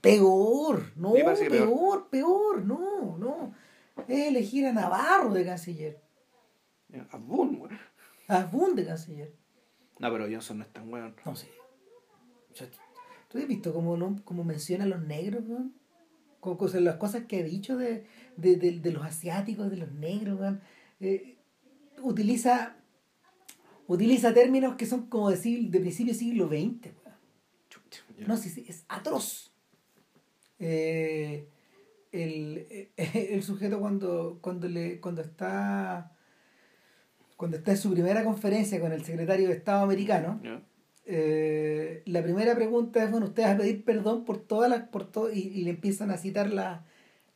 Peor, 0.00 0.92
no, 0.96 1.12
peor, 1.12 2.08
peor, 2.08 2.64
no, 2.64 3.16
no. 3.18 3.54
Es 4.08 4.26
elegir 4.28 4.66
a 4.66 4.72
Navarro 4.72 5.32
de 5.32 5.44
canciller, 5.44 6.00
A 7.10 7.16
Boone, 7.18 7.58
güey. 7.58 7.72
a 8.28 8.44
Boone 8.46 8.74
de 8.74 8.86
canciller. 8.86 9.32
No, 9.98 10.10
pero 10.10 10.24
Johnson 10.30 10.58
no 10.58 10.64
es 10.64 10.72
tan 10.72 10.92
weón. 10.92 11.14
No 11.24 11.34
sea, 12.54 12.68
¿Tú 13.28 13.38
has 13.38 13.46
visto 13.46 13.72
cómo, 13.72 13.96
no, 13.96 14.20
cómo 14.24 14.42
menciona 14.44 14.84
a 14.84 14.88
los 14.88 15.00
negros, 15.02 15.44
weón? 15.46 15.74
Las 16.84 16.96
cosas 16.96 17.24
que 17.26 17.40
ha 17.40 17.44
dicho 17.44 17.76
de, 17.76 18.06
de, 18.36 18.56
de- 18.56 18.80
de 18.80 18.92
los 18.92 19.04
asiáticos, 19.04 19.70
de 19.70 19.76
los 19.76 19.92
negros, 19.92 20.40
weón. 20.40 20.60
Eh, 21.00 21.36
utiliza, 22.02 22.76
utiliza 23.86 24.32
términos 24.34 24.76
que 24.76 24.86
son 24.86 25.06
como 25.08 25.30
de, 25.30 25.36
siglo- 25.36 25.70
de 25.70 25.80
principio 25.80 26.12
del 26.12 26.18
siglo 26.18 26.46
XX, 26.48 26.92
weón. 27.04 27.16
No, 28.26 28.36
sí, 28.36 28.48
sí, 28.50 28.64
es 28.68 28.84
atroz. 28.88 29.52
Eh, 30.58 31.46
el, 32.12 32.66
eh, 32.70 32.90
el 33.32 33.42
sujeto 33.42 33.78
cuando, 33.80 34.38
cuando, 34.40 34.68
le, 34.68 35.00
cuando 35.00 35.22
está 35.22 36.12
cuando 37.36 37.56
está 37.56 37.70
en 37.70 37.78
su 37.78 37.90
primera 37.92 38.22
conferencia 38.22 38.78
con 38.80 38.92
el 38.92 39.02
secretario 39.02 39.48
de 39.48 39.54
Estado 39.54 39.82
americano, 39.82 40.40
eh, 41.06 42.02
la 42.04 42.22
primera 42.22 42.54
pregunta 42.54 43.02
es, 43.02 43.10
bueno, 43.10 43.26
ustedes 43.26 43.48
a 43.48 43.56
pedir 43.56 43.82
perdón 43.82 44.24
por 44.26 44.38
todas 44.42 44.68
las, 44.70 44.88
por 44.88 45.10
todo, 45.10 45.32
y, 45.32 45.38
y 45.40 45.62
le 45.64 45.70
empiezan 45.70 46.10
a 46.10 46.18
citar 46.18 46.50
la- 46.52 46.84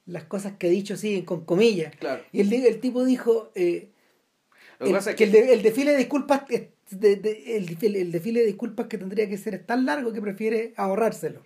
las 0.07 0.25
cosas 0.25 0.53
que 0.59 0.67
ha 0.67 0.71
dicho, 0.71 0.99
sí, 0.99 1.23
con 1.23 1.47
comillas. 1.47 1.97
Claro. 1.97 2.23
Y 2.33 2.41
el, 2.43 2.53
el 2.53 2.81
tipo 2.81 3.03
dijo, 3.05 3.51
eh, 3.55 3.89
que 4.79 4.85
el, 4.85 4.93
pasa 4.93 5.11
es 5.13 5.17
que 5.17 5.25
que- 5.31 5.39
el, 5.41 5.47
de- 5.47 5.55
el 5.55 5.63
desfile 5.63 5.93
de 5.93 5.97
disculpas 5.99 6.43
de- 6.49 6.71
de- 7.17 7.57
el, 7.57 7.79
el 7.97 8.13
desfile 8.13 8.41
de 8.41 8.47
disculpas 8.47 8.87
que 8.89 8.99
tendría 8.99 9.27
que 9.27 9.39
ser 9.39 9.55
es 9.55 9.65
tan 9.67 9.87
largo 9.87 10.13
que 10.13 10.21
prefiere 10.21 10.75
ahorrárselo. 10.77 11.41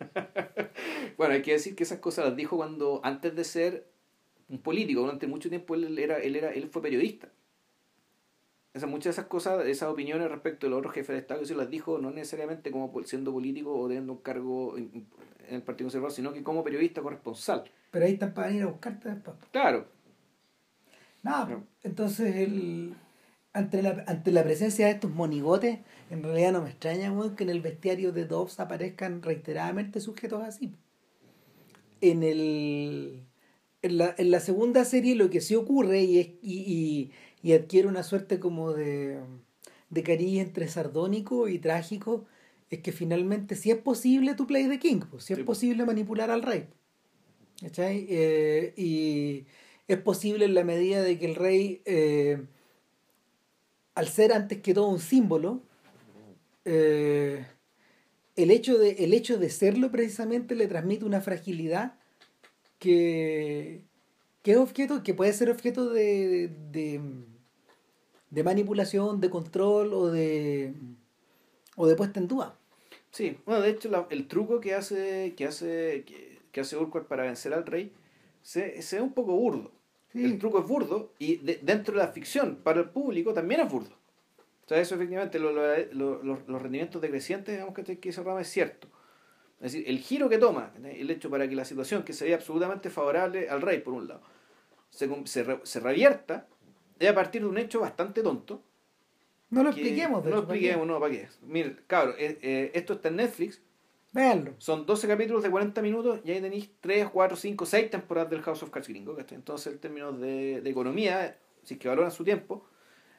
Bueno, 1.16 1.34
hay 1.34 1.42
que 1.42 1.52
decir 1.52 1.76
que 1.76 1.82
esas 1.82 1.98
cosas 1.98 2.24
las 2.24 2.36
dijo 2.36 2.56
cuando, 2.56 3.00
antes 3.04 3.36
de 3.36 3.44
ser 3.44 3.86
un 4.48 4.58
político, 4.58 5.02
durante 5.02 5.26
mucho 5.26 5.48
tiempo 5.48 5.74
él 5.74 5.98
era, 5.98 6.18
él 6.18 6.34
era, 6.34 6.50
él 6.50 6.68
fue 6.68 6.82
periodista. 6.82 7.28
Esas, 8.72 8.88
muchas 8.88 9.04
de 9.04 9.10
esas 9.10 9.26
cosas, 9.26 9.66
esas 9.66 9.88
opiniones 9.90 10.30
respecto 10.30 10.66
de 10.66 10.70
los 10.70 10.78
otros 10.78 10.94
jefes 10.94 11.14
de 11.14 11.18
Estado, 11.18 11.42
eso 11.42 11.54
las 11.56 11.68
dijo 11.68 11.98
no 11.98 12.10
necesariamente 12.10 12.70
como 12.70 13.02
siendo 13.04 13.32
político 13.32 13.78
o 13.78 13.86
teniendo 13.88 14.12
un 14.12 14.20
cargo 14.20 14.76
en, 14.78 15.06
el 15.48 15.62
Partido 15.62 15.86
Conservador, 15.86 16.12
sino 16.12 16.32
que 16.32 16.44
como 16.44 16.62
periodista 16.62 17.02
corresponsal. 17.02 17.64
Pero 17.90 18.06
ahí 18.06 18.12
están 18.12 18.32
para 18.32 18.46
venir 18.46 18.62
a 18.62 18.66
buscarte 18.66 19.08
después. 19.08 19.36
Claro, 19.50 19.86
Nada, 21.22 21.46
Claro. 21.46 21.66
entonces 21.82 22.34
el, 22.36 22.94
ante, 23.52 23.82
la, 23.82 24.04
ante 24.06 24.30
la 24.32 24.44
presencia 24.44 24.86
de 24.86 24.92
estos 24.92 25.10
monigotes, 25.10 25.80
en 26.10 26.22
realidad 26.22 26.52
no 26.52 26.62
me 26.62 26.70
extraña 26.70 27.12
que 27.36 27.44
en 27.44 27.50
el 27.50 27.60
bestiario 27.60 28.12
de 28.12 28.26
Dobbs 28.26 28.60
aparezcan 28.60 29.22
reiteradamente 29.22 30.00
sujetos 30.00 30.42
así. 30.42 30.72
En, 32.00 32.22
el, 32.22 33.26
en, 33.82 33.98
la, 33.98 34.14
en 34.16 34.30
la 34.30 34.40
segunda 34.40 34.84
serie 34.84 35.14
lo 35.14 35.28
que 35.30 35.40
sí 35.40 35.54
ocurre 35.54 36.02
y, 36.02 36.18
es, 36.18 36.26
y, 36.42 37.12
y, 37.42 37.48
y 37.48 37.52
adquiere 37.52 37.88
una 37.88 38.02
suerte 38.02 38.40
como 38.40 38.72
de, 38.72 39.20
de 39.90 40.02
cariz 40.02 40.40
entre 40.40 40.68
sardónico 40.68 41.48
y 41.48 41.58
trágico 41.58 42.26
es 42.70 42.80
que 42.80 42.92
finalmente 42.92 43.56
si 43.56 43.70
es 43.70 43.78
posible 43.78 44.34
tu 44.34 44.46
play 44.46 44.66
de 44.66 44.78
King, 44.78 45.00
pues, 45.10 45.24
si 45.24 45.32
es 45.34 45.38
Sí, 45.38 45.44
pues. 45.44 45.58
posible 45.58 45.84
manipular 45.84 46.30
al 46.30 46.42
rey. 46.42 46.68
¿Cachai? 47.60 48.06
Eh, 48.08 48.72
y 48.76 49.46
es 49.88 49.98
posible 49.98 50.46
en 50.46 50.54
la 50.54 50.64
medida 50.64 51.02
de 51.02 51.18
que 51.18 51.26
el 51.26 51.34
rey, 51.34 51.82
eh, 51.84 52.46
al 53.94 54.08
ser 54.08 54.32
antes 54.32 54.60
que 54.60 54.74
todo 54.74 54.88
un 54.88 55.00
símbolo, 55.00 55.62
eh, 56.64 57.44
el, 58.36 58.50
hecho 58.50 58.78
de, 58.78 58.92
el 59.04 59.14
hecho 59.14 59.38
de 59.38 59.50
serlo 59.50 59.90
precisamente 59.90 60.54
le 60.54 60.66
transmite 60.66 61.04
una 61.04 61.20
fragilidad 61.20 61.98
que, 62.78 63.84
que 64.42 64.52
es 64.52 64.56
objeto, 64.56 65.02
que 65.02 65.14
puede 65.14 65.32
ser 65.32 65.50
objeto 65.50 65.90
de, 65.90 66.50
de, 66.70 68.42
manipulación, 68.42 69.20
de 69.20 69.30
control 69.30 69.92
o 69.92 70.10
de, 70.10 70.74
o 71.76 71.86
de 71.86 71.96
puesta 71.96 72.20
en 72.20 72.28
duda. 72.28 72.56
Sí, 73.10 73.38
bueno, 73.44 73.60
de 73.60 73.70
hecho 73.70 74.06
el 74.10 74.28
truco 74.28 74.60
que 74.60 74.74
hace 74.74 75.34
que 75.36 75.44
hace 75.44 76.04
que 76.52 76.60
hace 76.60 76.76
Urquhart 76.76 77.08
para 77.08 77.24
vencer 77.24 77.52
al 77.52 77.66
rey 77.66 77.92
se, 78.42 78.82
se 78.82 78.96
ve 78.96 79.02
un 79.02 79.12
poco 79.12 79.34
burdo. 79.34 79.72
Sí. 80.12 80.24
El 80.24 80.38
truco 80.38 80.58
es 80.60 80.66
burdo 80.66 81.12
y 81.18 81.36
de- 81.36 81.60
dentro 81.62 81.94
de 81.94 82.00
la 82.00 82.08
ficción 82.08 82.56
para 82.56 82.80
el 82.80 82.88
público 82.90 83.32
también 83.32 83.60
es 83.60 83.70
burdo. 83.70 83.94
O 84.64 84.68
sea, 84.68 84.80
eso 84.80 84.94
efectivamente 84.96 85.38
lo- 85.38 85.52
lo- 85.52 85.76
lo- 85.92 86.22
los- 86.22 86.48
los 86.48 86.62
rendimientos 86.62 87.00
decrecientes, 87.00 87.54
digamos 87.54 87.74
que, 87.74 87.98
que 87.98 88.08
ese 88.08 88.20
programa 88.20 88.40
es 88.42 88.48
cierto. 88.48 88.88
Es 89.60 89.72
decir, 89.72 89.84
el 89.88 89.98
giro 89.98 90.28
que 90.28 90.38
toma, 90.38 90.72
el 90.84 91.10
hecho 91.10 91.28
para 91.30 91.48
que 91.48 91.54
la 91.54 91.64
situación 91.64 92.02
que 92.02 92.12
sería 92.12 92.36
absolutamente 92.36 92.88
favorable 92.90 93.48
al 93.48 93.60
rey, 93.62 93.80
por 93.80 93.94
un 93.94 94.08
lado, 94.08 94.22
se, 94.90 95.08
se, 95.26 95.42
re- 95.44 95.60
se 95.64 95.80
revierta, 95.80 96.46
es 96.98 97.08
a 97.08 97.14
partir 97.14 97.42
de 97.42 97.48
un 97.48 97.58
hecho 97.58 97.80
bastante 97.80 98.22
tonto, 98.22 98.62
No 99.50 99.62
lo 99.62 99.70
que- 99.74 99.80
expliquemos, 99.80 100.24
de 100.24 100.30
No 100.30 100.36
lo 100.36 100.42
expliquemos, 100.42 100.86
no, 100.86 100.98
¿para 101.00 101.12
qué? 101.12 101.28
Mire, 101.42 101.76
cabrón, 101.86 102.14
eh, 102.18 102.38
eh, 102.40 102.70
esto 102.74 102.94
está 102.94 103.08
en 103.08 103.16
Netflix, 103.16 103.60
Véanlo. 104.12 104.54
son 104.58 104.86
12 104.86 105.06
capítulos 105.06 105.42
de 105.42 105.50
40 105.50 105.80
minutos 105.82 106.20
y 106.24 106.32
ahí 106.32 106.40
tenéis 106.40 106.68
3, 106.80 107.08
4, 107.10 107.36
5, 107.36 107.64
6 107.66 107.90
temporadas 107.90 108.30
del 108.30 108.42
House 108.42 108.62
of 108.62 108.70
Cards 108.70 108.88
gringo. 108.88 109.14
¿cachai? 109.16 109.36
Entonces, 109.36 109.72
en 109.72 109.78
términos 109.78 110.20
de, 110.20 110.60
de 110.60 110.70
economía, 110.70 111.38
si 111.62 111.74
es 111.74 111.80
que 111.80 111.88
valoran 111.88 112.10
su 112.10 112.24
tiempo, 112.24 112.64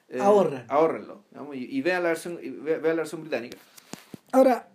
eh, 0.09 0.19
Ahorran. 0.19 0.65
ahórrenlo, 0.67 1.23
digamos, 1.31 1.55
y, 1.55 1.65
y 1.77 1.81
vean 1.81 2.03
la 2.03 2.09
versión, 2.09 2.37
y 2.43 2.49
ve- 2.49 2.79
vean 2.79 2.97
la 2.97 3.03
versión 3.03 3.21
británica. 3.21 3.57
Ahora, 4.33 4.67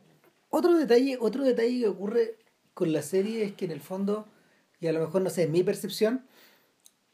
otro 0.48 0.72
detalle, 0.74 1.18
otro 1.20 1.44
detalle 1.44 1.80
que 1.80 1.88
ocurre 1.88 2.36
con 2.72 2.92
la 2.92 3.02
serie 3.02 3.44
es 3.44 3.52
que 3.52 3.66
en 3.66 3.72
el 3.72 3.80
fondo, 3.82 4.26
y 4.80 4.86
a 4.86 4.92
lo 4.92 5.00
mejor 5.00 5.20
no 5.20 5.28
sé, 5.28 5.42
en 5.42 5.52
mi 5.52 5.62
percepción, 5.62 6.24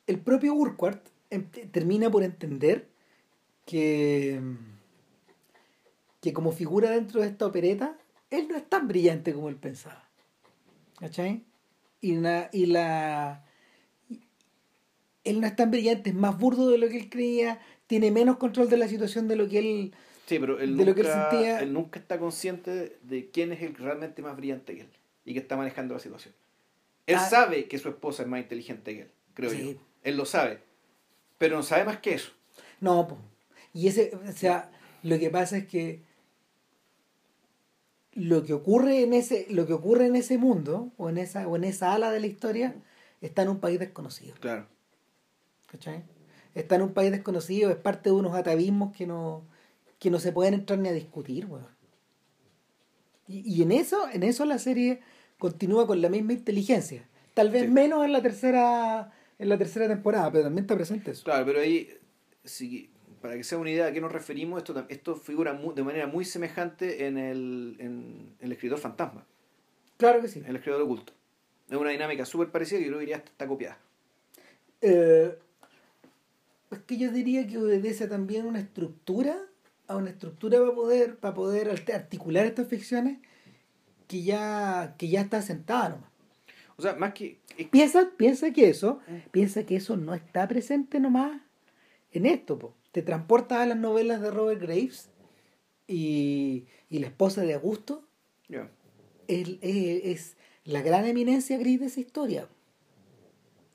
el 0.07 0.20
propio 0.20 0.55
Urquhart 0.55 1.05
em- 1.30 1.48
termina 1.50 2.09
por 2.11 2.22
entender 2.22 2.86
que, 3.66 4.40
que 6.20 6.32
como 6.32 6.53
figura 6.53 6.90
dentro 6.90 7.20
de 7.20 7.26
esta 7.26 7.46
opereta, 7.46 7.98
él 8.33 8.49
no 8.49 8.57
es 8.57 8.68
tan 8.68 8.89
brillante 8.89 9.33
como 9.33 9.49
él 9.49 9.57
pensaba. 9.57 10.09
¿Cachai? 10.99 11.45
Y, 12.01 12.16
la- 12.16 12.49
y 12.53 12.66
la. 12.66 13.45
Él 15.24 15.41
no 15.41 15.47
es 15.47 15.55
tan 15.55 15.70
brillante, 15.70 16.11
es 16.11 16.16
más 16.16 16.37
burdo 16.39 16.68
de 16.68 16.78
lo 16.78 16.89
que 16.89 16.97
él 16.97 17.09
creía, 17.11 17.61
tiene 17.87 18.11
menos 18.11 18.39
control 18.39 18.68
de 18.68 18.76
la 18.76 18.89
situación 18.89 19.28
de 19.28 19.37
lo 19.37 19.49
que 19.49 19.59
él. 19.59 19.95
Sí, 20.26 20.39
pero 20.39 20.59
él, 20.59 20.76
De 20.76 20.85
lo 20.85 20.95
que 20.95 21.03
él 21.03 21.07
nunca, 21.09 21.30
sentía- 21.30 21.61
él 21.61 21.72
nunca 21.72 22.01
está 22.01 22.18
consciente 22.18 22.99
de 23.03 23.30
quién 23.30 23.53
es 23.53 23.62
el 23.62 23.74
realmente 23.76 24.22
más 24.22 24.37
brillante 24.37 24.74
que 24.74 24.80
él 24.83 24.89
y 25.24 25.33
que 25.35 25.39
está 25.41 25.57
manejando 25.57 25.95
la 25.95 26.01
situación. 26.01 26.35
Él 27.07 27.16
Ah. 27.16 27.28
sabe 27.28 27.66
que 27.68 27.78
su 27.78 27.89
esposa 27.89 28.22
es 28.22 28.28
más 28.28 28.41
inteligente 28.41 28.95
que 28.95 29.03
él, 29.03 29.11
creo 29.35 29.51
Sí. 29.51 29.74
yo. 29.74 29.80
Él 30.03 30.16
lo 30.16 30.24
sabe, 30.24 30.59
pero 31.39 31.57
no 31.57 31.62
sabe 31.62 31.85
más 31.85 31.99
que 31.99 32.14
eso. 32.14 32.33
No, 32.80 33.07
po. 33.07 33.18
y 33.74 33.87
ese, 33.89 34.12
o 34.28 34.33
sea, 34.33 34.70
lo 35.03 35.18
que 35.18 35.30
pasa 35.30 35.57
es 35.57 35.66
que 35.66 36.03
lo 38.15 38.45
que 38.45 38.53
ocurre 38.53 39.03
en 39.03 39.13
ese, 39.15 39.47
lo 39.51 39.67
que 39.67 39.73
ocurre 39.73 40.07
en 40.07 40.17
ese 40.17 40.39
mundo, 40.39 40.93
o 40.99 41.09
en 41.09 41.19
esa, 41.19 41.49
o 41.49 41.57
en 41.57 41.65
esa 41.65 41.95
ala 41.95 42.11
de 42.11 42.21
la 42.21 42.27
historia, 42.27 42.75
está 43.21 43.43
en 43.43 43.49
un 43.49 43.59
país 43.61 43.79
desconocido. 43.79 44.35
Claro. 44.41 44.67
¿cachai? 45.71 46.03
Está 46.55 46.75
en 46.77 46.83
un 46.83 46.93
país 46.93 47.11
desconocido, 47.11 47.71
es 47.71 47.77
parte 47.77 48.11
de 48.11 48.17
unos 48.17 48.35
atavismos 48.35 48.95
que 48.95 49.07
no, 49.07 49.43
que 49.99 50.11
no 50.11 50.19
se 50.21 50.33
pueden 50.33 50.53
entrar 50.55 50.79
ni 50.79 50.89
a 50.89 50.93
discutir, 50.93 51.47
weón. 51.47 51.67
Y, 53.27 53.41
y 53.51 53.63
en 53.63 53.73
eso, 53.73 54.07
en 54.13 54.23
eso 54.23 54.45
la 54.45 54.59
serie 54.59 55.01
continúa 55.39 55.87
con 55.87 56.03
la 56.03 56.11
misma 56.11 56.35
inteligencia. 56.35 57.09
Tal 57.35 57.49
vez 57.51 57.63
Sí. 57.63 57.69
menos 57.69 58.05
en 58.05 58.13
la 58.13 58.21
tercera, 58.21 59.11
en 59.39 59.49
la 59.49 59.57
tercera 59.57 59.89
temporada, 59.89 60.31
pero 60.31 60.45
también 60.45 60.65
está 60.65 60.75
presente 60.75 61.13
eso. 61.13 61.25
Claro, 61.25 61.47
pero 61.47 61.61
ahí, 61.61 61.89
si, 62.45 62.91
para 63.23 63.37
que 63.37 63.45
sea 63.45 63.57
una 63.59 63.70
idea 63.70 63.87
a 63.87 63.93
qué 63.93 64.01
nos 64.01 64.12
referimos, 64.12 64.59
esto, 64.59 64.85
esto 64.89 65.16
figura 65.16 65.55
de 65.55 65.83
manera 65.83 66.07
muy 66.07 66.25
semejante 66.25 67.07
en 67.07 67.16
el, 67.16 67.77
en 67.79 68.35
el 68.41 68.53
escritor 68.53 68.79
fantasma, 68.79 69.25
Claro 69.97 70.20
que 70.20 70.29
sí. 70.29 70.41
en 70.41 70.47
el 70.47 70.57
escritor 70.57 70.83
oculto. 70.83 71.12
Es 71.70 71.77
una 71.77 71.91
dinámica 71.91 72.27
súper 72.27 72.51
parecida 72.51 72.81
que 72.81 72.87
yo 72.91 73.01
ya 73.03 73.16
está, 73.16 73.31
está 73.31 73.47
copiada. 73.47 73.79
Eh, 74.83 75.39
es 76.70 76.79
que 76.81 76.99
yo 76.99 77.11
diría 77.12 77.47
que 77.47 77.57
obedece 77.59 78.09
también 78.09 78.45
una 78.47 78.59
estructura, 78.59 79.39
a 79.87 79.97
una 79.97 80.11
estructura 80.11 80.59
para 80.59 80.75
poder, 80.75 81.16
para 81.16 81.35
poder 81.35 81.70
art- 81.70 81.91
articular 81.91 82.45
estas 82.47 82.66
ficciones 82.66 83.18
que 84.09 84.23
ya, 84.23 84.95
que 84.99 85.09
ya 85.09 85.21
está 85.21 85.38
asentada 85.38 85.91
nomás. 85.91 86.11
O 86.76 86.83
sea, 86.83 86.95
más 86.96 87.14
que... 87.14 87.38
Piensa, 87.71 88.11
piensa 88.17 88.51
que 88.51 88.68
eso, 88.68 89.01
piensa 89.30 89.64
que 89.64 89.76
eso 89.76 89.96
no 89.96 90.14
está 90.14 90.49
presente 90.49 90.99
nomás 90.99 91.41
en 92.11 92.26
esto, 92.26 92.59
po. 92.59 92.75
Te 92.93 93.03
transportas 93.03 93.59
a 93.59 93.67
las 93.67 93.77
novelas 93.79 94.21
de 94.21 94.31
Robert 94.31 94.61
Graves 94.61 95.09
y, 95.89 96.64
y 96.91 96.99
la 97.01 97.07
esposa 97.09 97.43
de 97.43 97.55
Augusto 97.55 98.05
es, 99.29 99.49
es- 99.63 100.05
es 100.05 100.37
la 100.64 100.83
gran 100.83 101.07
eminencia 101.07 101.59
gris 101.59 101.81
de 101.81 101.87
esa 101.87 102.01
historia. 102.01 102.49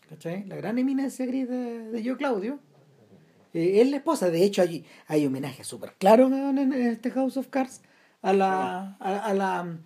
¿Cachai? 0.10 0.46
La 0.46 0.56
gran 0.56 0.78
eminencia 0.78 1.26
gris 1.26 1.50
de, 1.50 1.90
de 1.90 2.04
Yo 2.04 2.16
Claudio. 2.18 2.60
Eh, 3.54 3.82
es 3.82 3.90
la 3.90 3.98
esposa. 3.98 4.30
De 4.30 4.44
hecho, 4.44 4.62
hay, 4.62 4.86
hay 5.08 5.26
homenaje 5.26 5.64
súper 5.64 5.94
claro 5.98 6.28
en, 6.28 6.58
en 6.60 6.74
este 6.74 7.12
House 7.12 7.38
of 7.38 7.48
Cards 7.48 7.82
a 8.22 8.32
la, 8.34 8.96
a, 9.00 9.18
a 9.26 9.34
la, 9.34 9.78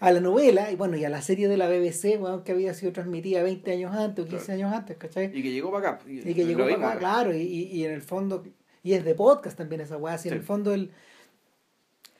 a 0.00 0.10
la 0.12 0.20
novela 0.20 0.72
y 0.72 0.76
bueno, 0.76 0.96
y 0.96 1.04
a 1.04 1.08
la 1.10 1.22
serie 1.22 1.46
de 1.48 1.56
la 1.56 1.68
BBC, 1.68 2.18
weón, 2.20 2.42
que 2.42 2.52
había 2.52 2.74
sido 2.74 2.92
transmitida 2.92 3.42
20 3.42 3.70
años 3.72 3.94
antes 3.94 4.24
o 4.24 4.28
15 4.28 4.52
años 4.52 4.72
antes, 4.72 4.96
¿cachai? 4.96 5.26
Y 5.36 5.42
que 5.42 5.52
llegó 5.52 5.70
para 5.70 5.90
acá. 5.90 6.04
Y 6.08 6.34
que 6.34 6.44
llegó 6.46 6.60
para 6.64 6.74
vimos 6.76 6.90
acá, 6.90 6.98
claro, 6.98 7.34
y, 7.36 7.42
y 7.42 7.84
en 7.84 7.92
el 7.92 8.02
fondo, 8.02 8.42
y 8.82 8.94
es 8.94 9.04
de 9.04 9.14
podcast 9.14 9.56
también 9.56 9.80
esa 9.80 9.96
weá, 9.96 10.14
así 10.14 10.28
en 10.28 10.34
el 10.34 10.42
fondo 10.42 10.72
el, 10.72 10.90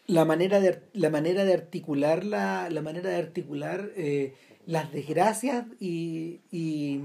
la 0.07 0.25
manera 0.25 0.61
de 0.61 0.83
la 0.93 1.11
manera 1.11 1.45
de 1.45 1.55
articular 1.55 2.25
la, 2.25 2.69
la 2.71 2.83
manera 2.83 3.11
de 3.11 3.17
articular 3.17 3.91
eh, 3.97 4.35
las 4.67 4.93
desgracias 4.93 5.67
y, 5.79 6.41
y, 6.51 7.01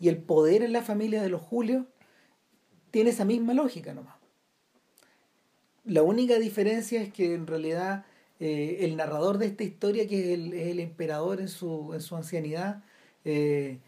y 0.00 0.08
el 0.08 0.18
poder 0.18 0.62
en 0.62 0.72
la 0.72 0.82
familia 0.82 1.22
de 1.22 1.28
los 1.28 1.42
Julios 1.42 1.86
tiene 2.90 3.10
esa 3.10 3.24
misma 3.24 3.54
lógica 3.54 3.94
nomás. 3.94 4.16
La 5.84 6.02
única 6.02 6.38
diferencia 6.38 7.02
es 7.02 7.12
que 7.12 7.34
en 7.34 7.46
realidad 7.46 8.04
eh, 8.38 8.78
el 8.80 8.96
narrador 8.96 9.38
de 9.38 9.46
esta 9.46 9.64
historia, 9.64 10.06
que 10.06 10.20
es 10.20 10.38
el, 10.38 10.52
es 10.52 10.68
el 10.68 10.80
emperador 10.80 11.40
en 11.40 11.48
su, 11.48 11.92
en 11.94 12.00
su 12.00 12.14
ancianidad, 12.14 12.84
eh, 13.24 13.78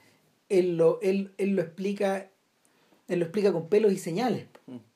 él, 0.48 0.76
lo, 0.76 1.00
él, 1.02 1.32
él 1.38 1.50
lo 1.50 1.62
explica 1.62 2.30
él 3.08 3.18
lo 3.18 3.26
explica 3.26 3.52
con 3.52 3.68
pelos 3.68 3.92
y 3.92 3.98
señales. 3.98 4.46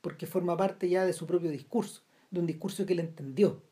Porque 0.00 0.26
forma 0.26 0.56
parte 0.56 0.88
ya 0.88 1.04
de 1.04 1.12
su 1.12 1.26
propio 1.26 1.50
discurso, 1.50 2.02
de 2.30 2.40
un 2.40 2.46
discurso 2.46 2.86
que 2.86 2.94
él 2.94 3.00
entendió. 3.00 3.62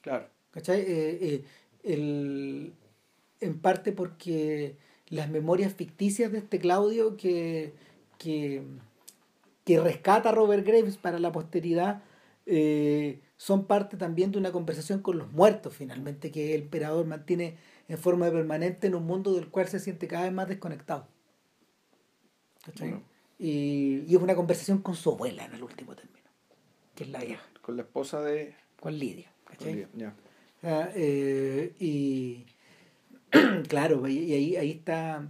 Claro. 0.00 0.28
¿Cachai? 0.50 0.80
Eh, 0.80 1.18
eh, 1.20 1.44
el- 1.84 2.72
en 3.40 3.58
parte 3.58 3.92
porque 3.92 4.76
las 5.08 5.28
memorias 5.30 5.74
ficticias 5.74 6.30
de 6.32 6.38
este 6.38 6.58
Claudio 6.58 7.16
que, 7.16 7.74
que, 8.18 8.62
que 9.64 9.80
rescata 9.80 10.28
a 10.30 10.32
Robert 10.32 10.64
Graves 10.66 10.96
para 10.96 11.18
la 11.18 11.32
posteridad 11.32 12.02
eh, 12.46 13.20
son 13.36 13.66
parte 13.66 13.96
también 13.96 14.30
de 14.32 14.38
una 14.38 14.52
conversación 14.52 15.00
con 15.00 15.18
los 15.18 15.30
muertos 15.32 15.74
finalmente 15.74 16.30
que 16.30 16.54
el 16.54 16.62
emperador 16.62 17.04
mantiene 17.06 17.56
en 17.88 17.98
forma 17.98 18.30
permanente 18.30 18.86
en 18.86 18.94
un 18.94 19.04
mundo 19.04 19.34
del 19.34 19.48
cual 19.48 19.68
se 19.68 19.80
siente 19.80 20.06
cada 20.08 20.24
vez 20.24 20.32
más 20.32 20.48
desconectado. 20.48 21.06
Y, 23.44 24.04
y, 24.06 24.14
es 24.14 24.22
una 24.22 24.36
conversación 24.36 24.78
con 24.78 24.94
su 24.94 25.10
abuela 25.10 25.44
en 25.44 25.54
el 25.54 25.62
último 25.64 25.96
término, 25.96 26.28
que 26.94 27.02
es 27.02 27.10
la 27.10 27.24
hija. 27.24 27.42
Con 27.60 27.76
la 27.76 27.82
esposa 27.82 28.20
de... 28.20 28.54
Con 28.78 28.96
Lidia. 28.96 29.32
Eh, 30.62 31.74
y 31.80 32.46
claro, 33.68 34.06
y, 34.06 34.32
ahí, 34.32 34.56
ahí 34.56 34.70
está 34.70 35.28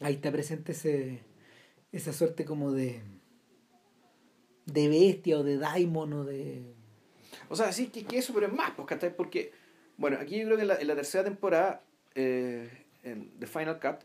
ahí 0.00 0.14
está 0.14 0.30
presente 0.30 0.72
ese, 0.72 1.22
esa 1.92 2.12
suerte 2.12 2.44
como 2.44 2.72
de 2.72 3.02
de 4.66 4.88
bestia 4.88 5.38
o 5.38 5.42
de 5.42 5.58
daimon 5.58 6.12
o 6.12 6.24
de 6.24 6.74
o 7.48 7.56
sea 7.56 7.72
sí 7.72 7.88
que, 7.88 8.04
que 8.04 8.18
eso 8.18 8.32
pero 8.34 8.46
es 8.46 8.52
más 8.52 8.72
pues, 8.72 9.12
porque 9.16 9.52
bueno 9.96 10.18
aquí 10.20 10.38
yo 10.38 10.44
creo 10.46 10.56
que 10.56 10.62
en 10.62 10.86
la, 10.86 10.94
tercera 10.94 11.24
temporada 11.24 11.82
eh, 12.14 12.84
en 13.02 13.30
The 13.38 13.46
Final 13.46 13.80
Cut 13.80 14.00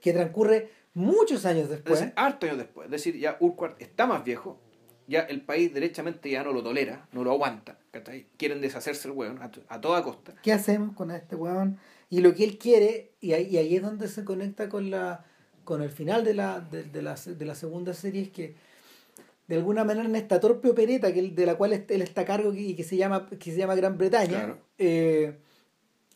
que 0.00 0.12
transcurre 0.12 0.70
muchos 0.94 1.44
años 1.44 1.68
después. 1.68 2.00
es 2.00 2.12
hartos 2.16 2.48
años 2.48 2.58
después. 2.58 2.86
Es 2.86 2.90
decir 2.92 3.18
ya 3.18 3.36
Urquhart 3.40 3.80
está 3.80 4.06
más 4.06 4.24
viejo 4.24 4.60
ya 5.06 5.20
el 5.20 5.42
país 5.42 5.74
derechamente 5.74 6.30
ya 6.30 6.42
no 6.42 6.52
lo 6.52 6.62
tolera 6.62 7.08
no 7.12 7.24
lo 7.24 7.32
aguanta 7.32 7.78
quieren 8.38 8.60
deshacerse 8.60 9.08
el 9.08 9.14
hueón 9.14 9.38
a, 9.68 9.80
toda 9.80 10.02
costa. 10.02 10.34
¿qué 10.42 10.52
hacemos 10.52 10.96
con 10.96 11.10
este 11.10 11.36
hueón? 11.36 11.78
y 12.08 12.20
lo 12.20 12.34
que 12.34 12.44
él 12.44 12.58
quiere 12.58 13.12
y 13.20 13.32
ahí, 13.32 13.48
y 13.48 13.58
ahí 13.58 13.76
es 13.76 13.82
donde 13.82 14.08
se 14.08 14.24
conecta 14.24 14.68
con 14.68 14.90
la 14.90 15.24
con 15.64 15.82
el 15.82 15.90
final 15.90 16.24
de 16.24 16.34
la, 16.34 16.60
de, 16.60 17.02
la, 17.02 17.14
de 17.14 17.44
la 17.44 17.54
segunda 17.54 17.94
serie 17.94 18.22
es 18.22 18.30
que 18.30 18.54
de 19.48 19.56
alguna 19.56 19.84
manera 19.84 20.06
en 20.06 20.16
esta 20.16 20.40
torpe 20.40 20.70
opereta 20.70 21.12
que, 21.12 21.22
de 21.22 21.46
la 21.46 21.56
cual 21.56 21.72
él 21.72 22.02
está 22.02 22.22
a 22.22 22.24
cargo 22.24 22.52
y 22.54 22.74
que 22.74 22.84
se 22.84 22.96
llama, 22.96 23.28
que 23.28 23.50
se 23.50 23.58
llama 23.58 23.74
Gran 23.74 23.98
Bretaña, 23.98 24.56
eh, 24.78 25.38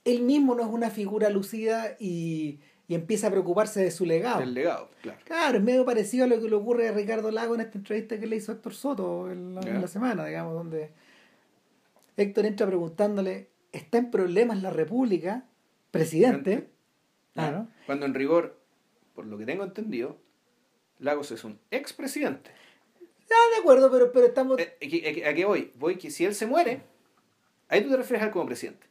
él 0.05 0.23
mismo 0.23 0.55
no 0.55 0.63
es 0.63 0.69
una 0.69 0.91
figura 0.91 1.29
lucida 1.31 1.97
y, 1.99 2.61
y, 2.89 2.95
empieza 2.95 3.29
a 3.29 3.31
preocuparse 3.31 3.83
de 3.83 3.91
su 3.91 4.05
legado. 4.07 4.43
El 4.43 4.55
legado, 4.55 4.91
claro. 5.03 5.21
Claro, 5.25 5.59
es 5.59 5.65
medio 5.65 5.85
parecido 5.85 6.25
a 6.25 6.27
lo 6.27 6.41
que 6.41 6.49
le 6.49 6.57
ocurre 6.57 6.89
a 6.89 6.93
Ricardo 6.93 7.31
Lago 7.31 7.55
en 7.55 7.61
esta 7.61 7.79
entrevista 7.79 8.19
que 8.19 8.27
le 8.27 8.37
hizo 8.37 8.51
Héctor 8.51 8.75
Soto 8.75 9.31
en 9.31 9.55
la, 9.55 9.61
en 9.61 9.81
la 9.81 9.89
semana, 9.89 10.25
digamos, 10.25 10.55
donde 10.55 10.91
Héctor 12.17 12.47
entra 12.47 12.67
preguntándole, 12.67 13.51
¿está 13.73 13.99
en 13.99 14.11
problemas 14.11 14.61
la 14.63 14.71
República? 14.71 15.45
Presidente. 15.91 16.69
Claro. 17.35 17.69
Cuando 17.87 18.07
en 18.07 18.15
rigor, 18.15 18.59
por 19.15 19.27
lo 19.27 19.39
que 19.39 19.47
tengo 19.47 19.65
entendido, 19.65 20.19
Lagos 20.99 21.31
es 21.31 21.45
un 21.45 21.61
expresidente. 21.71 22.51
Ah, 23.31 23.55
de 23.55 23.61
acuerdo, 23.61 23.91
pero, 23.91 24.11
pero 24.11 24.27
estamos... 24.27 24.59
Eh, 24.59 25.25
¿A 25.27 25.35
qué 25.35 25.45
voy? 25.45 25.73
Voy 25.77 25.97
que 25.97 26.11
si 26.11 26.25
él 26.25 26.35
se 26.35 26.47
muere, 26.47 26.83
ahí 27.69 27.83
tú 27.83 27.91
te 27.91 27.97
refieres 27.97 28.23
a 28.23 28.27
él 28.27 28.33
como 28.33 28.47
presidente. 28.47 28.87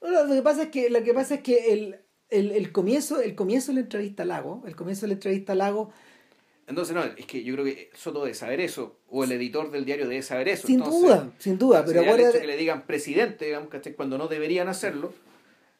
lo 0.00 0.26
que 0.26 0.42
pasa 0.42 0.64
es 0.64 0.68
que, 0.70 0.90
lo 0.90 1.02
que, 1.04 1.14
pasa 1.14 1.34
es 1.36 1.40
que 1.42 1.72
el, 1.72 2.00
el, 2.30 2.52
el, 2.52 2.72
comienzo, 2.72 3.20
el 3.20 3.34
comienzo 3.34 3.68
de 3.68 3.74
la 3.74 3.80
entrevista 3.80 4.22
a 4.22 4.26
Lago, 4.26 4.62
el 4.66 4.76
comienzo 4.76 5.02
de 5.02 5.08
la 5.08 5.14
entrevista 5.14 5.52
a 5.52 5.56
Lago... 5.56 5.92
Entonces, 6.68 6.96
no, 6.96 7.04
es 7.04 7.26
que 7.26 7.44
yo 7.44 7.54
creo 7.54 7.64
que 7.64 7.90
Soto 7.94 8.22
debe 8.24 8.34
saber 8.34 8.60
eso, 8.60 8.98
o 9.08 9.22
el 9.22 9.30
editor 9.30 9.70
del 9.70 9.84
diario 9.84 10.08
debe 10.08 10.22
saber 10.22 10.48
eso. 10.48 10.66
Sin 10.66 10.80
duda, 10.80 11.30
sin 11.38 11.58
duda, 11.58 11.84
pero 11.84 12.00
ahora... 12.00 12.32
que 12.32 12.44
le 12.44 12.56
digan 12.56 12.86
presidente, 12.86 13.44
digamos, 13.44 13.68
¿cachai? 13.68 13.94
Cuando 13.94 14.18
no 14.18 14.26
deberían 14.26 14.66
hacerlo. 14.66 15.12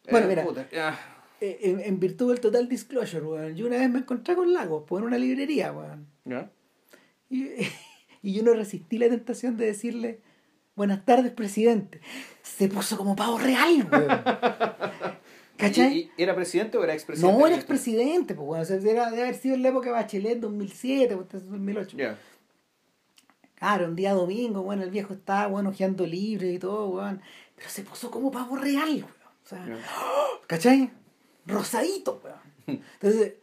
Bueno, 0.09 0.27
eh, 0.27 0.29
mira, 0.29 0.99
eh, 1.41 1.59
en, 1.63 1.81
en, 1.81 1.99
virtud 1.99 2.31
del 2.31 2.41
total 2.41 2.69
disclosure, 2.69 3.25
weón, 3.25 3.57
yo 3.57 3.67
una 3.67 3.79
vez 3.79 3.91
me 3.91 3.99
encontré 3.99 4.37
con 4.37 4.53
Lago, 4.53 4.87
pues 4.87 5.01
en 5.01 5.09
una 5.09 5.19
librería, 5.19 5.73
weón. 5.73 6.07
¿Ya? 6.25 6.53
Y, 7.29 7.49
y 8.23 8.35
yo 8.35 8.45
no 8.45 8.55
resistí 8.55 8.97
la 8.99 9.09
tentación 9.09 9.57
de 9.57 9.67
decirle, 9.67 10.21
buenas 10.77 11.05
tardes, 11.05 11.33
presidente. 11.33 12.01
Se 12.43 12.69
puso 12.69 12.97
como 12.97 13.17
pavo 13.17 13.39
real, 13.39 13.89
weón. 13.91 15.17
¿Cachai? 15.57 16.11
¿Y, 16.17 16.23
era 16.23 16.35
presidente 16.35 16.77
o 16.79 16.85
era 16.85 16.95
expresidente? 16.95 17.39
No, 17.39 17.47
era 17.47 17.57
expresidente, 17.57 18.35
pues, 18.35 18.47
bueno, 18.47 18.63
o 18.63 18.67
sea, 18.67 18.77
era 18.77 19.11
de 19.11 19.23
haber 19.23 19.35
sido 19.35 19.55
en 19.55 19.63
la 19.63 19.69
época 19.71 19.87
de 19.87 19.93
Bachelet, 19.93 20.41
2007, 20.41 21.17
pues, 21.17 21.49
2008. 21.49 21.97
Yeah. 21.97 22.19
Claro, 23.57 23.87
un 23.87 23.97
día 23.97 24.13
domingo, 24.13 24.63
bueno, 24.63 24.83
el 24.83 24.91
viejo 24.91 25.15
estaba, 25.15 25.47
bueno, 25.47 25.71
ojeando 25.71 26.07
libre 26.07 26.53
y 26.53 26.59
todo, 26.59 26.89
weón. 26.89 27.23
Pero 27.57 27.69
se 27.71 27.83
puso 27.83 28.11
como 28.11 28.31
pavo 28.31 28.57
real, 28.57 28.97
weón. 28.97 29.07
O 29.45 29.49
sea, 29.49 29.79
¿cachai? 30.47 30.91
Rosadito, 31.47 32.21
weón. 32.23 32.83
Entonces, 33.01 33.35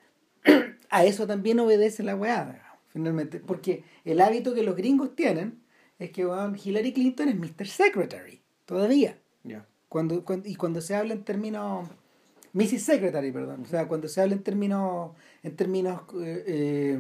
a 0.90 1.06
eso 1.06 1.26
también 1.26 1.60
obedece 1.60 2.04
la 2.04 2.16
weá, 2.16 2.78
finalmente. 2.90 3.40
Porque 3.40 3.84
el 4.06 4.22
hábito 4.22 4.54
que 4.54 4.64
los 4.64 4.76
gringos 4.76 5.16
tienen 5.16 5.64
es 5.98 6.12
que 6.12 6.22
Hillary 6.22 6.94
Clinton 6.94 7.30
es 7.30 7.36
Mr. 7.36 7.68
Secretary, 7.68 8.42
todavía. 8.66 9.18
Cuando, 9.90 10.24
y 10.46 10.56
cuando 10.56 10.82
se 10.82 10.96
habla 10.96 11.14
en 11.14 11.24
términos... 11.24 11.88
Mrs. 12.54 12.84
Secretary, 12.84 13.32
perdón. 13.32 13.64
O 13.64 13.66
sea, 13.66 13.88
cuando 13.88 14.08
se 14.08 14.22
habla 14.22 14.36
en 14.36 14.44
términos, 14.44 15.12
en 15.42 15.56
términos 15.56 16.02
eh, 16.22 16.44
eh, 16.48 17.00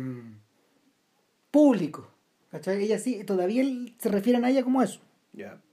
públicos. 1.51 2.07
¿Cachai? 2.51 2.83
Ella 2.83 2.99
sí, 2.99 3.23
todavía 3.23 3.63
se 3.97 4.09
refieren 4.09 4.45
a 4.45 4.49
ella 4.49 4.63
como 4.63 4.81
eso. 4.81 4.99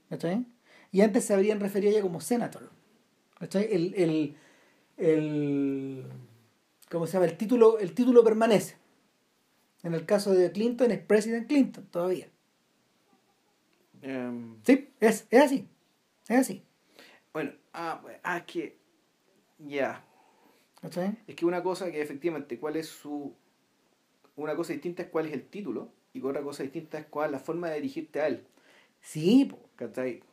¿Cachai? 0.09 0.45
Y 0.91 1.01
antes 1.01 1.25
se 1.25 1.33
habrían 1.33 1.59
referido 1.59 1.91
a 1.91 1.93
ella 1.93 2.01
como 2.01 2.21
senator. 2.21 2.69
¿Cachai? 3.39 3.67
El, 3.71 3.93
el, 3.95 4.35
el, 4.97 6.05
¿cómo 6.89 7.07
se 7.07 7.13
llama? 7.13 7.25
El 7.25 7.37
título, 7.37 7.79
el 7.79 7.93
título 7.93 8.23
permanece. 8.23 8.75
En 9.83 9.93
el 9.93 10.05
caso 10.05 10.33
de 10.33 10.51
Clinton 10.51 10.91
es 10.91 10.99
President 10.99 11.47
Clinton 11.47 11.85
todavía. 11.89 12.27
Em, 14.01 14.57
sí, 14.63 14.89
es, 14.99 15.27
es 15.29 15.41
así. 15.41 15.67
Es 16.27 16.39
así. 16.39 16.63
Bueno, 17.33 17.51
ah, 17.73 18.01
ah 18.23 18.45
que. 18.45 18.80
Ya. 19.67 20.03
Es 21.27 21.35
que 21.35 21.45
una 21.45 21.61
cosa 21.61 21.91
que 21.91 22.01
efectivamente, 22.01 22.59
cuál 22.59 22.75
es 22.75 22.87
su. 22.87 23.35
Una 24.35 24.55
cosa 24.55 24.73
distinta 24.73 25.03
es 25.03 25.09
cuál 25.09 25.27
es 25.27 25.33
el 25.33 25.43
título, 25.43 25.89
y 26.13 26.21
otra 26.23 26.41
cosa 26.41 26.63
distinta 26.63 26.97
es 26.97 27.05
cuál 27.05 27.27
es 27.27 27.31
la 27.33 27.39
forma 27.39 27.69
de 27.69 27.75
dirigirte 27.75 28.21
a 28.21 28.27
él. 28.27 28.43
Sí, 29.01 29.51
¿cachai? 29.75 30.23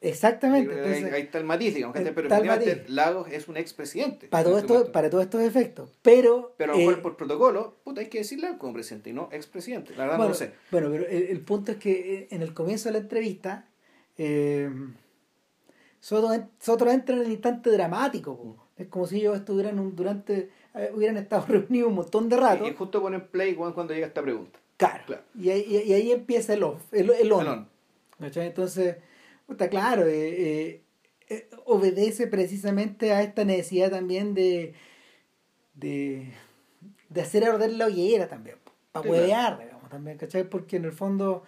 Exactamente. 0.00 0.72
ahí 1.12 1.22
está 1.22 1.38
el 1.38 1.44
matiz, 1.44 1.74
digamos. 1.74 1.96
Pero 1.96 2.10
efectivamente 2.10 2.84
Lagos 2.88 3.28
es 3.30 3.48
un 3.48 3.56
expresidente. 3.56 4.28
Para, 4.28 4.44
todo 4.44 4.58
esto, 4.58 4.92
para 4.92 5.10
todos 5.10 5.24
estos 5.24 5.42
efectos. 5.42 5.90
Pero. 6.02 6.54
Pero 6.56 6.72
a 6.72 6.74
lo 6.74 6.80
mejor 6.80 6.98
eh, 6.98 7.02
por 7.02 7.16
protocolo, 7.16 7.76
puta, 7.84 8.00
hay 8.00 8.08
que 8.08 8.18
decirle 8.18 8.56
como 8.58 8.72
presidente 8.72 9.10
y 9.10 9.12
no 9.12 9.28
expresidente. 9.32 9.94
La 9.96 10.04
verdad 10.04 10.18
bueno, 10.18 10.30
no 10.30 10.34
sé. 10.34 10.52
Bueno, 10.70 10.90
pero 10.90 11.06
el, 11.08 11.40
punto 11.40 11.72
es 11.72 11.78
que 11.78 12.14
eh, 12.14 12.28
en 12.30 12.42
el 12.42 12.54
comienzo 12.54 12.88
de 12.88 12.92
la 12.94 12.98
entrevista, 12.98 13.68
eh, 14.18 14.70
Soto, 16.00 16.30
Soto, 16.58 16.88
entra 16.88 17.16
en 17.16 17.22
el 17.22 17.32
instante 17.32 17.70
dramático. 17.70 18.68
Es 18.76 18.88
como 18.88 19.06
si 19.06 19.18
ellos 19.18 19.36
estuvieran 19.36 19.96
durante. 19.96 20.50
Eh, 20.74 20.92
hubieran 20.94 21.16
estado 21.16 21.46
reunidos 21.48 21.88
un 21.88 21.96
montón 21.96 22.28
de 22.28 22.36
rato. 22.36 22.66
Y, 22.66 22.74
justo 22.74 23.00
ponen 23.00 23.26
play 23.28 23.54
cuando 23.54 23.94
llega 23.94 24.06
esta 24.06 24.22
pregunta. 24.22 24.58
Claro. 24.76 25.20
Y, 25.38 25.50
ahí, 25.50 25.82
y, 25.86 25.92
ahí 25.92 26.12
empieza 26.12 26.54
el 26.54 26.62
off, 26.62 26.82
el, 26.92 27.10
el 27.10 27.32
on. 27.32 27.68
Entonces 28.18 28.96
Está 29.48 29.68
claro, 29.68 30.06
eh, 30.06 30.68
eh, 30.68 30.82
eh, 31.28 31.48
obedece 31.66 32.26
precisamente 32.26 33.12
a 33.12 33.22
esta 33.22 33.44
necesidad 33.44 33.90
también 33.90 34.34
de, 34.34 34.74
de, 35.74 36.32
de 37.08 37.20
hacer 37.20 37.44
arder 37.44 37.72
la 37.72 37.86
hoguera 37.86 38.26
también, 38.28 38.56
para 38.90 39.08
huevear, 39.08 39.58
digamos, 39.60 39.88
también, 39.88 40.18
¿cachai? 40.18 40.48
Porque 40.48 40.76
en 40.76 40.84
el 40.84 40.92
fondo 40.92 41.44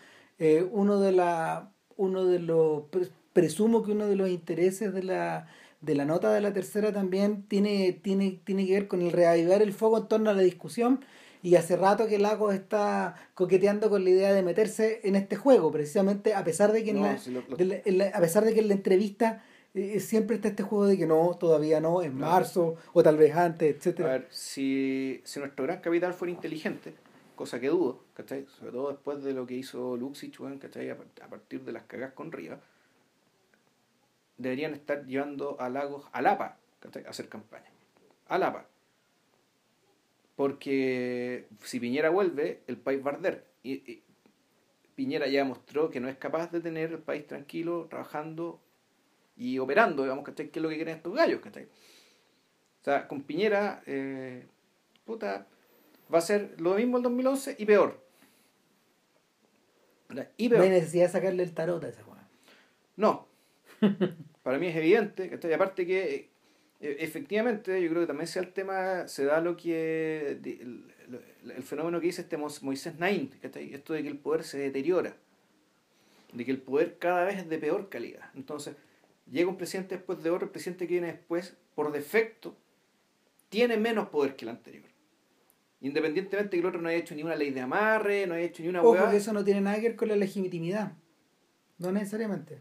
uno 0.70 1.00
de 1.00 1.10
la 1.10 1.72
uno 1.96 2.24
de 2.24 2.38
los 2.38 2.84
presumo 3.32 3.82
que 3.82 3.92
uno 3.92 4.06
de 4.06 4.16
los 4.16 4.28
intereses 4.28 4.92
de 4.92 5.02
la 5.02 5.48
de 5.80 5.94
la 5.94 6.04
nota 6.04 6.32
de 6.32 6.40
la 6.40 6.52
tercera 6.52 6.92
también 6.92 7.44
tiene, 7.44 7.92
tiene, 7.92 8.40
tiene 8.42 8.66
que 8.66 8.72
ver 8.72 8.88
con 8.88 9.00
el 9.00 9.12
reavivar 9.12 9.62
el 9.62 9.72
fuego 9.72 9.98
en 9.98 10.08
torno 10.08 10.30
a 10.30 10.34
la 10.34 10.42
discusión 10.42 11.04
y 11.42 11.54
hace 11.54 11.76
rato 11.76 12.08
que 12.08 12.18
Lago 12.18 12.50
está 12.50 13.14
coqueteando 13.34 13.88
con 13.90 14.02
la 14.02 14.10
idea 14.10 14.32
de 14.32 14.42
meterse 14.42 15.00
en 15.04 15.14
este 15.14 15.36
juego, 15.36 15.70
precisamente 15.70 16.34
a 16.34 16.42
pesar 16.42 16.72
de 16.72 16.82
que, 16.82 16.90
en, 16.90 17.02
la, 17.98 18.08
a 18.08 18.20
pesar 18.20 18.44
de 18.44 18.54
que 18.54 18.60
en 18.60 18.68
la 18.68 18.74
entrevista 18.74 19.44
eh, 19.74 20.00
siempre 20.00 20.36
está 20.36 20.48
este 20.48 20.64
juego 20.64 20.86
de 20.86 20.98
que 20.98 21.06
no, 21.06 21.36
todavía 21.38 21.80
no, 21.80 22.02
en 22.02 22.16
marzo 22.16 22.76
o 22.92 23.02
tal 23.02 23.16
vez 23.16 23.36
antes, 23.36 23.76
etcétera. 23.76 24.08
A 24.08 24.12
ver, 24.12 24.26
si, 24.30 25.20
si 25.24 25.38
nuestro 25.38 25.64
gran 25.64 25.80
capital 25.80 26.12
fuera 26.12 26.32
inteligente, 26.32 26.94
cosa 27.36 27.60
que 27.60 27.68
dudo, 27.68 28.02
¿cachai? 28.14 28.46
Sobre 28.58 28.72
todo 28.72 28.90
después 28.90 29.22
de 29.22 29.32
lo 29.32 29.46
que 29.46 29.54
hizo 29.54 29.96
Luxich, 29.96 30.40
¿cachai? 30.58 30.90
A, 30.90 30.96
partir 31.30 31.60
de 31.62 31.70
las 31.70 31.84
cagas 31.84 32.12
con 32.12 32.32
Riva, 32.32 32.58
deberían 34.38 34.72
estar 34.72 35.04
llevando 35.04 35.60
a 35.60 35.68
Lagos 35.68 36.08
a 36.12 36.22
Lapa. 36.22 36.56
A 36.82 37.10
hacer 37.10 37.28
campaña. 37.28 37.70
A 38.28 38.38
Lapa 38.38 38.66
porque 40.38 41.48
si 41.64 41.80
Piñera 41.80 42.10
vuelve, 42.10 42.62
el 42.68 42.76
país 42.76 43.04
va 43.04 43.10
a 43.10 43.14
arder. 43.14 43.44
Y, 43.64 44.04
Piñera 44.94 45.26
ya 45.26 45.44
mostró 45.44 45.90
que 45.90 45.98
no 45.98 46.08
es 46.08 46.16
capaz 46.16 46.52
de 46.52 46.60
tener 46.60 46.92
el 46.92 47.00
país 47.00 47.26
tranquilo, 47.26 47.88
trabajando 47.90 48.60
y 49.36 49.58
operando, 49.58 50.04
digamos, 50.04 50.24
¿cachai? 50.24 50.50
¿Qué 50.50 50.60
es 50.60 50.62
lo 50.62 50.68
que 50.68 50.76
quieren 50.76 50.94
estos 50.94 51.12
gallos, 51.12 51.40
¿cachai? 51.40 51.64
O 51.64 52.84
sea, 52.84 53.08
con 53.08 53.24
Piñera, 53.24 53.82
eh, 53.86 54.46
puta, 55.04 55.48
va 56.14 56.18
a 56.18 56.20
ser 56.20 56.54
lo 56.60 56.74
mismo 56.74 56.98
el 56.98 57.02
2011 57.02 57.56
y 57.58 57.64
peor. 57.64 58.00
Y 60.08 60.14
No 60.14 60.20
hay 60.20 60.48
peor. 60.50 60.68
necesidad 60.68 61.06
de 61.06 61.10
sacarle 61.10 61.42
el 61.42 61.52
tarot 61.52 61.82
a 61.82 61.88
esa 61.88 62.04
weá. 62.04 62.28
No. 62.94 63.26
Para 64.48 64.58
mí 64.58 64.66
es 64.68 64.76
evidente. 64.76 65.28
¿cachai? 65.28 65.50
Y 65.50 65.54
aparte 65.54 65.84
que 65.86 66.30
eh, 66.80 66.96
efectivamente 67.00 67.82
yo 67.82 67.90
creo 67.90 68.00
que 68.00 68.06
también 68.06 68.26
sea 68.26 68.40
el 68.40 68.50
tema, 68.54 69.06
se 69.06 69.26
da 69.26 69.42
lo 69.42 69.58
que 69.58 70.38
de- 70.40 70.52
el, 70.62 70.94
el- 71.42 71.50
el 71.50 71.62
fenómeno 71.62 72.00
que 72.00 72.06
dice 72.06 72.22
este 72.22 72.38
Mo- 72.38 72.48
Moisés 72.62 72.98
Naim, 72.98 73.28
¿cachai? 73.42 73.74
esto 73.74 73.92
de 73.92 74.02
que 74.02 74.08
el 74.08 74.16
poder 74.18 74.44
se 74.44 74.56
deteriora, 74.58 75.14
de 76.32 76.44
que 76.46 76.50
el 76.50 76.62
poder 76.62 76.96
cada 76.98 77.24
vez 77.26 77.36
es 77.40 77.48
de 77.50 77.58
peor 77.58 77.90
calidad. 77.90 78.30
Entonces, 78.34 78.74
llega 79.30 79.50
un 79.50 79.58
presidente 79.58 79.96
después 79.96 80.22
de 80.22 80.30
otro, 80.30 80.46
el 80.46 80.50
presidente 80.50 80.86
que 80.86 80.94
viene 80.94 81.08
después, 81.08 81.54
por 81.74 81.92
defecto, 81.92 82.56
tiene 83.50 83.76
menos 83.76 84.08
poder 84.08 84.34
que 84.34 84.46
el 84.46 84.48
anterior. 84.50 84.84
Independientemente 85.82 86.56
que 86.56 86.60
el 86.60 86.66
otro 86.66 86.80
no 86.80 86.88
haya 86.88 86.96
hecho 86.98 87.14
ni 87.14 87.22
una 87.22 87.36
ley 87.36 87.50
de 87.50 87.60
amarre, 87.60 88.26
no 88.26 88.32
haya 88.32 88.46
hecho 88.46 88.62
ni 88.62 88.70
una 88.70 88.80
Ojo 88.80 88.92
hueá. 88.92 89.10
que 89.10 89.18
eso 89.18 89.34
no 89.34 89.44
tiene 89.44 89.60
nada 89.60 89.76
que 89.76 89.88
ver 89.88 89.96
con 89.96 90.08
la 90.08 90.16
legitimidad. 90.16 90.92
No 91.76 91.92
necesariamente. 91.92 92.60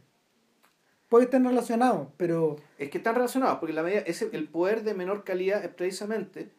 Puede 1.10 1.26
estar 1.26 1.42
relacionado, 1.42 2.12
pero 2.18 2.58
Es 2.78 2.90
que 2.90 2.98
están 2.98 3.16
relacionados, 3.16 3.60
porque 3.60 3.74
la 3.74 3.84
medida, 3.84 4.02
ese, 4.02 4.30
el 4.34 4.50
poder 4.50 4.84
de 4.84 4.94
menor 4.94 5.24
calidad 5.24 5.64
es 5.64 5.70
precisamente 5.70 6.52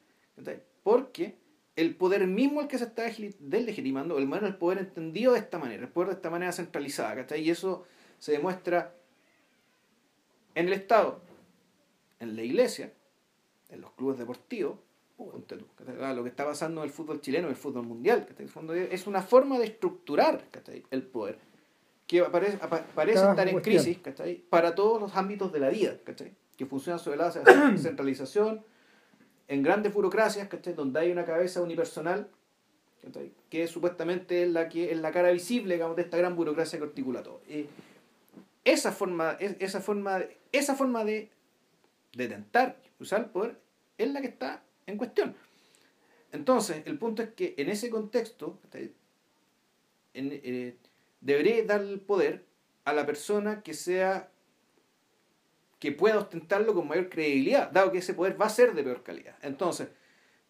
porque 0.82 1.36
el 1.76 1.94
poder 1.94 2.26
mismo 2.26 2.60
el 2.60 2.68
que 2.68 2.78
se 2.78 2.84
está 2.84 3.04
deslegitimando, 3.38 4.18
el, 4.18 4.26
bueno, 4.26 4.46
el 4.46 4.56
poder 4.56 4.78
entendido 4.78 5.34
de 5.34 5.38
esta 5.38 5.58
manera, 5.58 5.84
el 5.84 5.92
de 5.92 6.12
esta 6.12 6.30
manera 6.30 6.52
centralizada, 6.52 7.14
¿cachai? 7.14 7.42
y 7.42 7.50
eso 7.50 7.84
se 8.18 8.32
demuestra 8.32 8.94
en 10.54 10.66
el 10.66 10.72
Estado, 10.72 11.20
en 12.20 12.34
la 12.34 12.42
iglesia, 12.42 12.92
en 13.68 13.80
los 13.80 13.92
clubes 13.92 14.18
deportivos. 14.18 14.78
Ah, 16.00 16.12
lo 16.14 16.22
que 16.22 16.28
está 16.28 16.44
pasando 16.44 16.80
en 16.80 16.86
el 16.86 16.92
fútbol 16.92 17.20
chileno, 17.20 17.48
en 17.48 17.50
el 17.50 17.56
fútbol 17.56 17.84
mundial, 17.84 18.24
¿cachai? 18.26 18.48
Es 18.90 19.06
una 19.08 19.20
forma 19.20 19.58
de 19.58 19.64
estructurar 19.64 20.44
el 20.90 21.02
poder 21.02 21.38
que 22.08 22.22
parece 22.24 22.54
Está 22.54 23.30
estar 23.30 23.46
en 23.46 23.52
cuestión. 23.52 23.60
crisis 23.62 23.98
¿cachai? 23.98 24.36
para 24.50 24.74
todos 24.74 25.00
los 25.00 25.14
ámbitos 25.14 25.52
de 25.52 25.60
la 25.60 25.68
vida, 25.68 25.96
¿cachai? 26.02 26.32
que 26.56 26.66
funciona 26.66 26.98
sobre 26.98 27.16
la 27.18 27.30
centralización, 27.30 28.64
en 29.46 29.62
grandes 29.62 29.94
burocracias, 29.94 30.48
¿cachai? 30.48 30.74
donde 30.74 30.98
hay 30.98 31.12
una 31.12 31.24
cabeza 31.24 31.62
unipersonal, 31.62 32.28
¿cachai? 33.02 33.30
que 33.50 33.66
supuestamente 33.68 34.42
es 34.42 34.48
la 34.50 34.68
que 34.68 34.90
es 34.90 34.98
la 34.98 35.12
cara 35.12 35.30
visible 35.30 35.74
digamos, 35.74 35.94
de 35.96 36.02
esta 36.02 36.16
gran 36.16 36.34
burocracia 36.34 36.78
que 36.80 36.84
articula 36.86 37.22
todo. 37.22 37.40
Y 37.48 37.66
esa 38.64 38.90
forma, 38.90 39.36
es- 39.38 39.56
esa 39.60 39.80
forma, 39.80 40.18
de- 40.18 40.36
esa 40.52 40.74
forma 40.74 41.04
de, 41.04 41.30
de 42.14 42.26
tentar 42.28 42.76
usar 42.98 43.20
el 43.20 43.26
poder 43.26 43.58
es 43.98 44.10
la 44.12 44.20
que 44.20 44.26
está 44.28 44.62
en 44.86 44.96
cuestión. 44.96 45.34
Entonces, 46.32 46.82
el 46.86 46.98
punto 46.98 47.22
es 47.22 47.30
que 47.30 47.54
en 47.58 47.68
ese 47.70 47.88
contexto, 47.90 48.58
eh, 50.14 50.76
debería 51.20 51.62
dar 51.64 51.80
el 51.80 52.00
poder 52.00 52.44
a 52.84 52.92
la 52.92 53.06
persona 53.06 53.62
que 53.62 53.74
sea 53.74 54.30
que 55.78 55.92
pueda 55.92 56.18
ostentarlo 56.18 56.74
con 56.74 56.88
mayor 56.88 57.08
credibilidad, 57.08 57.70
dado 57.70 57.92
que 57.92 57.98
ese 57.98 58.14
poder 58.14 58.40
va 58.40 58.46
a 58.46 58.50
ser 58.50 58.74
de 58.74 58.82
peor 58.82 59.02
calidad. 59.04 59.36
Entonces, 59.42 59.88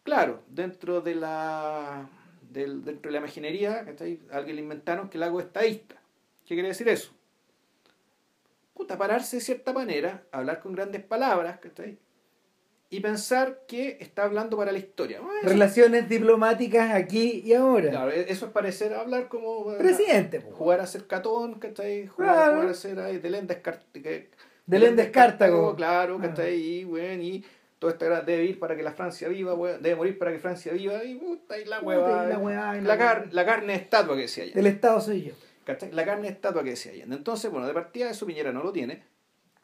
claro, 0.02 0.42
dentro 0.48 1.00
de 1.02 1.14
la 1.14 2.08
del- 2.50 2.82
dentro 2.82 3.10
de 3.10 3.12
la 3.12 3.18
imaginería, 3.18 3.84
¿cachai? 3.84 4.20
alguien 4.32 4.56
le 4.56 4.62
inventaron 4.62 5.10
que 5.10 5.18
el 5.18 5.22
hago 5.24 5.38
estadista. 5.40 5.96
¿Qué 6.46 6.54
quiere 6.54 6.68
decir 6.68 6.88
eso? 6.88 7.12
Puta, 8.72 8.96
pararse 8.96 9.36
de 9.36 9.42
cierta 9.42 9.74
manera, 9.74 10.24
hablar 10.32 10.60
con 10.60 10.72
grandes 10.72 11.02
palabras, 11.04 11.58
¿cachai? 11.58 11.98
Y 12.90 13.00
pensar 13.00 13.60
que 13.68 13.98
está 14.00 14.24
hablando 14.24 14.56
para 14.56 14.72
la 14.72 14.78
historia. 14.78 15.20
Bueno, 15.20 15.40
eso- 15.40 15.48
relaciones 15.50 16.08
diplomáticas 16.08 16.94
aquí 16.94 17.42
y 17.44 17.52
ahora. 17.52 17.90
Claro, 17.90 18.10
e-, 18.10 18.30
eso 18.32 18.46
es 18.46 18.52
parecer 18.52 18.94
hablar 18.94 19.28
como... 19.28 19.76
Presidente, 19.76 20.40
po. 20.40 20.52
Jugar 20.52 20.80
a 20.80 20.86
ser 20.86 21.06
catón, 21.06 21.58
¿cachai? 21.58 22.06
Jugar, 22.06 22.34
Claro. 22.34 22.52
jugar 22.56 22.68
a 22.70 22.74
ser 22.74 22.98
ahí, 23.00 23.18
de 23.18 23.28
Lenda 23.30 23.60
De 24.66 24.78
Lenda 24.78 25.02
Escártago. 25.02 25.76
Claro, 25.76 26.16
Ah. 26.18 26.22
¿cachai? 26.28 26.54
Y, 26.56 26.84
bueno, 26.84 27.22
y 27.22 27.44
todo 27.78 27.90
esto 27.90 28.06
debe 28.24 28.44
ir 28.44 28.58
para 28.58 28.74
que 28.74 28.82
la 28.82 28.92
Francia 28.92 29.28
viva, 29.28 29.54
debe 29.80 29.94
morir 29.94 30.18
para 30.18 30.32
que 30.32 30.38
Francia 30.38 30.72
viva, 30.72 31.04
y 31.04 31.14
puta, 31.16 31.58
y 31.58 31.66
la 31.66 31.80
hueva. 31.80 32.24
la 32.26 32.38
la, 32.38 32.80
la 32.80 32.96
car- 32.98 33.18
hueá. 33.24 33.28
la 33.32 33.44
carne 33.46 33.72
de 33.74 33.78
estatua 33.80 34.14
que 34.16 34.22
decía 34.22 34.44
El 34.44 34.52
allá. 34.58 34.68
Estado 34.70 35.00
soy 35.02 35.22
yo. 35.24 35.32
¿cachai? 35.64 35.92
La 35.92 36.06
carne 36.06 36.22
de 36.28 36.32
estatua 36.32 36.64
que 36.64 36.70
decía 36.70 36.92
Allende. 36.92 37.16
Entonces, 37.16 37.50
bueno, 37.50 37.66
de 37.66 37.74
partida 37.74 38.08
eso 38.08 38.24
Piñera 38.24 38.50
no 38.50 38.62
lo 38.62 38.72
tiene. 38.72 39.02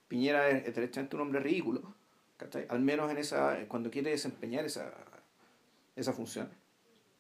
Piñera 0.09 0.51
es, 0.51 0.69
es 0.69 0.75
derechamente 0.75 1.17
un 1.17 1.23
hombre 1.23 1.41
ridículo, 1.41 1.95
Al 2.69 2.81
menos 2.81 3.11
en 3.11 3.19
esa, 3.19 3.57
cuando 3.69 3.91
quiere 3.91 4.11
desempeñar 4.11 4.65
esa, 4.65 4.93
esa 5.97 6.13
función. 6.13 6.51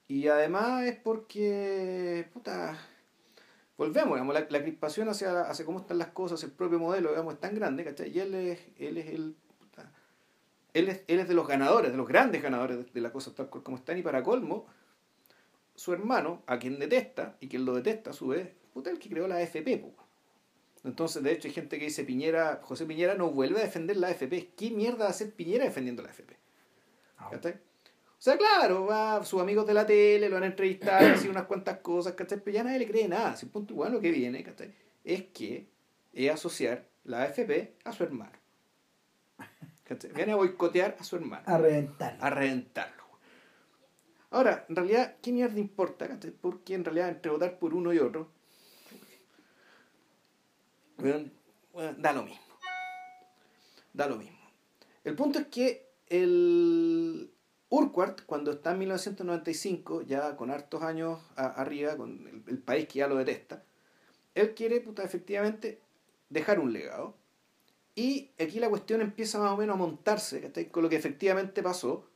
Y 0.07 0.29
además 0.29 0.85
es 0.85 0.97
porque, 0.97 2.29
puta, 2.33 2.79
volvemos, 3.79 4.15
digamos, 4.15 4.35
la, 4.35 4.47
la 4.49 4.63
crispación 4.63 5.09
hacia, 5.09 5.43
hacia 5.43 5.65
cómo 5.65 5.81
están 5.81 5.99
las 5.99 6.09
cosas, 6.09 6.43
el 6.43 6.51
propio 6.51 6.79
modelo, 6.79 7.11
digamos, 7.11 7.35
es 7.35 7.41
tan 7.41 7.55
grande, 7.55 7.85
¿cachai? 7.85 8.11
Y 8.11 8.21
él 8.21 8.35
es, 8.35 8.61
él 8.79 8.99
es 8.99 9.07
el, 9.07 9.35
puta, 9.59 9.91
él 10.75 10.89
es, 10.89 11.03
él 11.07 11.21
es 11.21 11.29
de 11.29 11.35
los 11.35 11.47
ganadores, 11.47 11.91
de 11.91 11.97
los 11.97 12.07
grandes 12.07 12.43
ganadores 12.43 12.77
de, 12.79 12.85
de 12.85 13.01
la 13.01 13.13
cosa 13.13 13.35
tal 13.35 13.49
como 13.49 13.77
están, 13.77 13.97
y 13.97 14.03
para 14.03 14.23
colmo, 14.23 14.67
su 15.75 15.93
hermano, 15.93 16.43
a 16.47 16.59
quien 16.59 16.79
detesta, 16.79 17.37
y 17.41 17.49
quien 17.49 17.65
lo 17.65 17.75
detesta 17.75 18.11
a 18.11 18.13
su 18.13 18.29
vez, 18.29 18.51
puta, 18.75 18.91
el 18.91 18.99
que 18.99 19.09
creó 19.09 19.27
la 19.27 19.37
AFP, 19.37 19.79
po. 19.79 20.04
Entonces, 20.85 21.23
de 21.23 21.33
hecho, 21.33 21.49
hay 21.49 21.55
gente 21.55 21.79
que 21.79 21.87
dice 21.87 22.05
Piñera, 22.05 22.61
José 22.63 22.85
Piñera 22.85 23.15
no 23.15 23.31
vuelve 23.31 23.61
a 23.61 23.65
defender 23.65 23.97
la 23.97 24.09
AFP. 24.09 24.51
¿Qué 24.57 24.71
mierda 24.71 24.99
va 24.99 25.07
a 25.07 25.11
hacer 25.11 25.33
Piñera 25.33 25.65
defendiendo 25.65 26.03
la 26.03 26.11
AFP? 26.11 26.37
¿Cachai? 27.31 27.53
O 27.53 28.23
sea, 28.25 28.37
claro, 28.39 28.87
va 28.87 29.25
sus 29.25 29.41
amigos 29.41 29.67
de 29.67 29.75
la 29.75 29.87
tele, 29.87 30.29
lo 30.29 30.35
van 30.37 30.45
a 30.45 30.47
entrevistar, 30.47 31.03
así 31.05 31.29
unas 31.29 31.45
cuantas 31.45 31.79
cosas, 31.79 32.13
¿cachai? 32.15 32.41
Pero 32.43 32.55
ya 32.55 32.65
nadie 32.65 32.79
le 32.79 32.87
cree 32.87 33.09
nada. 33.09 33.37
Si 33.37 33.47
punto 33.47 33.73
igual 33.73 33.93
lo 33.93 34.01
que 34.01 34.11
viene, 34.11 34.43
¿cachai? 34.43 34.73
Es 35.05 35.25
que 35.25 35.67
es 36.13 36.31
asociar 36.31 36.87
la 37.05 37.23
AFP 37.23 37.75
a 37.85 37.93
su 37.93 38.03
hermano. 38.05 38.33
¿Cachai? 39.85 40.13
Viene 40.13 40.33
a 40.33 40.37
boicotear 40.37 40.97
a 40.99 41.05
su 41.05 41.17
hermano 41.17 41.43
A 41.47 41.59
reventar. 41.59 42.17
a 42.21 42.31
reventarlo. 42.31 43.05
Ahora, 44.31 44.65
en 44.69 44.77
realidad, 44.77 45.17
¿qué 45.23 45.31
mierda 45.33 45.59
importa? 45.61 46.09
cachai? 46.09 46.31
Porque 46.31 46.75
en 46.75 46.85
realidad 46.85 47.09
entre 47.11 47.31
votar 47.31 47.59
por 47.59 47.75
uno 47.75 47.93
y 47.93 47.99
otro, 47.99 48.31
da 51.99 52.13
lo 52.13 52.25
mismo. 52.25 52.45
Da 53.93 54.07
lo 54.09 54.17
mismo. 54.17 54.39
El 55.05 55.15
punto 55.15 55.39
es 55.39 55.47
que 55.49 55.91
el 56.09 57.31
Urquhart, 57.69 58.23
cuando 58.27 58.53
está 58.53 58.73
en 58.73 58.79
1995, 58.79 60.03
ya 60.03 60.37
con 60.37 60.51
hartos 60.51 60.83
años 60.83 61.21
arriba, 61.37 61.97
con 61.97 62.45
el, 62.47 62.59
país 62.59 62.87
que 62.89 63.01
ya 63.01 63.09
lo 63.09 63.17
detesta, 63.17 63.65
él 64.35 64.55
quiere, 64.55 64.81
puta, 64.81 65.03
efectivamente, 65.03 65.81
dejar 66.29 66.59
un 66.59 66.73
legado. 66.73 67.17
Y 67.95 68.33
aquí 68.41 68.59
la 68.59 68.69
cuestión 68.69 69.01
empieza 69.01 69.39
más 69.39 69.53
o 69.53 69.57
menos 69.57 69.75
a 69.75 69.79
montarse. 69.79 70.53
Con 70.71 70.83
lo 70.83 70.89
que 70.89 70.97
efectivamente 70.97 71.63
pasó 71.63 72.09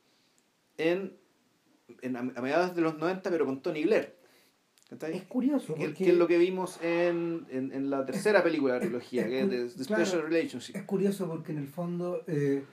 en, 0.77 1.17
a 2.03 2.41
mediados 2.41 2.75
de 2.75 2.81
los 2.81 2.97
90, 2.97 3.29
pero 3.29 3.45
con 3.45 3.61
Tony 3.61 3.83
Blair. 3.83 4.18
Es 4.91 5.23
curioso. 5.23 5.75
Que, 5.75 5.85
Porque 5.85 6.03
que 6.05 6.11
es 6.11 6.17
lo 6.17 6.27
que 6.27 6.39
vimos 6.39 6.79
en, 6.81 7.45
en, 7.51 7.71
en 7.71 7.89
la 7.91 8.05
tercera 8.05 8.41
película 8.41 8.73
de 8.73 8.79
la 8.79 8.85
trilogía, 8.85 9.21
es 9.21 9.27
que 9.27 9.41
es 9.41 9.49
The, 9.49 9.77
The 9.77 9.85
claro. 9.85 10.05
Special 10.05 10.27
Relationship. 10.27 10.75
Es 10.75 10.83
curioso 10.83 11.27
porque 11.27 11.51
en 11.51 11.59
el 11.59 11.67
fondo 11.67 12.23
eh, 12.25 12.63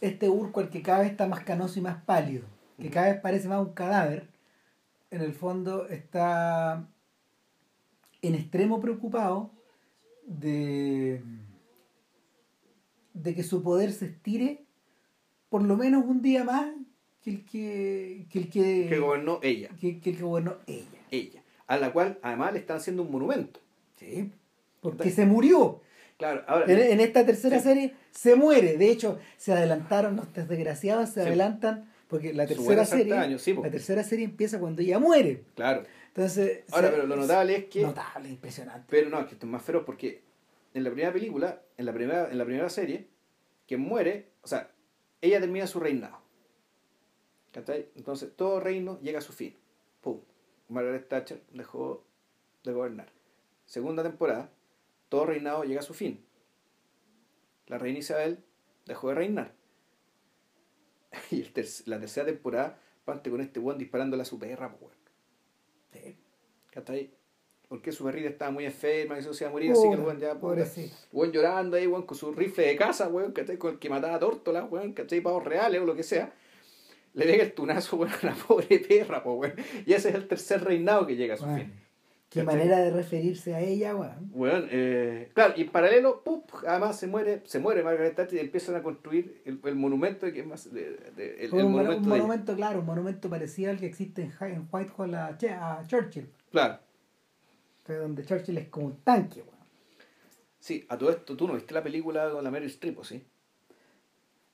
este 0.00 0.28
Urquhart 0.28 0.70
que 0.70 0.82
cada 0.82 1.00
vez 1.00 1.10
está 1.10 1.26
más 1.26 1.42
canoso 1.42 1.80
y 1.80 1.82
más 1.82 2.00
pálido, 2.04 2.44
que 2.80 2.90
cada 2.90 3.12
vez 3.12 3.20
parece 3.20 3.48
más 3.48 3.60
un 3.60 3.72
cadáver, 3.72 4.28
en 5.10 5.20
el 5.20 5.32
fondo 5.32 5.88
está 5.88 6.86
en 8.22 8.34
extremo 8.36 8.80
preocupado 8.80 9.50
de, 10.26 11.22
de 13.14 13.34
que 13.34 13.42
su 13.42 13.62
poder 13.64 13.92
se 13.92 14.06
estire 14.06 14.64
por 15.48 15.62
lo 15.62 15.76
menos 15.76 16.04
un 16.04 16.22
día 16.22 16.44
más 16.44 16.66
que 17.26 17.30
el 17.32 17.44
que, 17.44 18.26
que, 18.30 18.38
el 18.38 18.48
que, 18.48 18.86
Que 18.88 18.98
gobernó 19.00 19.40
ella, 19.42 19.68
que- 19.80 19.98
que 20.00 20.10
el 20.10 20.16
que 20.16 20.22
gobernó 20.22 20.58
ella. 20.68 20.84
ella. 21.10 21.42
A 21.66 21.76
la 21.76 21.92
cual 21.92 22.18
además 22.22 22.52
le 22.52 22.60
están 22.60 22.76
haciendo 22.76 23.02
un 23.02 23.10
monumento. 23.10 23.58
Sí, 23.96 24.30
porque 24.80 25.10
se 25.10 25.26
murió. 25.26 25.80
Claro, 26.18 26.44
ahora. 26.46 26.70
En, 26.72 26.78
en 26.78 27.00
esta 27.00 27.26
tercera 27.26 27.58
Sí. 27.58 27.64
serie 27.64 27.94
se 28.12 28.36
muere. 28.36 28.76
De 28.78 28.88
hecho, 28.90 29.18
se 29.36 29.52
adelantaron, 29.52 30.18
estos 30.20 30.48
desgraciados 30.48 31.08
se 31.10 31.22
Sí. 31.22 31.26
adelantan, 31.26 31.90
porque 32.08 32.32
la 32.32 32.46
tercera 32.46 32.84
serie, 32.84 33.14
años, 33.14 33.42
sí, 33.42 33.52
la 33.60 33.70
tercera 33.70 34.04
serie 34.04 34.24
empieza 34.24 34.60
cuando 34.60 34.80
ella 34.82 34.98
muere. 35.00 35.42
Claro. 35.56 35.82
Entonces, 36.08 36.62
Ahora, 36.70 36.88
se- 36.88 36.94
pero 36.94 37.06
lo 37.08 37.16
notable 37.16 37.56
es 37.56 37.64
que. 37.64 37.82
notable, 37.82 38.28
impresionante. 38.30 38.86
Pero 38.88 39.10
no, 39.10 39.18
es 39.20 39.26
que 39.26 39.34
esto 39.34 39.46
es 39.46 39.52
más 39.52 39.62
feroz 39.62 39.82
porque 39.84 40.22
en 40.74 40.84
la 40.84 40.90
primera 40.90 41.12
película, 41.12 41.60
en 41.76 41.84
la 41.86 41.92
primera, 41.92 42.30
en 42.30 42.38
la 42.38 42.44
primera 42.44 42.68
serie, 42.70 43.08
quien 43.66 43.80
muere, 43.80 44.28
o 44.42 44.46
sea, 44.46 44.70
ella 45.20 45.40
termina 45.40 45.66
su 45.66 45.80
reinado. 45.80 46.18
¿Cachai? 47.56 47.88
Entonces 47.96 48.36
todo 48.36 48.60
reino 48.60 49.00
llega 49.00 49.18
a 49.20 49.22
su 49.22 49.32
fin. 49.32 49.56
Pum. 50.02 50.20
Margaret 50.68 51.08
Thatcher 51.08 51.40
dejó 51.52 52.04
de 52.64 52.72
gobernar. 52.74 53.08
Segunda 53.64 54.02
temporada, 54.02 54.50
todo 55.08 55.24
reinado 55.24 55.64
llega 55.64 55.80
a 55.80 55.82
su 55.82 55.94
fin. 55.94 56.22
La 57.66 57.78
reina 57.78 57.98
Isabel 58.00 58.44
dejó 58.84 59.08
de 59.08 59.14
reinar. 59.14 59.54
Y 61.30 61.40
el 61.40 61.52
ter- 61.54 61.64
la 61.86 61.98
tercera 61.98 62.26
temporada 62.26 62.78
parte 63.06 63.30
con 63.30 63.40
este 63.40 63.58
buen 63.58 63.78
disparándole 63.78 64.20
a 64.22 64.26
su 64.26 64.38
perra, 64.38 64.76
weón. 64.78 64.92
Sí. 65.94 66.14
¿cachai? 66.70 67.10
Porque 67.68 67.90
su 67.90 68.04
barriga 68.04 68.28
estaba 68.28 68.50
muy 68.50 68.66
enferma, 68.66 69.14
que 69.14 69.22
eso 69.22 69.32
se 69.32 69.44
iba 69.44 69.48
a 69.48 69.52
morir, 69.52 69.72
así 69.72 69.88
que 69.88 69.94
el 69.94 70.00
weón 70.00 70.18
ya, 70.20 70.38
pobrecito. 70.38 70.94
weón 71.12 71.32
llorando 71.32 71.78
ahí, 71.78 71.86
weón, 71.86 72.04
con 72.04 72.18
su 72.18 72.32
rifle 72.32 72.66
de 72.66 72.76
casa, 72.76 73.08
weón, 73.08 73.32
¿cachai? 73.32 73.56
Con 73.56 73.72
el 73.72 73.78
que 73.78 73.88
mataba 73.88 74.18
tórtolas, 74.18 74.70
weón, 74.70 74.92
¿cachai? 74.92 75.22
Pavos 75.22 75.42
reales 75.44 75.80
o 75.80 75.86
lo 75.86 75.94
que 75.96 76.02
sea. 76.02 76.34
Le 77.16 77.24
pega 77.26 77.42
el 77.42 77.52
tunazo, 77.52 77.96
weón, 77.98 78.12
a 78.22 78.26
la 78.26 78.34
pobre 78.34 78.78
perra, 78.78 79.22
po. 79.24 79.40
Y 79.84 79.92
ese 79.92 80.10
es 80.10 80.14
el 80.14 80.28
tercer 80.28 80.62
reinado 80.62 81.04
que 81.06 81.16
llega 81.16 81.34
a 81.34 81.36
su 81.38 81.44
Bueno, 81.46 81.58
fin. 81.64 81.72
qué 82.28 82.44
¿Cachai? 82.44 82.56
manera 82.58 82.78
de 82.78 82.90
referirse 82.90 83.54
a 83.54 83.60
ella, 83.60 83.96
weón. 83.96 84.30
Weón, 84.32 84.68
eh, 84.70 85.30
claro, 85.34 85.54
y 85.56 85.62
en 85.62 85.70
paralelo, 85.70 86.22
¡pup! 86.22 86.50
además 86.66 86.98
se 86.98 87.06
muere, 87.06 87.40
se 87.44 87.58
muere 87.58 87.82
Margaret 87.82 88.14
Thatcher 88.14 88.38
y 88.38 88.40
empiezan 88.42 88.76
a 88.76 88.82
construir 88.82 89.40
el, 89.46 89.58
el 89.64 89.74
monumento 89.74 90.30
que 90.32 90.40
es 90.40 90.46
más 90.46 90.72
de, 90.72 90.90
de- 91.16 91.44
el, 91.44 91.52
un, 91.54 91.72
monumento 91.72 91.96
un 91.96 92.02
de 92.04 92.08
monumento, 92.10 92.54
claro, 92.54 92.80
un 92.80 92.86
monumento 92.86 93.30
parecido 93.30 93.70
al 93.70 93.78
que 93.80 93.86
existe 93.86 94.22
en, 94.22 94.30
Hi- 94.32 94.52
en 94.54 94.68
Whitehall 94.70 95.14
a, 95.14 95.38
Churchill. 95.86 96.28
Claro. 96.50 96.78
que 97.86 97.94
donde 97.94 98.24
Churchill 98.24 98.58
es 98.58 98.68
como 98.68 98.86
un 98.86 98.96
tanque, 99.00 99.40
weón. 99.40 99.56
Sí, 100.58 100.84
a 100.88 100.98
todo 100.98 101.10
esto, 101.10 101.36
tú 101.36 101.46
no 101.46 101.54
viste 101.54 101.72
la 101.72 101.82
película 101.82 102.28
con 102.30 102.42
la 102.44 102.50
Meryl 102.50 102.68
Streep, 102.68 102.98
¿o 102.98 103.04
¿sí? 103.04 103.24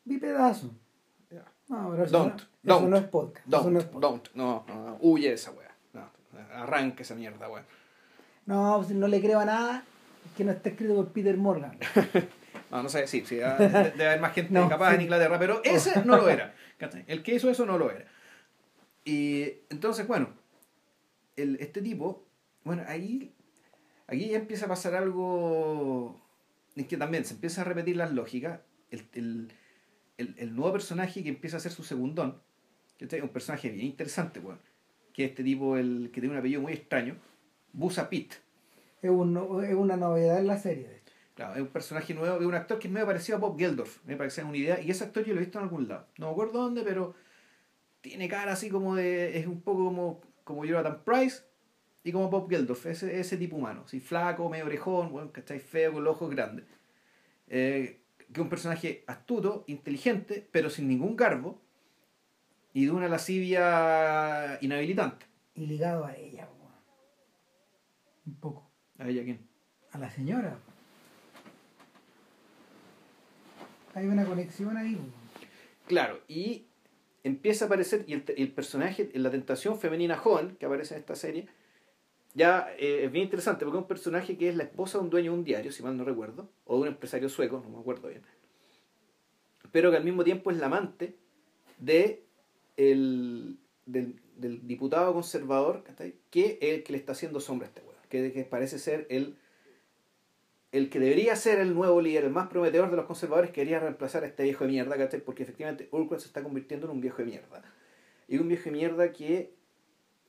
Vi 0.05 0.19
pedazo. 0.19 0.71
No, 1.69 1.91
pero 1.91 2.05
eso, 2.05 2.19
Don't, 2.19 2.35
no, 2.35 2.75
eso 2.75 2.81
don't, 2.81 2.89
no 2.91 2.97
es 2.97 3.05
podcast. 3.05 3.47
eso 3.49 3.57
Don't, 3.63 3.73
no 3.73 3.79
es 3.79 3.85
podcast. 3.87 4.03
don't, 4.03 4.29
no, 4.35 4.65
no, 4.69 4.85
no, 4.91 4.99
huye 5.01 5.29
de 5.29 5.35
esa 5.35 5.51
weá. 5.53 5.71
No, 5.93 6.09
arranca 6.55 7.03
esa 7.03 7.15
mierda, 7.15 7.49
weón. 7.49 7.65
No, 8.47 8.77
pues, 8.79 8.91
no 8.95 9.07
le 9.09 9.21
creo 9.21 9.39
a 9.41 9.45
nada 9.45 9.85
que 10.37 10.45
no 10.45 10.53
esté 10.53 10.71
escrito 10.71 10.95
por 10.95 11.09
Peter 11.13 11.37
Morgan. 11.37 11.79
No, 12.71 12.83
no 12.83 12.89
sé, 12.89 13.07
sí, 13.07 13.23
sí, 13.27 13.39
ah, 13.43 13.57
de- 13.59 13.69
debe 13.69 14.07
haber 14.07 14.21
más 14.21 14.33
gente 14.33 14.55
capaz 14.71 14.89
sí. 14.91 14.95
en 14.95 15.01
Inglaterra, 15.03 15.39
pero 15.39 15.61
ese 15.63 16.03
no 16.07 16.17
lo 16.17 16.27
era. 16.31 16.55
El 17.07 17.23
que 17.23 17.35
hizo 17.35 17.51
eso 17.51 17.67
no 17.67 17.77
lo 17.77 17.91
era. 17.91 18.07
Y 19.05 19.43
entonces, 19.69 20.07
bueno, 20.07 20.31
el, 21.37 21.57
este 21.61 21.83
tipo, 21.83 22.25
bueno, 22.65 22.83
ahí, 22.89 23.35
aquí 24.07 24.31
ya 24.31 24.39
empieza 24.39 24.65
a 24.65 24.69
pasar 24.69 24.95
algo, 24.95 26.19
es 26.75 26.87
que 26.87 26.97
también 26.97 27.27
se 27.27 27.35
empieza 27.35 27.61
a 27.61 27.65
repetir 27.65 27.97
las 27.97 28.11
lógicas. 28.13 28.61
El, 28.91 29.07
el, 29.13 29.53
el, 30.23 30.35
el 30.39 30.57
nuevo 30.57 30.73
personaje 30.73 31.23
que 31.23 31.29
empieza 31.29 31.59
a 31.59 31.61
ser 31.61 31.73
su 31.73 31.85
segundón, 31.85 32.41
¿cachai? 32.99 33.21
un 33.21 33.29
personaje 33.29 33.69
bien 33.69 33.87
interesante, 33.87 34.41
weón, 34.41 34.59
que 35.13 35.25
es 35.25 35.31
este 35.31 35.45
tipo, 35.45 35.77
el 35.77 36.11
que 36.13 36.21
tiene 36.21 36.35
un 36.35 36.39
apellido 36.39 36.63
muy 36.63 36.73
extraño, 36.73 37.17
Busa 37.73 38.09
Pitt. 38.09 38.35
Es, 39.03 39.11
un 39.11 39.37
es 39.65 39.75
una 39.75 39.97
novedad 39.97 40.39
en 40.39 40.47
la 40.47 40.59
serie, 40.59 40.89
de 40.89 40.97
hecho. 40.97 41.13
Claro, 41.35 41.55
es 41.55 41.61
un 41.61 41.69
personaje 41.69 42.15
nuevo, 42.15 42.39
es 42.39 42.47
un 42.47 42.55
actor 42.55 42.79
que 42.79 42.89
es 42.89 42.93
medio 42.93 43.07
parecido 43.07 43.39
a 43.39 43.41
Bob 43.41 43.59
Geldorf, 43.59 44.05
me 44.05 44.17
parece 44.17 44.45
una 44.45 44.57
idea, 44.57 44.81
y 44.81 44.91
ese 44.91 45.05
actor 45.05 45.25
yo 45.25 45.35
lo 45.35 45.41
he 45.41 45.45
visto 45.45 45.59
en 45.59 45.65
algún 45.65 45.89
lado. 45.89 46.07
No 46.19 46.27
me 46.27 46.33
acuerdo 46.33 46.63
dónde, 46.63 46.83
pero 46.83 47.15
tiene 48.01 48.29
cara 48.29 48.53
así 48.53 48.69
como 48.69 48.95
de. 48.95 49.39
es 49.39 49.47
un 49.47 49.63
poco 49.63 49.85
como, 49.87 50.21
como 50.45 50.65
Jonathan 50.65 51.03
Price 51.05 51.43
y 52.05 52.13
como 52.13 52.29
Bob 52.29 52.51
Geldorf, 52.51 52.85
ese, 52.87 53.19
ese 53.19 53.37
tipo 53.37 53.57
humano, 53.57 53.85
así 53.87 54.01
flaco, 54.01 54.49
medio 54.49 54.67
orejón, 54.67 55.11
bueno, 55.11 55.33
¿cachai? 55.33 55.61
Feo, 55.61 55.93
con 55.93 56.05
los 56.05 56.17
ojos 56.17 56.31
grandes. 56.31 56.67
Eh, 57.49 58.02
que 58.33 58.41
es 58.41 58.45
un 58.45 58.49
personaje 58.49 59.05
astuto, 59.07 59.65
inteligente, 59.67 60.49
pero 60.51 60.71
sin 60.71 60.89
ningún 60.89 61.17
garbo, 61.17 61.61
y 62.73 62.87
de 62.87 62.91
una 62.91 63.09
lascivia 63.09 64.59
inhabilitante. 64.63 65.27
Y 65.55 65.67
ligado 65.67 66.07
a 66.07 66.17
ella. 66.17 66.49
Un 68.25 68.35
poco. 68.37 68.71
¿A 68.99 69.09
ella 69.09 69.23
quién? 69.25 69.47
A 69.91 69.99
la 69.99 70.11
señora. 70.11 70.57
Hay 73.95 74.07
una 74.07 74.25
conexión 74.25 74.77
ahí. 74.77 74.99
Claro, 75.87 76.21
y 76.29 76.65
empieza 77.25 77.65
a 77.65 77.67
aparecer, 77.67 78.05
y 78.07 78.15
el, 78.15 78.25
el 78.37 78.53
personaje, 78.53 79.11
la 79.15 79.31
tentación 79.31 79.79
femenina 79.79 80.17
joven 80.17 80.57
que 80.57 80.65
aparece 80.65 80.95
en 80.95 81.01
esta 81.01 81.17
serie, 81.17 81.49
ya 82.35 82.73
eh, 82.79 83.05
es 83.05 83.13
bien 83.13 83.25
interesante, 83.25 83.65
porque 83.65 83.79
es 83.79 83.83
un 83.83 83.89
personaje 83.89 84.37
que 84.37 84.49
es 84.49 84.57
la 84.57 84.65
esposa 84.65 84.99
de 84.99 85.05
un 85.05 85.11
dueño 85.11 85.33
de 85.33 85.39
un 85.39 85.45
diario, 85.45 85.73
si 85.73 85.83
mal 85.83 85.97
no 85.97 86.05
recuerdo, 86.05 86.49
o 86.65 86.77
de 86.77 86.83
un 86.83 86.89
empresario 86.89 87.29
sueco, 87.29 87.63
no 87.65 87.71
me 87.71 87.81
acuerdo 87.81 88.09
bien, 88.09 88.23
pero 89.71 89.91
que 89.91 89.97
al 89.97 90.05
mismo 90.05 90.25
tiempo 90.25 90.51
es 90.51 90.59
la 90.59 90.67
amante 90.67 91.17
de 91.79 92.25
el, 92.77 93.59
del, 93.87 94.21
del 94.37 94.67
diputado 94.67 95.13
conservador, 95.13 95.85
que 96.31 96.59
es 96.61 96.75
el 96.75 96.83
que 96.83 96.93
le 96.93 96.99
está 96.99 97.13
haciendo 97.13 97.41
sombra 97.41 97.67
a 97.67 97.69
este 97.69 97.81
weón, 97.83 97.97
que, 98.09 98.33
que 98.33 98.45
parece 98.45 98.79
ser 98.79 99.07
el 99.11 99.37
el 100.73 100.89
que 100.89 100.99
debería 100.99 101.37
ser 101.37 101.61
el 101.61 101.75
nuevo 101.75 102.01
líder, 102.01 102.25
el 102.25 102.31
más 102.31 102.49
prometedor 102.49 102.91
de 102.91 102.97
los 102.97 103.05
conservadores, 103.05 103.51
quería 103.51 103.79
reemplazar 103.79 104.25
a 104.25 104.27
este 104.27 104.43
viejo 104.43 104.65
de 104.65 104.71
mierda, 104.71 104.97
¿cachai? 104.97 105.21
Porque 105.21 105.43
efectivamente 105.43 105.89
Urquhart 105.93 106.23
se 106.23 106.29
está 106.29 106.43
convirtiendo 106.43 106.87
en 106.87 106.93
un 106.93 107.01
viejo 107.03 107.19
de 107.19 107.27
mierda. 107.27 107.63
Y 108.27 108.39
un 108.39 108.49
viejo 108.49 108.65
de 108.65 108.71
mierda 108.71 109.13
que 109.13 109.53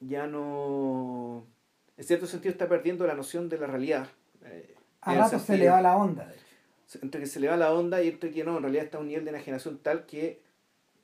ya 0.02 0.28
no. 0.28 1.48
En 1.98 2.04
cierto 2.04 2.26
sentido 2.26 2.52
está 2.52 2.68
perdiendo 2.68 3.06
la 3.08 3.14
noción 3.16 3.50
de 3.50 3.58
la 3.58 3.68
realidad. 3.68 4.08
eh, 4.44 4.76
A 5.02 5.16
rato 5.16 5.40
se 5.40 5.58
le 5.58 5.70
va 5.70 5.82
la 5.82 5.96
onda, 5.96 6.26
de 6.28 6.34
hecho. 6.34 7.00
Entre 7.02 7.20
que 7.22 7.28
se 7.28 7.40
le 7.40 7.48
va 7.48 7.58
la 7.58 7.74
onda 7.74 8.02
y 8.04 8.10
entre 8.10 8.32
que 8.32 8.44
no, 8.44 8.58
en 8.58 8.64
realidad 8.64 8.86
está 8.86 8.98
a 8.98 9.02
un 9.02 9.08
nivel 9.08 9.24
de 9.26 9.32
enajenación 9.32 9.78
tal 9.80 10.06
que. 10.06 10.42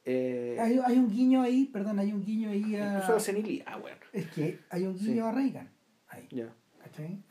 Eh, 0.06 0.57
Hay, 0.60 0.80
hay 0.84 0.98
un 0.98 1.10
guiño 1.10 1.41
ahí, 1.41 1.66
perdón, 1.66 1.99
hay 1.99 2.11
un 2.14 2.24
guiño 2.24 2.49
ahí 2.49 2.76
a... 2.76 2.94
incluso 2.94 3.14
la 3.14 3.20
senilidad, 3.20 3.80
bueno. 3.80 3.98
Es 4.14 4.28
que 4.32 4.60
hay 4.70 4.86
un 4.86 4.95
guiño 4.98 5.14
Sí. 5.14 5.20
a 5.20 5.32
Reagan. 5.32 5.70
Ahí. 6.07 6.28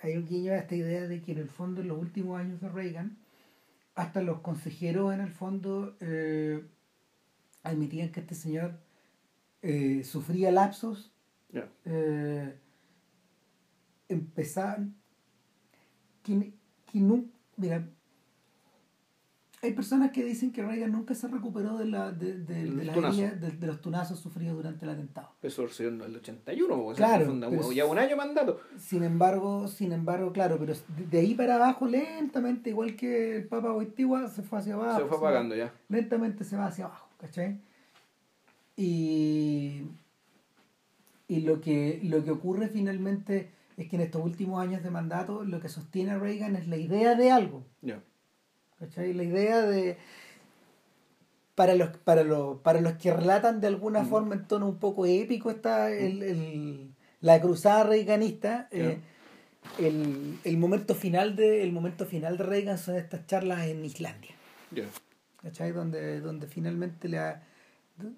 Hay 0.03 0.17
un 0.17 0.27
guiño 0.27 0.53
a 0.53 0.57
esta 0.59 0.75
idea 0.77 1.07
de 1.09 1.21
que 1.21 1.33
en 1.33 1.39
el 1.39 1.49
fondo 1.49 1.81
en 1.81 1.89
los 1.89 1.99
últimos 1.99 2.39
años 2.41 2.61
de 2.61 2.69
Reagan, 2.69 3.17
hasta 3.95 4.23
los 4.23 4.41
consejeros 4.41 5.13
en 5.13 5.21
el 5.21 5.31
fondo 5.31 5.97
eh, 6.01 6.63
admitían 7.65 8.11
que 8.11 8.21
este 8.21 8.35
señor 8.35 8.73
eh, 9.63 10.03
sufría 10.05 10.51
lapsos, 10.53 11.13
Ya. 11.53 11.69
Empezaban, 14.09 14.95
que, 16.23 16.53
que 16.91 16.99
nun- 17.01 17.31
mira, 17.57 17.89
hay 19.61 19.73
personas 19.73 20.13
que 20.13 20.23
dicen 20.25 20.53
que 20.53 20.63
Reagan 20.63 20.93
nunca 20.93 21.15
se 21.17 21.27
recuperó 21.27 21.77
de, 21.79 21.87
la, 21.87 22.13
de, 22.13 22.39
de- 22.39 22.63
de 22.63 22.67
Los 22.67 22.87
la 22.87 22.93
tunazos. 22.95 23.19
herida- 23.19 23.35
de- 23.35 23.51
de 23.51 23.67
los 23.67 23.81
tunazos 23.81 24.21
sufridos 24.21 24.55
durante 24.57 24.85
el 24.85 24.91
atentado. 24.93 25.31
Eso 25.43 25.67
sucedió 25.67 25.91
en 25.91 26.01
el 26.01 26.15
81, 26.15 26.81
pues, 26.85 26.97
Claro, 26.97 27.25
fue 27.27 27.35
una- 27.35 27.51
pero- 27.51 27.73
ya 27.73 27.85
un 27.85 27.99
año 27.99 28.17
mandando. 28.17 28.61
Sin 28.79 29.03
embargo, 29.03 29.67
sin 29.67 29.93
embargo, 29.93 30.33
claro, 30.33 30.59
pero 30.61 30.75
de, 31.11 31.19
ahí 31.19 31.35
para 31.35 31.57
abajo, 31.57 31.87
lentamente, 31.89 32.71
igual 32.71 32.95
que 32.95 33.39
el 33.39 33.49
Papa 33.49 33.73
Wojtyła, 33.73 34.29
se 34.29 34.43
fue 34.43 34.61
hacia 34.61 34.75
abajo. 34.75 35.01
Se 35.01 35.07
fue 35.07 35.19
apagando 35.19 35.57
ya. 35.57 35.73
Lentamente 35.89 36.45
se 36.45 36.57
va 36.57 36.67
hacia 36.67 36.85
abajo, 36.85 37.09
¿cachai? 37.19 37.59
Y, 38.77 39.83
y 41.27 41.41
lo, 41.41 41.61
que, 41.61 41.99
lo 42.05 42.23
que 42.23 42.31
ocurre 42.31 42.69
finalmente 42.69 43.51
es 43.79 43.89
que 43.89 43.97
en 43.97 44.03
estos 44.03 44.23
últimos 44.23 44.61
años 44.61 44.83
de 44.83 44.91
mandato, 44.91 45.45
lo 45.45 45.61
que 45.61 45.69
sostiene 45.71 46.11
a 46.11 46.19
Reagan 46.19 46.57
es 46.57 46.69
la 46.69 46.77
idea 46.77 47.15
de 47.15 47.31
algo, 47.31 47.65
Ya. 47.81 48.01
¿cachai? 48.79 49.15
La 49.15 49.23
idea 49.23 49.63
de... 49.63 49.97
Para 51.55 51.75
los, 51.75 51.89
para, 51.99 52.23
los, 52.23 52.59
para 52.61 52.81
los 52.81 52.93
que 52.95 53.13
relatan 53.13 53.61
de 53.61 53.67
alguna 53.67 54.05
forma 54.05 54.35
en 54.37 54.47
tono 54.47 54.69
un 54.69 54.77
poco 54.79 55.07
épico 55.07 55.51
está 55.51 55.91
el, 55.91 56.23
el- 56.23 56.91
la 57.21 57.41
cruzada 57.41 57.83
reaganista, 57.83 58.69
eh, 58.71 58.99
el, 59.81 60.39
el 60.45 60.57
momento 60.57 60.95
final 60.95 61.35
de 61.35 61.65
el 61.65 61.73
momento 61.73 62.07
final 62.07 62.37
de 62.37 62.45
Reagan 62.45 62.79
son 62.79 62.95
estas 62.95 63.27
charlas 63.27 63.67
en 63.67 63.85
Islandia 63.85 64.31
Ya. 64.71 64.85
¿cachai? 65.43 65.73
donde 65.73 66.21
donde 66.21 66.47
finalmente 66.47 67.09
le 67.09 67.19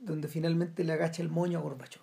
donde 0.03 0.29
finalmente 0.29 0.85
le 0.85 0.93
agacha 0.93 1.23
el 1.23 1.31
moño 1.31 1.59
a 1.59 1.63
Gorbachev 1.63 2.03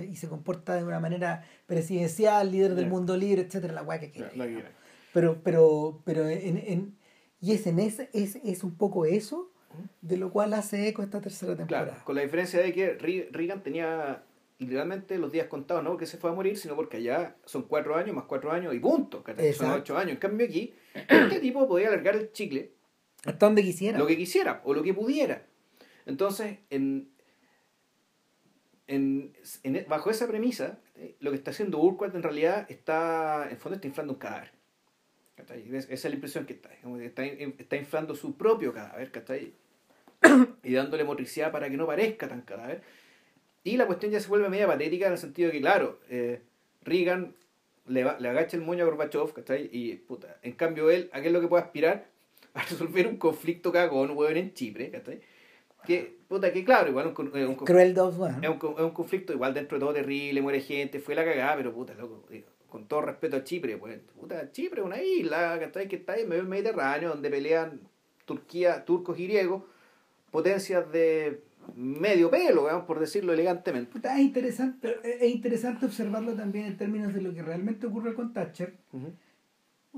Y 0.00 0.16
se 0.16 0.28
comporta 0.28 0.74
de 0.76 0.84
una 0.84 1.00
manera 1.00 1.44
presidencial 1.66 2.50
líder 2.50 2.74
del 2.74 2.84
Ya. 2.84 2.90
mundo 2.90 3.16
libre 3.16 3.42
etcétera 3.42 3.74
la 3.74 3.82
weá 3.82 4.00
que 4.00 4.10
quiera 4.10 4.30
guía. 4.46 4.72
pero 5.12 5.40
pero 5.42 6.00
pero 6.04 6.26
en, 6.28 6.56
en- 6.58 6.96
y 7.40 7.52
es 7.52 7.66
en 7.66 7.78
ese 7.80 8.08
es, 8.12 8.36
es 8.36 8.62
un 8.64 8.76
poco 8.76 9.04
eso 9.04 9.50
de 10.00 10.16
lo 10.16 10.30
cual 10.30 10.54
hace 10.54 10.86
eco 10.88 11.02
esta 11.02 11.20
tercera 11.20 11.56
temporada 11.56 11.86
Claro, 11.86 12.04
con 12.04 12.14
la 12.14 12.22
diferencia 12.22 12.60
de 12.60 12.72
que 12.72 12.94
Re- 12.94 13.28
Reagan 13.32 13.62
tenía 13.62 14.22
literalmente 14.58 15.18
los 15.18 15.32
días 15.32 15.46
contados, 15.48 15.82
no 15.82 15.90
porque 15.90 16.06
se 16.06 16.18
fue 16.18 16.30
a 16.30 16.34
morir, 16.34 16.56
sino 16.56 16.76
porque 16.76 16.98
allá 16.98 17.34
son 17.46 17.62
cuatro 17.62 17.96
años 17.96 18.14
más 18.14 18.26
cuatro 18.26 18.52
años 18.52 18.72
y 18.74 18.78
punto, 18.78 19.22
¿cachai? 19.24 19.52
son 19.52 19.70
ocho 19.72 19.96
años. 19.98 20.12
En 20.12 20.16
cambio 20.18 20.46
aquí, 20.46 20.72
este 20.94 21.40
tipo 21.40 21.66
podía 21.66 21.88
alargar 21.88 22.14
el 22.16 22.30
chicle 22.32 22.72
hasta 23.24 23.46
donde 23.46 23.62
quisiera 23.62 23.98
lo 23.98 24.06
que 24.06 24.16
quisiera 24.16 24.60
o 24.64 24.72
lo 24.74 24.82
que 24.82 24.94
pudiera. 24.94 25.46
Entonces, 26.06 26.58
en, 26.70 27.08
en, 28.86 29.32
en- 29.62 29.86
bajo 29.88 30.10
esa 30.10 30.26
premisa, 30.26 30.78
eh, 30.96 31.14
lo 31.20 31.30
que 31.30 31.36
está 31.36 31.50
haciendo 31.50 31.78
Urquhart 31.78 32.14
en 32.14 32.22
realidad 32.22 32.66
está, 32.70 33.48
en 33.50 33.58
fondo 33.58 33.76
está 33.76 33.86
inflando 33.86 34.12
un 34.14 34.18
cadáver. 34.18 34.50
Esa 35.36 35.92
es 35.92 36.04
la 36.04 36.10
impresión 36.14 36.46
que 36.46 36.52
está. 36.54 36.70
Está, 37.00 37.24
está 37.24 37.76
inflando 37.76 38.14
su 38.14 38.36
propio 38.36 38.72
cadáver, 38.72 39.10
y 40.62 40.72
dándole 40.72 41.04
motricidad 41.04 41.50
para 41.50 41.68
que 41.70 41.76
no 41.76 41.86
parezca 41.86 42.28
tan 42.28 42.42
cadáver. 42.42 42.82
Y 43.64 43.76
la 43.76 43.86
cuestión 43.86 44.12
ya 44.12 44.20
se 44.20 44.28
vuelve 44.28 44.48
media 44.48 44.66
patética 44.66 45.06
en 45.06 45.12
el 45.12 45.18
sentido 45.18 45.48
de 45.48 45.52
que, 45.54 45.60
claro, 45.60 46.00
eh, 46.08 46.42
Reagan 46.82 47.34
le, 47.86 48.04
va- 48.04 48.18
le 48.20 48.28
agacha 48.28 48.56
el 48.56 48.62
moño 48.62 48.84
a 48.84 48.86
Gorbachev, 48.86 49.32
¿cachai? 49.32 49.68
Y, 49.72 49.94
puta, 49.96 50.38
en 50.42 50.52
cambio 50.52 50.90
él, 50.90 51.08
¿a 51.12 51.20
qué 51.20 51.28
es 51.28 51.32
lo 51.32 51.40
que 51.40 51.48
puede 51.48 51.64
aspirar? 51.64 52.06
A 52.54 52.62
resolver 52.64 53.06
un 53.06 53.16
conflicto 53.16 53.72
cagón, 53.72 54.10
hueón, 54.10 54.36
en 54.36 54.52
Chipre, 54.52 54.90
¿cachai? 54.90 55.20
Que, 55.86 56.16
puta, 56.28 56.52
que 56.52 56.64
claro, 56.64 56.88
igual 56.90 57.08
un, 57.16 57.28
un, 57.28 57.44
un 57.48 57.54
Cruel 57.56 57.92
Dobbs, 57.94 58.16
weón. 58.18 58.42
es 58.44 58.48
un, 58.50 58.56
es 58.56 58.80
un 58.84 58.90
conflicto 58.90 59.32
igual 59.32 59.52
dentro 59.54 59.76
de 59.78 59.80
todo 59.80 59.92
terrible, 59.92 60.40
muere 60.42 60.60
gente, 60.60 61.00
fue 61.00 61.14
la 61.14 61.24
cagada, 61.24 61.56
pero 61.56 61.72
puta, 61.72 61.94
loco, 61.94 62.24
digo, 62.30 62.46
con 62.68 62.86
todo 62.86 63.02
respeto 63.02 63.36
a 63.36 63.44
Chipre, 63.44 63.76
pues, 63.76 63.98
puta, 64.18 64.50
Chipre 64.52 64.80
es 64.80 64.86
una 64.86 65.02
isla, 65.02 65.58
¿cachai? 65.60 65.88
Que 65.88 65.96
está 65.96 66.12
ahí 66.14 66.22
en 66.22 66.28
medio 66.28 66.42
del 66.42 66.48
Mediterráneo, 66.50 67.10
donde 67.10 67.28
pelean 67.30 67.80
Turquía, 68.24 68.84
turcos 68.84 69.18
y 69.18 69.24
griegos, 69.26 69.64
potencias 70.30 70.90
de 70.92 71.42
medio 71.76 72.30
pelo, 72.30 72.64
weón, 72.64 72.86
por 72.86 72.98
decirlo 72.98 73.32
elegantemente. 73.32 73.92
Puta, 73.92 74.14
es 74.16 74.20
interesante, 74.22 74.78
pero 74.80 75.02
es 75.02 75.30
interesante 75.30 75.86
observarlo 75.86 76.32
también 76.34 76.66
en 76.66 76.76
términos 76.76 77.12
de 77.12 77.20
lo 77.22 77.34
que 77.34 77.42
realmente 77.42 77.86
ocurre 77.86 78.14
con 78.14 78.32
Thatcher 78.32 78.74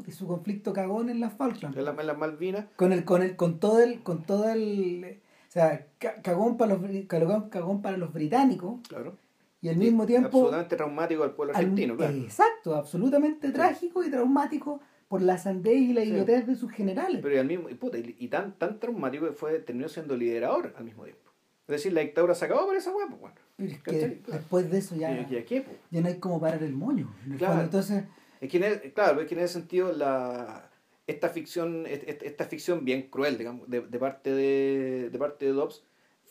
y 0.07 0.11
su 0.11 0.27
conflicto 0.27 0.73
cagón 0.73 1.09
en 1.09 1.21
las 1.21 1.35
Falklands. 1.35 1.77
En, 1.77 1.85
la- 1.85 1.93
en 1.93 2.07
las 2.07 2.19
Malvinas, 2.19 2.67
Con 2.77 2.93
el, 2.93 3.05
con 3.05 3.23
el, 3.23 3.37
con 3.37 3.61
todo 3.61 3.81
el, 3.81 4.03
con 4.03 4.25
todo 4.25 4.51
el, 4.51 5.21
sea, 5.55 5.87
ca- 5.99 6.21
cagón 6.23 6.57
para 6.57 6.75
los, 6.75 7.07
cagón, 7.07 7.49
cagón 7.49 7.81
para 7.83 7.97
los 7.97 8.13
británicos 8.13 8.81
claro. 8.89 9.17
y 9.61 9.69
al 9.69 9.77
mismo 9.77 10.05
tiempo, 10.07 10.27
Absolutamente 10.29 10.77
traumático 10.77 11.23
al 11.23 11.33
pueblo 11.33 11.55
al- 11.55 11.61
argentino, 11.61 11.97
claro. 11.97 12.15
exacto, 12.15 12.75
absolutamente 12.75 13.51
trágico 13.53 14.03
y 14.05 14.11
traumático 14.11 14.81
por 15.09 15.23
la 15.23 15.39
sandez 15.39 15.77
y 15.77 15.93
la 15.93 16.03
Sí. 16.03 16.09
idiotez 16.09 16.47
de 16.47 16.57
sus 16.57 16.73
generales. 16.73 17.21
Pero 17.23 17.35
y 17.37 17.39
al 17.39 17.47
mismo, 17.47 17.69
y, 17.69 17.75
puta, 17.75 17.99
y, 17.99 18.17
y 18.19 18.29
tan, 18.29 18.59
tan 18.59 18.81
traumático 18.81 19.27
que 19.27 19.33
fue, 19.33 19.59
terminó 19.61 19.89
siendo 19.89 20.17
liderador 20.17 20.75
al 20.77 20.85
mismo 20.85 21.05
tiempo. 21.05 21.31
Es 21.69 21.73
decir, 21.73 21.93
la 21.93 22.01
dictadura 22.03 22.35
se 22.35 22.45
acabó 22.45 22.67
por 22.67 22.77
esa 22.77 22.91
weá, 22.95 23.07
pues 23.07 23.21
bueno. 23.21 23.37
Pero 23.57 23.71
es 23.71 23.83
que 23.83 24.23
después 24.27 24.71
de 24.71 24.79
eso 24.79 24.97
ya, 24.97 25.13
¿Y, 25.13 25.33
y 25.35 25.37
a 25.39 25.45
qué, 25.45 25.63
pues? 25.63 25.77
ya 25.91 26.01
no 26.01 26.09
hay 26.09 26.19
como 26.19 26.41
parar 26.41 26.63
el 26.63 26.73
moño. 26.75 27.15
en 27.25 27.33
el 27.33 27.39
Claro. 27.39 27.63
Entonces, 27.63 28.05
Es 28.41 28.51
que 28.51 28.57
en 28.59 28.65
el- 28.65 28.93
claro, 28.93 29.21
es 29.21 29.29
que 29.29 29.35
en 29.35 29.41
ese 29.41 29.55
sentido 29.55 29.93
la 29.93 30.69
esta 31.07 31.29
ficción, 31.29 31.87
est- 31.87 32.09
est- 32.09 32.23
esta 32.23 32.45
ficción 32.47 32.85
bien 32.85 33.09
cruel, 33.11 33.37
digamos, 33.39 33.69
de, 33.69 33.81
de 33.83 33.99
parte 33.99 34.31
de, 34.33 35.11
de 35.11 35.19
parte 35.19 35.45
de 35.47 35.53
Dobbs, 35.53 35.85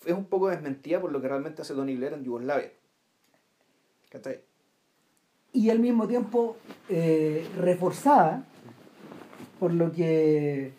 es 0.06 0.14
un 0.14 0.26
poco 0.26 0.50
desmentida 0.50 1.00
por 1.00 1.12
lo 1.12 1.22
que 1.22 1.28
realmente 1.28 1.62
hace 1.62 1.74
Tony 1.74 1.96
Blair 1.96 2.14
en 2.14 2.24
Yugoslavia. 2.24 2.72
¿Cachai? 4.10 4.42
y 5.56 5.70
al 5.70 5.78
mismo 5.80 6.08
tiempo 6.08 6.58
eh, 6.90 7.48
reforzada 7.60 8.44
por 9.60 9.72
lo 9.72 9.92
que 9.92 10.74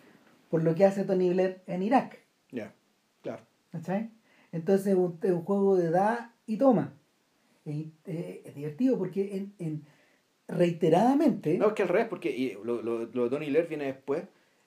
por 0.49 0.63
lo 0.63 0.75
que 0.75 0.83
hace 0.85 1.05
Tony 1.05 1.29
Blair 1.29 1.61
en 1.67 1.81
Irak. 1.81 2.19
Ya, 2.51 2.73
claro. 3.21 3.43
¿cachai? 3.71 4.11
Entonces 4.51 4.87
es 4.87 4.95
un, 4.95 5.17
es 5.21 5.31
un 5.31 5.43
juego 5.43 5.75
de 5.77 5.89
da 5.91 6.33
y 6.45 6.57
toma. 6.57 6.93
Y, 7.65 7.91
eh, 8.05 8.41
es 8.45 8.53
divertido 8.55 8.97
porque 8.97 9.35
en, 9.37 9.53
en- 9.59 9.85
reiteradamente 10.47 11.57
No, 11.57 11.67
es 11.67 11.73
que 11.73 11.83
al 11.83 11.89
revés, 11.89 12.07
porque 12.07 12.29
y 12.35 12.53
lo, 12.63 12.81
lo, 12.81 13.05
lo 13.05 13.23
de 13.23 13.29
Tony 13.29 13.49
Blair 13.49 13.67
viene 13.67 13.85
después, 13.85 14.23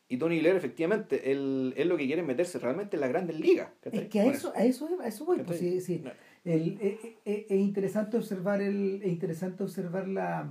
y 0.09 0.17
Tony 0.17 0.41
Blair 0.41 0.57
efectivamente, 0.57 1.31
él, 1.31 1.75
él 1.77 1.89
lo 1.89 1.97
que 1.97 2.07
quiere 2.07 2.23
es 2.23 2.27
meterse 2.27 2.59
realmente 2.59 2.97
en 2.97 3.01
las 3.01 3.11
grandes 3.11 3.39
ligas. 3.39 3.69
es 3.93 4.09
que 4.09 4.21
a 4.21 4.27
eso, 4.27 4.53
a 4.57 4.65
eso, 4.65 4.89
a 5.01 5.07
eso 5.07 5.25
voy. 5.25 5.39
pues, 5.43 5.59
sí, 5.59 5.81
sí. 5.81 6.01
No. 6.05 6.11
El- 6.45 6.79
eh, 6.81 6.99
eh, 7.03 7.17
eh, 7.27 7.47
es 7.51 7.61
interesante 7.61 8.17
observar 8.17 8.63
el 8.63 9.03
es 9.03 9.09
interesante 9.13 9.63
observar 9.65 10.09
la 10.09 10.49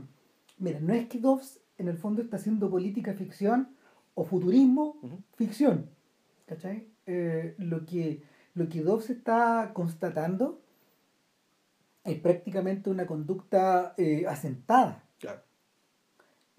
mira 0.60 0.80
no 0.80 0.94
es 0.94 1.08
que 1.08 1.18
Dobbs 1.18 1.60
en 1.80 1.88
el 1.88 1.98
fondo 1.98 2.22
está 2.22 2.36
haciendo 2.36 2.70
política 2.70 3.14
ficción 3.14 3.70
o 4.14 4.24
futurismo 4.26 5.00
ficción 5.36 5.90
¿cachai? 6.46 6.88
Eh, 7.08 7.56
lo 7.58 7.86
que 7.86 8.22
lo 8.54 8.68
que 8.70 8.82
Dobbs 8.82 9.10
está 9.10 9.72
constatando 9.74 10.62
es 12.04 12.20
prácticamente 12.20 12.90
una 12.90 13.06
conducta 13.08 13.94
eh, 13.98 14.26
asentada. 14.28 15.04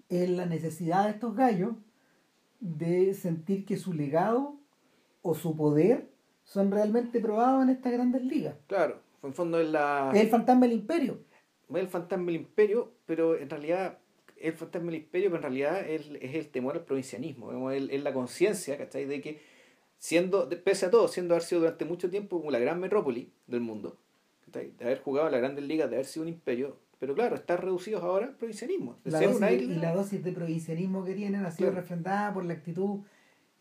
Es 0.09 0.29
la 0.29 0.45
necesidad 0.45 1.05
de 1.05 1.11
estos 1.11 1.35
gallos 1.35 1.73
de 2.59 3.13
sentir 3.13 3.65
que 3.65 3.77
su 3.77 3.93
legado 3.93 4.55
o 5.21 5.33
su 5.33 5.55
poder 5.55 6.09
son 6.43 6.71
realmente 6.71 7.19
probados 7.19 7.63
en 7.63 7.69
estas 7.69 7.93
grandes 7.93 8.23
ligas 8.23 8.55
Claro, 8.67 8.99
en 9.23 9.33
fondo 9.33 9.59
es 9.59 9.69
la... 9.69 10.11
es 10.13 10.21
el 10.21 10.29
fantasma 10.29 10.65
del 10.65 10.73
imperio 10.73 11.19
es 11.77 11.83
el 11.83 11.87
fantasma 11.87 12.25
del 12.27 12.35
imperio, 12.35 12.91
pero 13.05 13.37
en 13.37 13.49
realidad 13.49 13.99
el 14.37 14.53
fantasma 14.53 14.91
del 14.91 15.01
imperio, 15.01 15.29
pero 15.29 15.37
en 15.37 15.43
realidad 15.43 15.89
es, 15.89 16.09
es 16.21 16.35
el 16.35 16.49
temor 16.49 16.75
al 16.75 16.85
provincianismo, 16.85 17.71
es, 17.71 17.89
es 17.89 18.03
la 18.03 18.13
conciencia, 18.13 18.77
¿cachai? 18.77 19.05
De 19.05 19.21
que 19.21 19.41
siendo, 19.97 20.49
pese 20.63 20.87
a 20.87 20.91
todo, 20.91 21.07
siendo 21.07 21.33
haber 21.33 21.43
sido 21.43 21.61
durante 21.61 21.85
mucho 21.85 22.09
tiempo 22.09 22.39
como 22.39 22.51
la 22.51 22.59
gran 22.59 22.79
metrópoli 22.79 23.31
del 23.47 23.61
mundo, 23.61 23.97
¿cachai? 24.45 24.71
de 24.71 24.85
haber 24.85 25.01
jugado 25.01 25.27
en 25.27 25.33
las 25.33 25.41
grandes 25.41 25.65
ligas, 25.65 25.89
de 25.89 25.97
haber 25.97 26.05
sido 26.05 26.23
un 26.23 26.29
imperio, 26.29 26.77
pero 26.99 27.15
claro, 27.15 27.35
está 27.35 27.57
reducidos 27.57 28.03
ahora 28.03 28.27
al 28.27 28.35
provincianismo. 28.35 28.99
La 29.05 29.19
dosis 29.21 29.37
una 29.37 29.47
de- 29.47 29.55
isla, 29.55 29.73
y 29.75 29.79
la 29.79 29.93
dosis 29.95 30.23
de 30.23 30.31
provincianismo 30.31 31.03
que 31.05 31.15
tienen 31.15 31.45
ha 31.45 31.51
sido 31.51 31.69
Claro. 31.69 31.81
refrendada 31.81 32.33
por 32.33 32.45
la 32.45 32.53
actitud 32.53 32.99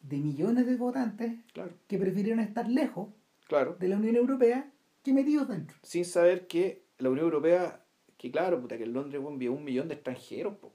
de 0.00 0.16
millones 0.18 0.66
de 0.66 0.76
votantes 0.76 1.32
claro, 1.52 1.70
que 1.86 1.98
prefirieron 1.98 2.40
estar 2.40 2.68
lejos 2.68 3.08
claro, 3.46 3.76
de 3.78 3.88
la 3.88 3.96
Unión 3.96 4.16
Europea 4.16 4.70
que 5.02 5.12
metidos 5.12 5.48
dentro. 5.48 5.76
sin 5.82 6.04
saber 6.04 6.46
que 6.46 6.82
la 6.98 7.10
Unión 7.10 7.26
Europea, 7.26 7.84
que 8.16 8.30
claro, 8.30 8.60
puta, 8.60 8.76
que 8.76 8.84
en 8.84 8.92
Londres 8.92 9.22
envió 9.24 9.52
un 9.52 9.64
millón 9.64 9.88
de 9.88 9.94
extranjeros, 9.94 10.56
po, 10.56 10.72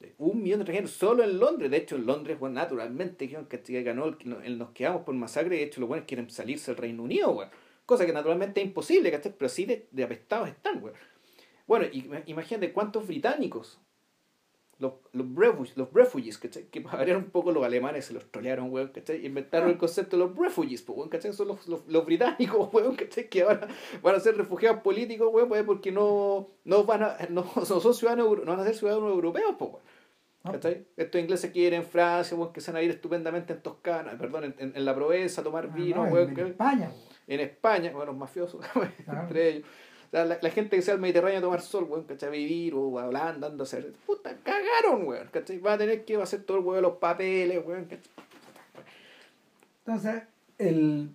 bueno. 0.00 0.14
un 0.18 0.42
millón 0.42 0.58
de 0.58 0.62
extranjeros 0.64 0.90
solo 0.90 1.22
en 1.24 1.38
Londres, 1.38 1.70
de 1.70 1.76
hecho 1.78 1.96
en 1.96 2.06
Londres, 2.06 2.38
bueno, 2.38 2.54
naturalmente, 2.56 3.28
que 3.28 3.82
ganó, 3.82 4.06
el, 4.06 4.16
el- 4.44 4.58
nos 4.58 4.70
quedamos 4.70 5.02
por 5.02 5.14
masacre, 5.14 5.56
de 5.56 5.62
hecho 5.64 5.80
los 5.80 5.88
buenos 5.88 6.06
quieren 6.06 6.28
salirse 6.30 6.70
del 6.72 6.78
Reino 6.78 7.02
Unido, 7.02 7.32
bueno. 7.32 7.50
cosa 7.86 8.04
que 8.06 8.12
naturalmente 8.12 8.60
es 8.60 8.66
imposible, 8.66 9.10
¿cachai? 9.10 9.32
pero 9.36 9.46
así 9.46 9.64
de, 9.64 9.88
de 9.90 10.04
apestados 10.04 10.48
están, 10.48 10.80
bueno. 10.80 10.96
Bueno, 11.72 11.86
y, 11.90 12.10
imagínate 12.26 12.70
cuántos 12.70 13.06
británicos, 13.06 13.80
los, 14.78 14.92
los, 15.12 15.26
refugees, 15.34 15.74
los 15.78 15.90
refugees, 15.90 16.36
¿cachai? 16.36 16.64
Que 16.64 16.80
para 16.82 17.16
un 17.16 17.30
poco 17.30 17.50
los 17.50 17.64
alemanes 17.64 18.04
se 18.04 18.12
los 18.12 18.30
trolearon, 18.30 18.70
weón, 18.70 18.88
¿cachai? 18.88 19.24
Inventaron 19.24 19.70
el 19.70 19.78
concepto 19.78 20.18
de 20.18 20.24
los 20.26 20.36
refugees, 20.36 20.82
pues, 20.82 20.98
weón, 20.98 21.08
¿cachai? 21.08 21.32
Son 21.32 21.48
los, 21.48 21.66
los, 21.68 21.86
los 21.86 22.04
británicos, 22.04 22.68
weón, 22.74 22.94
¿cachai? 22.94 23.26
Que 23.30 23.40
ahora 23.42 23.66
van 24.02 24.14
a 24.16 24.20
ser 24.20 24.36
refugiados 24.36 24.82
políticos, 24.82 25.30
weón, 25.32 25.48
pues, 25.48 25.62
porque 25.64 25.90
no, 25.90 26.50
no 26.64 26.84
van 26.84 27.04
a, 27.04 27.16
no, 27.30 27.50
no 27.56 27.64
son 27.64 27.94
ciudadanos, 27.94 28.38
no 28.44 28.52
van 28.52 28.60
a 28.60 28.64
ser 28.64 28.74
ciudadanos 28.74 29.10
europeos, 29.10 29.54
pues, 29.58 29.70
weón. 29.70 29.82
¿no? 30.44 30.52
¿Cachai? 30.52 30.84
Estos 30.98 31.20
ingleses 31.22 31.52
quieren 31.52 31.80
en 31.80 31.86
Francia, 31.86 32.36
weón, 32.36 32.52
que 32.52 32.60
se 32.60 32.70
van 32.70 32.80
a 32.80 32.82
ir 32.82 32.90
estupendamente 32.90 33.54
en 33.54 33.62
Toscana, 33.62 34.18
perdón, 34.18 34.44
en, 34.44 34.54
en, 34.58 34.72
en 34.76 34.84
la 34.84 34.94
Provenza 34.94 35.40
a 35.40 35.44
tomar 35.44 35.70
Ah, 35.72 35.74
vino, 35.74 36.04
no, 36.04 36.12
weón, 36.12 36.28
en, 36.28 36.34
que- 36.34 36.40
en 36.42 36.46
España. 36.48 36.92
en 37.28 37.40
España, 37.40 37.92
bueno, 37.92 38.12
los 38.12 38.16
mafiosos, 38.20 38.60
Claro. 39.04 39.20
entre 39.22 39.48
ellos. 39.48 39.68
La, 40.12 40.24
la 40.26 40.50
gente 40.50 40.76
que 40.76 40.82
sea 40.82 40.94
al 40.94 41.00
Mediterráneo 41.00 41.38
a 41.38 41.42
tomar 41.42 41.62
sol, 41.62 41.84
weón, 41.84 42.04
¿cachai? 42.04 42.30
Vivir 42.30 42.74
o 42.74 42.98
a 42.98 43.06
Holanda, 43.06 43.46
andando 43.46 43.62
a 43.62 43.66
hacer. 43.66 43.92
Puta, 44.06 44.36
cagaron, 44.42 45.06
weón, 45.06 45.28
¿cachai? 45.32 45.58
Va 45.58 45.72
a 45.72 45.78
tener 45.78 46.04
que 46.04 46.16
hacer 46.16 46.44
todo 46.44 46.58
el 46.58 46.64
weón 46.64 46.82
los 46.82 46.98
papeles, 46.98 47.64
weón, 47.66 47.86
¿cachai? 47.86 48.12
Entonces, 49.86 50.22
el, 50.58 51.10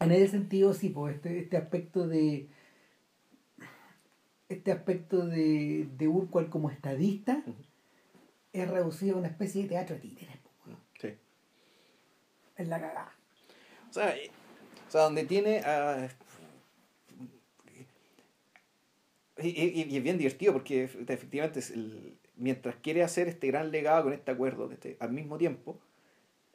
en 0.00 0.12
ese 0.12 0.28
sentido, 0.28 0.72
sí, 0.72 0.88
pues 0.88 1.16
este, 1.16 1.38
este 1.38 1.56
aspecto 1.56 2.08
de 2.08 2.48
este 4.48 4.72
aspecto 4.72 5.26
de, 5.26 5.88
de 5.96 6.08
Urquhart 6.08 6.48
como 6.48 6.70
estadista 6.70 7.42
es 8.52 8.70
reducido 8.70 9.16
a 9.16 9.18
una 9.18 9.28
especie 9.28 9.62
de 9.62 9.68
teatro 9.68 9.96
de 9.96 10.02
títeres. 10.02 10.36
pues, 10.64 10.76
Sí. 11.00 11.18
Es 12.56 12.68
la 12.68 12.80
cagada. 12.80 13.12
O 13.90 13.92
sea, 13.92 14.16
eh, 14.16 14.30
o 14.88 14.90
sea 14.90 15.02
donde 15.02 15.24
tiene 15.24 15.58
a. 15.60 16.08
Y, 19.40 19.48
y- 19.48 19.86
y 19.88 19.96
es 19.96 20.02
bien 20.02 20.18
divertido 20.18 20.52
porque 20.52 20.84
efectivamente 20.84 21.60
el- 21.74 22.16
mientras 22.36 22.76
quiere 22.76 23.02
hacer 23.02 23.28
este 23.28 23.46
gran 23.48 23.70
legado 23.70 24.04
con 24.04 24.12
este 24.12 24.30
acuerdo, 24.30 24.70
este, 24.72 24.96
al 25.00 25.12
mismo 25.12 25.38
tiempo, 25.38 25.78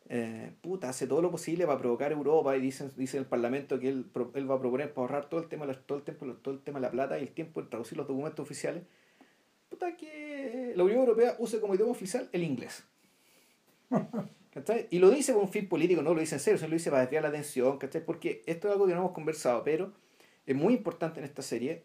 eh, 0.10 0.51
puta, 0.61 0.89
hace 0.89 1.07
todo 1.07 1.22
lo 1.22 1.31
posible 1.31 1.65
para 1.65 1.80
provocar 1.80 2.11
Europa 2.11 2.55
y 2.57 2.61
dicen, 2.61 2.91
dice 2.97 3.18
el 3.18 3.26
Parlamento 3.26 3.80
que 3.80 3.89
él, 3.89 4.05
él 4.34 4.51
va 4.51 4.55
a 4.55 4.60
proponer 4.60 4.93
para 4.93 5.03
ahorrar 5.07 5.30
todo 5.30 5.39
el 5.41 5.47
tema 5.47 5.65
todo 5.85 5.97
el 5.97 6.03
tiempo, 6.03 6.26
todo 6.41 6.53
el 6.53 6.60
tema 6.61 6.80
de 6.80 6.84
la 6.88 6.91
plata 6.91 7.18
y 7.19 7.23
el 7.23 7.30
tiempo 7.30 7.61
en 7.61 7.69
traducir 7.69 7.97
los 7.97 8.07
documentos 8.07 8.43
oficiales. 8.43 8.84
Puta 9.69 9.95
que 9.95 10.73
la 10.76 10.84
Unión 10.84 10.99
Europea 10.99 11.35
use 11.39 11.60
como 11.61 11.73
idioma 11.76 11.91
oficial 11.91 12.30
el 12.34 12.43
inglés. 12.43 12.84
¿Cachai? 14.53 14.88
Y 14.91 14.99
lo 14.99 15.10
dice 15.10 15.34
por 15.34 15.41
un 15.41 15.49
fin 15.49 15.68
político, 15.68 16.01
no 16.03 16.14
lo 16.14 16.19
dice 16.19 16.35
en 16.35 16.41
serio, 16.41 16.60
se 16.60 16.68
lo 16.68 16.73
dice 16.73 16.91
para 16.91 17.01
desviar 17.03 17.23
la 17.23 17.30
atención, 17.30 17.77
¿cachai? 17.80 18.05
Porque 18.05 18.43
esto 18.45 18.68
es 18.68 18.73
algo 18.73 18.85
que 18.85 18.93
no 18.93 18.99
hemos 18.99 19.11
conversado, 19.14 19.64
pero 19.64 19.93
es 20.45 20.55
muy 20.55 20.73
importante 20.76 21.19
en 21.19 21.26
esta 21.26 21.41
serie 21.41 21.84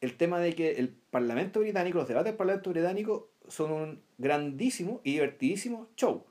el 0.00 0.16
tema 0.16 0.40
de 0.40 0.54
que 0.54 0.72
el 0.72 0.88
Parlamento 0.88 1.60
británico, 1.60 1.98
los 1.98 2.08
debates 2.08 2.32
del 2.32 2.36
Parlamento 2.36 2.70
británico 2.70 3.30
son 3.48 3.72
un 3.72 4.02
grandísimo 4.18 5.00
y 5.04 5.12
divertidísimo 5.12 5.88
show. 5.96 6.24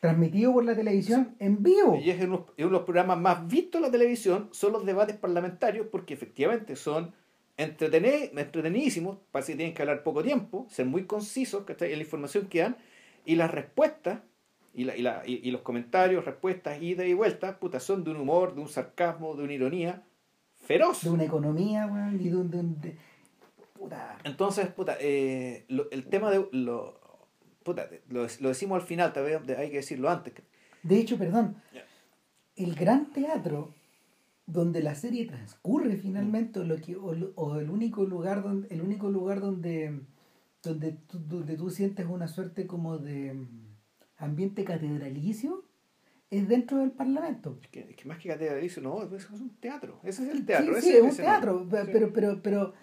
Transmitido 0.00 0.52
por 0.52 0.64
la 0.64 0.76
televisión 0.76 1.34
en 1.38 1.62
vivo. 1.62 1.98
Y 2.02 2.10
es 2.10 2.22
uno, 2.22 2.46
de 2.56 2.64
los 2.64 2.82
programas 2.82 3.18
más 3.18 3.46
vistos 3.48 3.78
en 3.78 3.82
la 3.82 3.90
televisión, 3.90 4.48
son 4.52 4.72
los 4.72 4.84
debates 4.84 5.16
parlamentarios, 5.16 5.86
porque 5.90 6.12
efectivamente 6.12 6.76
son 6.76 7.14
entretenidísimos, 7.56 9.18
parece 9.30 9.52
que 9.52 9.56
tienen 9.56 9.74
que 9.74 9.82
hablar 9.82 10.02
poco 10.02 10.22
tiempo, 10.22 10.66
ser 10.68 10.86
muy 10.86 11.06
concisos 11.06 11.64
¿cachai? 11.64 11.92
en 11.92 11.98
la 11.98 12.04
información 12.04 12.48
que 12.48 12.60
dan, 12.60 12.76
y 13.24 13.36
las 13.36 13.50
respuestas, 13.50 14.20
y, 14.74 14.84
la, 14.84 14.96
y, 14.96 15.02
la, 15.02 15.22
y, 15.24 15.48
y 15.48 15.50
los 15.50 15.62
comentarios, 15.62 16.24
respuestas, 16.24 16.82
ida 16.82 17.06
y 17.06 17.14
vuelta, 17.14 17.58
puta, 17.58 17.80
son 17.80 18.04
de 18.04 18.10
un 18.10 18.18
humor, 18.18 18.54
de 18.54 18.60
un 18.60 18.68
sarcasmo, 18.68 19.36
de 19.36 19.44
una 19.44 19.52
ironía 19.54 20.02
feroz. 20.64 21.02
De 21.02 21.10
una 21.10 21.24
economía, 21.24 21.86
weón, 21.86 22.20
y 22.20 22.28
de 22.28 22.36
un... 22.36 22.50
de 22.50 22.58
un- 22.60 22.80
de- 22.80 22.96
puta. 23.74 24.16
Entonces, 24.24 24.68
puta, 24.68 24.96
eh, 25.00 25.64
lo- 25.68 25.90
el 25.90 26.04
tema 26.06 26.30
de 26.30 26.46
lo, 26.52 26.98
puta, 27.62 27.88
lo, 28.08 28.26
lo 28.40 28.48
decimos 28.48 28.80
al 28.80 28.86
final, 28.86 29.12
tal 29.12 29.24
vez 29.24 29.58
hay 29.58 29.70
que 29.70 29.76
decirlo 29.76 30.08
antes. 30.10 30.34
De 30.82 30.98
hecho, 30.98 31.18
perdón, 31.18 31.56
el 32.56 32.74
gran 32.74 33.12
teatro 33.12 33.74
donde 34.46 34.82
la 34.82 34.94
serie 34.94 35.24
transcurre 35.26 35.96
finalmente 35.96 36.60
o, 36.60 36.64
lo 36.64 36.76
que, 36.76 36.96
o, 36.96 37.14
o 37.34 37.56
el 37.58 37.70
único 37.70 38.04
lugar 38.04 38.42
donde 38.42 38.68
el 38.68 38.82
único 38.82 39.08
lugar 39.10 39.40
donde 39.40 40.00
donde 40.62 40.92
tú, 40.92 41.18
donde 41.18 41.56
tú 41.56 41.70
sientes 41.70 42.06
una 42.06 42.28
suerte 42.28 42.66
como 42.66 42.98
de 42.98 43.32
mm, 43.34 43.48
ambiente 44.18 44.64
catedralicio 44.64 45.64
es 46.38 46.48
dentro 46.48 46.78
del 46.78 46.90
parlamento. 46.90 47.58
Es 47.62 47.68
que, 47.68 47.80
es 47.80 47.96
que 47.96 48.04
más 48.06 48.18
que 48.18 48.28
catedralicio 48.28 48.82
no 48.82 49.02
es 49.02 49.30
un 49.30 49.50
teatro 49.60 50.00
ese 50.02 50.24
es 50.24 50.30
el 50.30 50.44
teatro 50.44 50.74
sí, 50.76 50.82
sí 50.82 50.96
es 50.96 51.02
un 51.02 51.16
teatro 51.16 51.66
pero, 51.70 52.12
pero 52.12 52.42
pero 52.42 52.74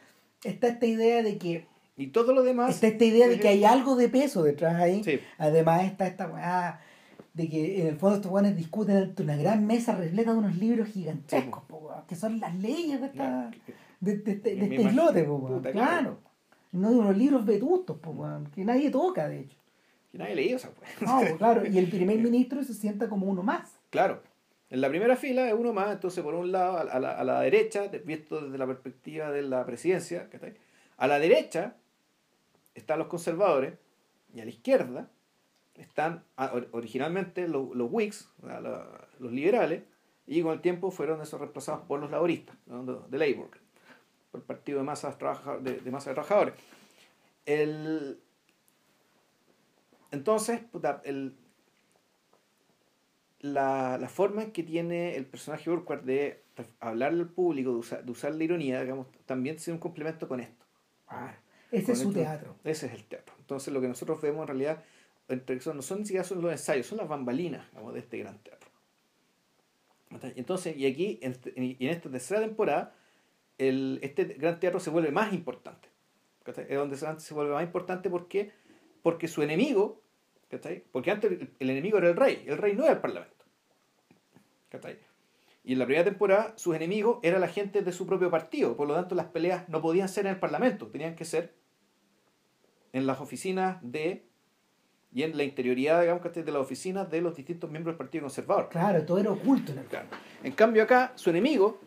está 0.44 0.68
esta 0.68 0.86
idea 0.86 1.22
de 1.23 1.38
que 1.38 1.65
y 1.98 2.07
todo 2.07 2.34
lo 2.34 2.44
demás 2.44 2.76
está 2.76 2.88
esta 2.88 3.06
idea 3.06 3.28
de 3.28 3.40
que 3.40 3.48
hay 3.48 3.64
algo 3.64 3.95
de 3.95 4.10
peso 4.10 4.44
detrás 4.44 4.76
ahí. 4.76 5.03
Además 5.38 5.84
está 5.84 6.07
esta 6.07 6.80
de 7.34 7.48
que 7.48 7.82
en 7.82 7.88
el 7.88 7.95
fondo 7.98 8.15
estos 8.18 8.32
guanes 8.32 8.57
discuten 8.57 8.98
ante 8.98 9.23
una 9.23 9.38
gran 9.38 9.65
mesa 9.65 9.95
repleta 9.95 10.34
de 10.34 10.40
unos 10.40 10.57
libros 10.57 10.90
gigantescos, 10.90 11.64
que 12.07 12.15
son 12.15 12.40
las 12.40 12.56
leyes 12.56 12.99
de, 12.99 13.07
esta, 13.07 13.52
de, 13.99 14.18
de, 14.18 14.36
de, 14.36 14.56
de 14.56 14.65
este 14.65 14.82
islote, 14.82 15.28
claro. 15.72 16.19
No 16.72 16.90
de 16.90 16.95
unos 16.98 17.18
libros 17.18 17.45
vetustos, 17.45 17.98
que 18.56 18.65
nadie 18.65 18.90
toca, 18.90 19.28
de 19.28 19.41
hecho. 19.41 19.57
Que 20.11 20.17
nadie 20.17 20.35
lee 20.35 20.53
eso, 20.53 20.71
pues. 20.77 20.89
No, 21.01 21.38
claro, 21.38 21.65
y 21.65 21.77
el 21.77 21.88
primer 21.89 22.17
ministro 22.17 22.63
se 22.63 22.73
sienta 22.73 23.07
como 23.09 23.27
uno 23.27 23.43
más. 23.43 23.79
Claro. 23.89 24.21
En 24.69 24.79
la 24.79 24.89
primera 24.89 25.17
fila 25.17 25.47
es 25.47 25.53
uno 25.53 25.73
más, 25.73 25.91
entonces 25.91 26.23
por 26.23 26.33
un 26.33 26.51
lado, 26.51 26.77
a 26.77 26.99
la, 26.99 27.11
a 27.11 27.23
la 27.25 27.41
derecha, 27.41 27.88
visto 28.05 28.41
desde 28.41 28.57
la 28.57 28.67
perspectiva 28.67 29.29
de 29.29 29.41
la 29.41 29.65
presidencia, 29.65 30.29
a 30.97 31.07
la 31.07 31.19
derecha 31.19 31.75
están 32.73 32.99
los 32.99 33.07
conservadores 33.07 33.73
y 34.33 34.39
a 34.39 34.45
la 34.45 34.49
izquierda 34.49 35.09
están 35.75 36.23
originalmente 36.71 37.47
los, 37.47 37.75
los 37.75 37.89
Whigs, 37.91 38.29
los 39.19 39.31
liberales, 39.31 39.83
y 40.27 40.41
con 40.41 40.53
el 40.53 40.61
tiempo 40.61 40.91
fueron 40.91 41.21
esos 41.21 41.39
reemplazados 41.39 41.81
por 41.81 41.99
los 41.99 42.11
laboristas, 42.11 42.55
de 42.65 43.17
Labour, 43.17 43.49
por 44.31 44.41
el 44.41 44.45
partido 44.45 44.79
de 44.79 44.85
masas, 44.85 45.17
de, 45.61 45.79
de 45.79 45.91
masa 45.91 46.11
de 46.11 46.13
trabajadores. 46.13 46.53
El, 47.45 48.19
entonces, 50.11 50.61
el, 51.03 51.35
la, 53.39 53.97
la, 53.97 54.09
forma 54.09 54.51
que 54.51 54.63
tiene 54.63 55.15
el 55.15 55.25
personaje 55.25 55.69
Urquhart 55.69 56.03
de 56.03 56.43
hablarle 56.79 57.21
al 57.21 57.29
público, 57.29 57.71
de 57.71 57.77
usar, 57.77 58.05
de 58.05 58.11
usar 58.11 58.35
la 58.35 58.43
ironía, 58.43 58.81
digamos, 58.81 59.07
también 59.25 59.55
tiene 59.55 59.73
un 59.73 59.79
complemento 59.79 60.27
con 60.27 60.39
esto. 60.39 60.65
Ah, 61.07 61.33
ese 61.71 61.93
es 61.93 61.99
su 61.99 62.13
teatro. 62.13 62.55
Ese 62.63 62.88
es 62.88 62.93
el 62.93 63.05
teatro. 63.05 63.33
Entonces, 63.39 63.73
lo 63.73 63.81
que 63.81 63.88
nosotros 63.88 64.21
vemos 64.21 64.41
en 64.43 64.47
realidad 64.47 64.83
no 65.73 65.81
son 65.81 65.99
ni 65.99 66.05
siquiera 66.05 66.23
son 66.23 66.41
los 66.41 66.51
ensayos, 66.51 66.85
son 66.85 66.97
las 66.97 67.07
bambalinas 67.07 67.65
de 67.93 67.99
este 67.99 68.17
gran 68.17 68.38
teatro. 68.39 68.69
Entonces, 70.35 70.75
y 70.75 70.85
aquí, 70.85 71.19
en, 71.21 71.31
este, 71.31 71.53
en 71.55 71.89
esta 71.89 72.09
tercera 72.09 72.41
temporada, 72.41 72.93
el, 73.57 73.99
este 74.01 74.25
gran 74.25 74.59
teatro 74.59 74.79
se 74.79 74.89
vuelve 74.89 75.11
más 75.11 75.33
importante. 75.33 75.88
Es 76.45 76.77
donde 76.77 76.97
se 76.97 77.33
vuelve 77.33 77.53
más 77.53 77.63
importante 77.63 78.09
porque, 78.09 78.51
porque 79.03 79.27
su 79.27 79.41
enemigo, 79.41 80.01
porque 80.91 81.11
antes 81.11 81.32
el, 81.60 81.69
enemigo 81.69 81.98
era 81.98 82.10
el 82.10 82.15
rey, 82.15 82.44
el 82.48 82.57
rey 82.57 82.76
no 82.76 82.84
era 82.84 82.94
el 82.94 82.99
parlamento. 82.99 83.45
Y 85.64 85.73
en 85.73 85.80
la 85.80 85.86
primera 85.86 86.03
temporada, 86.03 86.53
sus 86.57 86.76
enemigos 86.76 87.19
eran 87.23 87.41
la 87.41 87.48
gente 87.48 87.82
de 87.82 87.91
su 87.91 88.07
propio 88.07 88.32
partido, 88.32 88.76
por 88.76 88.88
lo 88.88 88.95
tanto 88.95 89.15
las 89.15 89.28
peleas 89.28 89.69
no 89.69 89.82
podían 89.82 90.10
ser 90.10 90.26
en 90.26 90.34
el 90.34 90.40
parlamento, 90.40 90.88
tenían 90.88 91.15
que 91.15 91.26
ser 91.26 91.53
en 92.94 93.06
las 93.06 93.22
oficinas 93.22 93.78
de 93.82 94.26
y 95.14 95.23
en 95.23 95.36
la 95.36 95.44
interioridad, 95.44 96.02
digamos, 96.02 96.23
de 96.34 96.52
las 96.52 96.61
oficinas 96.61 97.11
de 97.11 97.22
los 97.22 97.36
distintos 97.36 97.69
miembros 97.69 97.94
del 97.94 97.98
Partido 97.98 98.23
Conservador. 98.23 98.69
Claro, 98.69 99.06
todo 99.06 99.19
era 99.19 99.30
oculto 99.30 99.73
en 99.73 99.80
el 99.80 99.86
claro. 99.86 100.07
En 100.41 100.53
cambio 100.53 100.84
acá, 100.84 101.11
su 101.15 101.30
enemigo 101.30 101.82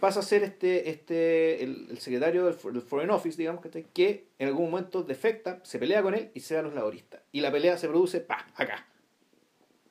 pasa 0.00 0.20
a 0.20 0.22
ser 0.22 0.42
este, 0.42 0.90
este, 0.90 1.62
el, 1.62 1.98
secretario 1.98 2.46
del, 2.46 2.54
Foreign 2.54 3.10
Office, 3.10 3.36
digamos, 3.36 3.64
que 3.92 4.26
en 4.38 4.48
algún 4.48 4.70
momento 4.70 5.02
defecta, 5.02 5.60
se 5.62 5.78
pelea 5.78 6.02
con 6.02 6.14
él 6.14 6.30
y 6.34 6.40
se 6.40 6.54
da 6.54 6.60
a 6.60 6.62
los 6.62 6.74
laboristas. 6.74 7.20
Y 7.32 7.40
la 7.40 7.52
pelea 7.52 7.76
se 7.78 7.88
produce, 7.88 8.20
pa, 8.20 8.46
acá, 8.56 8.86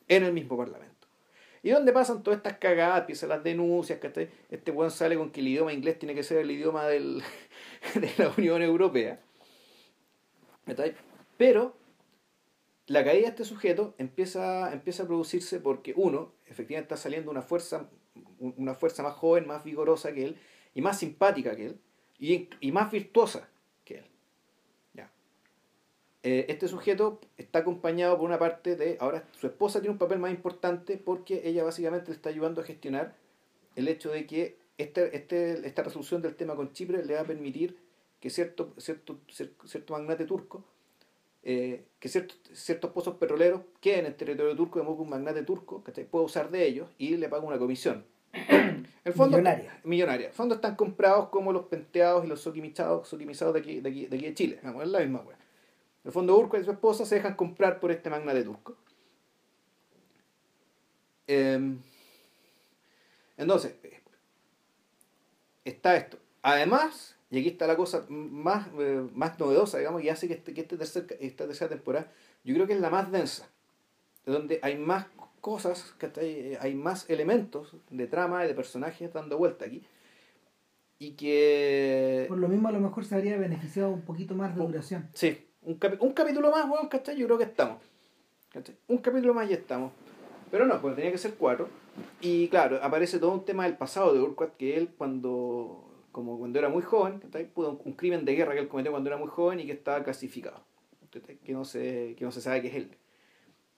en 0.08 0.24
el 0.24 0.34
mismo 0.34 0.58
Parlamento. 0.58 1.08
Y 1.62 1.72
donde 1.72 1.92
pasan 1.92 2.24
todas 2.24 2.38
estas 2.38 2.58
cagadas, 2.58 3.02
empiezan 3.02 3.30
las 3.30 3.44
denuncias, 3.44 4.00
que 4.00 4.30
este 4.50 4.72
buen 4.72 4.92
sale 4.92 5.18
con 5.18 5.32
que 5.32 5.42
el 5.42 5.50
idioma 5.50 5.74
inglés 5.74 6.00
tiene 6.00 6.16
que 6.16 6.24
ser 6.24 6.40
el 6.40 6.52
idioma 6.52 6.88
del, 6.88 7.22
de 7.96 8.12
la 8.18 8.34
Unión 8.38 8.62
Europea. 8.62 9.20
Pero 11.38 11.76
la 12.88 13.04
caída 13.04 13.24
de 13.24 13.30
este 13.30 13.46
sujeto 13.46 13.94
empieza, 13.98 14.74
empieza 14.74 15.04
a 15.04 15.08
producirse 15.08 15.60
porque 15.60 15.94
uno, 15.96 16.34
efectivamente 16.48 16.94
está 16.94 16.98
saliendo 16.98 17.30
una 17.30 17.42
fuerza, 17.42 17.90
una 18.40 18.74
fuerza 18.74 19.04
más 19.04 19.14
joven, 19.14 19.48
más 19.48 19.64
vigorosa 19.64 20.14
que 20.14 20.26
él, 20.26 20.38
y 20.74 20.82
más 20.82 21.00
simpática 21.00 21.56
que 21.56 21.68
él, 21.68 21.80
y, 22.20 22.50
y 22.60 22.72
más 22.72 22.92
virtuosa 22.92 23.50
que 23.86 24.00
él. 24.00 24.06
Ya. 24.94 25.12
Eh, 26.24 26.46
este 26.50 26.68
sujeto 26.68 27.20
está 27.38 27.60
acompañado 27.60 28.18
por 28.18 28.26
una 28.26 28.40
parte 28.40 28.76
de, 28.76 28.98
ahora 29.00 29.28
su 29.40 29.48
esposa 29.48 29.80
tiene 29.80 29.94
un 29.94 30.00
papel 30.00 30.20
más 30.20 30.32
importante 30.32 30.98
porque 30.98 31.42
ella 31.46 31.64
básicamente 31.64 32.10
le 32.10 32.16
está 32.16 32.30
ayudando 32.30 32.62
a 32.62 32.66
gestionar 32.66 33.16
el 33.76 33.88
hecho 33.88 34.12
de 34.12 34.26
que 34.28 34.58
este, 34.78 35.16
este, 35.16 35.68
esta 35.68 35.84
resolución 35.84 36.22
del 36.22 36.36
tema 36.36 36.56
con 36.56 36.74
Chipre 36.74 37.04
le 37.06 37.16
va 37.16 37.22
a 37.22 37.26
permitir 37.26 37.78
que 38.20 38.30
cierto, 38.30 38.74
cierto, 38.78 39.20
cierto 39.66 39.94
magnate 39.94 40.26
turco 40.26 40.66
eh, 41.44 41.86
que 42.00 42.10
ciertos, 42.10 42.38
ciertos 42.54 42.92
pozos 42.92 43.16
petroleros 43.16 43.62
queden 43.80 44.02
en 44.02 44.06
el 44.08 44.16
territorio 44.16 44.56
turco 44.58 44.80
de 44.80 44.86
modo 44.86 44.98
que 44.98 45.04
un 45.04 45.10
magnate 45.10 45.44
turco 45.44 45.84
que 45.84 45.92
puede 46.04 46.26
usar 46.26 46.52
de 46.52 46.66
ellos 46.66 46.90
y 46.98 47.16
le 47.16 47.30
paga 47.30 47.46
una 47.46 47.58
comisión. 47.58 48.06
El 49.04 49.14
fondo, 49.14 49.38
millonaria. 49.38 49.80
Millonaria. 49.84 50.28
El 50.28 50.34
fondo 50.34 50.56
están 50.56 50.76
comprados 50.76 51.30
como 51.30 51.52
los 51.52 51.66
penteados 51.66 52.26
y 52.26 52.28
los 52.28 52.42
soquimizados, 52.42 53.10
de, 53.54 53.60
aquí, 53.60 53.80
de, 53.80 53.90
aquí, 53.90 54.06
de 54.06 54.16
aquí 54.16 54.26
de 54.26 54.34
Chile. 54.34 54.60
Vamos, 54.64 54.84
es 54.84 54.90
la 54.90 55.00
misma 55.00 55.22
wea. 55.22 55.38
El 56.04 56.12
fondo 56.12 56.38
Urco 56.38 56.58
y 56.58 56.64
su 56.64 56.72
esposa 56.72 57.06
se 57.06 57.16
dejan 57.16 57.36
comprar 57.36 57.80
por 57.80 57.92
este 57.92 58.10
magnate 58.10 58.44
turco. 58.44 58.78
Em, 61.28 61.80
entonces, 63.38 63.76
está 65.66 65.96
esto. 65.96 66.18
Además, 66.42 67.16
y 67.30 67.40
aquí 67.40 67.50
está 67.50 67.68
la 67.68 67.76
cosa 67.76 68.06
más, 68.10 68.68
eh, 68.80 69.08
más 69.14 69.40
novedosa, 69.40 69.78
digamos, 69.78 70.04
y 70.04 70.10
hace 70.10 70.28
que, 70.28 70.34
este, 70.34 70.54
que 70.54 70.62
este 70.62 70.78
tercer, 70.78 71.18
esta 71.20 71.46
tercera 71.46 71.70
temporada, 71.70 72.12
yo 72.44 72.56
creo 72.56 72.66
que 72.66 72.74
es 72.74 72.80
la 72.80 72.90
más 72.90 73.12
densa, 73.12 73.48
donde 74.26 74.60
hay 74.64 74.78
más 74.78 75.06
cosas, 75.40 75.96
que 75.98 76.58
hay 76.60 76.76
más 76.76 77.10
elementos 77.10 77.76
de 77.90 78.08
trama 78.08 78.46
y 78.46 78.48
de 78.48 78.54
personajes 78.54 79.12
dando 79.14 79.38
vuelta 79.38 79.66
aquí. 79.66 79.84
Y 80.98 81.12
que... 81.12 82.26
Por 82.28 82.38
lo 82.38 82.48
mismo 82.48 82.68
a 82.68 82.72
lo 82.72 82.80
mejor 82.80 83.06
se 83.06 83.16
habría 83.16 83.38
beneficiado 83.38 83.90
un 83.90 84.02
poquito 84.02 84.36
más 84.36 84.56
de 84.56 84.64
duración. 84.64 85.10
Sí, 85.14 85.48
un, 85.62 85.80
un 86.00 86.14
capítulo 86.14 86.52
más, 86.52 86.68
bueno, 86.68 86.90
¿cachai? 86.90 87.18
Yo 87.18 87.26
creo 87.26 87.38
que 87.38 87.46
estamos. 87.46 87.82
Un 88.88 88.98
capítulo 88.98 89.34
más 89.34 89.50
y 89.50 89.54
estamos. 89.54 89.92
Pero 90.52 90.66
no, 90.66 90.82
pues 90.82 90.96
tenía 90.96 91.12
que 91.12 91.18
ser 91.18 91.36
cuatro. 91.36 91.70
Y 92.22 92.48
claro, 92.50 92.80
aparece 92.82 93.20
todo 93.20 93.32
un 93.32 93.46
tema 93.46 93.66
del 93.66 93.78
pasado 93.78 94.14
de 94.14 94.20
Urquhart, 94.20 94.58
que 94.58 94.78
él 94.78 94.90
cuando 94.98 95.90
como 96.12 96.38
cuando 96.38 96.60
era 96.60 96.70
muy 96.70 96.82
joven, 96.82 97.22
pudo 97.54 97.80
un, 97.84 97.94
crimen 97.94 98.26
de 98.26 98.36
guerra 98.36 98.54
que 98.54 98.60
él 98.60 98.68
cometió 98.68 98.92
cuando 98.92 99.10
era 99.10 99.18
muy 99.18 99.28
joven 99.28 99.60
y 99.60 99.66
que 99.66 99.74
estaba 99.74 100.04
clasificado, 100.04 100.64
que 101.12 101.54
no 101.54 101.66
se, 101.66 102.16
que 102.18 102.26
no 102.26 102.32
se 102.32 102.42
sabe 102.42 102.62
que 102.62 102.68
es 102.68 102.76
él. 102.76 102.98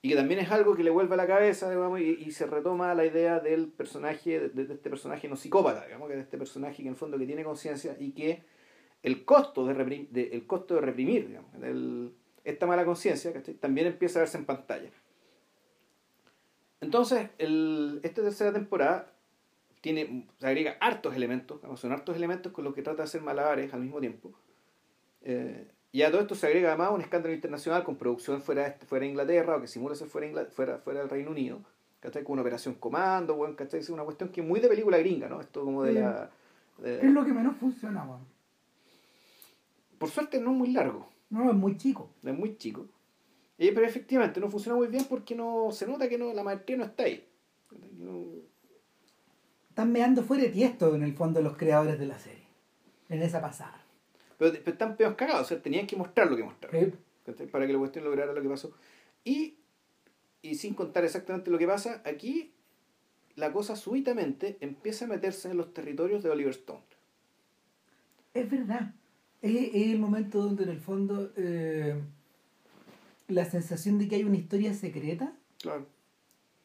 Y 0.04 0.08
que 0.08 0.16
también 0.16 0.40
es 0.40 0.50
algo 0.50 0.74
que 0.74 0.82
le 0.82 0.90
vuelve 0.90 1.14
a 1.14 1.16
la 1.16 1.28
cabeza, 1.28 1.70
digamos, 1.70 2.00
y, 2.00 2.28
se 2.32 2.46
retoma 2.46 2.92
la 2.92 3.06
idea 3.06 3.38
del 3.38 3.68
personaje, 3.68 4.48
de, 4.48 4.62
este 4.62 4.90
personaje 4.90 5.28
no 5.28 5.36
psicópata, 5.36 5.84
digamos, 5.86 6.08
que 6.08 6.16
de 6.16 6.22
este 6.22 6.36
personaje 6.36 6.78
que 6.78 6.82
en 6.82 6.88
el 6.88 6.96
fondo 6.96 7.16
que 7.18 7.26
tiene 7.26 7.44
conciencia 7.44 7.96
y 8.00 8.10
que 8.10 8.42
el 9.04 9.24
costo 9.24 9.64
de, 9.64 9.74
reprimir, 9.74 10.08
el 10.12 10.44
costo 10.44 10.74
de 10.74 10.80
reprimir 10.80 11.28
digamos, 11.28 12.12
esta 12.42 12.66
mala 12.66 12.84
conciencia 12.84 13.32
también 13.60 13.86
empieza 13.86 14.18
a 14.18 14.22
verse 14.22 14.38
en 14.38 14.44
pantalla. 14.44 14.90
Entonces, 16.80 17.30
el, 17.38 18.00
esta 18.02 18.22
tercera 18.22 18.52
temporada 18.52 19.12
tiene, 19.80 20.26
se 20.40 20.46
agrega 20.48 20.78
hartos 20.80 21.14
elementos, 21.14 21.60
son 21.78 21.92
hartos 21.92 22.16
elementos 22.16 22.50
con 22.52 22.64
los 22.64 22.74
que 22.74 22.82
trata 22.82 22.98
de 22.98 23.04
hacer 23.04 23.22
malabares 23.22 23.72
al 23.72 23.82
mismo 23.82 24.00
tiempo. 24.00 24.32
Eh, 25.22 25.68
y 25.92 26.02
a 26.02 26.10
todo 26.10 26.22
esto 26.22 26.34
se 26.34 26.46
agrega 26.46 26.70
además 26.70 26.90
un 26.92 27.02
escándalo 27.02 27.34
internacional 27.34 27.84
con 27.84 27.96
producción 27.96 28.40
fuera 28.40 28.64
de, 28.64 28.86
fuera 28.86 29.04
de 29.04 29.10
Inglaterra 29.10 29.56
o 29.56 29.60
que 29.60 29.66
simula 29.66 29.94
ser 29.94 30.08
fuera, 30.08 30.46
fuera, 30.46 30.78
fuera 30.78 31.00
del 31.00 31.10
Reino 31.10 31.30
Unido, 31.30 31.60
¿cachai? 32.00 32.24
Con 32.24 32.32
una 32.32 32.42
operación 32.42 32.74
comando, 32.76 33.34
bueno, 33.34 33.54
¿cachai? 33.54 33.80
Es 33.80 33.90
una 33.90 34.02
cuestión 34.02 34.30
que 34.30 34.40
es 34.40 34.46
muy 34.46 34.58
de 34.58 34.68
película 34.68 34.96
gringa, 34.96 35.28
¿no? 35.28 35.40
Esto 35.40 35.62
como 35.62 35.82
de 35.82 35.92
la... 35.92 36.30
es 36.82 37.04
lo 37.04 37.24
que 37.24 37.32
menos 37.32 37.56
funcionaba. 37.58 38.18
Por 39.98 40.10
suerte 40.10 40.40
no 40.40 40.50
es 40.50 40.56
muy 40.56 40.72
largo. 40.72 41.06
No, 41.28 41.50
es 41.50 41.56
muy 41.56 41.76
chico. 41.76 42.10
Es 42.24 42.34
muy 42.36 42.56
chico. 42.56 42.86
Eh, 43.58 43.70
pero 43.74 43.86
efectivamente 43.86 44.40
no 44.40 44.50
funciona 44.50 44.76
muy 44.76 44.88
bien 44.88 45.04
porque 45.08 45.34
no 45.34 45.68
se 45.70 45.86
nota 45.86 46.08
que 46.08 46.18
no, 46.18 46.32
la 46.32 46.42
maestría 46.42 46.78
no 46.78 46.84
está 46.84 47.04
ahí. 47.04 47.28
No, 47.98 48.24
están 49.68 49.92
meando 49.92 50.22
fuera 50.22 50.42
de 50.42 50.48
tiesto 50.48 50.94
en 50.94 51.02
el 51.02 51.14
fondo 51.14 51.40
los 51.40 51.56
creadores 51.56 51.98
de 51.98 52.06
la 52.06 52.18
serie. 52.18 52.46
En 53.08 53.22
esa 53.22 53.40
pasada. 53.40 53.81
Pero, 54.38 54.54
están 54.64 54.96
peores 54.96 55.16
cagados, 55.16 55.42
o 55.42 55.48
sea, 55.48 55.62
tenían 55.62 55.86
que 55.86 55.96
mostrar 55.96 56.30
lo 56.30 56.36
que 56.36 56.44
mostraron. 56.44 56.96
Para 57.50 57.66
que 57.66 57.72
la 57.72 57.78
cuestión 57.78 58.04
lograra 58.04 58.32
lo 58.32 58.42
que 58.42 58.48
pasó. 58.48 58.74
Y 59.24 59.56
y 60.42 60.56
sin 60.56 60.74
contar 60.74 61.04
exactamente 61.04 61.50
lo 61.50 61.58
que 61.58 61.68
pasa, 61.68 62.02
aquí 62.04 62.52
la 63.36 63.52
cosa 63.52 63.76
súbitamente 63.76 64.58
empieza 64.60 65.04
a 65.04 65.08
meterse 65.08 65.50
en 65.50 65.56
los 65.56 65.72
territorios 65.72 66.22
de 66.22 66.30
Oliver 66.30 66.50
Stone. 66.50 66.82
Es 68.34 68.50
verdad. 68.50 68.92
Es, 69.40 69.54
es 69.72 69.86
el 69.92 70.00
momento 70.00 70.42
donde 70.42 70.64
en 70.64 70.70
el 70.70 70.80
fondo 70.80 71.32
eh, 71.36 71.94
la 73.28 73.44
sensación 73.44 73.98
de 73.98 74.08
que 74.08 74.16
hay 74.16 74.24
una 74.24 74.36
historia 74.36 74.74
secreta. 74.74 75.32
Claro. 75.60 75.86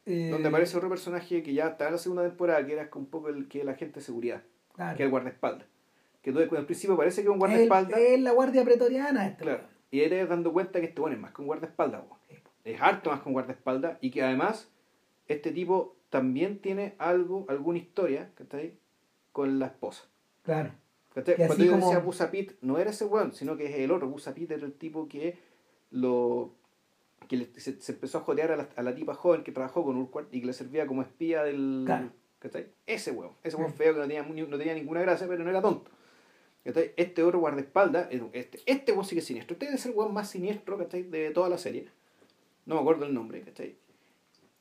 eh, 0.07 0.29
Donde 0.31 0.49
aparece 0.49 0.75
otro 0.75 0.89
personaje 0.89 1.43
que 1.43 1.53
ya 1.53 1.67
está 1.67 1.85
en 1.85 1.93
la 1.93 1.97
segunda 1.99 2.23
temporada, 2.23 2.65
que 2.65 2.73
era 2.73 2.89
un 2.95 3.05
poco 3.05 3.29
el 3.29 3.47
que 3.47 3.61
el 3.61 3.69
agente 3.69 3.99
de 3.99 4.05
seguridad, 4.05 4.43
claro. 4.73 4.97
que 4.97 5.03
es 5.03 5.05
el 5.05 5.11
guardaespaldas. 5.11 5.67
Que 6.27 6.33
tú 6.45 6.55
al 6.57 6.65
principio 6.65 6.97
parece 6.97 7.21
que 7.21 7.29
es 7.29 7.33
un 7.33 7.35
Es 7.35 7.39
guardaespaldas, 7.39 7.97
es 8.01 8.19
la 8.19 8.31
guardia 8.31 8.65
pretoriana. 8.65 9.27
Este 9.27 9.43
claro, 9.43 9.63
y 9.89 10.01
eres 10.01 10.27
dando 10.27 10.51
cuenta 10.51 10.81
que 10.81 10.87
este 10.87 10.99
bueno 10.99 11.15
es 11.15 11.21
más 11.21 11.31
que 11.31 11.39
un 11.41 11.47
guardaespaldas, 11.47 12.01
weón. 12.03 12.41
es 12.65 12.81
harto 12.81 13.11
más 13.11 13.21
que 13.21 13.29
un 13.29 13.33
guardaespaldas, 13.33 13.97
y 14.01 14.11
que 14.11 14.21
además 14.23 14.69
este 15.29 15.53
tipo 15.53 15.95
también 16.09 16.59
tiene 16.59 16.95
algo, 16.97 17.45
alguna 17.47 17.77
historia, 17.77 18.29
¿cachai? 18.35 18.73
Con 19.31 19.57
la 19.57 19.67
esposa. 19.67 20.03
Claro. 20.43 20.71
¿Cachai? 21.15 21.37
Cuando 21.37 21.63
yo 21.63 21.71
como- 21.71 21.85
decía 21.85 21.99
Busapit, 22.03 22.51
no 22.59 22.77
era 22.77 22.89
ese 22.89 23.05
weón, 23.05 23.31
sino 23.31 23.55
que 23.55 23.67
es 23.67 23.75
el 23.75 23.91
otro. 23.91 24.09
Busapit 24.09 24.51
era 24.51 24.65
el 24.65 24.73
tipo 24.73 25.07
que 25.07 25.37
lo 25.91 26.51
que 27.29 27.37
le- 27.37 27.59
se, 27.59 27.79
se 27.79 27.93
empezó 27.93 28.17
a 28.17 28.21
jodear 28.21 28.51
a 28.51 28.57
la, 28.57 28.67
a 28.75 28.81
la 28.83 28.93
tipa 28.93 29.13
joven 29.13 29.43
que 29.45 29.53
trabajó 29.53 29.85
con 29.85 29.95
Urquhart 29.95 30.27
y 30.33 30.41
que 30.41 30.47
le 30.47 30.53
servía 30.53 30.87
como 30.87 31.03
espía 31.03 31.43
del... 31.43 31.83
Claro. 31.85 32.09
¿cachai? 32.39 32.67
Ese 32.85 33.11
weón. 33.11 33.31
Ese 33.43 33.55
weón 33.55 33.71
feo 33.73 33.93
que 33.93 33.99
no 34.01 34.07
tenía, 34.07 34.23
no 34.23 34.57
tenía 34.57 34.73
ninguna 34.73 35.01
gracia, 35.03 35.25
pero 35.25 35.41
no 35.45 35.49
era 35.49 35.61
tonto. 35.61 35.89
¿Cachai? 36.67 36.93
Este 36.97 37.23
otro 37.23 37.39
guardaespaldas, 37.39 38.11
eh, 38.11 38.21
este, 38.33 38.59
este 38.65 38.91
weón 38.91 39.05
sí 39.05 39.15
que 39.15 39.19
es 39.19 39.25
siniestro. 39.25 39.53
Este 39.53 39.73
es 39.73 39.85
el 39.85 39.93
weón 39.93 40.13
más 40.13 40.29
siniestro 40.29 40.77
¿cachai? 40.77 41.03
de 41.03 41.31
toda 41.31 41.49
la 41.49 41.57
serie. 41.57 41.87
No 42.65 42.75
me 42.75 42.81
acuerdo 42.81 43.05
el 43.05 43.13
nombre. 43.13 43.41
¿cachai? 43.41 43.77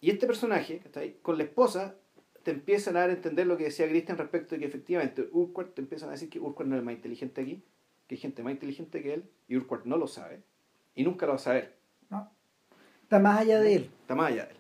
Y 0.00 0.10
este 0.10 0.26
personaje, 0.26 0.78
¿cachai? 0.78 1.16
con 1.20 1.36
la 1.36 1.44
esposa, 1.44 1.96
te 2.44 2.52
empiezan 2.52 2.96
a 2.96 3.00
dar 3.00 3.10
a 3.10 3.14
entender 3.14 3.46
lo 3.46 3.56
que 3.56 3.64
decía 3.64 3.88
Christian 3.88 4.16
respecto 4.18 4.54
de 4.54 4.60
que 4.60 4.66
efectivamente 4.66 5.28
Urquhart 5.32 5.74
te 5.74 5.80
empiezan 5.80 6.10
a 6.10 6.12
decir 6.12 6.30
que 6.30 6.38
Urquhart 6.38 6.68
no 6.68 6.76
es 6.76 6.78
el 6.78 6.84
más 6.84 6.94
inteligente 6.94 7.40
aquí, 7.40 7.64
que 8.06 8.14
hay 8.14 8.20
gente 8.20 8.44
más 8.44 8.52
inteligente 8.52 9.02
que 9.02 9.14
él, 9.14 9.24
y 9.48 9.56
Urquhart 9.56 9.84
no 9.84 9.96
lo 9.96 10.06
sabe, 10.06 10.42
y 10.94 11.02
nunca 11.02 11.26
lo 11.26 11.32
va 11.32 11.36
a 11.36 11.40
saber. 11.40 11.74
¿no? 12.08 12.30
Está 13.02 13.18
más 13.18 13.40
allá 13.40 13.58
de 13.58 13.74
él. 13.74 13.90
Está 14.02 14.14
más 14.14 14.30
allá 14.30 14.44
de 14.44 14.52
él. 14.52 14.56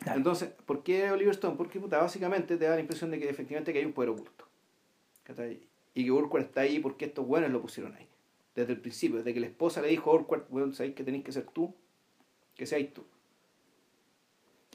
Claro. 0.00 0.18
Entonces, 0.18 0.48
¿por 0.66 0.82
qué 0.82 1.12
Oliver 1.12 1.34
Stone? 1.34 1.56
Porque 1.56 1.78
puta, 1.78 1.98
básicamente 1.98 2.56
te 2.56 2.64
da 2.64 2.74
la 2.74 2.80
impresión 2.80 3.12
de 3.12 3.20
que 3.20 3.28
efectivamente 3.28 3.72
que 3.72 3.78
hay 3.78 3.84
un 3.84 3.92
poder 3.92 4.10
oculto. 4.10 4.48
¿cachai? 5.22 5.67
Y 5.98 6.04
que 6.04 6.12
Urquhart 6.12 6.46
está 6.46 6.60
ahí 6.60 6.78
porque 6.78 7.06
estos 7.06 7.26
buenos 7.26 7.50
lo 7.50 7.60
pusieron 7.60 7.92
ahí. 7.96 8.06
Desde 8.54 8.74
el 8.74 8.80
principio, 8.80 9.16
desde 9.16 9.34
que 9.34 9.40
la 9.40 9.48
esposa 9.48 9.82
le 9.82 9.88
dijo 9.88 10.12
a 10.12 10.14
Urquhart, 10.14 10.48
bueno, 10.48 10.72
sabéis 10.72 10.94
que 10.94 11.02
tenéis 11.02 11.24
que 11.24 11.32
ser 11.32 11.46
tú, 11.46 11.74
que 12.54 12.66
seáis 12.66 12.94
tú. 12.94 13.02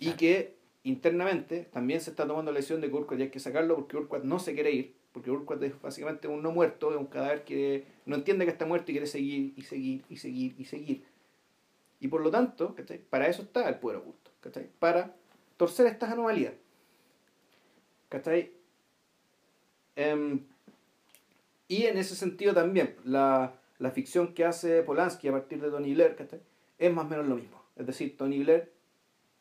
Y 0.01 0.11
que 0.17 0.57
internamente 0.83 1.63
también 1.71 2.01
se 2.01 2.09
está 2.09 2.27
tomando 2.27 2.51
la 2.51 2.57
decisión 2.57 2.81
de 2.81 2.89
que 2.89 2.95
Urquhart 2.95 3.19
ya 3.19 3.23
hay 3.23 3.31
que 3.31 3.39
sacarlo 3.39 3.77
porque 3.77 3.95
Urquhart 3.95 4.25
no 4.25 4.37
se 4.37 4.53
quiere 4.53 4.71
ir, 4.71 4.95
porque 5.13 5.31
Urquhart 5.31 5.63
es 5.63 5.81
básicamente 5.81 6.27
un 6.27 6.43
no 6.43 6.51
muerto, 6.51 6.91
es 6.91 6.97
un 6.97 7.05
cadáver 7.05 7.45
que 7.45 7.87
no 8.05 8.17
entiende 8.17 8.43
que 8.43 8.51
está 8.51 8.65
muerto 8.65 8.91
y 8.91 8.95
quiere 8.95 9.07
seguir 9.07 9.53
y 9.55 9.61
seguir 9.61 10.03
y 10.09 10.17
seguir 10.17 10.55
y 10.57 10.65
seguir. 10.65 11.05
Y 12.01 12.09
por 12.09 12.19
lo 12.19 12.31
tanto, 12.31 12.75
¿cachai? 12.75 12.97
para 12.97 13.29
eso 13.29 13.43
está 13.43 13.69
el 13.69 13.79
poder 13.79 13.99
oculto, 13.99 14.29
¿cachai? 14.41 14.69
para 14.77 15.15
torcer 15.55 15.87
estas 15.87 16.11
anomalías. 16.11 16.51
¿cachai? 18.09 18.51
Em, 19.95 20.41
y 21.67 21.83
en 21.85 21.97
ese 21.97 22.15
sentido 22.15 22.53
también, 22.53 22.95
la, 23.03 23.53
la 23.79 23.91
ficción 23.91 24.33
que 24.33 24.45
hace 24.45 24.83
Polanski 24.83 25.27
a 25.27 25.31
partir 25.31 25.61
de 25.61 25.69
Tony 25.69 25.93
Blair 25.93 26.15
¿cachai? 26.15 26.41
es 26.77 26.93
más 26.93 27.05
o 27.05 27.09
menos 27.09 27.27
lo 27.27 27.35
mismo. 27.35 27.61
Es 27.75 27.85
decir, 27.87 28.15
Tony 28.17 28.43
Blair 28.43 28.71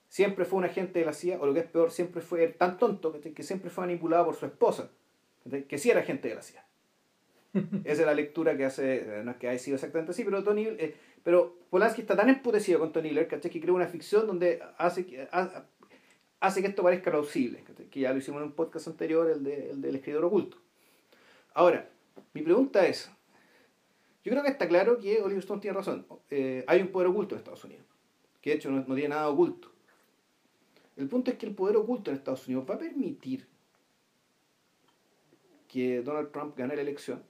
siempre 0.08 0.44
fue 0.44 0.58
un 0.58 0.64
agente 0.64 0.98
de 1.00 1.04
la 1.06 1.12
CIA, 1.12 1.38
o 1.40 1.46
lo 1.46 1.54
que 1.54 1.60
es 1.60 1.66
peor, 1.66 1.90
siempre 1.90 2.22
fue 2.22 2.46
tan 2.48 2.78
tonto 2.78 3.12
¿cachai? 3.12 3.32
que 3.32 3.42
siempre 3.42 3.70
fue 3.70 3.84
manipulado 3.86 4.26
por 4.26 4.36
su 4.36 4.46
esposa, 4.46 4.90
¿cachai? 5.44 5.64
que 5.64 5.78
sí 5.78 5.90
era 5.90 6.00
agente 6.00 6.28
de 6.28 6.34
la 6.36 6.42
CIA. 6.42 6.64
Esa 7.84 8.00
es 8.02 8.06
la 8.06 8.14
lectura 8.14 8.56
que 8.56 8.64
hace, 8.64 8.96
eh, 9.18 9.22
no 9.24 9.32
es 9.32 9.36
que 9.36 9.48
haya 9.48 9.58
sido 9.58 9.74
exactamente 9.74 10.12
así, 10.12 10.24
pero 10.24 10.42
Tony, 10.42 10.66
eh, 10.68 10.94
pero 11.22 11.56
Polanski 11.70 12.00
está 12.02 12.16
tan 12.16 12.28
emputecido 12.30 12.78
con 12.78 12.92
Tony 12.92 13.10
Blair, 13.10 13.28
¿cachai? 13.28 13.50
que 13.50 13.60
crea 13.60 13.74
una 13.74 13.86
ficción 13.88 14.26
donde 14.26 14.62
hace 14.78 15.04
que, 15.06 15.28
ha- 15.30 15.64
hace 16.40 16.60
que 16.62 16.68
esto 16.68 16.82
parezca 16.82 17.10
plausible, 17.10 17.62
que 17.90 18.00
ya 18.00 18.12
lo 18.12 18.18
hicimos 18.18 18.40
en 18.40 18.48
un 18.48 18.52
podcast 18.52 18.88
anterior, 18.88 19.28
el, 19.30 19.44
de, 19.44 19.70
el 19.70 19.80
del 19.82 19.96
escritor 19.96 20.24
oculto. 20.24 20.56
Ahora, 21.54 21.88
mi 22.34 22.42
pregunta 22.42 22.86
es, 22.86 23.10
yo 24.24 24.30
creo 24.30 24.42
que 24.42 24.50
está 24.50 24.68
claro 24.68 24.98
que 24.98 25.20
Oliver 25.20 25.40
Stone 25.42 25.60
tiene 25.60 25.76
razón, 25.76 26.06
Eh, 26.30 26.64
hay 26.66 26.80
un 26.80 26.88
poder 26.88 27.08
oculto 27.08 27.34
en 27.34 27.38
Estados 27.40 27.64
Unidos, 27.64 27.84
que 28.40 28.50
de 28.50 28.56
hecho 28.56 28.70
no, 28.70 28.78
no 28.86 28.94
tiene 28.94 29.08
nada 29.10 29.28
oculto. 29.28 29.70
El 30.96 31.08
punto 31.08 31.30
es 31.30 31.38
que 31.38 31.46
el 31.46 31.54
poder 31.54 31.76
oculto 31.76 32.10
en 32.10 32.16
Estados 32.18 32.46
Unidos 32.46 32.66
va 32.68 32.74
a 32.74 32.78
permitir 32.78 33.46
que 35.68 36.02
Donald 36.02 36.30
Trump 36.32 36.56
gane 36.56 36.76
la 36.76 36.82
elección. 36.82 37.22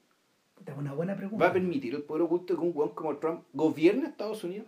Es 0.66 0.76
una 0.76 0.92
buena 0.92 1.16
pregunta. 1.16 1.44
¿Va 1.44 1.50
a 1.50 1.52
permitir 1.52 1.94
el 1.94 2.02
poder 2.02 2.22
oculto 2.22 2.54
que 2.54 2.60
un 2.60 2.72
weón 2.74 2.90
como 2.94 3.16
Trump 3.18 3.44
gobierne 3.52 4.06
Estados 4.08 4.44
Unidos? 4.44 4.66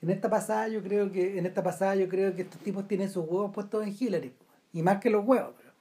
En 0.00 0.10
esta 0.10 0.30
pasada 0.30 0.68
yo 0.68 0.80
creo 0.82 1.10
que 1.10 1.38
en 1.38 1.46
esta 1.46 1.62
pasada 1.62 1.96
yo 1.96 2.08
creo 2.08 2.34
que 2.34 2.42
estos 2.42 2.60
tipos 2.60 2.86
tienen 2.86 3.10
sus 3.10 3.24
huevos 3.26 3.52
puestos 3.52 3.84
en 3.84 3.94
Hillary 3.98 4.32
y 4.72 4.82
más 4.82 5.00
que 5.00 5.10
los 5.10 5.24
huevos. 5.24 5.54
pero- 5.56 5.72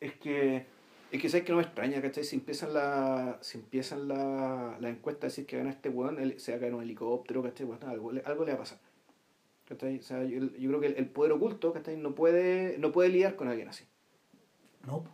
Es 0.00 0.14
que, 0.18 0.66
es 1.16 1.22
que 1.22 1.28
sabes 1.28 1.44
que 1.46 1.52
no 1.52 1.58
me 1.58 1.64
extraña, 1.64 2.00
¿cachai? 2.02 2.24
Si 2.24 2.36
empiezan 2.36 2.74
la, 2.74 3.38
si 3.40 3.58
empiezan 3.58 4.08
la, 4.08 4.76
la 4.80 4.88
encuesta 4.88 5.26
a 5.26 5.28
decir 5.30 5.46
que 5.46 5.56
gana 5.58 5.70
este 5.70 5.88
weón, 5.88 6.18
él 6.20 6.38
se 6.40 6.52
va 6.52 6.56
a 6.56 6.60
caer 6.60 6.72
en 6.72 6.76
un 6.78 6.82
helicóptero, 6.82 7.42
¿cachai? 7.42 7.66
Bueno, 7.66 7.86
algo, 7.88 8.12
le- 8.12 8.22
algo 8.22 8.44
le 8.44 8.52
va 8.52 8.56
a 8.56 8.60
pasar. 8.60 8.78
¿cachai? 9.68 9.98
O 9.98 10.02
sea, 10.02 10.22
yo, 10.24 10.40
yo 10.40 10.68
creo 10.68 10.80
que 10.80 10.86
el, 10.88 10.96
el 10.96 11.06
poder 11.06 11.32
oculto, 11.32 11.72
¿cachai? 11.72 11.96
No 11.96 12.14
puede, 12.14 12.78
no 12.78 12.92
puede 12.92 13.08
lidiar 13.10 13.36
con 13.36 13.48
alguien 13.48 13.68
así. 13.68 13.84
No, 14.86 15.04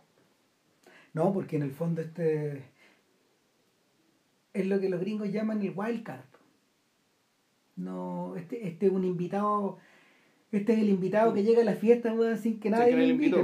no, 1.13 1.31
porque 1.33 1.55
en 1.57 1.61
el 1.63 1.71
fondo 1.71 2.01
este 2.01 2.63
es 4.53 4.65
lo 4.67 4.79
que 4.79 4.89
los 4.89 4.99
gringos 4.99 5.31
llaman 5.31 5.61
el 5.61 5.73
wild 5.75 6.03
card. 6.03 6.25
No, 7.75 8.35
este, 8.35 8.67
este 8.67 8.87
es 8.87 8.91
un 8.91 9.05
invitado, 9.05 9.77
este 10.51 10.73
es 10.73 10.79
el 10.79 10.89
invitado 10.89 11.33
que 11.33 11.43
llega 11.43 11.61
a 11.61 11.65
la 11.65 11.73
fiesta 11.75 12.13
weón, 12.13 12.37
sin 12.37 12.59
que 12.59 12.69
nadie 12.69 12.91
lo 12.97 13.03
invite. 13.11 13.35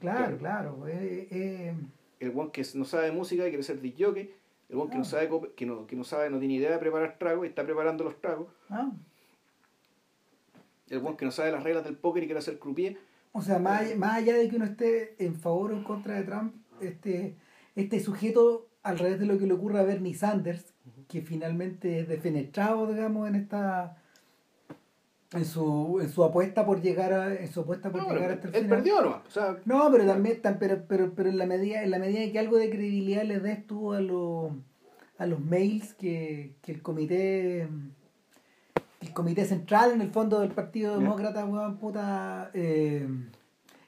Claro, 0.00 0.38
claro. 0.38 0.76
pues, 0.80 0.94
eh, 0.96 1.28
eh, 1.30 1.74
El 2.20 2.30
weón 2.30 2.50
que 2.50 2.62
no 2.74 2.84
sabe 2.84 3.06
de 3.06 3.12
música 3.12 3.44
y 3.46 3.50
quiere 3.50 3.62
ser 3.62 3.78
jockey, 3.98 4.30
el 4.68 4.76
weón 4.76 4.88
que 4.90 4.96
no 4.96 5.02
Ah. 5.02 5.06
sabe, 5.06 5.28
que 5.56 5.66
no, 5.66 5.86
que 5.86 5.96
no 5.96 6.04
sabe, 6.04 6.30
no 6.30 6.38
tiene 6.38 6.54
idea 6.54 6.70
de 6.72 6.78
preparar 6.78 7.18
tragos 7.18 7.44
y 7.44 7.48
está 7.48 7.64
preparando 7.64 8.04
los 8.04 8.20
tragos, 8.20 8.48
ah. 8.70 8.90
el 10.88 10.98
weón 10.98 11.16
que 11.16 11.24
no 11.24 11.30
sabe 11.30 11.52
las 11.52 11.62
reglas 11.62 11.84
del 11.84 11.96
póker 11.96 12.22
y 12.22 12.26
quiere 12.26 12.38
hacer 12.38 12.58
croupier, 12.58 12.98
O 13.32 13.42
sea, 13.42 13.58
más, 13.58 13.82
allá- 13.82 13.96
más 13.96 14.14
allá 14.16 14.36
de 14.36 14.48
que 14.48 14.56
uno 14.56 14.64
esté 14.64 15.14
en 15.24 15.34
favor 15.34 15.72
o 15.72 15.76
en 15.76 15.84
contra 15.84 16.14
de 16.14 16.22
Trump, 16.24 16.54
este, 16.80 17.36
este 17.74 18.00
sujeto, 18.00 18.66
al 18.82 18.98
revés 18.98 19.20
de 19.20 19.26
lo 19.26 19.38
que 19.38 19.46
le 19.46 19.52
ocurre 19.54 19.78
a 19.80 19.82
Bernie 19.82 20.14
Sanders, 20.14 20.72
que 21.08 21.20
finalmente 21.20 22.00
es 22.00 22.08
defenestrado, 22.08 22.86
digamos, 22.90 23.28
en 23.28 23.34
esta 23.34 24.02
en 25.32 25.44
su, 25.44 25.98
en 26.00 26.08
su 26.08 26.22
apuesta 26.24 26.64
por 26.64 26.80
llegar 26.80 27.12
a, 27.12 27.34
en 27.34 27.48
su 27.48 27.60
apuesta 27.60 27.90
por 27.90 28.02
No, 28.02 28.12
llegar 28.14 28.30
hasta 28.32 28.48
el 28.48 28.54
él 28.54 28.62
final. 28.64 28.78
perdió 28.78 29.00
nomás. 29.02 29.22
O 29.26 29.30
sea, 29.30 29.56
No, 29.64 29.90
pero 29.90 30.06
también 30.06 30.40
tan- 30.40 30.58
pero, 30.58 30.82
pero, 30.86 31.12
pero 31.14 31.28
en 31.28 31.38
la 31.38 31.46
medida, 31.46 31.82
en 31.82 31.90
la 31.90 31.98
medida 31.98 32.30
que 32.30 32.38
algo 32.38 32.56
de 32.58 32.70
credibilidad 32.70 33.24
le 33.24 33.40
des 33.40 33.66
tú 33.66 33.92
a 33.92 34.00
los 34.00 34.52
a 35.18 35.24
los 35.24 35.40
mails 35.40 35.94
que, 35.94 36.52
que 36.62 36.72
el 36.72 36.82
comité 36.82 37.62
el 39.00 39.12
comité 39.14 39.44
central 39.46 39.92
en 39.92 40.00
el 40.02 40.10
fondo 40.10 40.40
del 40.40 40.50
Partido. 40.50 40.98
Demócrata, 40.98 41.44
weón, 41.46 41.78
puta, 41.78 42.50
eh, 42.54 43.06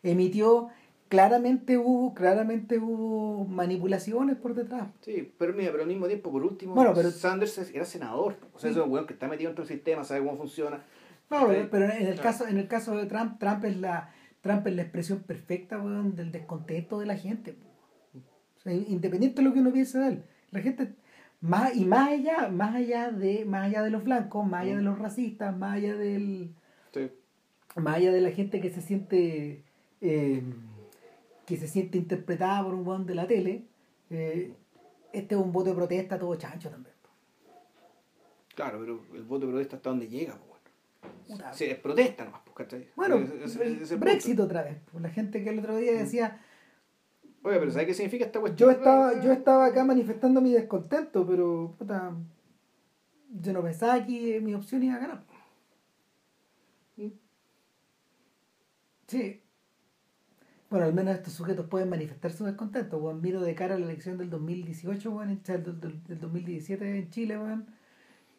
emitió, 0.02 0.68
claramente 1.08 1.76
hubo, 1.78 2.14
claramente 2.14 2.78
hubo 2.78 3.44
manipulaciones 3.46 4.36
por 4.36 4.54
detrás. 4.54 4.88
sí, 5.00 5.32
pero 5.38 5.52
mira, 5.54 5.70
pero 5.70 5.82
al 5.82 5.88
mismo 5.88 6.06
tiempo, 6.06 6.30
por 6.30 6.42
último, 6.44 6.74
Bueno, 6.74 6.92
pero- 6.94 7.10
Sanders 7.10 7.58
era 7.74 7.84
senador. 7.84 8.36
O 8.54 8.58
sea, 8.58 8.70
Sí. 8.72 8.78
es 8.78 8.84
un 8.84 8.90
weón 8.92 9.06
que 9.06 9.12
está 9.14 9.28
metido 9.28 9.48
dentro 9.50 9.64
del 9.64 9.74
sistema, 9.74 10.04
sabe 10.04 10.20
cómo 10.24 10.36
funciona. 10.36 10.82
No, 11.30 11.46
pero, 11.46 11.68
pero 11.70 11.84
en 11.86 12.06
el 12.06 12.20
caso, 12.20 12.46
en 12.46 12.58
el 12.58 12.68
caso 12.68 12.96
de 12.96 13.06
Trump, 13.06 13.38
Trump 13.38 13.64
es 13.64 13.76
la, 13.76 14.12
Trump 14.40 14.66
es 14.66 14.74
la 14.74 14.82
expresión 14.82 15.20
perfecta, 15.20 15.78
weón, 15.78 16.16
del 16.16 16.32
descontento 16.32 16.98
de 16.98 17.06
la 17.06 17.16
gente. 17.16 17.52
po. 17.52 17.66
O 18.56 18.60
sea, 18.60 18.72
independiente 18.72 19.40
de 19.42 19.48
lo 19.48 19.52
que 19.54 19.60
uno 19.60 19.72
piense 19.72 19.98
de 19.98 20.08
él. 20.08 20.24
La 20.50 20.60
gente, 20.60 20.94
más, 21.40 21.76
y 21.76 21.84
más 21.84 22.08
allá, 22.08 22.48
más 22.48 22.74
allá 22.74 23.10
de, 23.10 23.44
más 23.44 23.66
allá 23.66 23.82
de 23.82 23.90
los 23.90 24.02
blancos, 24.04 24.46
más 24.46 24.62
allá 24.62 24.76
de 24.76 24.82
los 24.82 24.98
racistas, 24.98 25.56
más 25.56 25.74
allá 25.74 25.96
del, 25.96 26.54
Sí. 26.92 27.10
más 27.76 27.96
allá 27.96 28.10
de 28.12 28.20
la 28.20 28.30
gente 28.30 28.60
que 28.60 28.70
se 28.70 28.80
siente 28.80 29.64
eh, 30.00 30.42
que 31.44 31.56
se 31.56 31.66
siente 31.68 31.98
interpretada 31.98 32.62
por 32.64 32.74
un 32.74 32.86
weón 32.86 33.06
de 33.06 33.14
la 33.14 33.26
tele, 33.26 33.64
eh, 34.10 34.52
este 35.12 35.34
es 35.34 35.40
un 35.40 35.52
voto 35.52 35.70
de 35.70 35.76
protesta 35.76 36.18
todo 36.18 36.34
chancho 36.36 36.68
también. 36.70 36.94
Claro, 38.54 38.80
pero 38.80 39.00
el 39.14 39.22
voto 39.24 39.46
de 39.46 39.52
protesta 39.52 39.76
hasta 39.76 39.90
donde 39.90 40.08
llega, 40.08 40.34
bueno. 40.34 40.47
Puta. 41.28 41.52
Sí, 41.52 41.64
es 41.66 41.78
protesta 41.78 42.24
nomás, 42.24 42.40
pues, 42.44 42.56
¿cachai? 42.56 42.88
Bueno, 42.96 43.16
es 43.16 43.98
Brexit 44.00 44.30
punto. 44.36 44.44
otra 44.44 44.62
vez. 44.62 44.78
pues, 44.90 45.02
La 45.02 45.10
gente 45.10 45.44
que 45.44 45.50
el 45.50 45.58
otro 45.58 45.76
día 45.76 45.92
decía, 45.92 46.40
Oye, 47.42 47.58
pero 47.60 47.70
¿sabes 47.70 47.86
qué 47.86 47.94
significa 47.94 48.24
esta 48.24 48.38
yo 48.38 48.42
cuestión? 48.42 48.70
estaba, 48.70 49.22
yo 49.22 49.32
estaba 49.32 49.66
acá 49.66 49.84
manifestando 49.84 50.40
mi 50.40 50.52
descontento, 50.52 51.26
pero 51.26 51.74
puta, 51.78 52.12
yo 53.40 53.52
no 53.52 53.62
pensaba 53.62 54.04
que 54.04 54.40
mi 54.40 54.54
opción 54.54 54.82
iba 54.82 54.94
a 54.96 54.98
ganar. 54.98 55.22
Sí. 59.06 59.42
Bueno, 60.70 60.84
al 60.84 60.92
menos 60.92 61.14
estos 61.14 61.32
sujetos 61.32 61.66
pueden 61.66 61.88
manifestar 61.88 62.30
su 62.30 62.44
descontento. 62.44 62.98
Bueno, 63.00 63.20
miro 63.20 63.40
de 63.40 63.54
cara 63.54 63.74
a 63.74 63.78
la 63.78 63.86
elección 63.86 64.18
del 64.18 64.28
2018, 64.28 65.10
bueno, 65.10 65.32
en- 65.32 65.42
del, 65.42 65.80
del- 65.80 66.04
del 66.04 66.20
2017 66.20 66.98
en 66.98 67.10
Chile, 67.10 67.38
bueno. 67.38 67.64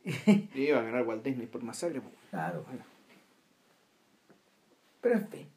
Y 0.55 0.61
iba 0.61 0.79
a 0.79 0.83
ganar 0.83 1.05
Walt 1.05 1.23
Disney 1.23 1.47
por 1.47 1.63
masacre. 1.63 2.01
po. 2.01 2.09
Claro. 2.29 2.63
Bueno. 2.67 2.83
Pero 5.01 5.15
en 5.15 5.27
fin. 5.27 5.47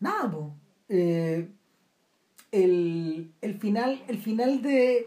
Nada, 0.00 0.30
pues. 0.30 1.46
el, 2.52 3.32
el 3.40 3.54
final, 3.58 4.02
el 4.08 4.18
final 4.18 4.62
de. 4.62 5.06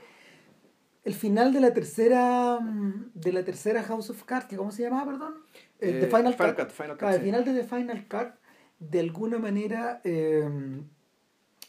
El 1.03 1.14
final 1.14 1.52
de 1.52 1.60
la 1.60 1.74
tercera. 1.74 2.60
De 3.14 3.34
la 3.34 3.44
tercera 3.44 3.84
House 3.84 4.10
of 4.10 4.24
Cards, 4.24 4.45
que 4.48 4.56
¿cómo 4.56 4.72
se 4.72 4.84
llamaba, 4.84 5.11
perdón? 5.11 5.34
Eh, 5.80 5.98
The 5.99 6.06
Eh, 6.06 6.07
Final, 6.07 6.34
Final 6.36 6.56
Cut. 6.56 6.65
Cut, 6.65 6.72
Final 6.72 6.91
Cut, 6.91 6.99
Claro, 6.99 7.15
el 7.18 7.22
final 7.24 7.45
de 7.45 7.53
The 7.53 7.64
Final 7.68 8.07
Cut, 8.07 8.34
de 8.80 8.99
alguna 8.99 9.40
manera. 9.40 10.02
eh, 10.03 10.49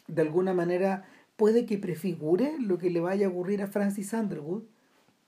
de 0.07 0.21
alguna 0.21 0.53
manera 0.53 1.03
puede 1.35 1.65
que 1.65 1.79
prefigure 1.79 2.57
lo 2.59 2.77
que 2.77 2.91
le 2.91 2.99
vaya 2.99 3.25
a 3.25 3.29
ocurrir 3.29 3.63
a 3.63 3.67
Francis 3.67 4.13
Underwood 4.13 4.61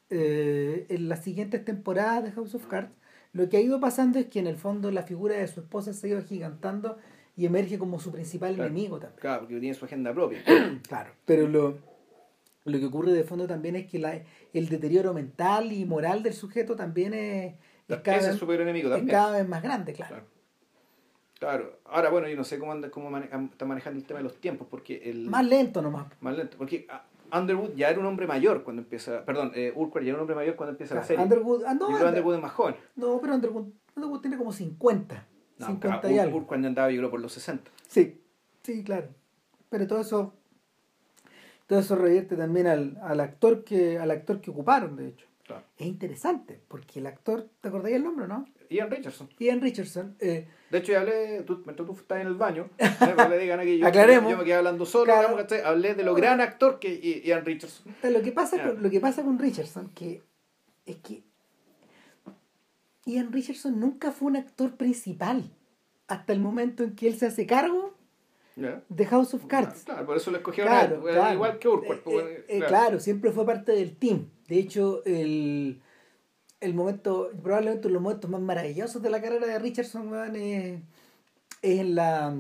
eh, 0.10 0.86
en 0.90 1.10
las 1.10 1.24
siguientes 1.24 1.64
temporadas 1.66 2.24
de 2.24 2.32
House 2.32 2.56
of 2.56 2.66
Cards. 2.68 2.92
Lo 3.34 3.50
que 3.50 3.58
ha 3.58 3.62
ido 3.62 3.80
pasando 3.80 4.20
es 4.20 4.28
que 4.28 4.40
en 4.40 4.48
el 4.48 4.56
fondo 4.56 4.90
la 4.92 5.04
figura 5.04 5.36
de 5.36 5.48
su 5.48 5.60
esposa 5.60 5.94
se 5.94 6.08
ha 6.08 6.10
ido 6.12 6.20
agigantando 6.20 6.98
y 7.36 7.46
emerge 7.46 7.78
como 7.78 8.00
su 8.00 8.12
principal 8.12 8.56
Claro. 8.56 8.70
enemigo 8.70 9.00
también. 9.00 9.20
Claro, 9.20 9.42
porque 9.42 9.60
tiene 9.60 9.76
su 9.76 9.86
agenda 9.86 10.14
propia. 10.14 10.40
Claro. 10.88 11.12
Pero 11.26 11.48
lo, 11.48 11.78
lo 12.66 12.80
que 12.80 12.86
ocurre 12.86 13.12
de 13.12 13.24
fondo 13.24 13.46
también 13.48 13.76
es 13.76 13.86
que 13.88 14.00
la, 14.00 14.22
el 14.54 14.70
deterioro 14.70 15.14
mental 15.14 15.72
y 15.72 15.86
moral 15.86 16.24
del 16.24 16.34
sujeto 16.34 16.76
también 16.76 17.14
es, 17.14 17.54
es 17.88 17.98
cada, 18.00 18.18
Ese 18.18 18.46
vez, 18.46 18.82
es 18.82 19.10
cada 19.10 19.32
vez 19.38 19.48
más 19.48 19.62
grande, 19.62 19.94
claro. 19.94 20.16
Claro. 20.16 20.38
Claro. 21.40 21.80
Ahora, 21.86 22.10
bueno, 22.10 22.28
yo 22.28 22.36
no 22.36 22.44
sé 22.44 22.58
cómo, 22.58 22.72
anda, 22.72 22.90
cómo 22.90 23.16
está 23.18 23.66
manejando 23.66 24.00
el 24.00 24.06
tema 24.06 24.20
de 24.20 24.24
los 24.24 24.42
tiempos, 24.42 24.68
porque 24.70 25.10
el... 25.10 25.30
Más 25.30 25.46
lento 25.46 25.82
nomás. 25.84 26.08
más 26.20 26.36
lento. 26.36 26.58
Porque 26.58 26.88
ah, 26.90 27.06
Underwood 27.32 27.74
ya 27.76 27.90
era 27.90 28.00
un 28.00 28.06
hombre 28.06 28.28
mayor 28.28 28.64
cuando 28.64 28.82
empieza... 28.82 29.24
Perdón, 29.26 29.52
eh, 29.56 29.74
Urquhart 29.76 30.04
ya 30.06 30.10
era 30.10 30.18
un 30.18 30.22
hombre 30.22 30.36
mayor 30.36 30.56
cuando 30.56 30.72
empieza 30.72 30.96
la 30.96 31.02
Claro, 31.02 31.08
serie. 31.08 31.24
Underwood, 31.24 31.64
ah, 31.66 31.74
no, 31.74 31.90
Yo 31.92 31.96
creo 31.98 32.10
Underwood 32.10 32.36
es 32.36 32.42
más 32.42 32.52
joven. 32.52 32.76
no, 32.96 33.20
pero 33.22 33.36
Underwood, 33.36 33.68
Underwood 33.96 34.22
tiene 34.22 34.38
como 34.38 34.52
50. 34.52 35.26
No, 35.60 35.66
50 35.68 36.00
claro, 36.02 36.16
y 36.16 36.20
algo. 36.20 36.38
Urquhart 36.38 36.64
andaba, 36.66 36.90
yo 36.92 36.98
creo, 36.98 37.10
por 37.12 37.20
los 37.20 37.34
60. 37.34 37.70
Sí, 37.88 38.22
sí, 38.64 38.84
claro. 38.84 39.08
Pero 39.70 39.88
todo 39.88 40.00
eso, 40.02 40.34
todo 41.68 41.80
eso 41.80 41.96
revierte 41.96 42.36
también 42.36 42.68
al, 42.68 42.98
al 43.02 43.20
actor 43.20 43.64
que, 43.64 43.98
al 44.00 44.12
actor 44.12 44.40
que 44.42 44.52
ocuparon, 44.52 44.96
de 44.96 45.10
hecho. 45.10 45.27
Claro. 45.48 45.64
Es 45.78 45.88
interesante, 45.88 46.62
porque 46.68 47.00
el 47.00 47.08
actor, 47.08 47.50
¿te 47.62 47.70
acordáis 47.70 47.96
el 47.96 48.04
nombre, 48.04 48.28
no? 48.28 48.46
Ian 48.70 48.92
Richardson. 48.92 49.30
Ian 49.40 49.62
Richardson, 49.62 50.16
eh, 50.20 50.46
De 50.70 50.78
hecho, 50.80 50.92
ya 50.92 51.00
hablé, 51.00 51.42
tú, 51.44 51.62
mientras 51.66 51.88
tú 51.88 51.94
estabas 51.94 52.22
en 52.22 52.28
el 52.28 52.36
baño, 52.36 52.70
le 53.30 53.38
digan 53.40 53.60
aquí, 53.62 53.78
yo, 53.78 53.88
Aclaremos. 53.88 54.30
yo 54.30 54.38
me 54.38 54.44
quedé 54.44 54.56
hablando 54.56 54.86
solo, 54.86 55.06
Claro. 55.06 55.22
digamos, 55.30 55.42
¿cachai? 55.44 55.62
hablé 55.62 55.96
de 55.96 56.04
lo 56.04 56.14
gran 56.16 56.42
actor 56.42 56.80
que 56.80 57.22
Ian 57.26 57.46
Richardson. 57.46 57.94
lo 58.04 58.22
que 58.22 58.32
pasa 58.34 58.62
con, 58.62 58.84
lo 58.84 58.90
que 58.90 59.00
pasa 59.00 59.24
con 59.24 59.40
Richardson, 59.40 59.90
que 59.96 60.22
es 60.86 60.98
que 60.98 61.24
Ian 63.06 63.32
Richardson 63.32 63.80
nunca 63.80 64.12
fue 64.12 64.28
un 64.28 64.36
actor 64.36 64.76
principal 64.76 65.50
hasta 66.08 66.34
el 66.34 66.40
momento 66.42 66.84
en 66.84 66.96
que 66.96 67.08
él 67.08 67.18
se 67.18 67.28
hace 67.28 67.46
cargo 67.46 67.97
¿Ya? 68.58 68.84
de 68.90 69.06
House 69.06 69.34
of 69.36 69.46
Cards. 69.46 69.84
Claro, 69.86 70.06
por 70.06 70.18
eso 70.18 70.32
lo 70.32 70.38
escogieron 70.38 70.74
Claro, 70.74 70.96
a 71.06 71.10
él, 71.10 71.16
claro. 71.16 71.34
igual 71.36 71.60
que 71.60 71.68
Urquhart. 71.68 72.00
Eh, 72.00 72.02
pues, 72.04 72.26
eh, 72.26 72.46
eh, 72.50 72.64
claro. 72.68 73.00
siempre 73.00 73.32
fue 73.32 73.46
parte 73.46 73.72
del 73.72 73.96
team. 73.96 74.30
De 74.48 74.58
hecho, 74.58 75.04
el, 75.06 75.80
el 76.60 76.74
momento, 76.74 77.30
probablemente 77.44 77.88
uno 77.88 77.90
de 77.90 77.94
los 77.94 78.02
momentos 78.02 78.30
más 78.30 78.42
maravillosos 78.42 79.02
de 79.02 79.10
la 79.12 79.22
carrera 79.22 79.46
de 79.46 79.60
Richardson 79.60 80.36
es, 80.36 80.82
es 81.62 81.80
en 81.80 81.96
la 81.96 82.36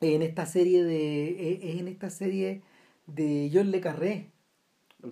en 0.00 0.22
esta 0.22 0.46
serie 0.46 0.84
de 0.84 1.54
es 1.72 1.80
en 1.80 1.88
esta 1.88 2.10
serie 2.10 2.62
de 3.06 3.50
John 3.52 3.70
Le 3.70 3.80
Carré, 3.80 4.30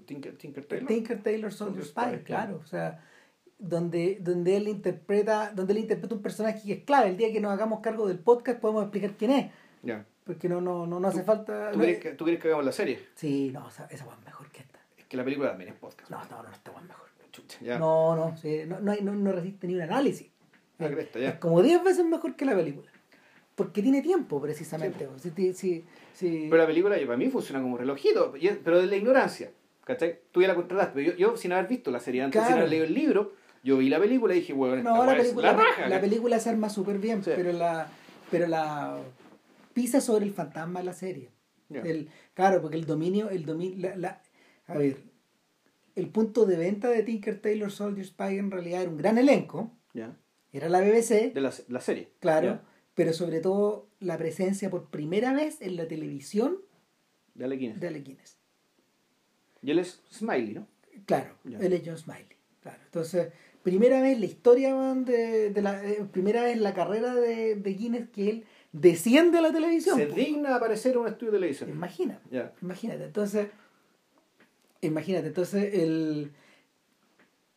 Tinker, 0.07 0.37
Tinker 0.37 0.65
Tailor. 0.65 0.89
Tinker 0.89 1.23
Taylor 1.23 1.53
Soldier 1.53 1.85
Soldier 1.85 2.13
Spy, 2.13 2.17
Spy, 2.19 2.25
claro, 2.25 2.61
o 2.63 2.67
sea, 2.67 3.03
donde 3.59 4.19
donde 4.21 4.57
él 4.57 4.69
interpreta 4.69 5.53
donde 5.55 5.73
él 5.73 5.79
interpreta 5.81 6.15
un 6.15 6.23
personaje 6.23 6.61
que 6.65 6.73
es 6.75 6.85
clave. 6.85 7.09
El 7.11 7.17
día 7.17 7.33
que 7.33 7.41
nos 7.41 7.53
hagamos 7.53 7.81
cargo 7.81 8.07
del 8.07 8.19
podcast 8.19 8.61
podemos 8.61 8.83
explicar 8.85 9.13
quién 9.17 9.31
es, 9.31 9.51
Ya. 9.85 10.05
porque 10.25 10.49
no 10.49 10.61
no 10.61 10.87
no, 10.87 10.99
no 11.01 11.09
hace 11.09 11.23
falta 11.23 11.71
¿Tú 11.73 11.79
quieres, 11.79 11.99
que, 11.99 12.11
¿Tú 12.13 12.25
quieres 12.25 12.41
que 12.43 12.49
hagamos 12.49 12.65
la 12.65 12.73
serie? 12.73 12.99
Sí, 13.15 13.51
no, 13.53 13.69
esa, 13.69 13.85
esa 13.87 14.05
es 14.05 14.25
mejor 14.25 14.51
que 14.51 14.61
esta. 14.63 14.79
Es 14.97 15.05
que 15.05 15.17
la 15.17 15.25
película 15.25 15.51
también 15.51 15.71
es 15.71 15.77
podcast. 15.79 16.11
No, 16.11 16.19
no, 16.31 16.43
no, 16.43 16.51
esta 16.51 16.71
es 16.71 16.83
mejor. 16.83 17.05
Chucha, 17.33 17.59
ya. 17.63 17.79
No, 17.81 18.15
no, 18.15 18.37
sí, 18.37 18.63
no, 18.67 18.79
no, 18.81 18.93
hay- 18.93 19.03
no, 19.03 19.13
no 19.13 19.33
resiste 19.33 19.67
ni 19.67 19.75
un 19.75 19.83
análisis. 19.83 20.29
Ah, 20.79 20.87
cresta, 20.89 21.19
ya. 21.19 21.31
Es 21.31 21.35
como 21.39 21.61
10 21.63 21.83
veces 21.83 22.05
mejor 22.05 22.37
que 22.37 22.45
la 22.45 22.55
película. 22.55 22.89
Porque 23.57 23.83
tiene 23.83 24.03
tiempo, 24.03 24.41
precisamente. 24.41 25.09
Si, 25.21 25.31
ti- 25.33 25.53
si, 25.53 25.85
si- 26.13 26.47
Pero 26.49 26.57
la 26.63 26.67
película 26.67 26.97
yo, 26.99 27.07
para 27.07 27.17
mí 27.17 27.29
funciona 27.31 27.61
como 27.61 27.77
relojito, 27.77 28.35
es- 28.41 28.59
pero 28.63 28.81
de 28.81 28.87
la 28.87 28.97
ignorancia. 28.97 29.51
¿Cachai? 29.85 30.21
Tú 30.33 30.41
ya 30.43 30.49
la 30.49 30.55
contrataste, 30.55 30.93
pero 30.95 31.13
yo, 31.13 31.17
yo 31.17 31.37
sin 31.37 31.53
haber 31.53 31.67
visto 31.67 31.91
la 31.91 32.01
serie 32.01 32.23
antes, 32.23 32.41
sin 32.41 32.47
Claro. 32.47 32.61
haber 32.61 32.71
leído 32.71 32.85
el 32.87 32.95
libro, 32.95 33.33
yo 33.65 33.77
vi 33.79 33.89
la 33.89 33.99
película 33.99 34.35
y 34.35 34.39
dije, 34.41 34.53
bueno, 34.53 34.77
esta 34.77 34.89
no, 34.91 34.97
la 34.99 35.03
weá 35.05 35.17
es 35.17 35.23
película, 35.23 35.53
la 35.53 35.59
raja. 35.59 35.89
la 35.89 36.01
película 36.01 36.39
se 36.41 36.51
arma 36.51 36.69
súper 36.71 36.99
bien, 36.99 37.23
Sí. 37.25 37.33
pero 37.35 37.53
la 37.53 37.89
pero 38.31 38.47
la 38.47 38.97
pisa 39.75 40.01
sobre 40.01 40.25
el 40.25 40.33
fantasma 40.33 40.81
de 40.81 40.87
la 40.87 40.95
serie. 40.95 41.31
El, 41.71 42.09
claro, 42.35 42.61
porque 42.63 42.77
el 42.77 42.87
dominio, 42.87 43.31
el 43.31 43.45
dominio, 43.45 43.77
la, 43.89 43.97
la- 43.97 44.23
a 44.67 44.79
ver, 44.79 44.97
el 45.97 46.09
punto 46.09 46.47
de 46.47 46.57
venta 46.57 46.89
de 46.89 47.03
Tinker 47.03 47.41
Taylor 47.41 47.71
Soldier 47.71 48.07
Spy 48.07 48.39
en 48.39 48.51
realidad 48.51 48.83
era 48.83 48.91
un 48.91 48.97
gran 48.97 49.19
elenco, 49.19 49.73
era 50.53 50.69
la 50.69 50.81
BBC, 50.81 51.33
De 51.35 51.41
la, 51.41 51.53
la 51.69 51.81
serie. 51.81 52.11
claro, 52.21 52.61
pero 52.95 53.13
sobre 53.13 53.41
todo 53.41 53.89
la 53.99 54.17
presencia 54.17 54.71
por 54.71 54.89
primera 54.91 55.33
vez 55.33 55.61
en 55.61 55.77
la 55.77 55.89
televisión 55.89 56.59
De 57.35 57.45
Alec 57.45 57.59
Guinness. 57.59 57.81
de 57.81 57.89
Alec 57.89 58.05
Guinness. 58.05 58.37
Y 59.63 59.71
él 59.73 59.79
es 59.81 60.01
Smiley, 60.13 60.55
¿no? 60.55 60.69
Claro, 61.07 61.35
él 61.45 61.73
es 61.73 61.83
John 61.85 61.99
Smiley. 61.99 62.27
Claro. 62.63 62.79
Entonces, 62.85 63.33
primera 63.65 64.01
vez 64.01 64.15
en 64.15 64.21
la 64.21 64.27
historia 64.27 64.75
de, 64.95 65.51
de 65.51 65.63
la 65.63 65.85
eh, 65.85 66.05
primera 66.13 66.43
vez 66.45 66.53
en 66.57 66.63
la 66.63 66.73
carrera 66.73 67.15
de, 67.17 67.57
de 67.57 67.71
Guinness 67.75 68.09
que 68.11 68.31
él 68.31 68.45
desciende 68.75 69.39
a 69.39 69.41
la 69.41 69.53
televisión. 69.53 69.97
Se 69.97 70.07
po. 70.09 70.15
digna 70.17 70.51
a 70.51 70.57
aparecer 70.57 70.93
en 70.93 70.99
un 70.99 71.07
estudio 71.09 71.33
de 71.33 71.39
televisión. 71.39 71.71
Imagina, 71.71 72.21
Ya. 72.31 72.53
imagínate. 72.61 73.05
Entonces, 73.05 73.49
imagínate, 74.81 75.29
entonces 75.29 75.75
el 75.75 76.33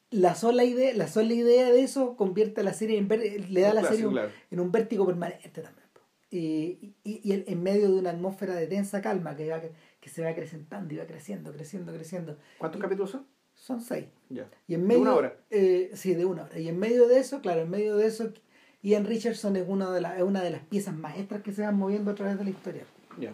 la 0.09 0.35
sola 0.35 0.63
idea, 0.63 0.93
la 0.93 1.07
sola 1.07 1.33
idea 1.33 1.69
de 1.69 1.81
eso 1.81 2.15
convierte 2.15 2.61
a 2.61 2.63
la 2.63 2.73
serie 2.73 2.97
en 2.97 3.09
ver- 3.09 3.49
le 3.49 3.61
da 3.61 3.71
a 3.71 3.73
la 3.73 3.83
serie 3.83 4.05
un- 4.07 4.13
claro. 4.13 4.29
en 4.51 4.59
un 4.61 4.71
vértigo 4.71 5.05
permanente 5.05 5.49
también. 5.61 5.85
Y, 6.29 6.93
y, 7.03 7.21
y 7.23 7.31
en- 7.33 7.43
en 7.47 7.63
medio 7.63 7.89
de 7.91 7.99
una 7.99 8.11
atmósfera 8.11 8.55
de 8.55 8.67
tensa 8.67 9.01
calma 9.01 9.35
que, 9.35 9.49
va, 9.49 9.61
que 9.99 10.09
se 10.09 10.21
va 10.23 10.29
acrecentando 10.29 10.93
y 10.93 10.97
va 10.97 11.05
creciendo, 11.05 11.51
creciendo, 11.51 11.91
creciendo. 11.93 12.37
¿Cuántos 12.57 12.79
Y- 12.79 12.81
capítulos 12.83 13.11
son? 13.11 13.27
Son 13.53 13.81
seis. 13.81 14.05
Ya. 14.29 14.49
Y 14.67 14.75
en 14.75 14.81
¿De 14.81 14.87
medio, 14.87 15.01
una 15.01 15.15
hora? 15.15 15.37
eh, 15.49 15.91
sí, 15.93 16.13
de 16.13 16.25
una 16.25 16.43
hora. 16.43 16.57
Y 16.59 16.67
en 16.69 16.77
medio 16.79 17.07
de 17.07 17.19
eso, 17.19 17.41
claro, 17.41 17.61
en 17.61 17.69
medio 17.69 17.95
de 17.97 18.05
eso, 18.07 18.31
Ian 18.87 19.05
Richardson 19.05 19.57
es 19.57 19.65
una 19.67 19.91
de, 19.91 19.99
las 19.99 20.17
es 20.17 20.23
una 20.23 20.41
de 20.41 20.49
las 20.49 20.61
piezas 20.61 20.95
maestras 20.95 21.41
que 21.41 21.51
se 21.51 21.61
van 21.61 21.75
moviendo 21.75 22.11
a 22.11 22.15
través 22.15 22.37
de 22.37 22.45
la 22.45 22.49
historia. 22.51 22.83
Ya. 23.19 23.33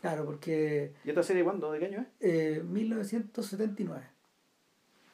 Claro, 0.00 0.24
porque 0.24 0.92
¿Y 1.04 1.10
esta 1.10 1.22
serie 1.22 1.44
cuándo? 1.44 1.70
¿De 1.70 1.78
qué 1.78 1.84
año 1.84 2.00
es? 2.00 2.06
eh, 2.20 2.62
1979. 2.62 4.02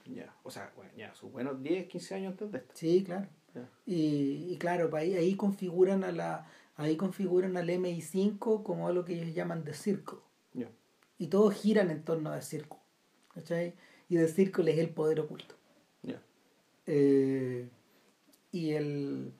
Ya. 0.06 0.32
O 0.44 0.50
sea, 0.52 0.72
bueno, 0.76 0.92
ya, 0.96 1.12
sus 1.14 1.32
buenos 1.32 1.60
10, 1.60 1.88
15 1.88 2.14
años 2.14 2.30
antes 2.32 2.52
de 2.52 2.58
esta. 2.58 2.74
Sí, 2.76 3.02
claro. 3.02 3.26
Ya. 3.56 3.68
Y, 3.84 4.52
y 4.52 4.56
claro, 4.58 4.88
pa' 4.88 4.98
ahí, 4.98 5.14
ahí 5.16 5.34
configuran 5.34 6.04
a 6.04 6.12
la 6.12 6.46
ahí 6.76 6.96
configuran 6.96 7.56
al 7.56 7.68
MI5 7.68 8.62
como 8.62 8.86
algo 8.86 9.04
que 9.04 9.14
ellos 9.14 9.34
llaman 9.34 9.64
The 9.64 9.74
Circle. 9.74 10.18
Ya. 10.54 10.68
Y 11.18 11.26
todos 11.26 11.54
giran 11.54 11.90
en 11.90 12.04
torno 12.04 12.30
a 12.30 12.36
The 12.36 12.42
Circle. 12.42 12.78
¿Cachai? 13.34 13.74
Y 14.08 14.16
The 14.16 14.28
Circle 14.28 14.70
es 14.72 14.78
el 14.78 14.90
poder 14.90 15.18
oculto. 15.18 15.56
Ya. 16.02 16.22
Eh, 16.86 17.68
y 18.52 18.70
el 18.72 19.32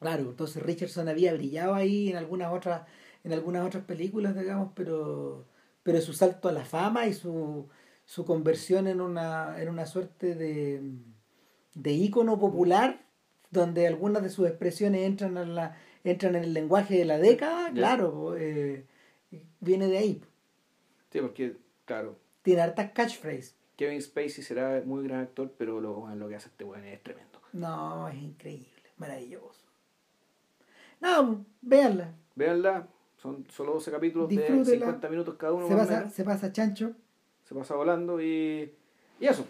claro 0.00 0.22
entonces 0.30 0.62
Richardson 0.62 1.08
había 1.08 1.32
brillado 1.34 1.74
ahí 1.74 2.10
en 2.10 2.16
algunas 2.16 2.52
otras 2.52 2.82
en 3.24 3.32
algunas 3.32 3.66
otras 3.66 3.84
películas 3.84 4.36
digamos 4.36 4.70
pero 4.74 5.46
pero 5.82 6.00
su 6.00 6.12
salto 6.12 6.48
a 6.48 6.52
la 6.52 6.64
fama 6.64 7.06
y 7.06 7.14
su, 7.14 7.68
su 8.04 8.24
conversión 8.24 8.86
en 8.88 9.00
una 9.00 9.60
en 9.60 9.68
una 9.68 9.86
suerte 9.86 10.34
de 10.34 10.82
de 11.74 11.92
ícono 11.92 12.38
popular 12.38 13.04
donde 13.50 13.86
algunas 13.86 14.22
de 14.22 14.30
sus 14.30 14.46
expresiones 14.48 15.02
entran 15.02 15.36
en 15.38 15.54
la 15.54 15.76
entran 16.04 16.34
en 16.36 16.44
el 16.44 16.54
lenguaje 16.54 16.98
de 16.98 17.04
la 17.04 17.18
década 17.18 17.70
claro 17.72 18.36
eh, 18.36 18.84
viene 19.60 19.86
de 19.88 19.98
ahí 19.98 20.22
Sí, 21.12 21.20
porque, 21.22 21.56
claro, 21.86 22.18
tiene 22.42 22.60
hartas 22.62 22.90
catchphrases 22.92 23.56
Kevin 23.76 24.00
Spacey 24.00 24.42
será 24.42 24.82
muy 24.84 25.04
gran 25.04 25.20
actor, 25.20 25.52
pero 25.58 25.80
lo, 25.82 26.08
lo 26.14 26.28
que 26.28 26.34
hace 26.36 26.48
este 26.48 26.64
weón 26.64 26.84
es 26.84 27.02
tremendo. 27.02 27.40
no 27.52 28.08
es 28.08 28.16
increíble 28.16 28.90
maravilloso 28.96 29.65
no 31.00 31.44
véanla 31.62 32.14
Véanla, 32.34 32.86
son 33.16 33.46
solo 33.50 33.72
12 33.74 33.90
capítulos 33.90 34.28
de 34.28 34.36
Disfrútenla. 34.36 34.86
50 34.86 35.08
minutos 35.08 35.34
cada 35.38 35.52
uno. 35.54 35.66
se 35.68 35.74
pasa, 35.74 36.10
se 36.10 36.24
pasa 36.24 36.52
chancho. 36.52 36.92
se 37.44 37.54
pasa 37.54 37.74
volando 37.74 38.20
y, 38.20 38.74
y 39.20 39.26
eso. 39.26 39.46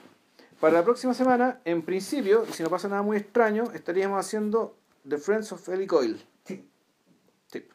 Para 0.61 0.75
la 0.75 0.85
próxima 0.85 1.13
semana, 1.13 1.61
en 1.65 1.83
principio, 1.83 2.45
y 2.49 2.53
si 2.53 2.63
no 2.63 2.71
pasa 2.71 2.89
nada 2.89 3.03
muy 3.03 3.17
extraño, 3.19 3.65
estaríamos 3.75 4.19
haciendo 4.25 4.77
The 5.07 5.19
Friends 5.19 5.53
of 5.53 5.69
Ellie 5.69 5.87
Coyle. 5.87 6.19
Sí. 6.45 6.65
Sí. 7.49 7.67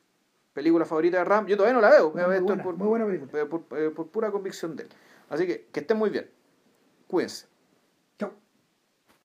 Película 0.54 0.86
favorita 0.86 1.18
de 1.18 1.26
Ram. 1.26 1.46
Yo 1.46 1.58
todavía 1.58 1.76
no 1.76 1.82
la 1.82 1.92
veo. 1.92 2.12
Muy 2.12 2.22
Esto 2.22 2.34
es 2.34 2.42
buena, 2.44 2.64
por, 2.64 2.78
muy 2.78 2.88
buena 2.88 3.06
película. 3.06 3.42
eh, 3.42 3.46
por, 3.46 3.66
eh, 3.78 3.90
por 3.92 4.08
pura 4.08 4.32
convicción 4.32 4.76
de 4.76 4.84
él. 4.84 4.90
Así 5.30 5.46
que 5.46 5.68
que 5.72 5.82
estén 5.82 5.98
muy 5.98 6.10
bien. 6.10 6.28
Cuídense. 7.08 7.48